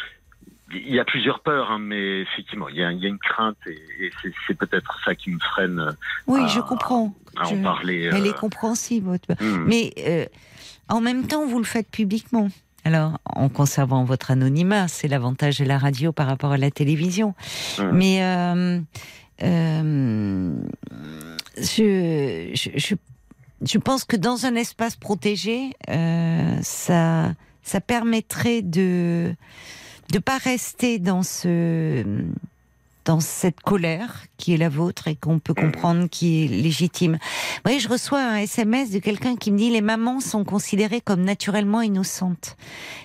il 0.72 0.94
y 0.94 0.98
a 1.00 1.04
plusieurs 1.04 1.40
peurs, 1.40 1.70
hein, 1.70 1.78
mais 1.80 2.20
effectivement, 2.22 2.68
il 2.68 2.76
y 2.76 2.84
a, 2.84 2.92
il 2.92 2.98
y 3.00 3.06
a 3.06 3.08
une 3.08 3.18
crainte 3.18 3.56
et, 3.66 4.06
et 4.06 4.10
c'est, 4.46 4.54
peut-être 4.56 4.98
ça 5.04 5.14
qui 5.14 5.30
me 5.30 5.38
freine 5.38 5.94
Oui, 6.26 6.40
Ah, 6.44 6.46
je 6.46 6.60
comprends. 6.60 7.14
à 7.36 7.44
Je- 7.44 7.54
en 7.56 7.62
parler. 7.62 8.08
Elle 8.12 8.22
euh, 8.22 8.30
est 8.30 8.36
compréhensible. 8.38 9.06
votre- 9.08 9.42
hmm. 9.42 9.64
Mais 9.66 9.92
euh, 9.98 10.24
en 10.88 11.00
même 11.00 11.26
temps, 11.26 11.44
vous 11.46 11.58
le 11.58 11.64
faites 11.64 11.90
publiquement. 11.90 12.48
Alors, 12.84 13.18
en 13.26 13.48
conservant 13.50 14.04
votre 14.04 14.30
anonymat, 14.30 14.88
c'est 14.88 15.06
l'avantage 15.08 15.58
de 15.58 15.64
la 15.66 15.76
radio 15.76 16.12
par 16.12 16.26
rapport 16.26 16.52
à 16.52 16.56
la 16.56 16.70
télévision. 16.70 17.34
Hmm. 17.78 17.90
Mais 17.92 18.24
euh, 18.24 18.80
euh, 19.42 20.52
je, 21.58 22.50
je, 22.54 22.70
je, 22.76 22.94
je 23.62 23.78
pense 23.78 24.04
que 24.04 24.16
dans 24.16 24.46
un 24.46 24.54
espace 24.54 24.96
protégé, 24.96 25.72
euh, 25.88 26.58
ça, 26.62 27.34
ça 27.62 27.80
permettrait 27.80 28.62
de 28.62 29.34
de 30.12 30.18
pas 30.18 30.38
rester 30.38 30.98
dans 30.98 31.22
ce 31.22 32.04
dans 33.04 33.20
cette 33.20 33.60
colère 33.60 34.24
qui 34.36 34.52
est 34.52 34.56
la 34.56 34.68
vôtre 34.68 35.08
et 35.08 35.16
qu'on 35.16 35.38
peut 35.38 35.54
comprendre 35.54 36.08
qui 36.08 36.44
est 36.44 36.48
légitime. 36.48 37.12
Vous 37.12 37.60
voyez, 37.64 37.80
je 37.80 37.88
reçois 37.88 38.20
un 38.20 38.36
SMS 38.36 38.90
de 38.90 38.98
quelqu'un 38.98 39.36
qui 39.36 39.50
me 39.50 39.58
dit 39.58 39.70
les 39.70 39.80
mamans 39.80 40.20
sont 40.20 40.44
considérées 40.44 41.00
comme 41.00 41.22
naturellement 41.22 41.80
innocentes. 41.80 42.56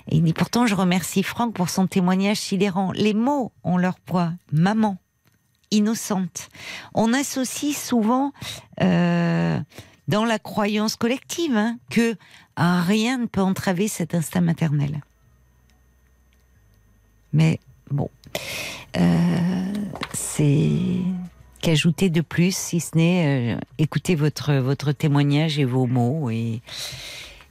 Et 0.10 0.18
il 0.18 0.24
dit 0.24 0.34
pourtant 0.34 0.68
je 0.68 0.76
remercie 0.76 1.24
Franck 1.24 1.54
pour 1.54 1.70
son 1.70 1.88
témoignage 1.88 2.38
sidérant. 2.38 2.92
Les 2.92 3.14
mots 3.14 3.52
ont 3.64 3.78
leur 3.78 4.00
poids. 4.00 4.34
Maman, 4.52 4.98
innocente. 5.72 6.50
On 6.94 7.14
associe 7.14 7.76
souvent 7.76 8.34
euh, 8.82 9.60
dans 10.08 10.26
la 10.26 10.40
croyance 10.40 10.96
collective 10.96 11.56
hein, 11.56 11.78
que 11.90 12.16
ah, 12.56 12.82
rien 12.82 13.18
ne 13.18 13.26
peut 13.26 13.42
entraver 13.42 13.88
cet 13.88 14.16
instinct 14.16 14.42
maternel. 14.42 15.02
Mais 17.34 17.60
bon, 17.92 18.10
euh, 18.98 19.74
c'est 20.14 20.72
qu'ajouter 21.62 22.10
de 22.10 22.22
plus, 22.22 22.56
si 22.56 22.80
ce 22.80 22.96
n'est 22.96 23.56
euh, 23.56 23.60
écouter 23.78 24.16
votre, 24.16 24.54
votre 24.54 24.92
témoignage 24.92 25.60
et 25.60 25.66
vos 25.66 25.86
mots. 25.86 26.30
Et, 26.30 26.62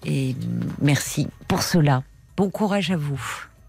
et 0.06 0.34
merci 0.80 1.28
pour 1.48 1.62
cela. 1.62 2.02
Bon 2.36 2.50
courage 2.50 2.90
à 2.90 2.96
vous. 2.96 3.20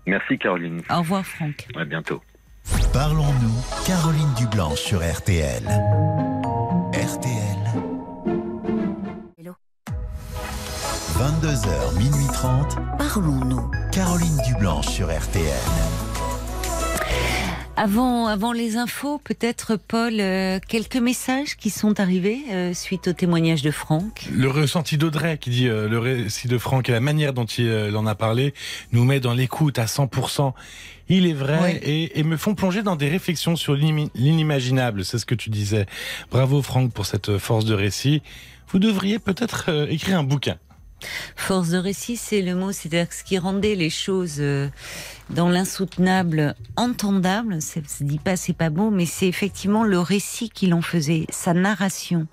Merci 0.06 0.38
Caroline. 0.38 0.82
Au 0.90 1.00
revoir 1.00 1.26
Franck. 1.26 1.68
À 1.76 1.86
bientôt. 1.86 2.22
Parlons-nous, 2.94 3.86
Caroline 3.86 4.34
Dublanche 4.38 4.80
sur 4.80 5.00
RTL. 5.00 5.64
RTL. 6.94 7.45
22h, 11.20 11.98
minuit 11.98 12.28
30, 12.34 12.76
Parlons-nous. 12.98 13.72
Caroline 13.92 14.38
Dublanche 14.48 14.88
sur 14.88 15.08
RTL. 15.08 15.46
Avant, 17.78 18.28
avant 18.28 18.52
les 18.52 18.78
infos, 18.78 19.18
peut-être 19.24 19.76
Paul, 19.78 20.14
euh, 20.20 20.60
quelques 20.68 20.98
messages 20.98 21.56
qui 21.56 21.70
sont 21.70 22.00
arrivés 22.00 22.40
euh, 22.52 22.74
suite 22.74 23.08
au 23.10 23.14
témoignage 23.14 23.62
de 23.62 23.72
Franck. 23.72 24.28
Le 24.34 24.50
ressenti 24.50 24.98
d'Audrey 24.98 25.38
qui 25.38 25.50
dit 25.50 25.68
euh, 25.68 25.88
le 25.90 26.00
récit 26.00 26.48
de 26.48 26.58
Franck 26.58 26.90
et 26.90 26.92
la 26.92 27.00
manière 27.02 27.34
dont 27.34 27.46
il 27.46 27.66
euh, 27.68 27.96
en 27.96 28.06
a 28.06 28.16
parlé 28.16 28.54
nous 28.92 29.04
met 29.06 29.20
dans 29.20 29.34
l'écoute 29.34 29.80
à 29.80 29.86
100%. 29.86 30.54
Il 31.10 31.28
est 31.28 31.34
vrai 31.34 31.60
Oui. 31.64 31.70
et, 31.84 32.20
et 32.20 32.24
me 32.24 32.38
font 32.38 32.56
plonger 32.56 32.82
dans 32.84 32.96
des 32.96 33.10
réflexions 33.10 33.56
sur 33.56 33.74
l'ini- 33.74 34.12
l'inimaginable. 34.16 35.04
C'est 35.06 35.18
ce 35.20 35.26
que 35.26 35.36
tu 35.36 35.50
disais. 35.50 35.86
Bravo 36.32 36.62
Franck 36.62 36.92
pour 36.94 37.06
cette 37.06 37.38
force 37.38 37.66
de 37.66 37.74
récit. 37.74 38.22
Vous 38.70 38.80
devriez 38.80 39.20
peut-être 39.20 39.66
euh, 39.70 39.88
écrire 39.90 40.18
un 40.20 40.24
bouquin. 40.24 40.58
Force 41.36 41.70
de 41.70 41.78
récit, 41.78 42.18
c'est 42.18 42.42
le 42.42 42.56
mot, 42.56 42.72
c'est-à-dire 42.72 43.10
que 43.10 43.16
ce 43.16 43.24
qui 43.24 43.38
rendait 43.38 43.76
les 43.76 43.90
choses 43.90 44.38
euh, 44.40 44.68
dans 45.30 45.50
l'insoutenable 45.50 46.56
entendable. 46.76 47.62
Ça 47.62 47.82
se 47.88 48.04
dit 48.04 48.20
pas, 48.20 48.36
c'est 48.36 48.54
pas 48.54 48.70
beau, 48.70 48.90
mais 48.90 49.06
c'est 49.06 49.28
effectivement 49.28 49.84
le 49.84 50.00
récit 50.00 50.50
qu'il 50.50 50.74
en 50.74 50.82
faisait, 50.82 51.26
sa 51.30 51.54
narration, 51.54 52.28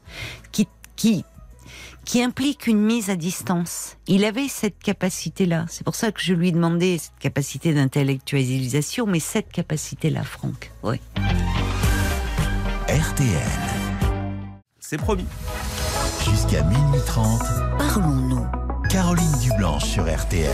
qui, 0.51 0.69
qui, 0.97 1.25
qui 2.05 2.23
implique 2.23 2.67
une 2.67 2.81
mise 2.81 3.11
à 3.11 3.17
distance. 3.17 3.97
Il 4.07 4.25
avait 4.25 4.49
cette 4.49 4.79
capacité-là. 4.79 5.67
C'est 5.69 5.85
pour 5.85 5.95
ça 5.95 6.13
que 6.13 6.21
je 6.21 6.35
lui 6.35 6.53
demandais 6.53 6.99
cette 6.99 7.19
capacité 7.19 7.75
d'intellectualisation, 7.75 9.07
mais 9.07 9.21
cette 9.21 9.51
capacité-là, 9.51 10.25
Franck. 10.25 10.73
Oui. 10.83 11.01
RTL. 12.89 13.73
C'est 14.81 14.99
promis. 14.99 15.27
Jusqu'à 16.29 16.63
minuit 16.63 17.01
30, 17.07 17.41
Parlons-nous. 17.79 18.62
Caroline 18.93 19.33
Dublanche 19.41 19.85
sur 19.85 20.03
RTL. 20.05 20.51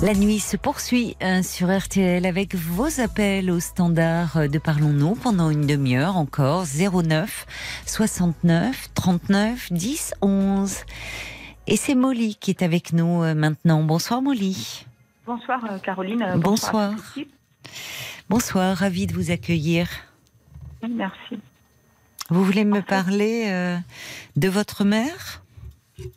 La 0.00 0.14
nuit 0.14 0.38
se 0.38 0.56
poursuit 0.56 1.16
euh, 1.24 1.42
sur 1.42 1.76
RTL 1.76 2.24
avec 2.24 2.54
vos 2.54 3.00
appels 3.00 3.50
au 3.50 3.58
standard 3.58 4.48
de 4.48 4.58
Parlons-nous 4.60 5.16
pendant 5.16 5.50
une 5.50 5.66
demi-heure 5.66 6.16
encore 6.16 6.66
09 6.66 7.46
69 7.84 8.90
39 8.94 9.72
10 9.72 10.14
11. 10.22 10.76
Et 11.66 11.76
c'est 11.76 11.96
Molly 11.96 12.36
qui 12.36 12.52
est 12.52 12.62
avec 12.62 12.92
nous 12.92 13.24
euh, 13.24 13.34
maintenant. 13.34 13.82
Bonsoir 13.82 14.22
Molly. 14.22 14.86
Bonsoir 15.26 15.64
euh, 15.68 15.78
Caroline. 15.78 16.22
Euh, 16.22 16.36
Bonsoir. 16.36 16.92
Bonsoir, 18.28 18.76
ravi 18.76 19.08
de 19.08 19.14
vous 19.14 19.32
accueillir. 19.32 19.88
Oui, 20.86 20.92
Merci. 20.94 21.38
Vous 22.30 22.44
voulez 22.44 22.64
me 22.64 22.80
parler 22.82 23.44
euh, 23.48 23.76
de 24.36 24.48
votre 24.48 24.84
mère? 24.84 25.42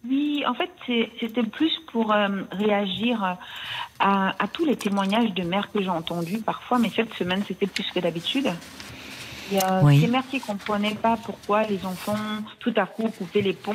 Oui, 0.08 0.44
en 0.48 0.54
fait, 0.54 0.72
c'était 1.20 1.44
plus 1.44 1.72
pour 1.92 2.12
euh, 2.12 2.28
réagir 2.52 3.38
à, 4.00 4.44
à 4.44 4.48
tous 4.48 4.66
les 4.66 4.76
témoignages 4.76 5.34
de 5.34 5.44
mères 5.44 5.72
que 5.72 5.82
j'ai 5.82 5.90
entendus 5.90 6.40
parfois, 6.40 6.80
mais 6.80 6.90
cette 6.96 7.14
semaine, 7.14 7.44
c'était 7.48 7.68
plus 7.68 7.86
que 7.94 8.00
d'habitude. 8.00 8.48
A 9.62 9.82
Oui. 9.84 10.00
ces 10.02 10.08
mères 10.08 10.28
qui 10.30 10.38
ne 10.38 10.42
comprenaient 10.42 10.94
pas 10.96 11.18
pourquoi 11.18 11.64
les 11.64 11.84
enfants, 11.86 12.18
tout 12.60 12.74
à 12.76 12.86
coup, 12.86 13.10
coupaient 13.10 13.42
les 13.42 13.54
ponts. 13.54 13.74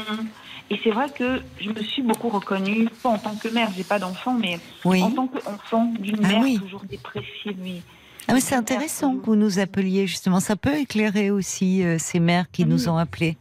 Et 0.70 0.78
c'est 0.82 0.90
vrai 0.90 1.08
que 1.10 1.40
je 1.60 1.68
me 1.70 1.82
suis 1.82 2.02
beaucoup 2.02 2.28
reconnue, 2.28 2.88
pas 3.02 3.08
en 3.10 3.18
tant 3.18 3.34
que 3.34 3.48
mère, 3.48 3.70
j'ai 3.76 3.82
pas 3.84 3.98
d'enfant, 3.98 4.34
mais 4.34 4.58
Oui. 4.84 5.02
en 5.02 5.10
tant 5.10 5.26
qu'enfant 5.26 5.92
d'une 5.98 6.24
Ah 6.24 6.28
mère 6.28 6.42
oui. 6.42 6.58
toujours 6.58 6.82
dépressive, 6.84 7.56
oui. 7.60 7.82
Ah, 8.28 8.32
mais 8.34 8.40
c'est 8.40 8.54
intéressant 8.54 9.16
que 9.16 9.26
vous 9.26 9.36
nous 9.36 9.58
appeliez 9.58 10.06
justement. 10.06 10.40
Ça 10.40 10.56
peut 10.56 10.76
éclairer 10.78 11.30
aussi 11.30 11.84
euh, 11.84 11.98
ces 11.98 12.20
mères 12.20 12.50
qui 12.50 12.64
nous 12.64 12.84
Oui. 12.84 12.88
ont 12.88 12.96
appelés. 12.96 13.36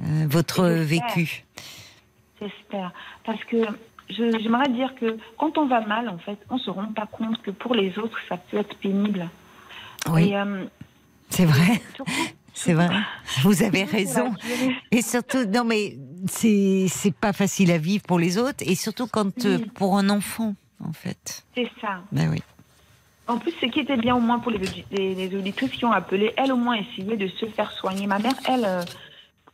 euh, 0.00 0.26
votre 0.28 0.64
vécu. 0.68 1.44
J'espère. 2.40 2.92
Parce 3.24 3.42
que 3.44 3.56
j'aimerais 4.08 4.68
dire 4.68 4.94
que 4.98 5.18
quand 5.38 5.58
on 5.58 5.66
va 5.66 5.80
mal, 5.80 6.08
en 6.08 6.18
fait, 6.18 6.38
on 6.50 6.56
se 6.58 6.70
rend 6.70 6.92
pas 6.92 7.06
compte 7.06 7.42
que 7.42 7.50
pour 7.50 7.74
les 7.74 7.98
autres, 7.98 8.16
ça 8.28 8.36
peut 8.36 8.58
être 8.58 8.76
pénible. 8.78 9.28
Oui, 10.10 10.34
euh, 10.34 10.64
c'est 11.30 11.44
vrai. 11.44 11.80
C'est 12.54 12.72
vrai. 12.74 12.88
Vous 13.44 13.62
avez 13.62 13.84
raison. 13.84 14.34
Et 14.90 15.00
surtout, 15.00 15.44
non 15.44 15.62
mais 15.64 15.96
c'est 16.26 17.14
pas 17.20 17.32
facile 17.32 17.70
à 17.70 17.78
vivre 17.78 18.02
pour 18.02 18.18
les 18.18 18.36
autres 18.36 18.64
et 18.66 18.74
surtout 18.74 19.06
quand 19.06 19.44
Oui. 19.44 19.64
pour 19.76 19.96
un 19.96 20.08
enfant 20.10 20.56
en 20.84 20.92
fait. 20.92 21.44
C'est 21.54 21.70
ça. 21.80 22.00
Ben 22.10 22.28
oui. 22.30 22.42
En 23.28 23.38
plus, 23.38 23.52
ce 23.60 23.66
qui 23.66 23.80
était 23.80 23.96
bien 23.96 24.16
au 24.16 24.20
moins 24.20 24.38
pour 24.38 24.50
les, 24.50 24.58
les, 24.90 25.14
les 25.14 25.36
auditrices 25.36 25.70
qui 25.72 25.84
ont 25.84 25.92
appelé, 25.92 26.32
elles 26.36 26.50
au 26.52 26.56
moins 26.56 26.74
essayaient 26.76 27.16
de 27.18 27.28
se 27.28 27.46
faire 27.46 27.70
soigner. 27.72 28.06
Ma 28.06 28.18
mère, 28.18 28.32
elle, 28.48 28.64
euh, 28.64 28.82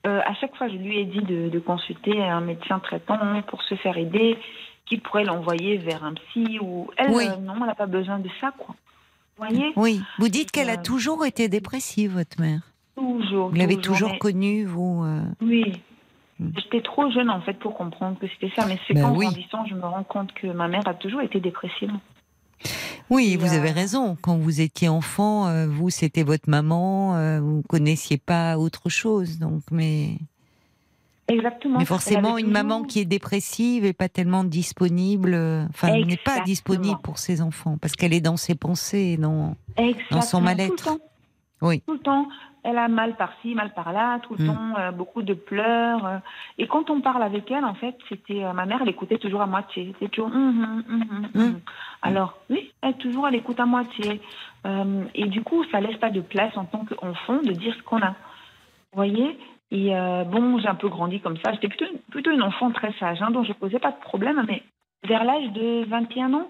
euh, 0.06 0.20
à 0.24 0.34
chaque 0.34 0.54
fois, 0.56 0.68
je 0.68 0.76
lui 0.76 0.98
ai 0.98 1.04
dit 1.04 1.20
de, 1.22 1.48
de 1.48 1.58
consulter 1.58 2.22
un 2.22 2.40
médecin 2.40 2.78
traitant 2.78 3.18
pour 3.48 3.62
se 3.62 3.74
faire 3.76 3.96
aider, 3.98 4.38
qui 4.86 4.98
pourrait 4.98 5.24
l'envoyer 5.24 5.78
vers 5.78 6.04
un 6.04 6.14
psy 6.14 6.58
ou 6.60 6.88
elle, 6.96 7.10
Oui. 7.10 7.24
euh, 7.28 7.36
non, 7.40 7.54
elle 7.60 7.66
n'a 7.66 7.74
pas 7.74 7.86
besoin 7.86 8.18
de 8.20 8.28
ça, 8.40 8.52
quoi. 8.56 8.74
Vous 9.38 9.46
voyez? 9.46 9.72
Oui. 9.74 10.00
Vous 10.18 10.28
dites 10.28 10.52
qu'elle 10.52 10.70
a 10.70 10.76
toujours 10.76 11.26
été 11.26 11.48
dépressive, 11.48 12.12
votre 12.12 12.40
mère. 12.40 12.60
Toujours. 12.96 13.48
Vous 13.48 13.56
l'avez 13.56 13.78
toujours 13.78 14.10
mais- 14.12 14.18
connue, 14.18 14.64
vous. 14.66 15.04
Oui. 15.40 15.72
Mm. 16.38 16.50
J'étais 16.58 16.80
trop 16.80 17.10
jeune 17.10 17.30
en 17.30 17.40
fait 17.40 17.54
pour 17.54 17.74
comprendre 17.76 18.18
que 18.20 18.26
c'était 18.28 18.52
ça, 18.54 18.66
mais 18.66 18.78
c'est 18.86 18.94
Ben 18.94 19.02
qu'en 19.02 19.16
oui. 19.16 19.26
grandissant, 19.26 19.66
je 19.66 19.74
me 19.74 19.82
rends 19.84 20.04
compte 20.04 20.32
que 20.34 20.46
ma 20.48 20.68
mère 20.68 20.86
a 20.86 20.94
toujours 20.94 21.22
été 21.22 21.40
dépressive. 21.40 21.90
Oui, 23.10 23.32
Et, 23.32 23.36
vous 23.36 23.52
euh, 23.52 23.56
avez 23.56 23.70
raison. 23.70 24.16
Quand 24.20 24.36
vous 24.36 24.60
étiez 24.60 24.88
enfant, 24.88 25.46
euh, 25.46 25.66
vous 25.66 25.90
c'était 25.90 26.22
votre 26.22 26.48
maman, 26.48 27.16
euh, 27.16 27.40
vous 27.40 27.62
connaissiez 27.68 28.18
pas 28.18 28.58
autre 28.58 28.88
chose, 28.88 29.38
donc 29.38 29.62
mais. 29.70 30.16
Exactement. 31.26 31.78
Mais 31.78 31.86
forcément, 31.86 32.36
une 32.36 32.50
maman 32.50 32.82
qui 32.82 33.00
est 33.00 33.06
dépressive 33.06 33.86
et 33.86 33.94
pas 33.94 34.10
tellement 34.10 34.44
disponible, 34.44 35.32
euh, 35.32 35.64
enfin, 35.70 35.98
n'est 35.98 36.18
pas 36.18 36.40
disponible 36.40 36.98
pour 37.02 37.18
ses 37.18 37.40
enfants 37.40 37.78
parce 37.80 37.96
qu'elle 37.96 38.12
est 38.12 38.20
dans 38.20 38.36
ses 38.36 38.54
pensées, 38.54 39.14
et 39.14 39.16
dans. 39.16 39.56
Son 40.22 40.40
mal-être. 40.40 40.98
Oui. 41.62 41.80
Tout 41.86 41.94
le 41.94 42.00
temps. 42.00 42.26
Elle 42.66 42.78
a 42.78 42.88
mal 42.88 43.14
par-ci, 43.14 43.54
mal 43.54 43.72
par-là, 43.74 44.18
tout 44.20 44.34
le 44.36 44.44
Mm. 44.44 44.46
temps, 44.48 44.78
euh, 44.78 44.90
beaucoup 44.90 45.22
de 45.22 45.34
pleurs. 45.34 46.06
euh. 46.06 46.18
et 46.58 46.66
quand 46.66 46.88
on 46.90 47.00
parle 47.02 47.22
avec 47.22 47.50
elle, 47.50 47.64
en 47.64 47.74
fait, 47.74 47.96
c'était 48.08 48.42
euh, 48.42 48.52
ma 48.54 48.64
mère, 48.64 48.80
elle 48.82 48.88
écoutait 48.88 49.18
toujours 49.18 49.42
à 49.42 49.46
moitié. 49.46 49.92
C'était 49.92 50.08
toujours. 50.08 50.34
hum, 50.34 50.82
hum, 50.88 51.04
hum, 51.10 51.28
hum. 51.34 51.60
Alors, 52.02 52.38
oui, 52.50 52.72
elle 52.82 52.94
toujours, 52.94 53.28
elle 53.28 53.34
écoute 53.34 53.60
à 53.60 53.66
moitié. 53.66 54.20
Et 55.14 55.26
du 55.26 55.42
coup, 55.42 55.62
ça 55.70 55.80
laisse 55.80 55.96
pas 55.98 56.10
de 56.10 56.22
place 56.22 56.56
en 56.56 56.64
tant 56.64 56.84
qu'enfant 56.86 57.36
de 57.42 57.52
dire 57.52 57.74
ce 57.76 57.82
qu'on 57.82 58.00
a. 58.02 58.10
Vous 58.92 58.96
voyez? 58.96 59.38
Et 59.70 59.90
bon, 60.30 60.58
j'ai 60.58 60.68
un 60.68 60.74
peu 60.74 60.88
grandi 60.88 61.20
comme 61.20 61.36
ça. 61.44 61.52
J'étais 61.52 61.68
plutôt, 61.68 61.86
plutôt 62.10 62.30
une 62.30 62.42
enfant 62.42 62.70
très 62.70 62.92
sage, 62.94 63.20
hein, 63.20 63.30
donc 63.30 63.44
je 63.46 63.52
posais 63.52 63.78
pas 63.78 63.90
de 63.90 64.00
problème. 64.00 64.42
Mais 64.48 64.62
vers 65.06 65.24
l'âge 65.24 65.50
de 65.52 65.84
21 65.84 66.32
ans, 66.34 66.48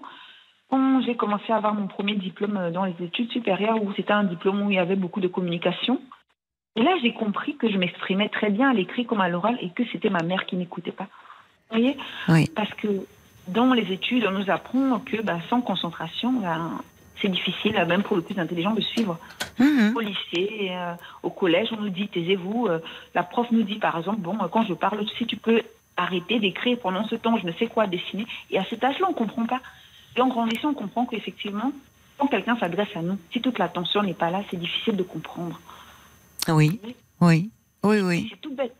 quand 0.69 1.01
j'ai 1.01 1.15
commencé 1.15 1.51
à 1.51 1.57
avoir 1.57 1.73
mon 1.73 1.87
premier 1.87 2.15
diplôme 2.15 2.57
euh, 2.57 2.71
dans 2.71 2.85
les 2.85 2.95
études 3.01 3.31
supérieures, 3.31 3.81
où 3.83 3.93
c'était 3.93 4.13
un 4.13 4.23
diplôme 4.23 4.61
où 4.61 4.71
il 4.71 4.75
y 4.75 4.79
avait 4.79 4.95
beaucoup 4.95 5.21
de 5.21 5.27
communication, 5.27 6.01
et 6.75 6.83
là 6.83 6.91
j'ai 7.01 7.13
compris 7.13 7.55
que 7.55 7.69
je 7.69 7.77
m'exprimais 7.77 8.29
très 8.29 8.49
bien 8.49 8.69
à 8.69 8.73
l'écrit 8.73 9.05
comme 9.05 9.21
à 9.21 9.29
l'oral 9.29 9.57
et 9.61 9.69
que 9.69 9.83
c'était 9.91 10.09
ma 10.09 10.23
mère 10.23 10.45
qui 10.45 10.55
n'écoutait 10.55 10.91
pas. 10.91 11.07
Vous 11.69 11.77
voyez? 11.77 11.97
Oui. 12.29 12.49
Parce 12.55 12.73
que 12.73 12.87
dans 13.47 13.73
les 13.73 13.91
études, 13.91 14.25
on 14.27 14.31
nous 14.31 14.49
apprend 14.49 14.99
que 14.99 15.21
bah, 15.21 15.37
sans 15.49 15.61
concentration, 15.61 16.33
ben, 16.33 16.79
c'est 17.21 17.29
difficile, 17.29 17.73
même 17.87 18.03
pour 18.03 18.15
le 18.17 18.21
plus 18.21 18.37
intelligent, 18.39 18.73
de 18.73 18.81
suivre. 18.81 19.17
Mhm. 19.59 19.93
Au 19.95 19.99
lycée, 19.99 20.69
euh, 20.71 20.93
au 21.23 21.29
collège, 21.29 21.69
on 21.71 21.81
nous 21.81 21.89
dit 21.89 22.07
taisez-vous. 22.07 22.67
Euh, 22.67 22.79
la 23.13 23.23
prof 23.23 23.47
nous 23.51 23.63
dit 23.63 23.79
par 23.79 23.97
exemple 23.97 24.19
bon, 24.19 24.35
euh, 24.41 24.47
quand 24.51 24.63
je 24.65 24.73
parle, 24.73 25.05
si 25.17 25.25
tu 25.25 25.37
peux 25.37 25.61
arrêter 25.97 26.39
d'écrire 26.39 26.77
pendant 26.79 27.07
ce 27.07 27.15
temps, 27.15 27.37
je 27.37 27.45
ne 27.45 27.53
sais 27.53 27.67
quoi 27.67 27.87
dessiner. 27.87 28.25
Et 28.51 28.59
à 28.59 28.65
cet 28.65 28.83
âge-là, 28.83 29.05
on 29.07 29.11
ne 29.11 29.17
comprend 29.17 29.45
pas. 29.45 29.61
Et 30.15 30.21
en 30.21 30.27
grandissant, 30.27 30.69
on 30.69 30.73
comprend 30.73 31.05
qu'effectivement, 31.05 31.71
quand 32.17 32.27
quelqu'un 32.27 32.57
s'adresse 32.57 32.95
à 32.95 33.01
nous, 33.01 33.17
si 33.31 33.41
toute 33.41 33.59
l'attention 33.59 34.03
n'est 34.03 34.13
pas 34.13 34.29
là, 34.29 34.41
c'est 34.49 34.57
difficile 34.57 34.95
de 34.95 35.03
comprendre. 35.03 35.59
Oui, 36.47 36.79
oui, 37.21 37.49
oui, 37.83 37.99
oui. 38.01 38.27
C'est 38.31 38.41
tout 38.41 38.53
bête. 38.55 38.75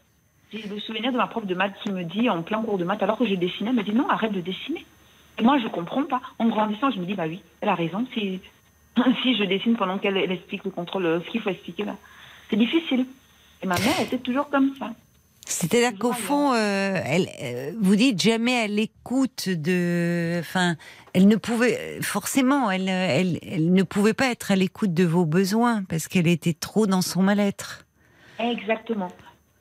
J'ai 0.54 0.68
le 0.68 0.80
souvenir 0.80 1.12
de 1.12 1.18
ma 1.18 1.28
prof 1.28 1.46
de 1.46 1.56
maths 1.56 1.76
qui 1.84 1.92
me 1.92 2.04
dit 2.04 2.30
en 2.30 2.42
plein 2.42 2.62
cours 2.62 2.78
de 2.78 2.86
maths, 2.86 3.04
alors 3.04 3.18
que 3.18 3.28
je 3.28 3.36
dessinais, 3.36 3.72
elle 3.72 3.76
me 3.76 3.84
dit 3.84 3.94
non, 3.94 4.08
arrête 4.10 4.32
de 4.32 4.42
dessiner. 4.42 4.86
Et 5.38 5.44
moi, 5.44 5.58
je 5.60 5.68
comprends 5.68 6.04
pas. 6.04 6.22
En 6.40 6.48
grandissant, 6.48 6.92
je 6.92 7.00
me 7.00 7.06
dis 7.06 7.14
bah 7.14 7.26
oui, 7.28 7.42
elle 7.62 7.70
a 7.70 7.76
raison. 7.76 8.06
Si, 8.14 8.40
si 9.24 9.36
je 9.36 9.44
dessine 9.44 9.76
pendant 9.76 9.98
qu'elle 9.98 10.18
elle 10.18 10.32
explique 10.32 10.64
le 10.64 10.72
contrôle, 10.72 11.06
euh, 11.06 11.20
ce 11.22 11.30
qu'il 11.30 11.42
faut 11.42 11.50
expliquer 11.50 11.84
là, 11.84 11.96
c'est 12.50 12.56
difficile. 12.56 13.06
Et 13.62 13.68
ma 13.68 13.78
mère 13.80 14.00
était 14.00 14.20
toujours 14.20 14.50
comme 14.50 14.74
ça. 14.78 14.92
C'est-à-dire 15.46 15.98
qu'au 15.98 16.12
fond, 16.12 16.54
euh, 16.54 17.00
elle, 17.06 17.30
euh, 17.42 17.72
vous 17.80 17.96
dites 17.96 18.20
jamais 18.20 18.58
à 18.58 18.68
l'écoute 18.68 19.48
de, 19.48 20.40
enfin, 20.40 20.76
elle 21.14 21.28
ne 21.28 21.36
pouvait 21.36 22.02
forcément, 22.02 22.72
elle, 22.72 22.90
elle, 22.90 23.40
elle 23.44 23.72
ne 23.72 23.84
pouvait 23.84 24.16
pas 24.16 24.28
être 24.28 24.52
à 24.52 24.56
l'écoute 24.56 24.94
de 24.94 25.06
vos 25.06 25.26
besoins 25.26 25.84
parce 25.84 26.08
qu'elle 26.08 26.28
était 26.28 26.54
trop 26.54 26.88
dans 26.88 27.04
son 27.04 27.22
mal-être. 27.22 27.86
Exactement. 28.40 29.10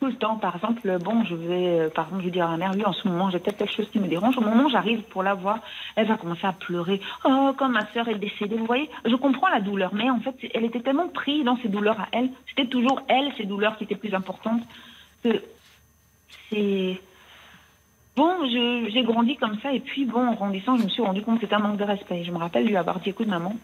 Tout 0.01 0.07
le 0.07 0.17
temps, 0.17 0.37
par 0.37 0.57
exemple, 0.57 0.99
bon, 0.99 1.25
je 1.25 1.35
vais, 1.35 1.81
euh, 1.81 1.89
par 1.89 2.07
exemple, 2.07 2.23
je 2.23 2.27
vais 2.27 2.33
dire 2.33 2.47
à 2.47 2.51
ma 2.53 2.57
mère, 2.57 2.73
oui, 2.75 2.85
en 2.85 2.93
ce 2.93 3.07
moment, 3.07 3.31
j'ai 3.31 3.39
peut-être 3.39 3.59
quelque 3.59 3.75
chose 3.75 3.89
qui 3.93 4.01
me 4.01 4.09
dérange. 4.09 4.37
Au 4.39 4.41
moment 4.41 4.65
où 4.65 4.71
j'arrive 4.71 5.03
pour 5.03 5.23
la 5.23 5.35
voir, 5.35 5.61
elle 5.97 6.07
va 6.07 6.17
commencer 6.17 6.47
à 6.47 6.53
pleurer. 6.53 7.01
Oh, 7.25 7.53
comme 7.57 7.73
ma 7.73 7.87
sœur 7.93 8.09
est 8.09 8.19
décédée. 8.19 8.57
Vous 8.57 8.67
voyez, 8.67 8.91
je 9.05 9.15
comprends 9.17 9.49
la 9.49 9.61
douleur, 9.61 9.95
mais 9.95 10.11
en 10.11 10.21
fait, 10.21 10.35
elle 10.55 10.65
était 10.65 10.81
tellement 10.81 11.09
prise 11.09 11.45
dans 11.45 11.59
ses 11.59 11.69
douleurs 11.69 12.01
à 12.01 12.09
elle. 12.13 12.31
C'était 12.49 12.69
toujours 12.69 13.03
elle, 13.09 13.33
ses 13.37 13.45
douleurs 13.45 13.77
qui 13.77 13.85
étaient 13.85 13.95
plus 13.95 14.15
importantes. 14.15 14.63
Que 15.23 15.41
c'est. 16.55 17.01
Bon, 18.17 18.31
j'ai 18.49 19.03
grandi 19.03 19.37
comme 19.37 19.59
ça, 19.61 19.73
et 19.73 19.81
puis 19.81 20.05
bon, 20.05 20.25
en 20.29 20.35
grandissant, 20.35 20.79
je 20.79 20.85
me 20.85 20.89
suis 20.89 21.03
rendu 21.03 21.23
compte 21.23 21.37
que 21.37 21.47
c'était 21.47 21.57
un 21.57 21.59
manque 21.59 21.79
de 21.79 21.85
respect. 21.85 22.23
Je 22.25 22.31
me 22.31 22.39
rappelle 22.39 22.65
lui 22.65 22.77
avoir 22.77 23.01
dit, 23.01 23.11
écoute 23.11 23.27
maman, 23.27 23.57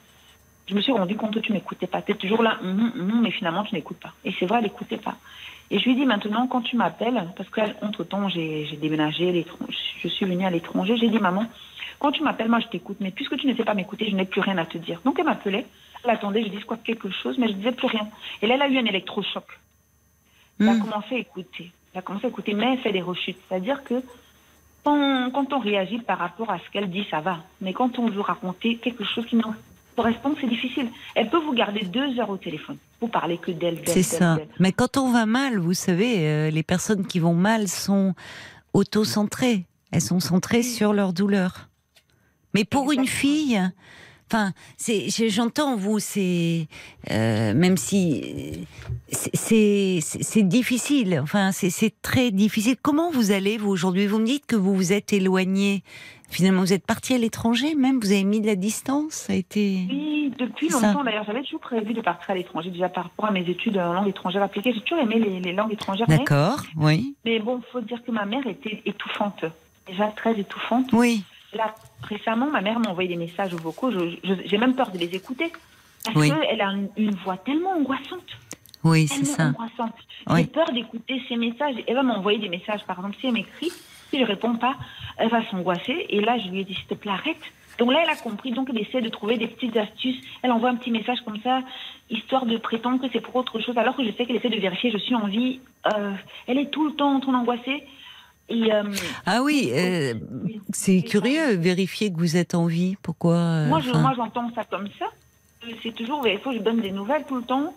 je 0.69 0.75
me 0.75 0.81
suis 0.81 0.91
rendu 0.93 1.17
compte 1.17 1.35
que 1.35 1.39
tu 1.39 1.53
m'écoutais 1.53 1.87
pas. 1.87 2.03
Tu 2.03 2.12
es 2.12 2.15
toujours 2.17 2.43
là, 2.43 2.59
hum, 2.61 2.93
hum, 2.97 3.11
hum, 3.12 3.21
mais 3.23 3.31
finalement 3.31 3.62
tu 3.62 3.75
n'écoutes 3.77 4.01
pas. 4.01 4.12
Et 4.25 4.33
c'est 4.39 4.47
vrai, 4.47 4.59
elle 4.59 4.65
n'écoutait 4.65 4.97
pas. 4.99 5.17
Et 5.71 5.79
je 5.79 5.85
lui 5.85 5.95
dis 5.95 6.05
maintenant, 6.05 6.49
quand 6.49 6.62
tu 6.62 6.75
m'appelles, 6.77 7.29
parce 7.37 7.49
qu'entre-temps, 7.49 8.29
j'ai 8.29 8.67
j'ai 8.67 8.77
déménagé, 8.77 9.47
je 10.03 10.09
suis 10.09 10.27
venue 10.27 10.45
à 10.45 10.51
l'étranger, 10.51 10.97
j'ai 10.97 11.09
dit, 11.11 11.21
maman, 11.21 11.47
quand 12.01 12.11
tu 12.11 12.25
m'appelles, 12.25 12.49
moi 12.49 12.59
je 12.59 12.67
t'écoute, 12.67 12.97
mais 12.99 13.12
puisque 13.12 13.37
tu 13.37 13.47
ne 13.47 13.55
sais 13.55 13.62
pas 13.65 13.75
m'écouter, 13.75 14.11
je 14.11 14.17
n'ai 14.17 14.25
plus 14.25 14.41
rien 14.41 14.59
à 14.59 14.67
te 14.67 14.79
dire. 14.79 15.01
Donc 15.05 15.17
elle 15.21 15.27
m'appelait, 15.27 15.65
elle 16.03 16.11
attendait, 16.11 16.43
je 16.43 16.49
dis 16.49 16.59
quoi 16.62 16.77
quelque 16.77 17.09
chose, 17.11 17.39
mais 17.39 17.47
je 17.47 17.53
disais 17.53 17.71
plus 17.73 17.87
rien. 17.87 18.09
Et 18.43 18.49
là, 18.49 18.55
elle 18.57 18.62
a 18.62 18.69
eu 18.69 18.79
un 18.79 18.85
électrochoc. 18.85 19.45
Elle 20.59 20.71
a 20.71 20.75
Hmm. 20.75 20.81
commencé 20.81 21.15
à 21.15 21.19
écouter. 21.19 21.71
Elle 21.93 21.99
a 21.99 22.03
commencé 22.03 22.27
à 22.27 22.29
écouter, 22.29 22.55
mais 22.55 22.75
elle 22.75 22.79
fait 22.79 22.93
des 22.93 23.03
rechutes. 23.03 23.39
C'est-à-dire 23.49 23.83
que 23.83 24.03
quand, 24.85 25.31
quand 25.33 25.53
on 25.53 25.59
réagit 25.59 25.99
par 25.99 26.19
rapport 26.19 26.51
à 26.51 26.59
ce 26.59 26.71
qu'elle 26.73 26.91
dit, 26.91 27.05
ça 27.11 27.21
va. 27.21 27.39
Mais 27.61 27.73
quand 27.73 27.99
on 27.99 28.09
veut 28.09 28.21
raconter 28.21 28.77
quelque 28.77 29.05
chose 29.05 29.27
qui 29.27 29.37
nous 29.37 29.43
correspond, 29.97 30.35
c'est 30.41 30.47
difficile. 30.49 30.89
Elle 31.15 31.29
peut 31.29 31.39
vous 31.39 31.53
garder 31.53 31.85
deux 31.85 32.19
heures 32.19 32.31
au 32.31 32.37
téléphone. 32.37 32.77
Vous 33.01 33.09
parlez 33.09 33.39
que 33.39 33.51
d'elle, 33.51 33.81
C'est 33.87 34.03
ça. 34.03 34.37
d'elle. 34.37 34.49
Mais 34.59 34.73
quand 34.73 34.97
on 34.97 35.11
va 35.11 35.27
mal, 35.27 35.59
vous 35.59 35.75
savez, 35.75 36.27
euh, 36.27 36.51
les 36.51 36.62
personnes 36.62 37.07
qui 37.07 37.19
vont 37.19 37.35
mal 37.35 37.69
sont 37.69 38.15
auto-centrées. 38.73 39.67
Elles 39.93 40.01
sont 40.01 40.21
centrées 40.21 40.62
sur 40.62 40.93
leur 40.93 41.12
douleur. 41.12 41.69
Mais 42.55 42.65
pour 42.65 42.93
une 42.93 43.07
fille, 43.07 43.61
enfin, 44.32 44.52
c'est, 44.77 45.09
j'entends 45.28 45.77
vous, 45.77 45.98
c'est 45.98 46.69
euh, 47.11 47.55
même 47.55 47.77
si 47.77 48.66
c'est, 49.11 50.43
difficile. 50.43 51.20
Enfin, 51.23 51.52
c'est, 51.52 51.94
très 52.02 52.31
difficile. 52.31 52.77
Comment 52.81 53.11
vous 53.11 53.32
allez 53.32 53.59
vous 53.59 53.70
aujourd'hui? 53.70 54.07
Vous 54.07 54.19
me 54.19 54.27
dites 54.27 54.47
que 54.47 54.57
vous 54.57 54.74
vous 54.74 54.93
êtes 54.93 55.12
éloigné. 55.12 55.82
Finalement, 56.28 56.61
vous 56.61 56.73
êtes 56.73 56.86
parti 56.86 57.12
à 57.12 57.19
l'étranger, 57.19 57.74
même? 57.74 57.98
Vous 57.98 58.12
avez 58.12 58.23
mis 58.23 58.40
de 58.40 58.47
la 58.47 58.55
distance? 58.55 59.15
Ça 59.15 59.32
a 59.32 59.36
été. 59.36 59.85
Oui, 59.90 60.32
depuis 60.39 60.69
longtemps 60.69 61.02
d'ailleurs. 61.02 61.24
J'avais 61.24 61.43
toujours 61.43 61.61
prévu 61.61 61.93
de 61.93 62.01
partir 62.01 62.31
à 62.31 62.35
l'étranger, 62.35 62.70
déjà 62.70 62.89
par 62.89 63.05
rapport 63.05 63.24
à 63.27 63.32
mes 63.32 63.48
études 63.48 63.77
en 63.78 63.93
langue 63.93 64.09
étrangère 64.09 64.43
appliquée. 64.43 64.73
J'ai 64.73 64.81
toujours 64.82 65.02
aimé 65.02 65.19
les, 65.19 65.40
les 65.40 65.52
langues 65.52 65.73
étrangères. 65.73 66.07
D'accord. 66.07 66.61
Oui. 66.77 67.16
Mais 67.24 67.40
bon, 67.40 67.61
faut 67.73 67.81
dire 67.81 68.01
que 68.05 68.12
ma 68.12 68.27
mère 68.27 68.47
était 68.47 68.81
étouffante. 68.86 69.44
Déjà 69.89 70.07
très 70.07 70.39
étouffante. 70.39 70.93
Oui. 70.93 71.24
Récemment, 72.02 72.51
ma 72.51 72.60
mère 72.60 72.78
m'a 72.81 72.90
envoyé 72.90 73.09
des 73.09 73.16
messages 73.16 73.52
vocaux. 73.55 73.90
J'ai 74.44 74.59
même 74.59 74.74
peur 74.74 74.90
de 74.90 74.98
les 74.98 75.14
écouter. 75.14 75.52
Parce 76.05 76.16
Oui. 76.16 76.31
qu'elle 76.31 76.60
a 76.62 76.70
une, 76.72 76.89
une 76.97 77.14
voix 77.14 77.36
tellement 77.36 77.72
angoissante. 77.72 78.24
Oui, 78.85 79.06
c'est 79.09 79.24
ça. 79.27 79.48
angoissante. 79.48 79.94
Oui. 80.28 80.40
J'ai 80.40 80.47
peur 80.47 80.72
d'écouter 80.72 81.20
ces 81.28 81.36
messages. 81.36 81.74
Elle 81.86 81.94
va 81.94 82.02
m'envoyer 82.02 82.39
des 82.39 82.48
messages, 82.48 82.82
par 82.85 82.97
exemple, 82.97 83.16
si 83.20 83.27
elle 83.27 83.35
m'écrit, 83.35 83.70
si 84.10 84.18
je 84.18 84.24
réponds 84.24 84.56
pas, 84.56 84.77
elle 85.18 85.28
va 85.28 85.44
s'angoisser. 85.51 86.06
Et 86.09 86.20
là, 86.20 86.39
je 86.39 86.48
lui 86.48 86.60
ai 86.60 86.64
dit, 86.64 86.74
s'il 86.74 86.86
te 86.86 86.94
plaît, 86.94 87.12
arrête. 87.12 87.36
Donc 87.78 87.93
là, 87.93 88.01
elle 88.02 88.10
a 88.10 88.16
compris. 88.16 88.52
Donc, 88.52 88.68
elle 88.70 88.78
essaie 88.81 89.02
de 89.02 89.09
trouver 89.10 89.36
des 89.36 89.47
petites 89.47 89.77
astuces. 89.77 90.16
Elle 90.43 90.52
envoie 90.52 90.70
un 90.70 90.77
petit 90.77 90.90
message 90.90 91.18
comme 91.24 91.39
ça, 91.43 91.60
histoire 92.09 92.47
de 92.47 92.56
prétendre 92.56 93.01
que 93.01 93.06
c'est 93.12 93.20
pour 93.20 93.36
autre 93.36 93.60
chose, 93.60 93.77
alors 93.77 93.94
que 93.97 94.05
je 94.05 94.10
sais 94.12 94.24
qu'elle 94.24 94.36
essaie 94.36 94.48
de 94.48 94.56
vérifier, 94.60 94.90
je 94.90 94.98
suis 94.98 95.14
en 95.14 95.27
vie. 95.27 95.60
Euh, 95.94 96.12
elle 96.47 96.59
est 96.59 96.70
tout 96.70 96.86
le 96.86 96.93
temps 96.94 97.14
en 97.14 97.20
train 97.20 97.32
d'angoisser. 97.32 97.85
Et, 98.51 98.72
euh, 98.72 98.82
Ah 99.27 99.43
oui, 99.43 99.70
euh, 99.72 100.14
c'est 100.72 101.02
curieux, 101.02 101.55
vérifier 101.56 102.12
que 102.12 102.18
vous 102.18 102.36
êtes 102.36 102.55
en 102.55 102.66
vie. 102.66 102.97
Pourquoi 103.02 103.36
euh, 103.36 103.68
Moi, 103.68 103.81
je- 103.81 103.90
enfin, 103.90 104.01
moi, 104.01 104.12
j'entends 104.16 104.51
ça 104.55 104.64
comme 104.64 104.89
ça. 104.98 105.06
C'est 105.82 105.94
toujours, 105.94 106.27
il 106.27 106.39
faut 106.39 106.51
que 106.51 106.56
je 106.56 106.62
donne 106.62 106.81
des 106.81 106.90
nouvelles 106.90 107.24
tout 107.28 107.36
le 107.36 107.43
temps. 107.43 107.72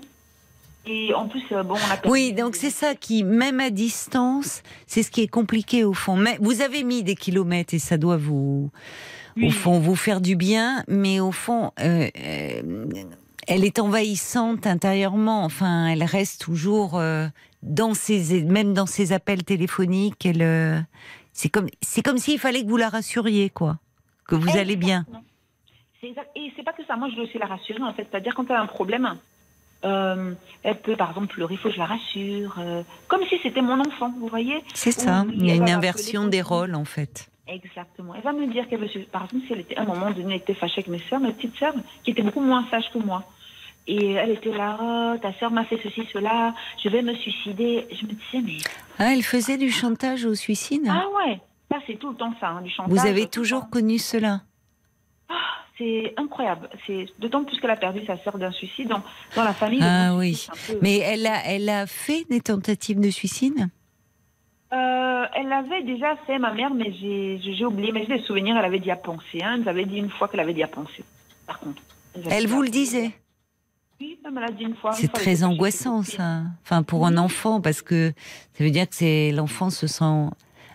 Et 0.85 1.13
en 1.13 1.27
plus, 1.27 1.43
bon, 1.49 1.75
on 1.75 1.91
a 1.93 2.09
Oui, 2.09 2.33
donc 2.33 2.55
c'est 2.55 2.69
ça 2.69 2.93
qui, 2.95 3.23
même 3.23 3.59
à 3.61 3.69
distance, 3.69 4.63
c'est 4.87 5.03
ce 5.03 5.11
qui 5.11 5.21
est 5.21 5.27
compliqué 5.27 5.83
au 5.85 5.93
fond. 5.93 6.17
Mais 6.17 6.37
vous 6.41 6.61
avez 6.61 6.83
mis 6.83 7.03
des 7.03 7.15
kilomètres 7.15 7.73
et 7.73 7.79
ça 7.79 7.97
doit 7.97 8.17
vous, 8.17 8.69
au 9.41 9.49
fond, 9.49 9.79
vous 9.79 9.95
faire 9.95 10.19
du 10.21 10.35
bien. 10.35 10.83
Mais 10.89 11.19
au 11.21 11.31
fond, 11.31 11.71
elle 13.47 13.65
est 13.65 13.79
envahissante 13.79 14.67
intérieurement. 14.67 15.43
Enfin, 15.43 15.87
elle 15.87 16.03
reste 16.03 16.41
toujours 16.41 16.97
euh, 16.97 17.27
dans 17.61 17.93
ses, 17.93 18.43
même 18.43 18.73
dans 18.73 18.85
ses 18.85 19.13
appels 19.13 19.43
téléphoniques. 19.43 20.25
Elle, 20.25 20.41
euh, 20.41 20.79
c'est 21.31 21.49
comme, 21.49 21.67
c'est 21.81 22.01
comme 22.01 22.17
s'il 22.17 22.39
fallait 22.39 22.63
que 22.63 22.69
vous 22.69 22.77
la 22.77 22.89
rassuriez, 22.89 23.49
quoi, 23.49 23.77
que 24.27 24.35
vous 24.35 24.57
allez 24.57 24.75
bien. 24.75 25.05
Exact. 26.01 26.29
Et 26.35 26.51
c'est 26.55 26.63
pas 26.63 26.73
que 26.73 26.83
ça. 26.85 26.97
Moi, 26.97 27.09
je 27.09 27.15
dois 27.15 27.23
aussi 27.23 27.37
la 27.37 27.45
rassurer, 27.45 27.81
en 27.81 27.93
fait. 27.93 28.05
C'est-à-dire, 28.11 28.35
quand 28.35 28.45
elle 28.49 28.57
a 28.57 28.61
un 28.61 28.67
problème, 28.67 29.15
euh, 29.85 30.33
elle 30.63 30.81
peut, 30.81 30.97
par 30.97 31.09
exemple, 31.09 31.27
pleurer, 31.27 31.53
il 31.53 31.57
faut 31.57 31.69
que 31.69 31.75
je 31.75 31.79
la 31.79 31.85
rassure. 31.85 32.59
comme 33.07 33.21
si 33.29 33.39
c'était 33.41 33.61
mon 33.61 33.79
enfant, 33.79 34.13
vous 34.19 34.27
voyez 34.27 34.61
C'est 34.73 34.91
ça. 34.91 35.23
Ou 35.23 35.31
Il 35.31 35.45
y 35.45 35.51
a 35.51 35.55
une 35.55 35.69
inversion 35.69 36.27
des 36.27 36.41
rôles, 36.41 36.75
en 36.75 36.83
fait. 36.83 37.29
Exactement. 37.47 38.15
Elle 38.15 38.21
va 38.21 38.31
me 38.31 38.47
dire 38.47 38.67
qu'elle 38.69 38.79
veut 38.79 38.87
se... 38.87 38.99
Par 38.99 39.25
exemple, 39.25 39.43
si 39.47 39.53
elle 39.53 39.59
était, 39.61 39.75
à 39.75 39.81
un 39.81 39.85
moment 39.85 40.11
donné, 40.11 40.35
elle 40.35 40.41
était 40.41 40.53
fâchée 40.53 40.75
avec 40.81 40.87
mes 40.87 40.99
sœurs, 41.09 41.19
mes 41.19 41.31
petites 41.33 41.55
sœurs, 41.57 41.73
qui 42.03 42.11
étaient 42.11 42.21
beaucoup 42.21 42.39
moins 42.41 42.65
sages 42.71 42.89
que 42.93 42.99
moi. 42.99 43.23
Et 43.85 44.13
elle 44.13 44.29
était 44.31 44.51
là, 44.55 44.77
oh, 44.81 45.17
ta 45.21 45.33
sœur 45.33 45.51
m'a 45.51 45.65
fait 45.65 45.77
ceci, 45.83 46.03
cela, 46.13 46.55
je 46.81 46.87
vais 46.87 47.01
me 47.01 47.13
suicider. 47.15 47.85
Je 47.91 48.05
me 48.05 48.11
disais, 48.13 48.41
mais... 48.41 48.57
Ah, 48.97 49.13
elle 49.13 49.23
faisait 49.23 49.57
du 49.57 49.69
chantage 49.69 50.23
au 50.25 50.35
suicide. 50.35 50.87
Ah 50.89 51.03
ouais, 51.17 51.39
ça 51.69 51.79
c'est 51.85 51.95
tout 51.99 52.11
le 52.11 52.15
temps 52.15 52.33
ça, 52.39 52.47
hein, 52.49 52.61
du 52.61 52.69
chantage. 52.69 52.91
Vous 52.97 53.05
avez 53.05 53.27
toujours 53.27 53.69
connu 53.69 53.99
cela 53.99 54.41
C'est 55.77 56.13
incroyable. 56.15 56.69
C'est 56.87 57.07
d'autant 57.19 57.43
plus 57.43 57.59
qu'elle 57.59 57.71
a 57.71 57.75
perdu 57.75 58.05
sa 58.05 58.17
sœur 58.23 58.37
d'un 58.37 58.51
suicide 58.51 58.87
dans, 58.87 59.01
dans 59.35 59.43
la 59.43 59.53
famille. 59.53 59.81
Ah 59.83 60.15
oui. 60.15 60.47
peu- 60.67 60.77
Mais 60.81 60.99
elle 60.99 61.25
a, 61.27 61.43
elle 61.45 61.67
a 61.67 61.85
fait 61.87 62.25
des 62.29 62.39
tentatives 62.39 63.01
de 63.01 63.09
suicide 63.09 63.67
Euh, 64.73 65.25
elle 65.35 65.49
l'avait 65.49 65.83
déjà 65.83 66.15
fait, 66.25 66.39
ma 66.39 66.53
mère, 66.53 66.73
mais 66.73 66.91
j'ai 66.93 67.65
oublié. 67.65 67.91
Mais 67.91 68.05
j'ai 68.07 68.17
des 68.17 68.23
souvenirs, 68.23 68.55
elle 68.57 68.65
avait 68.65 68.79
dit 68.79 68.91
à 68.91 68.95
penser. 68.95 69.41
Hein. 69.41 69.53
Elle 69.55 69.61
nous 69.61 69.69
avait 69.69 69.85
dit 69.85 69.97
une 69.97 70.09
fois 70.09 70.27
qu'elle 70.27 70.39
avait 70.39 70.53
dit 70.53 70.63
à 70.63 70.67
penser. 70.67 71.03
Par 71.45 71.59
contre. 71.59 71.81
Elle 72.29 72.47
vous 72.47 72.61
le 72.61 72.69
disait 72.69 73.11
Oui, 73.99 74.17
elle 74.25 74.33
l'a 74.33 74.51
dit 74.51 74.63
une 74.63 74.75
fois. 74.75 74.93
C'est 74.93 75.11
très 75.11 75.43
angoissant 75.43 76.03
ça. 76.03 76.41
Enfin 76.63 76.83
pour 76.83 77.05
un 77.05 77.17
enfant 77.17 77.61
parce 77.61 77.81
que 77.81 78.13
ça 78.53 78.63
veut 78.63 78.71
dire 78.71 78.87
que 78.87 79.35
l'enfant 79.35 79.69
se 79.69 79.87
sent 79.87 80.29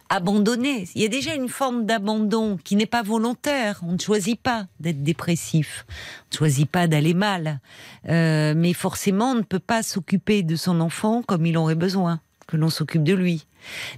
abandonné. 0.09 0.89
Il 0.95 1.03
y 1.03 1.05
a 1.05 1.09
déjà 1.09 1.35
une 1.35 1.49
forme 1.49 1.85
d'abandon 1.85 2.59
qui 2.63 2.77
n'est 2.77 2.87
pas 2.87 3.03
volontaire. 3.03 3.81
On 3.87 3.93
ne 3.93 3.99
choisit 3.99 4.41
pas 4.41 4.67
d'être 4.81 5.03
dépressif. 5.03 5.87
On 5.89 6.35
ne 6.35 6.39
choisit 6.39 6.71
pas 6.71 6.87
d'aller 6.87 7.15
mal. 7.15 7.61
Euh, 8.09 8.55
mais 8.57 8.73
forcément, 8.73 9.33
on 9.33 9.37
ne 9.37 9.43
peut 9.43 9.59
pas 9.59 9.83
s'occuper 9.83 10.43
de 10.43 10.57
son 10.57 10.81
enfant 10.81 11.23
comme 11.23 11.47
il 11.47 11.57
aurait 11.57 11.75
besoin 11.75 12.21
que 12.47 12.57
l'on 12.57 12.71
s'occupe 12.71 13.05
de 13.05 13.15
lui. 13.15 13.47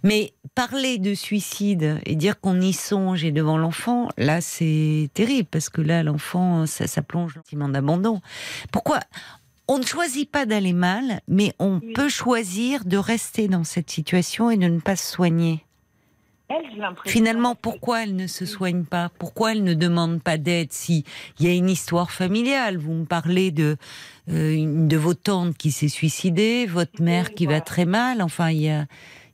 Mais 0.03 0.33
parler 0.55 0.99
de 0.99 1.15
suicide 1.15 2.01
et 2.07 2.17
dire 2.17 2.41
qu'on 2.41 2.61
y 2.61 2.73
songe 2.73 3.25
et 3.25 3.33
devant 3.33 3.59
l'enfant, 3.59 4.09
là 4.17 4.41
c'est 4.41 5.11
terrible 5.15 5.49
parce 5.51 5.69
que 5.69 5.81
là 5.81 6.03
l'enfant 6.03 6.67
ça, 6.67 6.87
ça 6.87 7.03
plonge 7.03 7.35
dans 7.35 7.41
un 7.41 7.43
sentiment 7.43 7.69
d'abandon. 7.69 8.21
Pourquoi? 8.73 9.01
On 9.69 9.79
ne 9.79 9.85
choisit 9.85 10.29
pas 10.29 10.47
d'aller 10.47 10.73
mal, 10.73 11.21
mais 11.29 11.53
on 11.61 11.81
peut 11.95 12.09
choisir 12.09 12.85
de 12.85 12.97
rester 12.97 13.47
dans 13.47 13.63
cette 13.63 13.89
situation 13.89 14.51
et 14.51 14.57
de 14.57 14.67
ne 14.67 14.81
pas 14.81 14.97
se 14.97 15.13
soigner. 15.13 15.65
Elle. 16.49 16.65
Finalement, 17.07 17.55
pourquoi 17.55 18.03
elle 18.03 18.17
ne 18.17 18.27
se 18.27 18.45
soigne 18.45 18.83
pas? 18.83 19.11
Pourquoi 19.21 19.53
elle 19.53 19.63
ne 19.63 19.75
demande 19.75 20.21
pas 20.21 20.37
d'aide 20.37 20.73
Si 20.73 21.05
il 21.39 21.47
y 21.47 21.49
a 21.49 21.55
une 21.55 21.71
histoire 21.71 22.11
familiale, 22.11 22.77
vous 22.77 22.93
me 22.93 23.05
parlez 23.05 23.53
de 23.53 23.77
euh, 24.29 24.53
une 24.53 24.89
de 24.89 24.97
vos 24.97 25.15
tantes 25.15 25.57
qui 25.57 25.71
s'est 25.71 25.89
suicidée, 25.89 26.67
votre 26.67 27.01
mère 27.01 27.35
qui 27.35 27.47
va 27.47 27.61
très 27.61 27.85
mal. 27.85 28.21
Enfin, 28.21 28.51
il 28.51 28.63
y 28.63 28.69
a, 28.69 28.87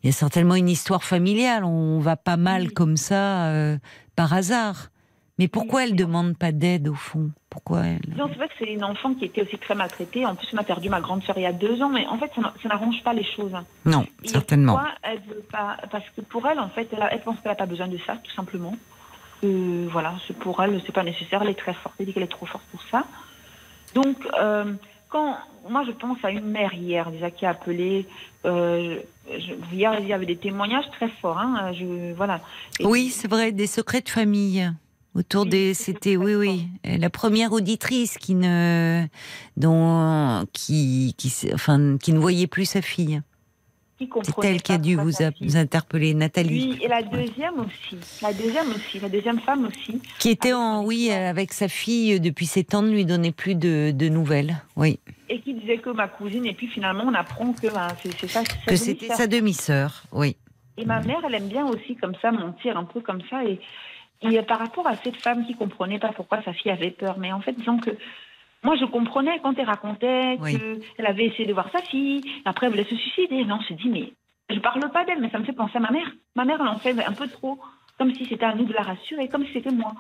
il 0.07 0.11
y 0.11 0.15
a 0.15 0.16
certainement 0.16 0.55
une 0.55 0.69
histoire 0.69 1.03
familiale. 1.03 1.65
On 1.65 1.99
va 1.99 2.15
pas 2.15 2.37
mal 2.37 2.70
comme 2.70 2.97
ça 2.97 3.47
euh, 3.49 3.77
par 4.15 4.33
hasard. 4.33 4.91
Mais 5.41 5.49
pourquoi 5.49 5.83
elle 5.83 5.97
demande 5.97 6.39
pas 6.39 6.53
d'aide 6.53 6.87
au 6.87 6.95
fond? 6.95 7.31
Pourquoi 7.51 7.81
elle 7.87 8.15
Non, 8.16 8.27
c'est 8.31 8.37
vrai 8.37 8.47
que 8.47 8.55
c'est 8.57 8.73
une 8.73 8.85
enfant 8.85 9.15
qui 9.15 9.24
était 9.24 9.43
aussi 9.43 9.59
très 9.59 9.74
maltraitée. 9.74 10.24
En 10.24 10.37
plus, 10.37 10.47
on 10.55 10.59
a 10.59 10.62
perdu 10.62 10.89
ma 10.89 11.01
grande 11.01 11.24
sœur 11.24 11.37
il 11.39 11.43
y 11.43 11.47
a 11.47 11.53
deux 11.53 11.83
ans, 11.83 11.89
mais 11.89 12.07
en 12.07 12.19
fait, 12.19 12.31
ça 12.37 12.41
n'a- 12.41 12.55
ça 12.62 12.69
n'arrange 12.69 13.03
pas 13.03 13.12
les 13.15 13.24
choses. 13.24 13.51
Non, 13.85 14.07
Et 14.23 14.28
certainement. 14.28 14.74
Pourquoi 14.74 14.93
elle 15.03 15.19
veut 15.28 15.45
pas 15.51 15.77
Parce 15.91 16.09
que 16.16 16.20
pour 16.20 16.47
elle, 16.47 16.61
en 16.61 16.69
fait, 16.69 16.89
elle, 16.93 17.03
a- 17.03 17.12
elle 17.12 17.20
pense 17.23 17.41
qu'elle 17.41 17.51
n'a 17.51 17.57
pas 17.57 17.66
besoin 17.66 17.89
de 17.89 17.99
ça, 18.07 18.16
tout 18.23 18.33
simplement. 18.33 18.77
Euh, 19.43 19.89
voilà, 19.91 20.15
c'est 20.28 20.39
pour 20.39 20.62
elle, 20.62 20.81
c'est 20.87 20.93
pas 20.95 21.03
nécessaire. 21.03 21.43
Elle 21.43 21.51
est 21.51 21.55
très 21.59 21.74
forte. 21.74 21.97
Elle 21.99 22.07
dit 22.07 22.12
qu'elle 22.15 22.23
est 22.23 22.28
trop 22.28 22.47
forte 22.47 22.65
pour 22.70 22.81
ça. 22.93 23.05
Donc, 23.95 24.16
euh, 24.41 24.73
quand 25.16 25.36
moi, 25.70 25.82
je 25.84 25.90
pense 25.90 26.18
à 26.22 26.30
une 26.30 26.44
mère 26.47 26.74
hier 26.74 27.10
déjà 27.10 27.30
qui 27.30 27.44
a 27.44 27.51
appelé. 27.51 28.06
Euh, 28.44 29.01
je- 29.28 29.74
hier, 29.74 29.98
il 30.01 30.06
y 30.06 30.12
avait 30.12 30.26
des 30.26 30.36
témoignages 30.36 30.84
très 30.93 31.09
forts. 31.09 31.38
Hein, 31.38 31.72
je, 31.72 32.12
voilà. 32.14 32.40
Et- 32.78 32.86
Oui, 32.86 33.09
c'est 33.10 33.28
vrai, 33.28 33.51
des 33.51 33.66
secrets 33.66 34.01
de 34.02 34.09
famille. 34.09 34.70
Autour 35.14 35.47
des, 35.47 35.72
c'était, 35.72 36.16
oui, 36.18 36.34
oui, 36.34 36.68
la 36.84 37.09
première 37.09 37.52
auditrice 37.52 38.18
qui 38.18 38.34
ne, 38.34 39.06
dont, 39.56 40.44
qui, 40.52 41.14
qui, 41.16 41.32
enfin, 41.55 41.97
qui 41.97 42.12
ne 42.12 42.18
voyait 42.18 42.47
plus 42.47 42.66
sa 42.66 42.82
fille. 42.82 43.22
Qui 43.98 44.09
C'est 44.23 44.44
elle 44.44 44.62
qui 44.62 44.73
a 44.73 44.78
dû 44.78 44.97
vous, 44.97 45.23
a- 45.23 45.59
interpeller, 45.59 46.12
Nathalie. 46.14 46.73
Oui, 46.73 46.78
et 46.82 46.89
la 46.89 47.02
deuxième 47.02 47.59
aussi. 47.60 47.97
La 48.23 48.32
deuxième 48.32 48.68
aussi. 48.70 49.01
La 49.01 49.09
deuxième 49.09 49.40
femme 49.40 49.66
aussi. 49.66 50.01
Qui 50.18 50.31
était 50.31 50.52
en, 50.52 50.85
oui, 50.85 51.10
avec 51.10 51.52
sa 51.52 51.68
fille 51.68 52.20
depuis 52.20 52.47
sept 52.47 52.74
ans, 52.74 52.82
ne 52.82 52.90
lui 52.90 53.05
donnait 53.05 53.32
plus 53.32 53.55
de, 53.55 53.93
de 53.93 54.09
nouvelles. 54.09 54.56
Oui. 54.77 54.98
Et 55.28 55.40
qui 55.40 55.55
disait 55.55 55.78
que 55.78 55.90
ma 55.90 56.09
cousine. 56.09 56.44
Et 56.47 56.52
puis 56.52 56.66
finalement, 56.66 57.05
on 57.06 57.14
apprend 57.14 57.52
que 57.52 57.68
ben, 57.73 57.89
c'est 58.18 58.28
ça. 58.28 58.43
Que 58.66 58.77
c'était 58.77 59.09
sa 59.09 59.27
demi-sœur. 59.27 60.02
Oui. 60.12 60.36
Et 60.77 60.85
ma 60.85 61.01
mère, 61.01 61.20
elle 61.27 61.35
aime 61.35 61.48
bien 61.48 61.66
aussi 61.66 61.97
comme 61.97 62.14
ça, 62.20 62.31
mentir 62.31 62.77
un 62.77 62.85
peu 62.85 63.01
comme 63.01 63.23
ça. 63.31 63.44
Et, 63.44 63.59
et 64.23 64.43
par 64.43 64.59
rapport 64.59 64.86
à 64.86 64.97
cette 64.97 65.16
femme 65.16 65.47
qui 65.47 65.55
comprenait 65.55 65.98
pas 65.98 66.12
pourquoi 66.12 66.43
sa 66.43 66.52
fille 66.52 66.70
avait 66.70 66.90
peur, 66.90 67.16
mais 67.18 67.32
en 67.32 67.40
fait, 67.40 67.52
disons 67.55 67.78
que 67.78 67.90
moi, 68.62 68.77
je 68.81 68.85
comprenais 68.85 69.39
quand 69.43 69.55
elle 69.59 69.66
racontait 69.66 70.39
Oui. 70.41 70.59
qu'elle 70.97 71.07
avait 71.07 71.27
essayé 71.27 71.47
de 71.47 71.53
voir 71.53 71.70
sa 71.70 71.83
fille, 71.83 72.23
après 72.45 72.66
elle 72.66 72.73
voulait 72.73 72.85
se 72.89 72.97
suicider. 72.97 73.45
Non, 73.45 73.59
je 73.69 73.74
dit, 73.74 73.89
mais 73.89 74.12
je 74.51 74.59
parle 74.61 74.91
pas 74.91 75.05
d'elle, 75.05 75.20
mais 75.20 75.31
ça 75.31 75.39
me 75.39 75.45
fait 75.45 75.53
penser 75.53 75.77
à 75.77 75.81
ma 75.81 75.91
mère. 75.91 76.11
Ma 76.35 76.45
mère, 76.45 76.59
elle 76.61 76.69
en 76.69 76.78
fait 76.78 76.95
un 77.05 77.12
peu 77.12 77.28
trop, 77.28 77.59
comme 77.99 78.12
si 78.15 78.24
c'était 78.27 78.45
à 78.45 78.55
nous 78.55 78.65
de 78.65 78.73
la 78.73 78.83
rassurer, 78.83 79.28
comme 79.28 79.45
si 79.47 79.53
c'était 79.53 79.70
moi. 79.73 79.93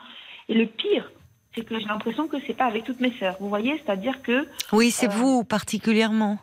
Et 0.48 0.54
le 0.54 0.66
pire, 0.66 1.10
c'est 1.54 1.64
que 1.64 1.78
j'ai 1.78 1.86
l'impression 1.86 2.28
que 2.28 2.36
c'est 2.46 2.54
pas 2.56 2.66
avec 2.66 2.84
toutes 2.84 3.00
mes 3.00 3.12
sœurs. 3.12 3.36
Vous 3.40 3.48
voyez, 3.48 3.80
c'est-à-dire 3.84 4.20
que 4.22 4.46
Oui, 4.72 4.90
c'est 4.90 5.06
Euh, 5.08 5.10
vous 5.10 5.44
particulièrement 5.44 6.38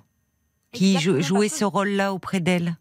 qui 0.71 0.97
jouez 0.99 1.49
ce 1.49 1.65
rôle-là 1.65 2.13
auprès 2.13 2.39
d'elle. 2.39 2.75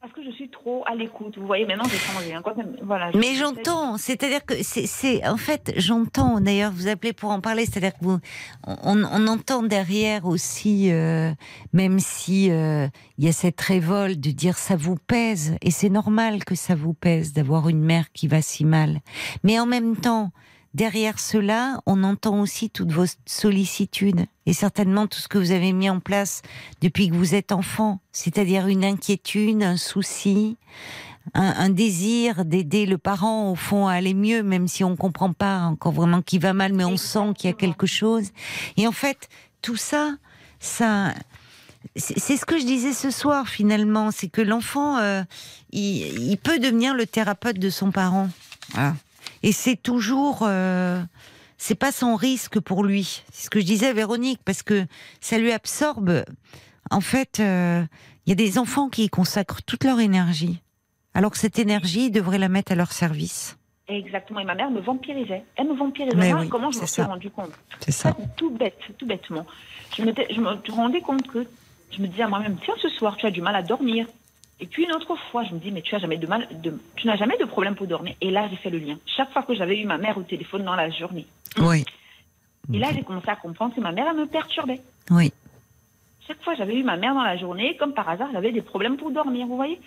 Parce 0.00 0.12
que 0.14 0.22
je 0.24 0.30
suis 0.30 0.48
trop 0.48 0.82
à 0.86 0.94
l'écoute. 0.94 1.36
Vous 1.36 1.46
voyez, 1.46 1.66
maintenant 1.66 1.84
j'ai 1.84 1.98
changé. 1.98 2.32
hein. 2.34 2.40
Quand 2.42 2.54
elle- 2.58 2.78
voilà, 2.82 3.10
Mais 3.14 3.34
je- 3.34 3.40
j'entends, 3.40 3.98
c'est-à-dire 3.98 4.44
que 4.46 4.54
c'est, 4.62 4.86
c'est- 4.86 5.26
en 5.28 5.36
fait, 5.36 5.72
j'entends. 5.76 6.40
D'ailleurs, 6.40 6.72
vous 6.72 6.88
appelez 6.88 7.12
pour 7.12 7.30
en 7.30 7.40
parler, 7.40 7.66
c'est-à-dire 7.66 7.92
que 7.98 8.04
vous, 8.04 8.18
on, 8.66 9.04
on 9.04 9.26
entend 9.26 9.62
derrière 9.62 10.24
aussi, 10.24 10.90
euh, 10.90 11.32
même 11.74 11.98
si 11.98 12.50
euh, 12.50 12.88
il 13.18 13.26
y 13.26 13.28
a 13.28 13.32
cette 13.32 13.60
révolte 13.60 14.20
de 14.20 14.30
dire 14.30 14.56
ça 14.56 14.74
vous 14.76 14.96
pèse, 14.96 15.56
et 15.60 15.70
c'est 15.70 15.90
normal 15.90 16.44
que 16.44 16.54
ça 16.54 16.74
vous 16.74 16.94
pèse 16.94 17.32
d'avoir 17.34 17.68
une 17.68 17.82
mère 17.82 18.10
qui 18.12 18.26
va 18.26 18.40
si 18.40 18.64
mal. 18.64 19.00
Mais 19.44 19.60
en 19.60 19.66
même 19.66 19.96
temps, 19.96 20.30
derrière 20.74 21.18
cela, 21.18 21.80
on 21.86 22.04
entend 22.04 22.40
aussi 22.40 22.70
toutes 22.70 22.92
vos 22.92 23.06
sollicitudes 23.26 24.26
et 24.46 24.52
certainement 24.52 25.06
tout 25.06 25.18
ce 25.18 25.28
que 25.28 25.38
vous 25.38 25.50
avez 25.50 25.72
mis 25.72 25.90
en 25.90 26.00
place 26.00 26.42
depuis 26.80 27.08
que 27.08 27.14
vous 27.14 27.34
êtes 27.34 27.52
enfant, 27.52 28.00
c'est-à-dire 28.12 28.66
une 28.66 28.84
inquiétude, 28.84 29.62
un 29.62 29.76
souci, 29.76 30.56
un, 31.34 31.54
un 31.58 31.68
désir 31.70 32.44
d'aider 32.44 32.86
le 32.86 32.98
parent 32.98 33.50
au 33.50 33.54
fond 33.54 33.86
à 33.86 33.94
aller 33.94 34.14
mieux, 34.14 34.42
même 34.42 34.68
si 34.68 34.84
on 34.84 34.96
comprend 34.96 35.32
pas 35.32 35.60
encore 35.62 35.92
vraiment 35.92 36.22
qu'il 36.22 36.40
va 36.40 36.52
mal, 36.52 36.72
mais 36.72 36.84
on 36.84 36.96
sent 36.96 37.34
qu'il 37.36 37.50
y 37.50 37.52
a 37.52 37.56
quelque 37.56 37.86
chose. 37.86 38.30
Et 38.76 38.86
en 38.86 38.92
fait, 38.92 39.28
tout 39.62 39.76
ça, 39.76 40.16
ça, 40.60 41.14
c'est 41.96 42.36
ce 42.36 42.44
que 42.44 42.58
je 42.58 42.64
disais 42.64 42.92
ce 42.92 43.10
soir 43.10 43.48
finalement, 43.48 44.10
c'est 44.10 44.28
que 44.28 44.42
l'enfant, 44.42 44.98
euh, 44.98 45.22
il, 45.72 46.30
il 46.30 46.36
peut 46.36 46.58
devenir 46.58 46.94
le 46.94 47.06
thérapeute 47.06 47.58
de 47.58 47.70
son 47.70 47.90
parent. 47.90 48.28
Voilà. 48.72 48.94
Et 49.42 49.52
c'est 49.52 49.76
toujours, 49.76 50.40
euh, 50.42 51.00
c'est 51.56 51.74
pas 51.74 51.92
sans 51.92 52.16
risque 52.16 52.60
pour 52.60 52.84
lui. 52.84 53.22
C'est 53.32 53.46
ce 53.46 53.50
que 53.50 53.60
je 53.60 53.64
disais 53.64 53.88
à 53.88 53.92
Véronique, 53.92 54.40
parce 54.44 54.62
que 54.62 54.86
ça 55.20 55.38
lui 55.38 55.52
absorbe. 55.52 56.24
En 56.90 57.00
fait, 57.00 57.40
euh, 57.40 57.82
il 58.26 58.30
y 58.30 58.32
a 58.32 58.36
des 58.36 58.58
enfants 58.58 58.88
qui 58.88 59.04
y 59.04 59.08
consacrent 59.08 59.62
toute 59.62 59.84
leur 59.84 60.00
énergie, 60.00 60.62
alors 61.14 61.30
que 61.30 61.38
cette 61.38 61.58
énergie, 61.58 62.06
ils 62.06 62.10
devraient 62.10 62.38
la 62.38 62.48
mettre 62.48 62.72
à 62.72 62.74
leur 62.74 62.92
service. 62.92 63.56
Exactement. 63.88 64.40
Et 64.40 64.44
ma 64.44 64.54
mère 64.54 64.70
me 64.70 64.80
vampirisait. 64.80 65.42
Elle 65.56 65.68
me 65.68 65.74
vampirisait. 65.74 66.16
Mais 66.16 66.32
oui, 66.32 66.48
comment 66.48 66.70
je 66.70 66.80
me 66.80 66.86
suis 66.86 67.02
rendu 67.02 67.30
compte 67.30 67.50
C'est 67.80 67.90
ça. 67.90 68.14
Tout 68.36 68.50
bête, 68.50 68.78
tout 68.98 69.06
bêtement. 69.06 69.44
Je 69.96 70.04
me, 70.04 70.12
je 70.30 70.40
me 70.40 70.70
rendais 70.70 71.00
compte 71.00 71.26
que 71.26 71.44
je 71.90 72.00
me 72.00 72.06
disais 72.06 72.22
à 72.22 72.28
moi-même, 72.28 72.56
tiens, 72.64 72.74
ce 72.80 72.88
soir, 72.88 73.16
tu 73.16 73.26
as 73.26 73.30
du 73.30 73.42
mal 73.42 73.56
à 73.56 73.62
dormir. 73.62 74.06
Et 74.60 74.66
puis 74.66 74.84
une 74.84 74.92
autre 74.92 75.16
fois, 75.30 75.42
je 75.44 75.54
me 75.54 75.58
dis, 75.58 75.70
mais 75.70 75.80
tu 75.82 75.94
as 75.94 75.98
jamais 75.98 76.18
de 76.18 76.26
mal, 76.26 76.46
de, 76.62 76.78
tu 76.96 77.06
n'as 77.06 77.16
jamais 77.16 77.36
de 77.38 77.44
problème 77.44 77.74
pour 77.74 77.86
dormir. 77.86 78.14
Et 78.20 78.30
là, 78.30 78.46
j'ai 78.50 78.56
fait 78.56 78.70
le 78.70 78.78
lien. 78.78 78.98
Chaque 79.06 79.32
fois 79.32 79.42
que 79.42 79.54
j'avais 79.54 79.78
eu 79.78 79.86
ma 79.86 79.96
mère 79.98 80.18
au 80.18 80.22
téléphone 80.22 80.64
dans 80.64 80.76
la 80.76 80.90
journée. 80.90 81.26
Oui, 81.58 81.84
Et 82.72 82.78
là, 82.78 82.88
j'ai 82.94 83.02
commencé 83.02 83.28
à 83.28 83.36
comprendre 83.36 83.74
que 83.74 83.80
ma 83.80 83.92
mère, 83.92 84.06
elle 84.10 84.16
me 84.16 84.26
perturbait. 84.26 84.80
oui. 85.10 85.32
Chaque 86.26 86.44
fois, 86.44 86.54
j'avais 86.54 86.76
eu 86.76 86.84
ma 86.84 86.96
mère 86.96 87.12
dans 87.14 87.24
la 87.24 87.36
journée, 87.36 87.76
comme 87.76 87.92
par 87.92 88.08
hasard, 88.08 88.28
j'avais 88.32 88.52
des 88.52 88.62
problèmes 88.62 88.96
pour 88.96 89.10
dormir, 89.10 89.48
vous 89.48 89.56
voyez. 89.56 89.80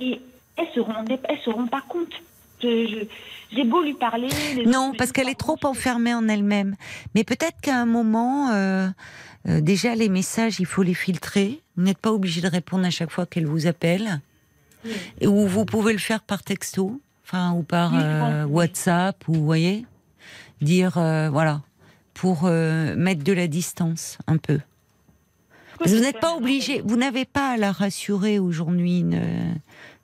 Et 0.00 0.20
elle 0.56 0.66
se 0.74 0.80
rendait, 0.80 1.20
elle 1.28 1.38
se 1.38 1.50
rend 1.50 1.68
pas 1.68 1.82
compte. 1.88 2.12
J'ai 2.60 3.64
beau 3.64 3.82
lui 3.82 3.94
parler. 3.94 4.28
Non, 4.66 4.92
parce 4.98 5.12
qu'elle 5.12 5.28
est 5.28 5.38
trop 5.38 5.58
enfermée 5.62 6.12
en 6.12 6.26
elle-même. 6.26 6.74
Mais 7.14 7.22
peut-être 7.22 7.60
qu'à 7.60 7.76
un 7.76 7.86
moment, 7.86 8.50
euh, 8.50 8.88
euh, 9.48 9.60
déjà 9.60 9.94
les 9.94 10.08
messages, 10.08 10.58
il 10.58 10.66
faut 10.66 10.82
les 10.82 10.94
filtrer. 10.94 11.60
Vous 11.76 11.82
n'êtes 11.82 11.98
pas 11.98 12.12
obligé 12.12 12.40
de 12.40 12.48
répondre 12.48 12.86
à 12.86 12.90
chaque 12.90 13.10
fois 13.10 13.26
qu'elle 13.26 13.46
vous 13.46 13.66
appelle. 13.66 14.20
Oui. 14.84 14.92
Et 15.20 15.26
Ou 15.26 15.46
vous 15.46 15.64
pouvez 15.64 15.92
le 15.92 15.98
faire 15.98 16.22
par 16.22 16.42
texto, 16.42 17.00
enfin 17.24 17.52
ou 17.52 17.62
par 17.62 17.92
euh. 17.94 18.44
WhatsApp, 18.46 19.28
ou 19.28 19.34
vous 19.34 19.44
voyez, 19.44 19.84
dire 20.60 20.96
euh, 20.96 21.28
voilà, 21.28 21.62
pour 22.14 22.42
euh, 22.44 22.94
mettre 22.96 23.24
de 23.24 23.32
la 23.32 23.46
distance 23.46 24.18
un 24.26 24.38
peu. 24.38 24.60
Parce 25.78 25.90
que 25.90 25.96
vous 25.96 26.02
n'êtes 26.02 26.20
pas 26.20 26.34
obligé, 26.34 26.80
vous 26.82 26.96
n'avez 26.96 27.26
pas 27.26 27.50
à 27.50 27.56
la 27.58 27.70
rassurer 27.70 28.38
aujourd'hui, 28.38 29.04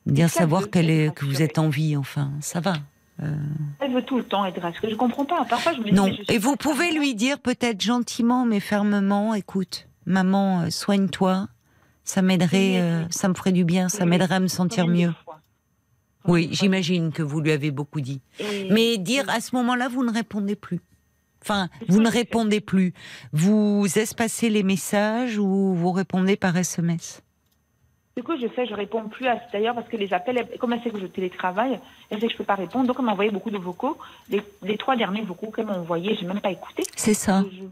dire 0.05 0.29
savoir 0.29 0.69
qu'elle 0.69 0.91
est, 0.91 1.15
que 1.15 1.25
vous 1.25 1.41
êtes 1.41 1.59
en 1.59 1.71
vie, 1.71 1.97
enfin, 1.97 2.31
ça 2.41 2.61
va. 2.61 2.75
Elle 3.19 3.95
veut 3.95 4.03
tout 4.03 4.19
le 4.19 4.25
temps 4.25 4.45
être 4.45 4.61
rassurée. 4.61 4.91
Je 4.91 4.97
comprends 4.97 5.25
pas. 5.25 5.47
Parfois, 5.49 5.73
je 5.73 5.79
me 5.79 5.85
dis. 5.85 5.93
Non, 5.93 6.09
je 6.09 6.35
et 6.35 6.39
vous 6.39 6.57
pouvez 6.57 6.93
lui 6.93 7.15
dire 7.15 7.39
peut-être 7.39 7.81
gentiment 7.81 8.45
mais 8.45 8.61
fermement, 8.61 9.33
écoute, 9.33 9.89
maman, 10.05 10.71
soigne-toi, 10.71 11.49
ça 12.13 12.21
m'aiderait, 12.21 12.79
euh, 12.81 13.05
ça 13.09 13.29
me 13.29 13.35
ferait 13.35 13.53
du 13.53 13.65
bien, 13.65 13.89
ça 13.89 14.05
m'aiderait 14.05 14.35
à 14.35 14.41
me 14.41 14.49
sentir 14.49 14.87
mieux. 14.87 15.13
Oui, 16.29 16.49
j'imagine 16.53 17.11
que 17.11 17.23
vous 17.23 17.41
lui 17.41 17.51
avez 17.53 17.71
beaucoup 17.71 18.01
dit. 18.03 18.21
Mais 18.71 18.99
dire 18.99 19.25
à 19.31 19.41
ce 19.41 19.57
moment-là, 19.57 19.89
vous 19.89 20.05
ne 20.05 20.13
répondez 20.13 20.55
plus. 20.55 20.81
Enfin, 21.43 21.69
vous 21.89 22.01
ne 22.01 22.09
répondez 22.11 22.61
plus. 22.61 22.93
Vous 23.33 23.87
espacez 23.97 24.51
les 24.51 24.63
messages 24.63 25.39
ou 25.39 25.75
vous 25.75 25.91
répondez 25.91 26.37
par 26.37 26.55
SMS. 26.57 27.23
Du 28.17 28.23
coup, 28.23 28.35
je 28.41 28.47
fais, 28.47 28.67
je 28.67 28.75
réponds 28.75 29.09
plus 29.09 29.27
à 29.27 29.41
d'ailleurs 29.51 29.75
parce 29.75 29.89
que 29.89 29.97
les 29.97 30.13
appels, 30.13 30.47
comme 30.61 30.75
elle 30.75 30.83
sait 30.83 30.91
que 30.91 31.01
je 31.01 31.07
télétravaille, 31.07 31.81
elle 32.11 32.21
sait 32.21 32.27
que 32.27 32.33
je 32.35 32.37
peux 32.37 32.45
pas 32.45 32.57
répondre, 32.57 32.87
donc 32.87 32.97
elle 32.99 33.07
m'a 33.07 33.13
envoyé 33.13 33.31
beaucoup 33.31 33.51
de 33.51 33.57
vocaux. 33.57 33.97
Les, 34.29 34.43
les 34.63 34.77
trois 34.77 34.97
derniers 34.97 35.23
vocaux 35.23 35.51
qu'elle 35.51 35.65
m'a 35.67 35.79
envoyés, 35.79 36.15
j'ai 36.21 36.27
même 36.27 36.41
pas 36.43 36.51
écouté. 36.51 36.83
C'est 36.95 37.15
ça. 37.15 37.43
Je- 37.51 37.65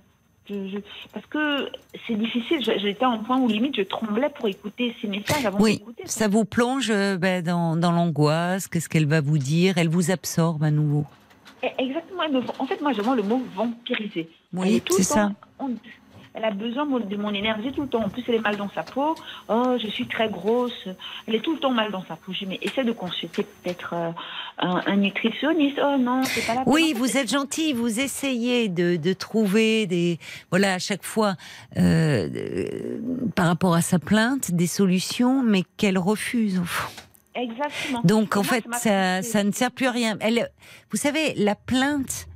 je- 0.48 0.68
je- 0.68 0.78
parce 1.12 1.26
que 1.26 1.70
c'est 2.06 2.14
difficile. 2.16 2.58
J'étais 2.62 3.04
à 3.04 3.08
un 3.08 3.18
point 3.18 3.38
où 3.38 3.48
limite 3.48 3.76
je 3.76 3.82
tremblais 3.82 4.28
pour 4.30 4.48
écouter 4.48 4.94
ces 5.00 5.06
messages 5.08 5.44
avant 5.46 5.58
Oui, 5.60 5.78
d'écouter. 5.78 6.02
ça 6.06 6.28
vous 6.28 6.44
plonge 6.44 6.90
euh, 6.90 7.16
ben, 7.16 7.42
dans, 7.42 7.76
dans 7.76 7.92
l'angoisse. 7.92 8.66
Qu'est-ce 8.68 8.88
qu'elle 8.88 9.06
va 9.06 9.20
vous 9.20 9.38
dire? 9.38 9.74
Elle 9.78 9.88
vous 9.88 10.10
absorbe 10.10 10.62
à 10.64 10.70
nouveau. 10.70 11.04
Eh, 11.62 11.68
Exactement. 11.82 12.22
En 12.58 12.66
fait, 12.66 12.80
moi, 12.80 12.92
je 12.92 13.02
vois 13.02 13.16
le 13.16 13.22
mot 13.22 13.42
vampiriser. 13.54 14.28
Oui, 14.52 14.82
c'est 14.90 15.02
ça. 15.02 15.32
on- 15.58 15.70
Elle 16.32 16.44
a 16.44 16.52
besoin 16.52 16.86
de 16.86 17.16
mon 17.16 17.34
énergie 17.34 17.72
tout 17.72 17.82
le 17.82 17.88
temps. 17.88 18.04
En 18.04 18.08
plus, 18.08 18.22
elle 18.28 18.36
est 18.36 18.40
mal 18.40 18.56
dans 18.56 18.70
sa 18.70 18.82
peau. 18.82 19.16
Oh, 19.48 19.76
je 19.82 19.88
suis 19.88 20.06
très 20.06 20.28
grosse. 20.28 20.86
Elle 21.26 21.34
est 21.34 21.40
tout 21.40 21.54
le 21.54 21.58
temps 21.58 21.72
mal 21.72 21.90
dans 21.90 22.04
sa 22.06 22.14
peau. 22.16 22.32
Je 22.32 22.40
dis, 22.40 22.46
mais 22.46 22.58
essaie 22.62 22.84
de 22.84 22.92
consulter 22.92 23.42
peut-être 23.42 23.94
euh, 23.94 24.10
un, 24.58 24.80
un 24.86 24.96
nutritionniste. 24.96 25.80
Oh 25.82 25.96
non, 25.98 26.22
c'est 26.22 26.46
pas 26.46 26.54
la. 26.54 26.62
Oui, 26.66 26.94
vous 26.96 27.16
êtes 27.16 27.30
gentil, 27.30 27.72
vous 27.72 27.98
essayez 27.98 28.68
de, 28.68 28.96
de 28.96 29.12
trouver 29.12 29.86
des 29.86 30.18
voilà 30.50 30.74
à 30.74 30.78
chaque 30.78 31.02
fois 31.02 31.34
euh, 31.76 32.28
euh, 32.32 33.00
par 33.34 33.46
rapport 33.46 33.74
à 33.74 33.82
sa 33.82 33.98
plainte 33.98 34.52
des 34.52 34.68
solutions, 34.68 35.42
mais 35.42 35.64
qu'elle 35.76 35.98
refuse 35.98 36.60
au 36.60 36.64
fond. 36.64 36.90
Exactement. 37.34 38.00
Donc 38.04 38.36
en 38.36 38.42
moi, 38.42 38.52
fait 38.52 38.64
ça 39.22 39.44
ne 39.44 39.50
sert 39.52 39.70
plus 39.70 39.86
à 39.86 39.92
rien. 39.92 40.16
Elle, 40.20 40.50
vous 40.90 40.96
savez, 40.96 41.34
la 41.36 41.54
plainte 41.54 42.28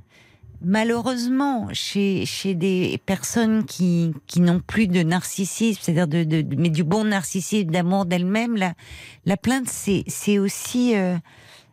malheureusement 0.61 1.67
chez 1.73 2.25
chez 2.25 2.55
des 2.55 2.99
personnes 3.05 3.65
qui 3.65 4.13
qui 4.27 4.41
n'ont 4.41 4.59
plus 4.59 4.87
de 4.87 5.03
narcissisme, 5.03 5.79
c'est-à-dire 5.81 6.07
de, 6.07 6.45
mais 6.57 6.69
du 6.69 6.83
bon 6.83 7.05
narcissisme, 7.05 7.69
d'amour 7.69 8.05
d'elles-mêmes, 8.05 8.55
la 8.55 8.73
la 9.25 9.37
plainte 9.37 9.67
c'est 9.67 10.03
c'est 10.07 10.39
aussi 10.39 10.95
euh, 10.95 11.17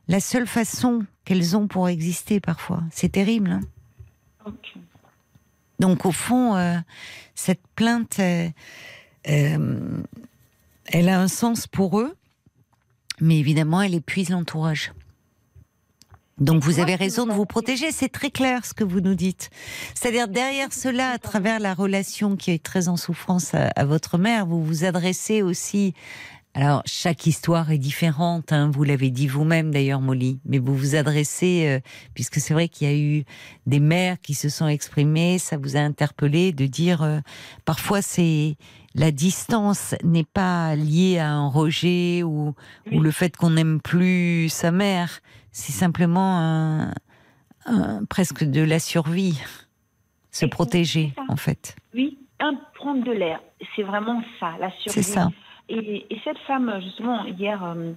la 0.08 0.20
seule 0.20 0.46
façon 0.46 1.04
qu'elles 1.24 1.56
ont 1.56 1.68
pour 1.68 1.88
exister 1.88 2.40
parfois. 2.40 2.82
C'est 2.90 3.12
terrible. 3.12 3.50
Hein. 3.50 3.60
Donc 5.78 6.06
au 6.06 6.12
fond, 6.12 6.56
euh, 6.56 6.76
cette 7.34 7.62
plainte, 7.74 8.20
euh, 8.20 8.50
elle 9.24 11.08
a 11.08 11.20
un 11.20 11.28
sens 11.28 11.66
pour 11.66 11.98
eux, 11.98 12.16
mais 13.20 13.38
évidemment, 13.38 13.82
elle 13.82 13.94
épuise 13.94 14.30
l'entourage. 14.30 14.92
Donc 16.42 16.64
vous 16.64 16.80
avez 16.80 16.96
raison 16.96 17.24
de 17.24 17.32
vous 17.32 17.46
protéger, 17.46 17.92
c'est 17.92 18.08
très 18.08 18.30
clair 18.30 18.66
ce 18.66 18.74
que 18.74 18.82
vous 18.82 19.00
nous 19.00 19.14
dites. 19.14 19.50
C'est-à-dire 19.94 20.26
derrière 20.26 20.72
cela, 20.72 21.10
à 21.10 21.18
travers 21.18 21.60
la 21.60 21.72
relation 21.72 22.34
qui 22.36 22.50
est 22.50 22.60
très 22.60 22.88
en 22.88 22.96
souffrance 22.96 23.54
à, 23.54 23.68
à 23.68 23.84
votre 23.84 24.18
mère, 24.18 24.44
vous 24.44 24.62
vous 24.62 24.84
adressez 24.84 25.42
aussi. 25.42 25.94
Alors 26.54 26.82
chaque 26.84 27.26
histoire 27.26 27.70
est 27.70 27.78
différente, 27.78 28.52
hein, 28.52 28.70
vous 28.74 28.82
l'avez 28.82 29.10
dit 29.10 29.28
vous-même 29.28 29.70
d'ailleurs, 29.70 30.00
Molly, 30.00 30.40
mais 30.44 30.58
vous 30.58 30.76
vous 30.76 30.96
adressez, 30.96 31.64
euh, 31.66 31.80
puisque 32.12 32.40
c'est 32.40 32.52
vrai 32.52 32.68
qu'il 32.68 32.88
y 32.88 32.90
a 32.90 32.96
eu 32.96 33.24
des 33.66 33.80
mères 33.80 34.20
qui 34.20 34.34
se 34.34 34.48
sont 34.48 34.66
exprimées, 34.66 35.38
ça 35.38 35.56
vous 35.56 35.76
a 35.76 35.80
interpellé 35.80 36.52
de 36.52 36.66
dire 36.66 37.02
euh, 37.02 37.20
parfois 37.64 38.02
c'est 38.02 38.56
la 38.94 39.12
distance 39.12 39.94
n'est 40.02 40.24
pas 40.24 40.74
liée 40.74 41.18
à 41.18 41.30
un 41.30 41.48
rejet 41.48 42.22
ou, 42.22 42.54
ou 42.90 43.00
le 43.00 43.10
fait 43.12 43.34
qu'on 43.34 43.50
n'aime 43.50 43.80
plus 43.80 44.50
sa 44.50 44.72
mère, 44.72 45.20
c'est 45.52 45.72
simplement 45.72 46.38
un, 46.38 46.94
un- 47.66 48.04
presque 48.06 48.44
de 48.44 48.62
la 48.62 48.78
survie, 48.78 49.38
se 50.30 50.46
protéger 50.46 51.12
en 51.28 51.36
fait. 51.36 51.76
Oui, 51.94 52.18
un, 52.40 52.54
prendre 52.74 53.04
de 53.04 53.12
l'air. 53.12 53.40
C'est 53.76 53.82
vraiment 53.82 54.22
ça, 54.40 54.54
la 54.58 54.70
survie. 54.70 54.90
C'est 54.90 55.02
ça. 55.02 55.28
Et, 55.68 56.06
et 56.10 56.20
cette 56.24 56.38
femme, 56.46 56.80
justement, 56.82 57.24
hier, 57.24 57.62
euh, 57.64 57.92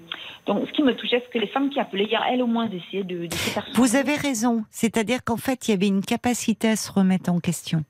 donc 0.46 0.68
ce 0.68 0.72
qui 0.74 0.84
me 0.84 0.96
touchait, 0.96 1.22
c'est 1.26 1.34
que 1.34 1.40
les 1.40 1.48
femmes 1.52 1.70
qui 1.70 1.80
appelaient 1.80 2.06
hier, 2.06 2.22
elles 2.32 2.42
au 2.44 2.48
moins 2.48 2.70
essayaient 2.70 3.04
de, 3.04 3.26
de 3.26 3.34
se 3.34 3.50
faire 3.50 3.66
Vous 3.74 3.96
avez 3.96 4.16
raison. 4.16 4.64
C'est-à-dire 4.70 5.24
qu'en 5.24 5.36
fait, 5.38 5.68
il 5.68 5.72
y 5.72 5.74
avait 5.74 5.88
une 5.88 6.06
capacité 6.06 6.70
à 6.70 6.76
se 6.76 6.92
remettre 6.92 7.32
en 7.32 7.40
question. 7.40 7.84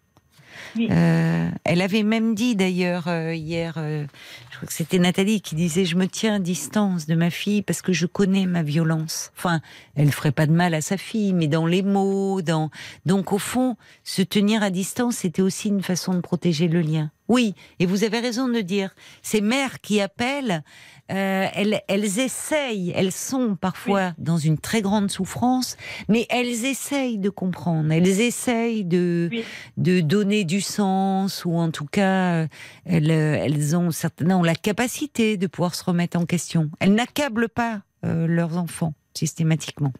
Euh, 0.78 1.50
elle 1.64 1.82
avait 1.82 2.04
même 2.04 2.36
dit 2.36 2.56
d'ailleurs 2.56 3.08
euh, 3.08 3.34
hier, 3.34 3.76
euh, 3.78 4.06
je 4.52 4.58
crois 4.58 4.68
que 4.68 4.74
c'était 4.74 5.00
Nathalie 5.00 5.42
qui 5.42 5.56
disait 5.56 5.86
je 5.86 5.96
me 5.96 6.08
tiens 6.08 6.36
à 6.36 6.40
distance 6.40 7.06
de 7.06 7.16
ma 7.16 7.30
fille 7.30 7.62
parce 7.62 7.82
que 7.82 7.94
je 7.94 8.06
connais 8.06 8.46
ma 8.46 8.64
violence. 8.64 9.32
Enfin, 9.38 9.62
elle 9.96 10.12
ferait 10.12 10.32
pas 10.32 10.48
de 10.48 10.52
mal 10.52 10.74
à 10.74 10.82
sa 10.82 10.98
fille, 10.98 11.34
mais 11.34 11.48
dans 11.48 11.66
les 11.66 11.82
mots, 11.82 12.42
dans 12.42 12.70
donc 13.06 13.32
au 13.32 13.38
fond, 13.38 13.78
se 14.04 14.22
tenir 14.22 14.64
à 14.64 14.70
distance, 14.70 15.18
c'était 15.18 15.42
aussi 15.42 15.70
une 15.70 15.84
façon 15.84 16.14
de 16.14 16.22
protéger 16.22 16.68
le 16.68 16.82
lien. 16.82 17.12
Oui, 17.28 17.56
et 17.80 17.86
vous 17.88 18.04
avez 18.04 18.20
raison 18.20 18.48
de 18.48 18.62
dire, 18.62 18.92
ces 19.24 19.42
mères 19.42 19.82
qui 19.82 20.00
appellent, 20.00 20.64
euh, 21.12 21.46
elles, 21.54 21.82
elles 21.88 22.20
essayent, 22.20 22.92
elles 22.96 23.12
sont 23.12 23.56
parfois 23.56 24.14
dans 24.18 24.38
une 24.38 24.58
très 24.58 24.82
grande 24.82 25.12
souffrance, 25.12 25.78
mais 26.10 26.26
elles 26.30 26.66
essayent 26.66 27.20
de 27.20 27.30
comprendre, 27.30 27.92
elles 27.92 28.22
essayent 28.22 28.84
de, 28.86 29.30
Oui. 29.32 29.44
de 29.78 30.00
donner 30.02 30.44
du 30.46 30.62
sens, 30.62 31.46
ou 31.46 31.54
en 31.56 31.70
tout 31.72 31.86
cas, 31.86 32.48
elles, 32.86 33.76
ont 33.78 33.92
certainement 33.92 34.42
la 34.42 34.56
capacité 34.56 35.38
de 35.38 35.48
pouvoir 35.48 35.76
se 35.76 35.84
remettre 35.84 36.18
en 36.18 36.26
question. 36.26 36.70
Elles 36.80 36.94
n'accablent 36.96 37.50
pas 37.50 37.82
euh, 38.04 38.26
leurs 38.28 38.58
enfants 38.58 38.94
systématiquement. 39.14 39.94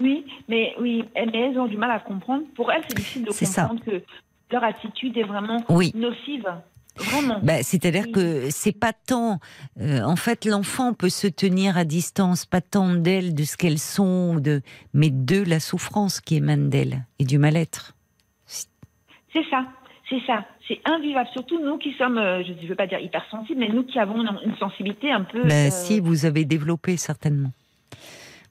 Oui, 0.00 0.24
mais 0.48 0.74
oui, 0.80 1.04
mais 1.14 1.38
elles 1.38 1.58
ont 1.58 1.66
du 1.66 1.76
mal 1.76 1.90
à 1.90 2.00
comprendre. 2.00 2.42
Pour 2.56 2.72
elles, 2.72 2.82
c'est 2.88 2.96
difficile 2.96 3.24
de 3.24 3.30
C'est 3.32 3.44
ça. 3.44 3.62
comprendre 3.68 3.84
que 3.84 4.02
leur 4.52 4.64
attitude 4.64 5.16
est 5.16 5.22
vraiment 5.24 5.64
Oui. 5.68 5.92
nocive. 5.94 6.46
Vraiment. 6.96 7.40
Bah, 7.42 7.62
C'est-à-dire 7.62 8.04
Oui. 8.06 8.12
que 8.12 8.50
c'est 8.50 8.78
pas 8.78 8.92
tant. 8.92 9.40
euh, 9.80 10.02
en 10.02 10.16
fait, 10.16 10.44
l'enfant 10.44 10.92
peut 10.92 11.08
se 11.08 11.26
tenir 11.26 11.76
à 11.78 11.84
distance, 11.84 12.44
pas 12.46 12.60
tant 12.60 12.94
d'elles, 12.94 13.34
de 13.34 13.44
ce 13.44 13.56
qu'elles 13.56 13.78
sont, 13.78 14.36
de, 14.36 14.60
mais 14.92 15.10
de 15.10 15.42
la 15.42 15.58
souffrance 15.60 16.20
qui 16.20 16.36
émane 16.36 16.68
d'elles 16.68 17.04
et 17.18 17.24
du 17.24 17.38
mal-être. 17.38 17.94
C'est 19.32 19.44
ça, 19.50 19.64
c'est 20.10 20.20
ça. 20.26 20.44
C'est 20.68 20.78
invivable. 20.84 21.28
Surtout 21.32 21.58
nous 21.64 21.78
qui 21.78 21.92
sommes, 21.94 22.18
euh, 22.18 22.42
je 22.44 22.52
ne 22.52 22.68
veux 22.68 22.74
pas 22.74 22.86
dire 22.86 23.00
hypersensibles, 23.00 23.58
mais 23.58 23.68
nous 23.70 23.82
qui 23.84 23.98
avons 23.98 24.20
une, 24.20 24.38
une 24.44 24.56
sensibilité 24.56 25.10
un 25.10 25.22
peu. 25.22 25.42
Bah, 25.44 25.54
euh, 25.54 25.70
Si, 25.70 25.98
vous 26.00 26.26
avez 26.26 26.44
développé 26.44 26.96
certainement. 26.98 27.50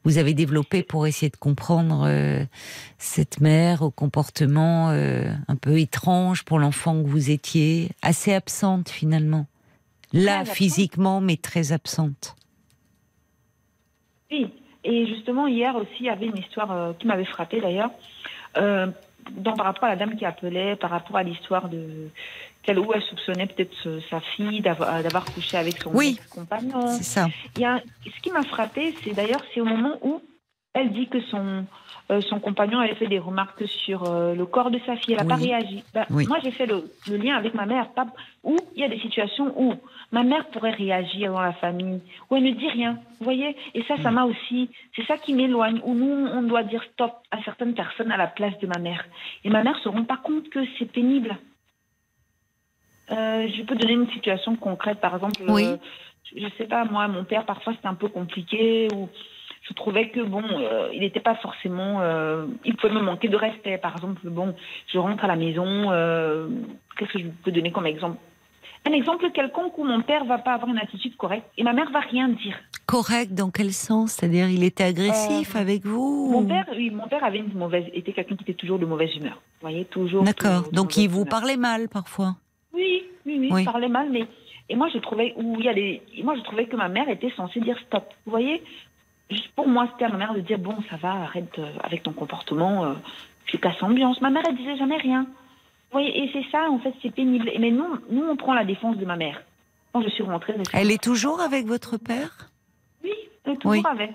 Vous 0.04 0.18
avez 0.18 0.34
développé 0.34 0.82
pour 0.82 1.06
essayer 1.06 1.30
de 1.30 1.38
comprendre 1.38 2.06
euh, 2.08 2.44
cette 2.98 3.40
mère 3.40 3.84
au 3.84 3.92
comportement 3.92 4.90
euh, 4.90 5.32
un 5.48 5.56
peu 5.56 5.80
étrange 5.80 6.44
pour 6.44 6.58
l'enfant 6.58 7.04
que 7.04 7.08
vous 7.08 7.30
étiez, 7.30 7.90
assez 8.02 8.34
absente 8.34 8.90
finalement. 8.90 9.46
Là, 10.14 10.44
physiquement, 10.44 11.22
mais 11.22 11.38
très 11.38 11.72
absente. 11.72 12.36
Oui. 14.32 14.48
Et 14.84 15.06
justement, 15.08 15.48
hier 15.48 15.76
aussi, 15.76 15.90
il 16.00 16.06
y 16.08 16.10
avait 16.10 16.26
une 16.26 16.38
histoire 16.38 16.72
euh, 16.72 16.94
qui 16.94 17.08
m'avait 17.08 17.26
frappée 17.26 17.62
d'ailleurs. 17.62 17.92
Euh, 18.58 18.88
par 19.44 19.66
rapport 19.66 19.86
à 19.86 19.90
la 19.90 19.96
dame 19.96 20.16
qui 20.16 20.26
appelait, 20.26 20.76
par 20.76 20.90
rapport 20.90 21.16
à 21.16 21.24
l'histoire 21.24 21.70
de 21.70 22.10
où 22.70 22.94
elle 22.94 23.02
soupçonnait 23.02 23.48
peut-être 23.48 23.76
euh, 23.88 24.00
sa 24.10 24.20
fille 24.20 24.62
d'avoir 24.62 25.02
d'avoir 25.04 25.26
couché 25.26 25.58
avec 25.58 25.82
son 25.82 25.92
Oui. 25.94 26.20
compagnon. 26.30 26.88
C'est 26.88 27.04
ça. 27.04 27.28
Il 27.56 27.62
y 27.62 27.66
a, 27.66 27.82
ce 28.06 28.22
qui 28.22 28.32
m'a 28.32 28.44
frappé, 28.44 28.94
c'est 29.04 29.14
d'ailleurs 29.14 29.42
c'est 29.54 29.62
au 29.62 29.66
moment 29.66 29.98
où 30.02 30.22
elle 30.74 30.92
dit 30.94 31.08
que 31.08 31.20
son 31.22 31.66
euh, 32.12 32.22
son 32.22 32.40
compagnon 32.40 32.80
avait 32.80 32.96
fait 32.96 33.08
des 33.08 33.20
remarques 33.20 33.66
sur 33.68 34.04
euh, 34.04 34.34
le 34.36 34.46
corps 34.46 34.70
de 34.72 34.80
sa 34.86 34.96
fille. 34.98 35.16
Elle 35.18 35.26
n'a 35.28 35.36
Oui. 35.36 35.48
pas 35.50 35.56
réagi. 35.58 35.84
Ben, 35.94 36.06
Oui. 36.10 36.26
Moi, 36.28 36.40
j'ai 36.44 36.52
fait 36.52 36.66
le, 36.66 36.92
le 37.10 37.16
lien 37.18 37.36
avec 37.38 37.54
ma 37.54 37.66
mère. 37.66 37.90
Pas, 37.94 38.06
où 38.44 38.58
il 38.76 38.82
y 38.82 38.84
a 38.84 38.90
des 38.90 39.00
situations 39.00 39.54
où 39.58 39.76
ma 40.12 40.24
mère 40.24 40.46
pourrait 40.48 40.72
réagir 40.72 41.32
dans 41.32 41.42
la 41.42 41.54
famille, 41.54 42.02
où 42.30 42.36
elle 42.36 42.44
ne 42.44 42.52
dit 42.52 42.68
rien. 42.68 42.94
Vous 43.20 43.24
voyez? 43.26 43.56
Et 43.76 43.84
ça, 43.84 43.96
ça 44.04 44.12
m'a 44.12 44.26
aussi. 44.26 44.70
C'est 44.96 45.06
ça 45.06 45.18
qui 45.18 45.34
m'éloigne. 45.34 45.80
Où 45.86 45.94
nous, 45.94 46.28
on 46.28 46.42
doit 46.44 46.64
dire 46.64 46.84
stop 46.94 47.14
à 47.32 47.42
certaines 47.44 47.76
personnes 47.76 48.12
à 48.12 48.18
la 48.18 48.28
place 48.28 48.58
de 48.60 48.68
ma 48.68 48.78
mère. 48.80 49.06
Et 49.46 49.50
ma 49.50 49.64
mère 49.64 49.78
se 49.80 49.88
rend 49.90 50.04
pas 50.04 50.18
compte 50.18 50.50
que 50.50 50.60
c'est 50.80 50.92
pénible. 50.92 51.38
Euh, 53.12 53.48
je 53.56 53.64
peux 53.64 53.76
donner 53.76 53.94
une 53.94 54.10
situation 54.12 54.56
concrète, 54.56 55.00
par 55.00 55.16
exemple. 55.16 55.42
Oui. 55.48 55.66
euh, 55.66 55.78
je 56.36 56.48
sais 56.58 56.66
pas, 56.66 56.86
moi, 56.86 57.08
mon 57.08 57.24
père, 57.26 57.46
parfois, 57.46 57.74
c'était 57.74 57.88
un 57.88 57.94
peu 57.96 58.08
compliqué. 58.08 58.88
Ou 58.96 59.10
je 59.68 59.74
trouvais 59.74 60.10
que, 60.10 60.22
bon, 60.22 60.44
euh, 60.44 60.90
il 60.94 61.02
n'était 61.02 61.20
pas 61.20 61.36
forcément. 61.36 62.00
euh, 62.02 62.46
il 62.66 62.76
pouvait 62.78 62.94
me 62.94 63.02
manquer 63.02 63.28
de 63.28 63.36
respect. 63.36 63.78
Par 63.78 63.96
exemple, 63.96 64.22
bon, 64.30 64.56
je 64.88 64.98
rentre 64.98 65.24
à 65.26 65.28
la 65.28 65.36
maison. 65.36 65.92
euh, 65.92 66.48
Qu'est-ce 66.98 67.14
que 67.14 67.20
je 67.20 67.28
peux 67.44 67.52
donner 67.52 67.72
comme 67.72 67.86
exemple? 67.86 68.18
Un 68.88 68.94
exemple 68.94 69.30
quelconque 69.32 69.78
où 69.78 69.84
mon 69.84 70.02
père 70.02 70.26
va 70.26 70.40
pas 70.40 70.54
avoir 70.54 70.70
une 70.72 70.80
attitude 70.80 71.16
correcte 71.16 71.46
et 71.58 71.64
ma 71.64 71.72
mère 71.74 71.92
va 71.92 72.00
rien 72.00 72.30
dire. 72.30 72.58
Correct 72.88 73.32
dans 73.34 73.52
quel 73.52 73.72
sens? 73.74 74.14
C'est-à-dire, 74.14 74.50
il 74.50 74.64
était 74.64 74.84
agressif 74.84 75.56
avec 75.56 75.86
vous 75.86 76.30
Mon 76.32 76.40
ou- 76.42 76.48
père, 76.48 76.66
oui, 76.76 76.90
mon 76.90 77.08
père 77.08 77.24
avait 77.24 77.38
une 77.38 77.54
mauvaise, 77.54 77.86
était 77.94 78.12
quelqu'un 78.12 78.36
qui 78.36 78.44
était 78.44 78.56
toujours 78.56 78.80
de 78.80 78.86
mauvaise 78.88 79.16
humeur. 79.16 79.36
Vous 79.36 79.68
voyez, 79.70 79.86
toujours. 79.86 80.24
D'accord. 80.24 80.64
Donc, 80.72 80.98
il 80.98 81.08
vous 81.10 81.26
parlait 81.26 81.58
mal 81.58 81.90
parfois? 81.90 82.36
Oui, 82.74 83.04
oui, 83.26 83.38
oui, 83.40 83.50
Oui. 83.52 83.66
parlait 83.66 83.90
mal, 83.90 84.10
mais 84.10 84.26
et 84.70 84.76
moi 84.76 84.88
je 84.94 84.98
trouvais 85.00 85.34
où 85.36 85.58
il 85.60 85.66
y 85.66 85.70
a 85.70 85.74
des, 85.74 86.02
moi 86.24 86.36
je 86.38 86.42
trouvais 86.42 86.66
que 86.66 86.76
ma 86.76 86.88
mère 86.90 87.10
était 87.10 87.32
censée 87.32 87.60
dire 87.60 87.78
stop. 87.88 88.06
Vous 88.26 88.32
voyez, 88.32 88.64
Juste 89.30 89.50
pour 89.56 89.68
moi 89.68 89.88
c'était 89.92 90.06
à 90.06 90.10
ma 90.10 90.18
mère 90.18 90.34
de 90.34 90.42
dire 90.42 90.60
bon 90.60 90.76
ça 90.90 90.98
va, 90.98 91.12
arrête 91.12 91.58
euh, 91.58 91.72
avec 91.84 92.04
ton 92.04 92.12
comportement, 92.12 92.86
euh, 92.86 92.94
tu 93.46 93.58
casses 93.58 93.80
l'ambiance. 93.80 94.20
Ma 94.22 94.30
mère 94.30 94.44
elle 94.48 94.58
disait 94.58 94.76
jamais 94.78 94.98
rien. 94.98 95.22
Vous 95.24 96.00
voyez, 96.00 96.24
et 96.24 96.30
c'est 96.34 96.46
ça 96.52 96.70
en 96.70 96.80
fait 96.80 96.94
c'est 97.02 97.14
pénible. 97.14 97.50
Mais 97.60 97.72
nous, 97.72 97.88
nous 98.10 98.24
on 98.24 98.36
prend 98.36 98.54
la 98.54 98.66
défense 98.66 98.98
de 98.98 99.06
ma 99.06 99.16
mère. 99.16 99.42
Quand 99.94 100.02
je 100.02 100.10
suis 100.10 100.24
rentrée, 100.24 100.54
je 100.58 100.64
suis 100.64 100.78
Elle 100.78 100.92
est 100.92 101.02
toujours 101.04 101.42
avec 101.42 101.66
votre 101.66 101.98
père? 101.98 102.50
Oui, 103.04 103.12
elle 103.46 103.54
est 103.54 103.58
toujours 103.58 103.72
Oui. 103.72 103.84
avec. 103.90 104.12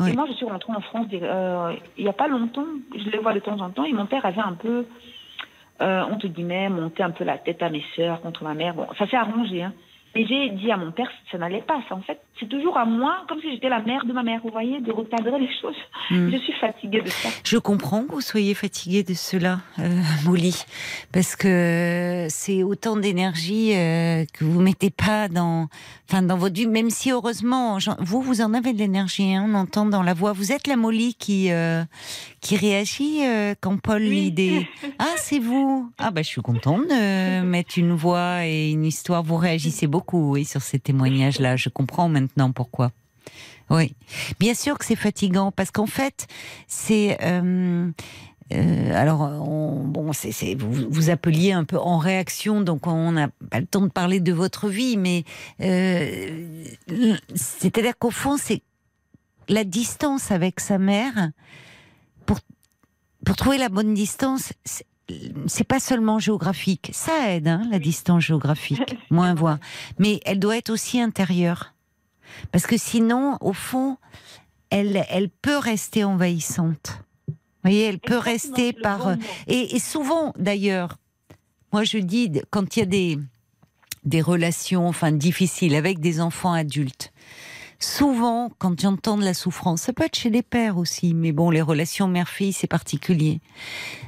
Oui. 0.00 0.10
Et 0.10 0.12
moi, 0.14 0.26
je 0.28 0.32
suis 0.34 0.44
rentrée 0.44 0.72
en 0.72 0.80
France 0.80 1.06
euh, 1.12 1.72
il 1.96 2.04
n'y 2.04 2.10
a 2.10 2.14
pas 2.14 2.26
longtemps. 2.26 2.66
Je 2.96 3.08
les 3.10 3.18
vois 3.18 3.32
de 3.32 3.38
temps 3.40 3.60
en 3.60 3.70
temps. 3.70 3.84
Et 3.84 3.92
mon 3.92 4.06
père 4.06 4.26
avait 4.26 4.40
un 4.40 4.54
peu, 4.54 4.68
euh, 4.68 4.82
entre 5.80 6.28
guillemets, 6.28 6.68
monté 6.68 7.02
un 7.02 7.10
peu 7.10 7.24
la 7.24 7.38
tête 7.38 7.62
à 7.62 7.68
mes 7.68 7.84
sœurs 7.96 8.20
contre 8.20 8.44
ma 8.44 8.54
mère. 8.54 8.74
Bon, 8.74 8.86
ça 8.98 9.06
s'est 9.06 9.16
arrangé. 9.16 9.62
Hein. 9.62 9.72
Mais 10.14 10.26
j'ai 10.26 10.50
dit 10.50 10.70
à 10.70 10.76
mon 10.76 10.92
père, 10.92 11.08
ça 11.32 11.38
n'allait 11.38 11.62
pas. 11.62 11.80
Ça, 11.88 11.96
en 11.96 12.00
fait, 12.02 12.20
c'est 12.38 12.48
toujours 12.48 12.76
à 12.78 12.84
moi, 12.84 13.24
comme 13.28 13.40
si 13.40 13.50
j'étais 13.52 13.68
la 13.68 13.80
mère 13.80 14.04
de 14.06 14.12
ma 14.12 14.22
mère. 14.22 14.40
Vous 14.44 14.50
voyez, 14.50 14.80
de 14.80 14.92
recadrer 14.92 15.38
les 15.40 15.50
choses. 15.60 15.74
Hmm. 16.10 16.30
Je 16.30 16.36
suis 16.38 16.52
fatiguée 16.54 17.00
de 17.00 17.08
ça. 17.08 17.28
Je 17.44 17.58
comprends 17.58 18.04
que 18.04 18.12
vous 18.12 18.20
soyez 18.20 18.54
fatigué 18.54 19.02
de 19.02 19.14
cela, 19.14 19.60
euh, 19.80 19.88
Molly, 20.24 20.64
parce 21.12 21.34
que 21.34 22.26
c'est 22.28 22.62
autant 22.62 22.96
d'énergie 22.96 23.72
euh, 23.74 24.24
que 24.32 24.44
vous 24.44 24.60
mettez 24.60 24.90
pas 24.90 25.28
dans, 25.28 25.68
enfin, 26.08 26.22
dans 26.22 26.36
votre 26.36 26.54
vie. 26.54 26.66
Même 26.66 26.90
si 26.90 27.10
heureusement, 27.10 27.78
vous, 27.98 28.22
vous 28.22 28.40
en 28.40 28.54
avez 28.54 28.72
de 28.72 28.78
l'énergie, 28.78 29.34
hein, 29.34 29.46
on 29.48 29.54
entend 29.54 29.86
dans 29.86 30.02
la 30.02 30.14
voix. 30.14 30.32
Vous 30.32 30.52
êtes 30.52 30.66
la 30.66 30.76
Molly 30.76 31.14
qui 31.14 31.50
euh, 31.50 31.82
qui 32.40 32.56
réagit 32.56 33.20
quand 33.60 33.80
Paul 33.80 34.02
Oui. 34.02 34.20
lit 34.20 34.32
des. 34.32 34.68
Ah, 34.98 35.14
c'est 35.16 35.38
vous. 35.38 35.90
Ah 35.98 36.10
bah, 36.10 36.22
je 36.22 36.28
suis 36.28 36.42
contente 36.42 36.82
de 36.88 37.40
mettre 37.42 37.78
une 37.78 37.92
voix 37.94 38.46
et 38.46 38.70
une 38.70 38.84
histoire. 38.84 39.22
Vous 39.22 39.36
réagissez 39.36 39.86
beaucoup, 39.86 40.03
oui, 40.12 40.44
sur 40.44 40.62
ces 40.62 40.78
témoignages-là. 40.78 41.56
Je 41.56 41.68
comprends 41.68 42.08
maintenant 42.08 42.52
pourquoi. 42.52 42.92
Oui, 43.70 43.94
bien 44.38 44.54
sûr 44.54 44.76
que 44.78 44.84
c'est 44.84 44.96
fatigant 44.96 45.50
parce 45.50 45.70
qu'en 45.70 45.86
fait, 45.86 46.26
c'est 46.68 47.16
euh, 47.22 47.90
euh, 48.52 48.94
alors 48.94 49.22
on- 49.22 49.82
bon, 49.84 50.12
c'est 50.12 50.54
vous 50.54 51.08
appeliez 51.08 51.52
un 51.52 51.64
peu 51.64 51.78
en 51.78 51.96
réaction, 51.96 52.60
donc 52.60 52.86
on 52.86 53.12
n'a 53.12 53.28
pas 53.50 53.60
le 53.60 53.66
temps 53.66 53.80
de 53.80 53.88
parler 53.88 54.20
de 54.20 54.32
votre 54.34 54.68
vie, 54.68 54.98
mais 54.98 55.24
euh, 55.62 56.64
c'est-à-dire 57.34 57.96
qu'au 57.98 58.10
fond, 58.10 58.36
c'est 58.36 58.60
la 59.48 59.64
distance 59.64 60.30
avec 60.30 60.60
sa 60.60 60.76
mère 60.78 61.30
pour 62.26 62.40
pour 63.24 63.36
trouver 63.36 63.56
la 63.56 63.70
bonne 63.70 63.94
distance. 63.94 64.52
C'est- 65.46 65.64
pas 65.64 65.80
seulement 65.80 66.18
géographique, 66.18 66.90
ça 66.92 67.30
aide, 67.30 67.48
hein, 67.48 67.62
la 67.70 67.78
distance 67.78 68.22
géographique, 68.22 68.96
moins 69.10 69.34
voir, 69.34 69.58
mais 69.98 70.20
elle 70.24 70.38
doit 70.38 70.56
être 70.56 70.70
aussi 70.70 71.00
intérieure. 71.00 71.72
Parce 72.52 72.66
que 72.66 72.76
sinon, 72.76 73.36
au 73.40 73.52
fond, 73.52 73.96
elle, 74.70 75.04
elle 75.08 75.28
peut 75.28 75.58
rester 75.58 76.04
envahissante. 76.04 77.00
Vous 77.28 77.34
voyez, 77.70 77.82
elle 77.84 77.98
peut 78.00 78.18
Exactement, 78.18 78.32
rester 78.32 78.72
par... 78.72 79.16
Et, 79.46 79.76
et 79.76 79.78
souvent, 79.78 80.32
d'ailleurs, 80.38 80.96
moi 81.72 81.84
je 81.84 81.98
dis, 81.98 82.30
quand 82.50 82.76
il 82.76 82.80
y 82.80 82.82
a 82.82 82.86
des, 82.86 83.18
des 84.04 84.20
relations 84.20 84.86
enfin, 84.88 85.12
difficiles 85.12 85.74
avec 85.74 86.00
des 86.00 86.20
enfants 86.20 86.52
adultes, 86.52 87.12
souvent, 87.84 88.50
quand 88.58 88.80
j'entends 88.80 89.16
de 89.16 89.24
la 89.24 89.34
souffrance, 89.34 89.82
ça 89.82 89.92
peut 89.92 90.04
être 90.04 90.16
chez 90.16 90.30
les 90.30 90.42
pères 90.42 90.78
aussi, 90.78 91.14
mais 91.14 91.32
bon, 91.32 91.50
les 91.50 91.62
relations 91.62 92.08
mère-fille, 92.08 92.52
c'est 92.52 92.66
particulier. 92.66 93.40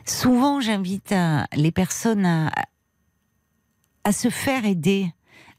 Souvent, 0.05 0.61
j'invite 0.61 1.13
à- 1.13 1.47
les 1.55 1.71
personnes 1.71 2.27
à, 2.27 4.13
se 4.13 4.31
faire 4.31 4.65
aider, 4.65 5.13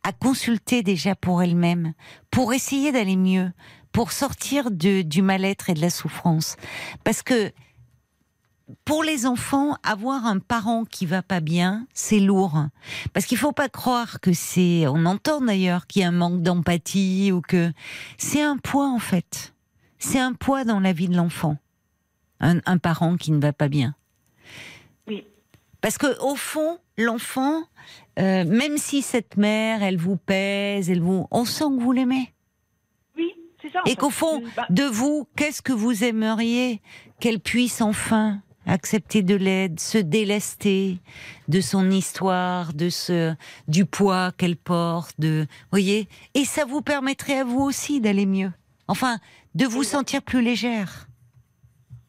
à 0.04 0.14
consulter 0.14 0.82
déjà 0.82 1.16
pour 1.16 1.44
elles-mêmes, 1.44 1.94
pour 2.32 2.54
essayer 2.54 2.92
d'aller 2.92 3.18
mieux, 3.18 3.52
pour 3.92 4.12
sortir 4.12 4.72
du 4.72 5.22
mal-être 5.22 5.70
et 5.70 5.74
de 5.74 5.82
la 5.82 5.90
souffrance. 5.90 6.56
Parce 7.04 7.22
que 7.24 7.52
pour 8.84 9.04
les 9.04 9.26
enfants, 9.26 9.78
avoir 9.84 10.26
un 10.26 10.40
parent 10.40 10.84
qui 10.84 11.06
va 11.06 11.22
pas 11.22 11.40
bien, 11.40 11.88
c'est 11.94 12.20
lourd. 12.20 12.68
Parce 13.14 13.26
qu'il 13.26 13.38
faut 13.38 13.54
pas 13.54 13.70
croire 13.70 14.20
que 14.20 14.34
c'est, 14.34 14.88
on 14.88 15.06
entend 15.06 15.42
d'ailleurs 15.42 15.88
qu'il 15.88 16.02
y 16.02 16.06
a 16.06 16.10
un 16.10 16.12
manque 16.12 16.42
d'empathie 16.42 17.32
ou 17.32 17.42
que 17.42 17.72
c'est 18.18 18.42
un 18.42 18.58
poids 18.58 18.90
en 18.90 19.00
fait. 19.00 19.54
C'est 20.00 20.20
un 20.20 20.34
poids 20.34 20.64
dans 20.66 20.80
la 20.80 20.94
vie 20.94 21.08
de 21.08 21.16
l'enfant. 21.16 21.58
Un, 22.40 22.60
un 22.66 22.78
parent 22.78 23.16
qui 23.16 23.32
ne 23.32 23.40
va 23.40 23.54
pas 23.54 23.68
bien. 23.68 23.96
Oui. 25.08 25.26
Parce 25.82 25.98
que 25.98 26.20
au 26.22 26.36
fond, 26.36 26.80
l'enfant, 26.98 27.64
euh, 28.20 28.44
même 28.46 28.78
si 28.78 29.02
cette 29.02 29.38
mère, 29.38 29.82
elle 29.82 29.98
vous 29.98 30.18
pèse, 30.18 30.90
elle 30.90 31.02
vous, 31.02 31.28
on 31.32 31.46
sent 31.46 31.66
que 31.78 31.82
vous 31.82 31.92
l'aimez. 31.94 32.34
Oui, 33.16 33.34
c'est 33.62 33.72
ça. 33.72 33.82
Et 33.86 33.96
qu'au 33.96 34.10
fond, 34.10 34.44
bah, 34.56 34.66
de 34.70 34.84
vous, 34.84 35.28
qu'est-ce 35.36 35.62
que 35.62 35.74
vous 35.74 36.04
aimeriez 36.04 36.82
qu'elle 37.20 37.40
puisse 37.40 37.82
enfin 37.82 38.42
accepter 38.68 39.24
de 39.24 39.36
l'aide, 39.36 39.80
se 39.80 39.98
délester 39.98 41.00
de 41.48 41.62
son 41.62 41.90
histoire, 41.90 42.74
de 42.74 42.90
ce 42.90 43.34
du 43.68 43.86
poids 43.86 44.32
qu'elle 44.38 44.58
porte, 44.58 45.16
de 45.20 45.48
voyez, 45.72 46.08
et 46.34 46.46
ça 46.46 46.66
vous 46.66 46.82
permettrait 46.82 47.40
à 47.40 47.44
vous 47.44 47.62
aussi 47.62 48.02
d'aller 48.02 48.26
mieux. 48.26 48.52
Enfin, 48.88 49.18
de 49.56 49.66
vous 49.66 49.84
sentir 49.84 50.22
plus 50.22 50.42
légère. 50.42 51.08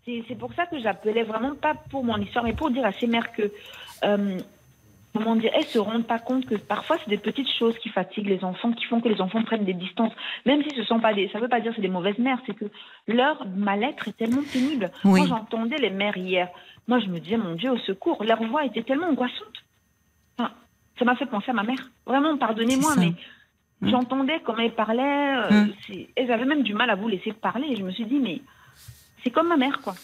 C'est 0.04 0.38
pour 0.38 0.52
ça 0.54 0.64
que 0.66 0.78
j'appelais 0.80 1.22
vraiment 1.22 1.54
pas 1.54 1.74
pour 1.90 2.02
mon 2.02 2.16
histoire, 2.16 2.44
mais 2.44 2.54
pour 2.54 2.70
dire 2.70 2.84
à 2.84 2.92
ces 2.92 3.06
mères 3.06 3.30
que, 3.32 3.52
euh, 4.04 4.38
comment 5.14 5.36
dire, 5.36 5.50
elles 5.54 5.66
se 5.66 5.78
rendent 5.78 6.06
pas 6.06 6.18
compte 6.18 6.46
que 6.46 6.54
parfois 6.54 6.96
c'est 6.98 7.08
des 7.10 7.18
petites 7.18 7.50
choses 7.58 7.76
qui 7.78 7.88
fatiguent 7.88 8.28
les 8.28 8.44
enfants, 8.44 8.72
qui 8.72 8.84
font 8.84 9.00
que 9.00 9.08
les 9.08 9.20
enfants 9.20 9.42
prennent 9.42 9.64
des 9.64 9.74
distances, 9.74 10.12
même 10.46 10.62
si 10.62 10.70
ce 10.76 10.84
sont 10.84 11.00
pas 11.00 11.14
des, 11.14 11.28
ça 11.28 11.38
veut 11.40 11.48
pas 11.48 11.60
dire 11.60 11.70
que 11.72 11.76
c'est 11.76 11.82
des 11.82 11.88
mauvaises 11.88 12.18
mères, 12.18 12.38
c'est 12.46 12.54
que 12.54 12.66
leur 13.06 13.46
mal-être 13.46 14.06
est 14.08 14.16
tellement 14.16 14.42
pénible. 14.52 14.90
Oui. 15.04 15.20
Moi 15.20 15.28
j'entendais 15.28 15.78
les 15.78 15.90
mères 15.90 16.16
hier, 16.16 16.48
moi 16.86 16.98
je 17.00 17.06
me 17.06 17.18
disais 17.18 17.36
mon 17.36 17.54
Dieu 17.54 17.70
au 17.70 17.78
secours, 17.78 18.22
leur 18.22 18.42
voix 18.44 18.64
était 18.64 18.82
tellement 18.82 19.08
angoissante. 19.08 19.64
Enfin, 20.38 20.52
ça 20.98 21.04
m'a 21.04 21.16
fait 21.16 21.26
penser 21.26 21.50
à 21.50 21.54
ma 21.54 21.62
mère. 21.64 21.90
Vraiment, 22.06 22.36
pardonnez-moi, 22.36 22.94
mais 22.96 23.12
Mm. 23.80 23.90
j'entendais 23.90 24.40
comment 24.44 24.58
elles 24.58 24.74
parlaient, 24.74 25.36
euh, 25.36 25.64
Mm. 25.66 25.72
elles 26.16 26.32
avaient 26.32 26.44
même 26.44 26.64
du 26.64 26.74
mal 26.74 26.90
à 26.90 26.96
vous 26.96 27.06
laisser 27.08 27.32
parler. 27.32 27.68
Et 27.70 27.76
je 27.76 27.84
me 27.84 27.92
suis 27.92 28.04
dit 28.06 28.18
mais 28.18 28.40
c'est 29.24 29.30
comme 29.30 29.48
ma 29.48 29.56
mère 29.56 29.80
quoi. 29.80 29.94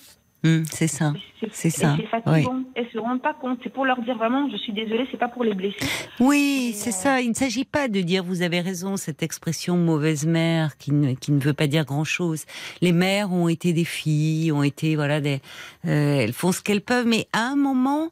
Hum, 0.45 0.65
c'est 0.71 0.89
ça. 0.89 1.15
C'est 1.53 1.71
ça, 1.71 1.97
C'est 1.99 2.07
fatigant. 2.07 2.63
Elles 2.75 2.89
se 2.93 2.99
rendent 2.99 3.23
pas 3.23 3.33
compte. 3.33 3.59
C'est 3.63 3.73
pour 3.73 3.87
leur 3.87 4.01
dire 4.03 4.17
vraiment, 4.17 4.49
je 4.51 4.57
suis 4.59 4.75
désolée, 4.75 5.07
c'est 5.11 5.19
pas 5.19 5.29
pour 5.29 5.43
les 5.43 5.55
blesser. 5.55 5.77
Oui, 6.21 6.73
c'est 6.77 6.91
euh, 6.91 6.93
ça. 6.93 7.21
Il 7.23 7.31
ne 7.31 7.35
s'agit 7.35 7.65
pas 7.65 7.89
de 7.89 8.01
dire, 8.03 8.23
vous 8.23 8.43
avez 8.43 8.61
raison, 8.61 8.99
cette 8.99 9.23
expression 9.23 9.79
mauvaise 9.79 10.27
mère 10.27 10.77
qui 10.77 10.93
ne, 10.93 11.15
qui 11.15 11.33
ne 11.33 11.41
veut 11.41 11.55
pas 11.55 11.67
dire 11.67 11.87
grand-chose. 11.87 12.45
Les 12.83 12.93
mères 12.93 13.33
ont 13.33 13.49
été 13.49 13.73
des 13.73 13.85
filles, 13.85 14.53
ont 14.53 14.63
été, 14.63 14.97
voilà, 14.97 15.23
des, 15.23 15.41
euh, 15.87 16.21
elles 16.21 16.35
font 16.35 16.53
ce 16.53 16.61
qu'elles 16.61 16.83
peuvent, 16.83 17.07
mais 17.07 17.27
à 17.33 17.47
un 17.49 17.57
moment, 17.57 18.11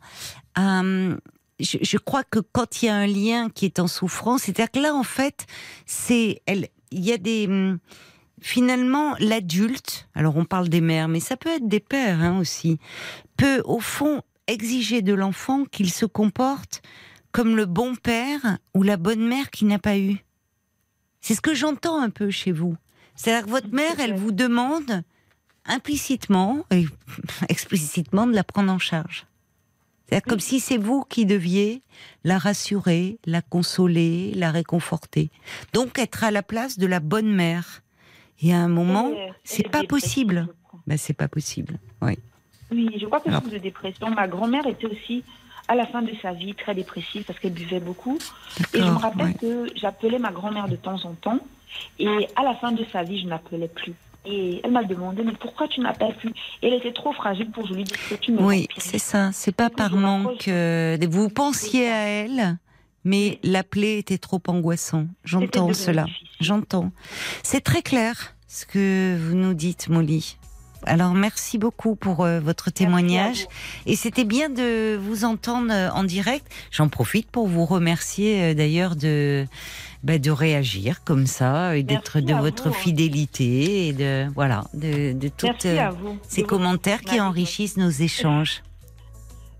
euh, 0.58 1.14
je, 1.60 1.78
je 1.82 1.98
crois 1.98 2.24
que 2.24 2.38
quand 2.38 2.82
il 2.82 2.86
y 2.86 2.88
a 2.88 2.94
un 2.94 3.06
lien 3.06 3.50
qui 3.50 3.66
est 3.66 3.78
en 3.78 3.86
souffrance, 3.86 4.42
c'est-à-dire 4.42 4.70
que 4.70 4.80
là, 4.80 4.94
en 4.94 5.04
fait, 5.04 5.46
c'est, 5.84 6.40
elle, 6.46 6.68
il 6.92 7.04
y 7.04 7.12
a 7.12 7.18
des, 7.18 7.46
hum, 7.46 7.78
finalement, 8.42 9.14
l'adulte, 9.18 10.08
alors 10.14 10.36
on 10.36 10.44
parle 10.44 10.68
des 10.68 10.80
mères, 10.80 11.08
mais 11.08 11.20
ça 11.20 11.36
peut 11.36 11.48
être 11.48 11.68
des 11.68 11.80
pères 11.80 12.20
hein, 12.20 12.38
aussi, 12.38 12.78
peut 13.36 13.62
au 13.64 13.80
fond 13.80 14.22
exiger 14.46 15.02
de 15.02 15.14
l'enfant 15.14 15.64
qu'il 15.64 15.90
se 15.90 16.04
comporte 16.04 16.82
comme 17.30 17.56
le 17.56 17.66
bon 17.66 17.94
père 17.94 18.58
ou 18.74 18.82
la 18.82 18.96
bonne 18.96 19.26
mère 19.26 19.50
qui 19.50 19.64
n'a 19.64 19.78
pas 19.78 19.98
eu. 19.98 20.18
C'est 21.20 21.34
ce 21.34 21.40
que 21.40 21.54
j'entends 21.54 22.00
un 22.00 22.10
peu 22.10 22.30
chez 22.30 22.52
vous. 22.52 22.76
C'est-à-dire 23.14 23.46
que 23.46 23.50
votre 23.50 23.72
mère, 23.72 24.00
elle 24.00 24.14
vous 24.14 24.32
demande 24.32 25.02
implicitement 25.64 26.66
et 26.70 26.86
explicitement 27.48 28.26
de 28.26 28.34
la 28.34 28.44
prendre 28.44 28.72
en 28.72 28.78
charge. 28.78 29.26
C'est-à-dire 30.12 30.26
comme 30.28 30.40
si 30.40 30.60
c'est 30.60 30.76
vous 30.76 31.04
qui 31.08 31.24
deviez 31.24 31.82
la 32.24 32.38
rassurer, 32.38 33.18
la 33.24 33.40
consoler, 33.40 34.32
la 34.34 34.50
réconforter. 34.50 35.30
Donc 35.72 35.98
être 35.98 36.24
à 36.24 36.30
la 36.30 36.42
place 36.42 36.76
de 36.76 36.86
la 36.86 37.00
bonne 37.00 37.32
mère. 37.32 37.82
Et 38.42 38.52
à 38.52 38.58
un 38.58 38.68
moment, 38.68 39.10
elle 39.16 39.34
c'est 39.44 39.66
est 39.66 39.68
pas 39.68 39.84
possible. 39.84 40.48
Ben, 40.86 40.98
c'est 40.98 41.12
pas 41.14 41.28
possible. 41.28 41.78
Oui. 42.00 42.18
Oui, 42.70 42.88
je 43.00 43.06
crois 43.06 43.20
que 43.20 43.30
c'est 43.30 43.50
de 43.50 43.58
dépression. 43.58 44.10
Ma 44.10 44.26
grand-mère 44.26 44.66
était 44.66 44.86
aussi, 44.86 45.22
à 45.68 45.74
la 45.74 45.86
fin 45.86 46.02
de 46.02 46.12
sa 46.22 46.32
vie, 46.32 46.54
très 46.54 46.74
dépressive 46.74 47.24
parce 47.24 47.38
qu'elle 47.38 47.52
buvait 47.52 47.80
beaucoup. 47.80 48.18
Et 48.74 48.78
je 48.78 48.84
me 48.84 48.90
rappelle 48.96 49.26
ouais. 49.26 49.34
que 49.34 49.66
j'appelais 49.76 50.18
ma 50.18 50.32
grand-mère 50.32 50.68
de 50.68 50.76
temps 50.76 51.04
en 51.04 51.12
temps. 51.12 51.38
Et 51.98 52.28
à 52.36 52.42
la 52.42 52.54
fin 52.54 52.72
de 52.72 52.84
sa 52.92 53.02
vie, 53.02 53.20
je 53.20 53.26
n'appelais 53.26 53.68
plus. 53.68 53.94
Et 54.24 54.60
elle 54.62 54.70
m'a 54.70 54.84
demandé, 54.84 55.22
mais 55.24 55.32
pourquoi 55.32 55.66
tu 55.68 55.80
n'appelles 55.80 56.14
plus? 56.14 56.30
Et 56.62 56.68
elle 56.68 56.74
était 56.74 56.92
trop 56.92 57.12
fragile 57.12 57.50
pour 57.50 57.64
que 57.64 57.70
je 57.70 57.74
lui 57.74 57.84
dise 57.84 57.96
que 58.08 58.14
tu 58.14 58.32
me 58.32 58.40
Oui, 58.40 58.68
c'est 58.78 58.98
ça. 58.98 59.30
C'est 59.32 59.54
pas 59.54 59.68
par 59.68 59.96
manque. 59.96 60.46
euh, 60.48 60.96
vous 61.10 61.28
pensiez 61.28 61.88
à 61.90 62.06
elle, 62.06 62.56
mais 63.04 63.38
l'appeler 63.42 63.98
était 63.98 64.18
trop 64.18 64.40
angoissant. 64.46 65.06
J'entends 65.24 65.72
cela. 65.72 66.06
J'entends. 66.40 66.92
C'est 67.42 67.62
très 67.62 67.82
clair 67.82 68.34
ce 68.48 68.66
que 68.66 69.16
vous 69.18 69.34
nous 69.34 69.54
dites, 69.54 69.88
Molly. 69.88 70.36
Alors 70.84 71.14
merci 71.14 71.58
beaucoup 71.58 71.94
pour 71.94 72.24
euh, 72.24 72.40
votre 72.40 72.70
témoignage. 72.70 73.46
Et 73.86 73.96
c'était 73.96 74.24
bien 74.24 74.48
de 74.48 74.96
vous 74.96 75.24
entendre 75.24 75.72
euh, 75.72 75.90
en 75.90 76.04
direct. 76.04 76.46
J'en 76.70 76.88
profite 76.88 77.30
pour 77.30 77.46
vous 77.46 77.64
remercier 77.64 78.42
euh, 78.42 78.54
d'ailleurs 78.54 78.96
de 78.96 79.46
bah, 80.02 80.18
de 80.18 80.30
réagir 80.30 81.04
comme 81.04 81.26
ça 81.26 81.76
et 81.76 81.84
d'être 81.84 82.18
de 82.18 82.34
votre 82.34 82.70
vous, 82.70 82.74
fidélité 82.74 83.88
et 83.88 83.92
de 83.92 84.26
voilà 84.34 84.64
de, 84.74 85.12
de 85.12 85.28
toutes 85.28 85.66
ces 86.28 86.42
commentaires 86.42 87.02
qui 87.02 87.20
enrichissent 87.20 87.76
nos 87.76 87.90
échanges. 87.90 88.62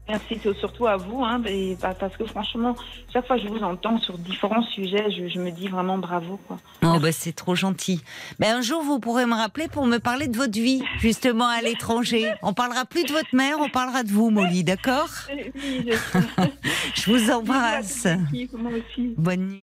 Merci 0.09 0.39
c'est 0.43 0.57
surtout 0.59 0.87
à 0.87 0.97
vous, 0.97 1.23
hein, 1.25 1.41
et 1.47 1.77
parce 1.81 2.17
que 2.17 2.25
franchement, 2.27 2.75
chaque 3.13 3.27
fois 3.27 3.37
que 3.37 3.43
je 3.43 3.49
vous 3.49 3.63
entends 3.63 3.99
sur 3.99 4.19
différents 4.19 4.63
sujets, 4.63 5.11
je, 5.11 5.29
je 5.29 5.39
me 5.39 5.51
dis 5.51 5.69
vraiment 5.69 5.97
bravo. 5.97 6.41
Quoi. 6.49 6.59
Oh 6.83 6.99
bah 7.01 7.13
c'est 7.13 7.33
trop 7.33 7.55
gentil. 7.55 8.03
Ben 8.41 8.57
un 8.57 8.63
jour 8.63 8.83
vous 8.83 8.99
pourrez 8.99 9.27
me 9.27 9.35
rappeler 9.35 9.69
pour 9.69 9.87
me 9.87 9.99
parler 9.99 10.27
de 10.27 10.37
votre 10.37 10.59
vie 10.59 10.83
justement 10.99 11.47
à 11.47 11.63
l'étranger. 11.63 12.33
On 12.43 12.53
parlera 12.53 12.85
plus 12.85 13.05
de 13.05 13.13
votre 13.13 13.35
mère, 13.35 13.59
on 13.61 13.69
parlera 13.69 14.03
de 14.03 14.11
vous 14.11 14.31
Molly, 14.31 14.65
d'accord? 14.65 15.09
Oui, 15.31 15.87
je 15.87 16.19
Je 16.95 17.11
vous 17.11 17.31
embrasse. 17.31 18.07
Moi 18.53 18.73
aussi. 18.73 19.15
Bonne 19.17 19.47
nuit. 19.47 19.63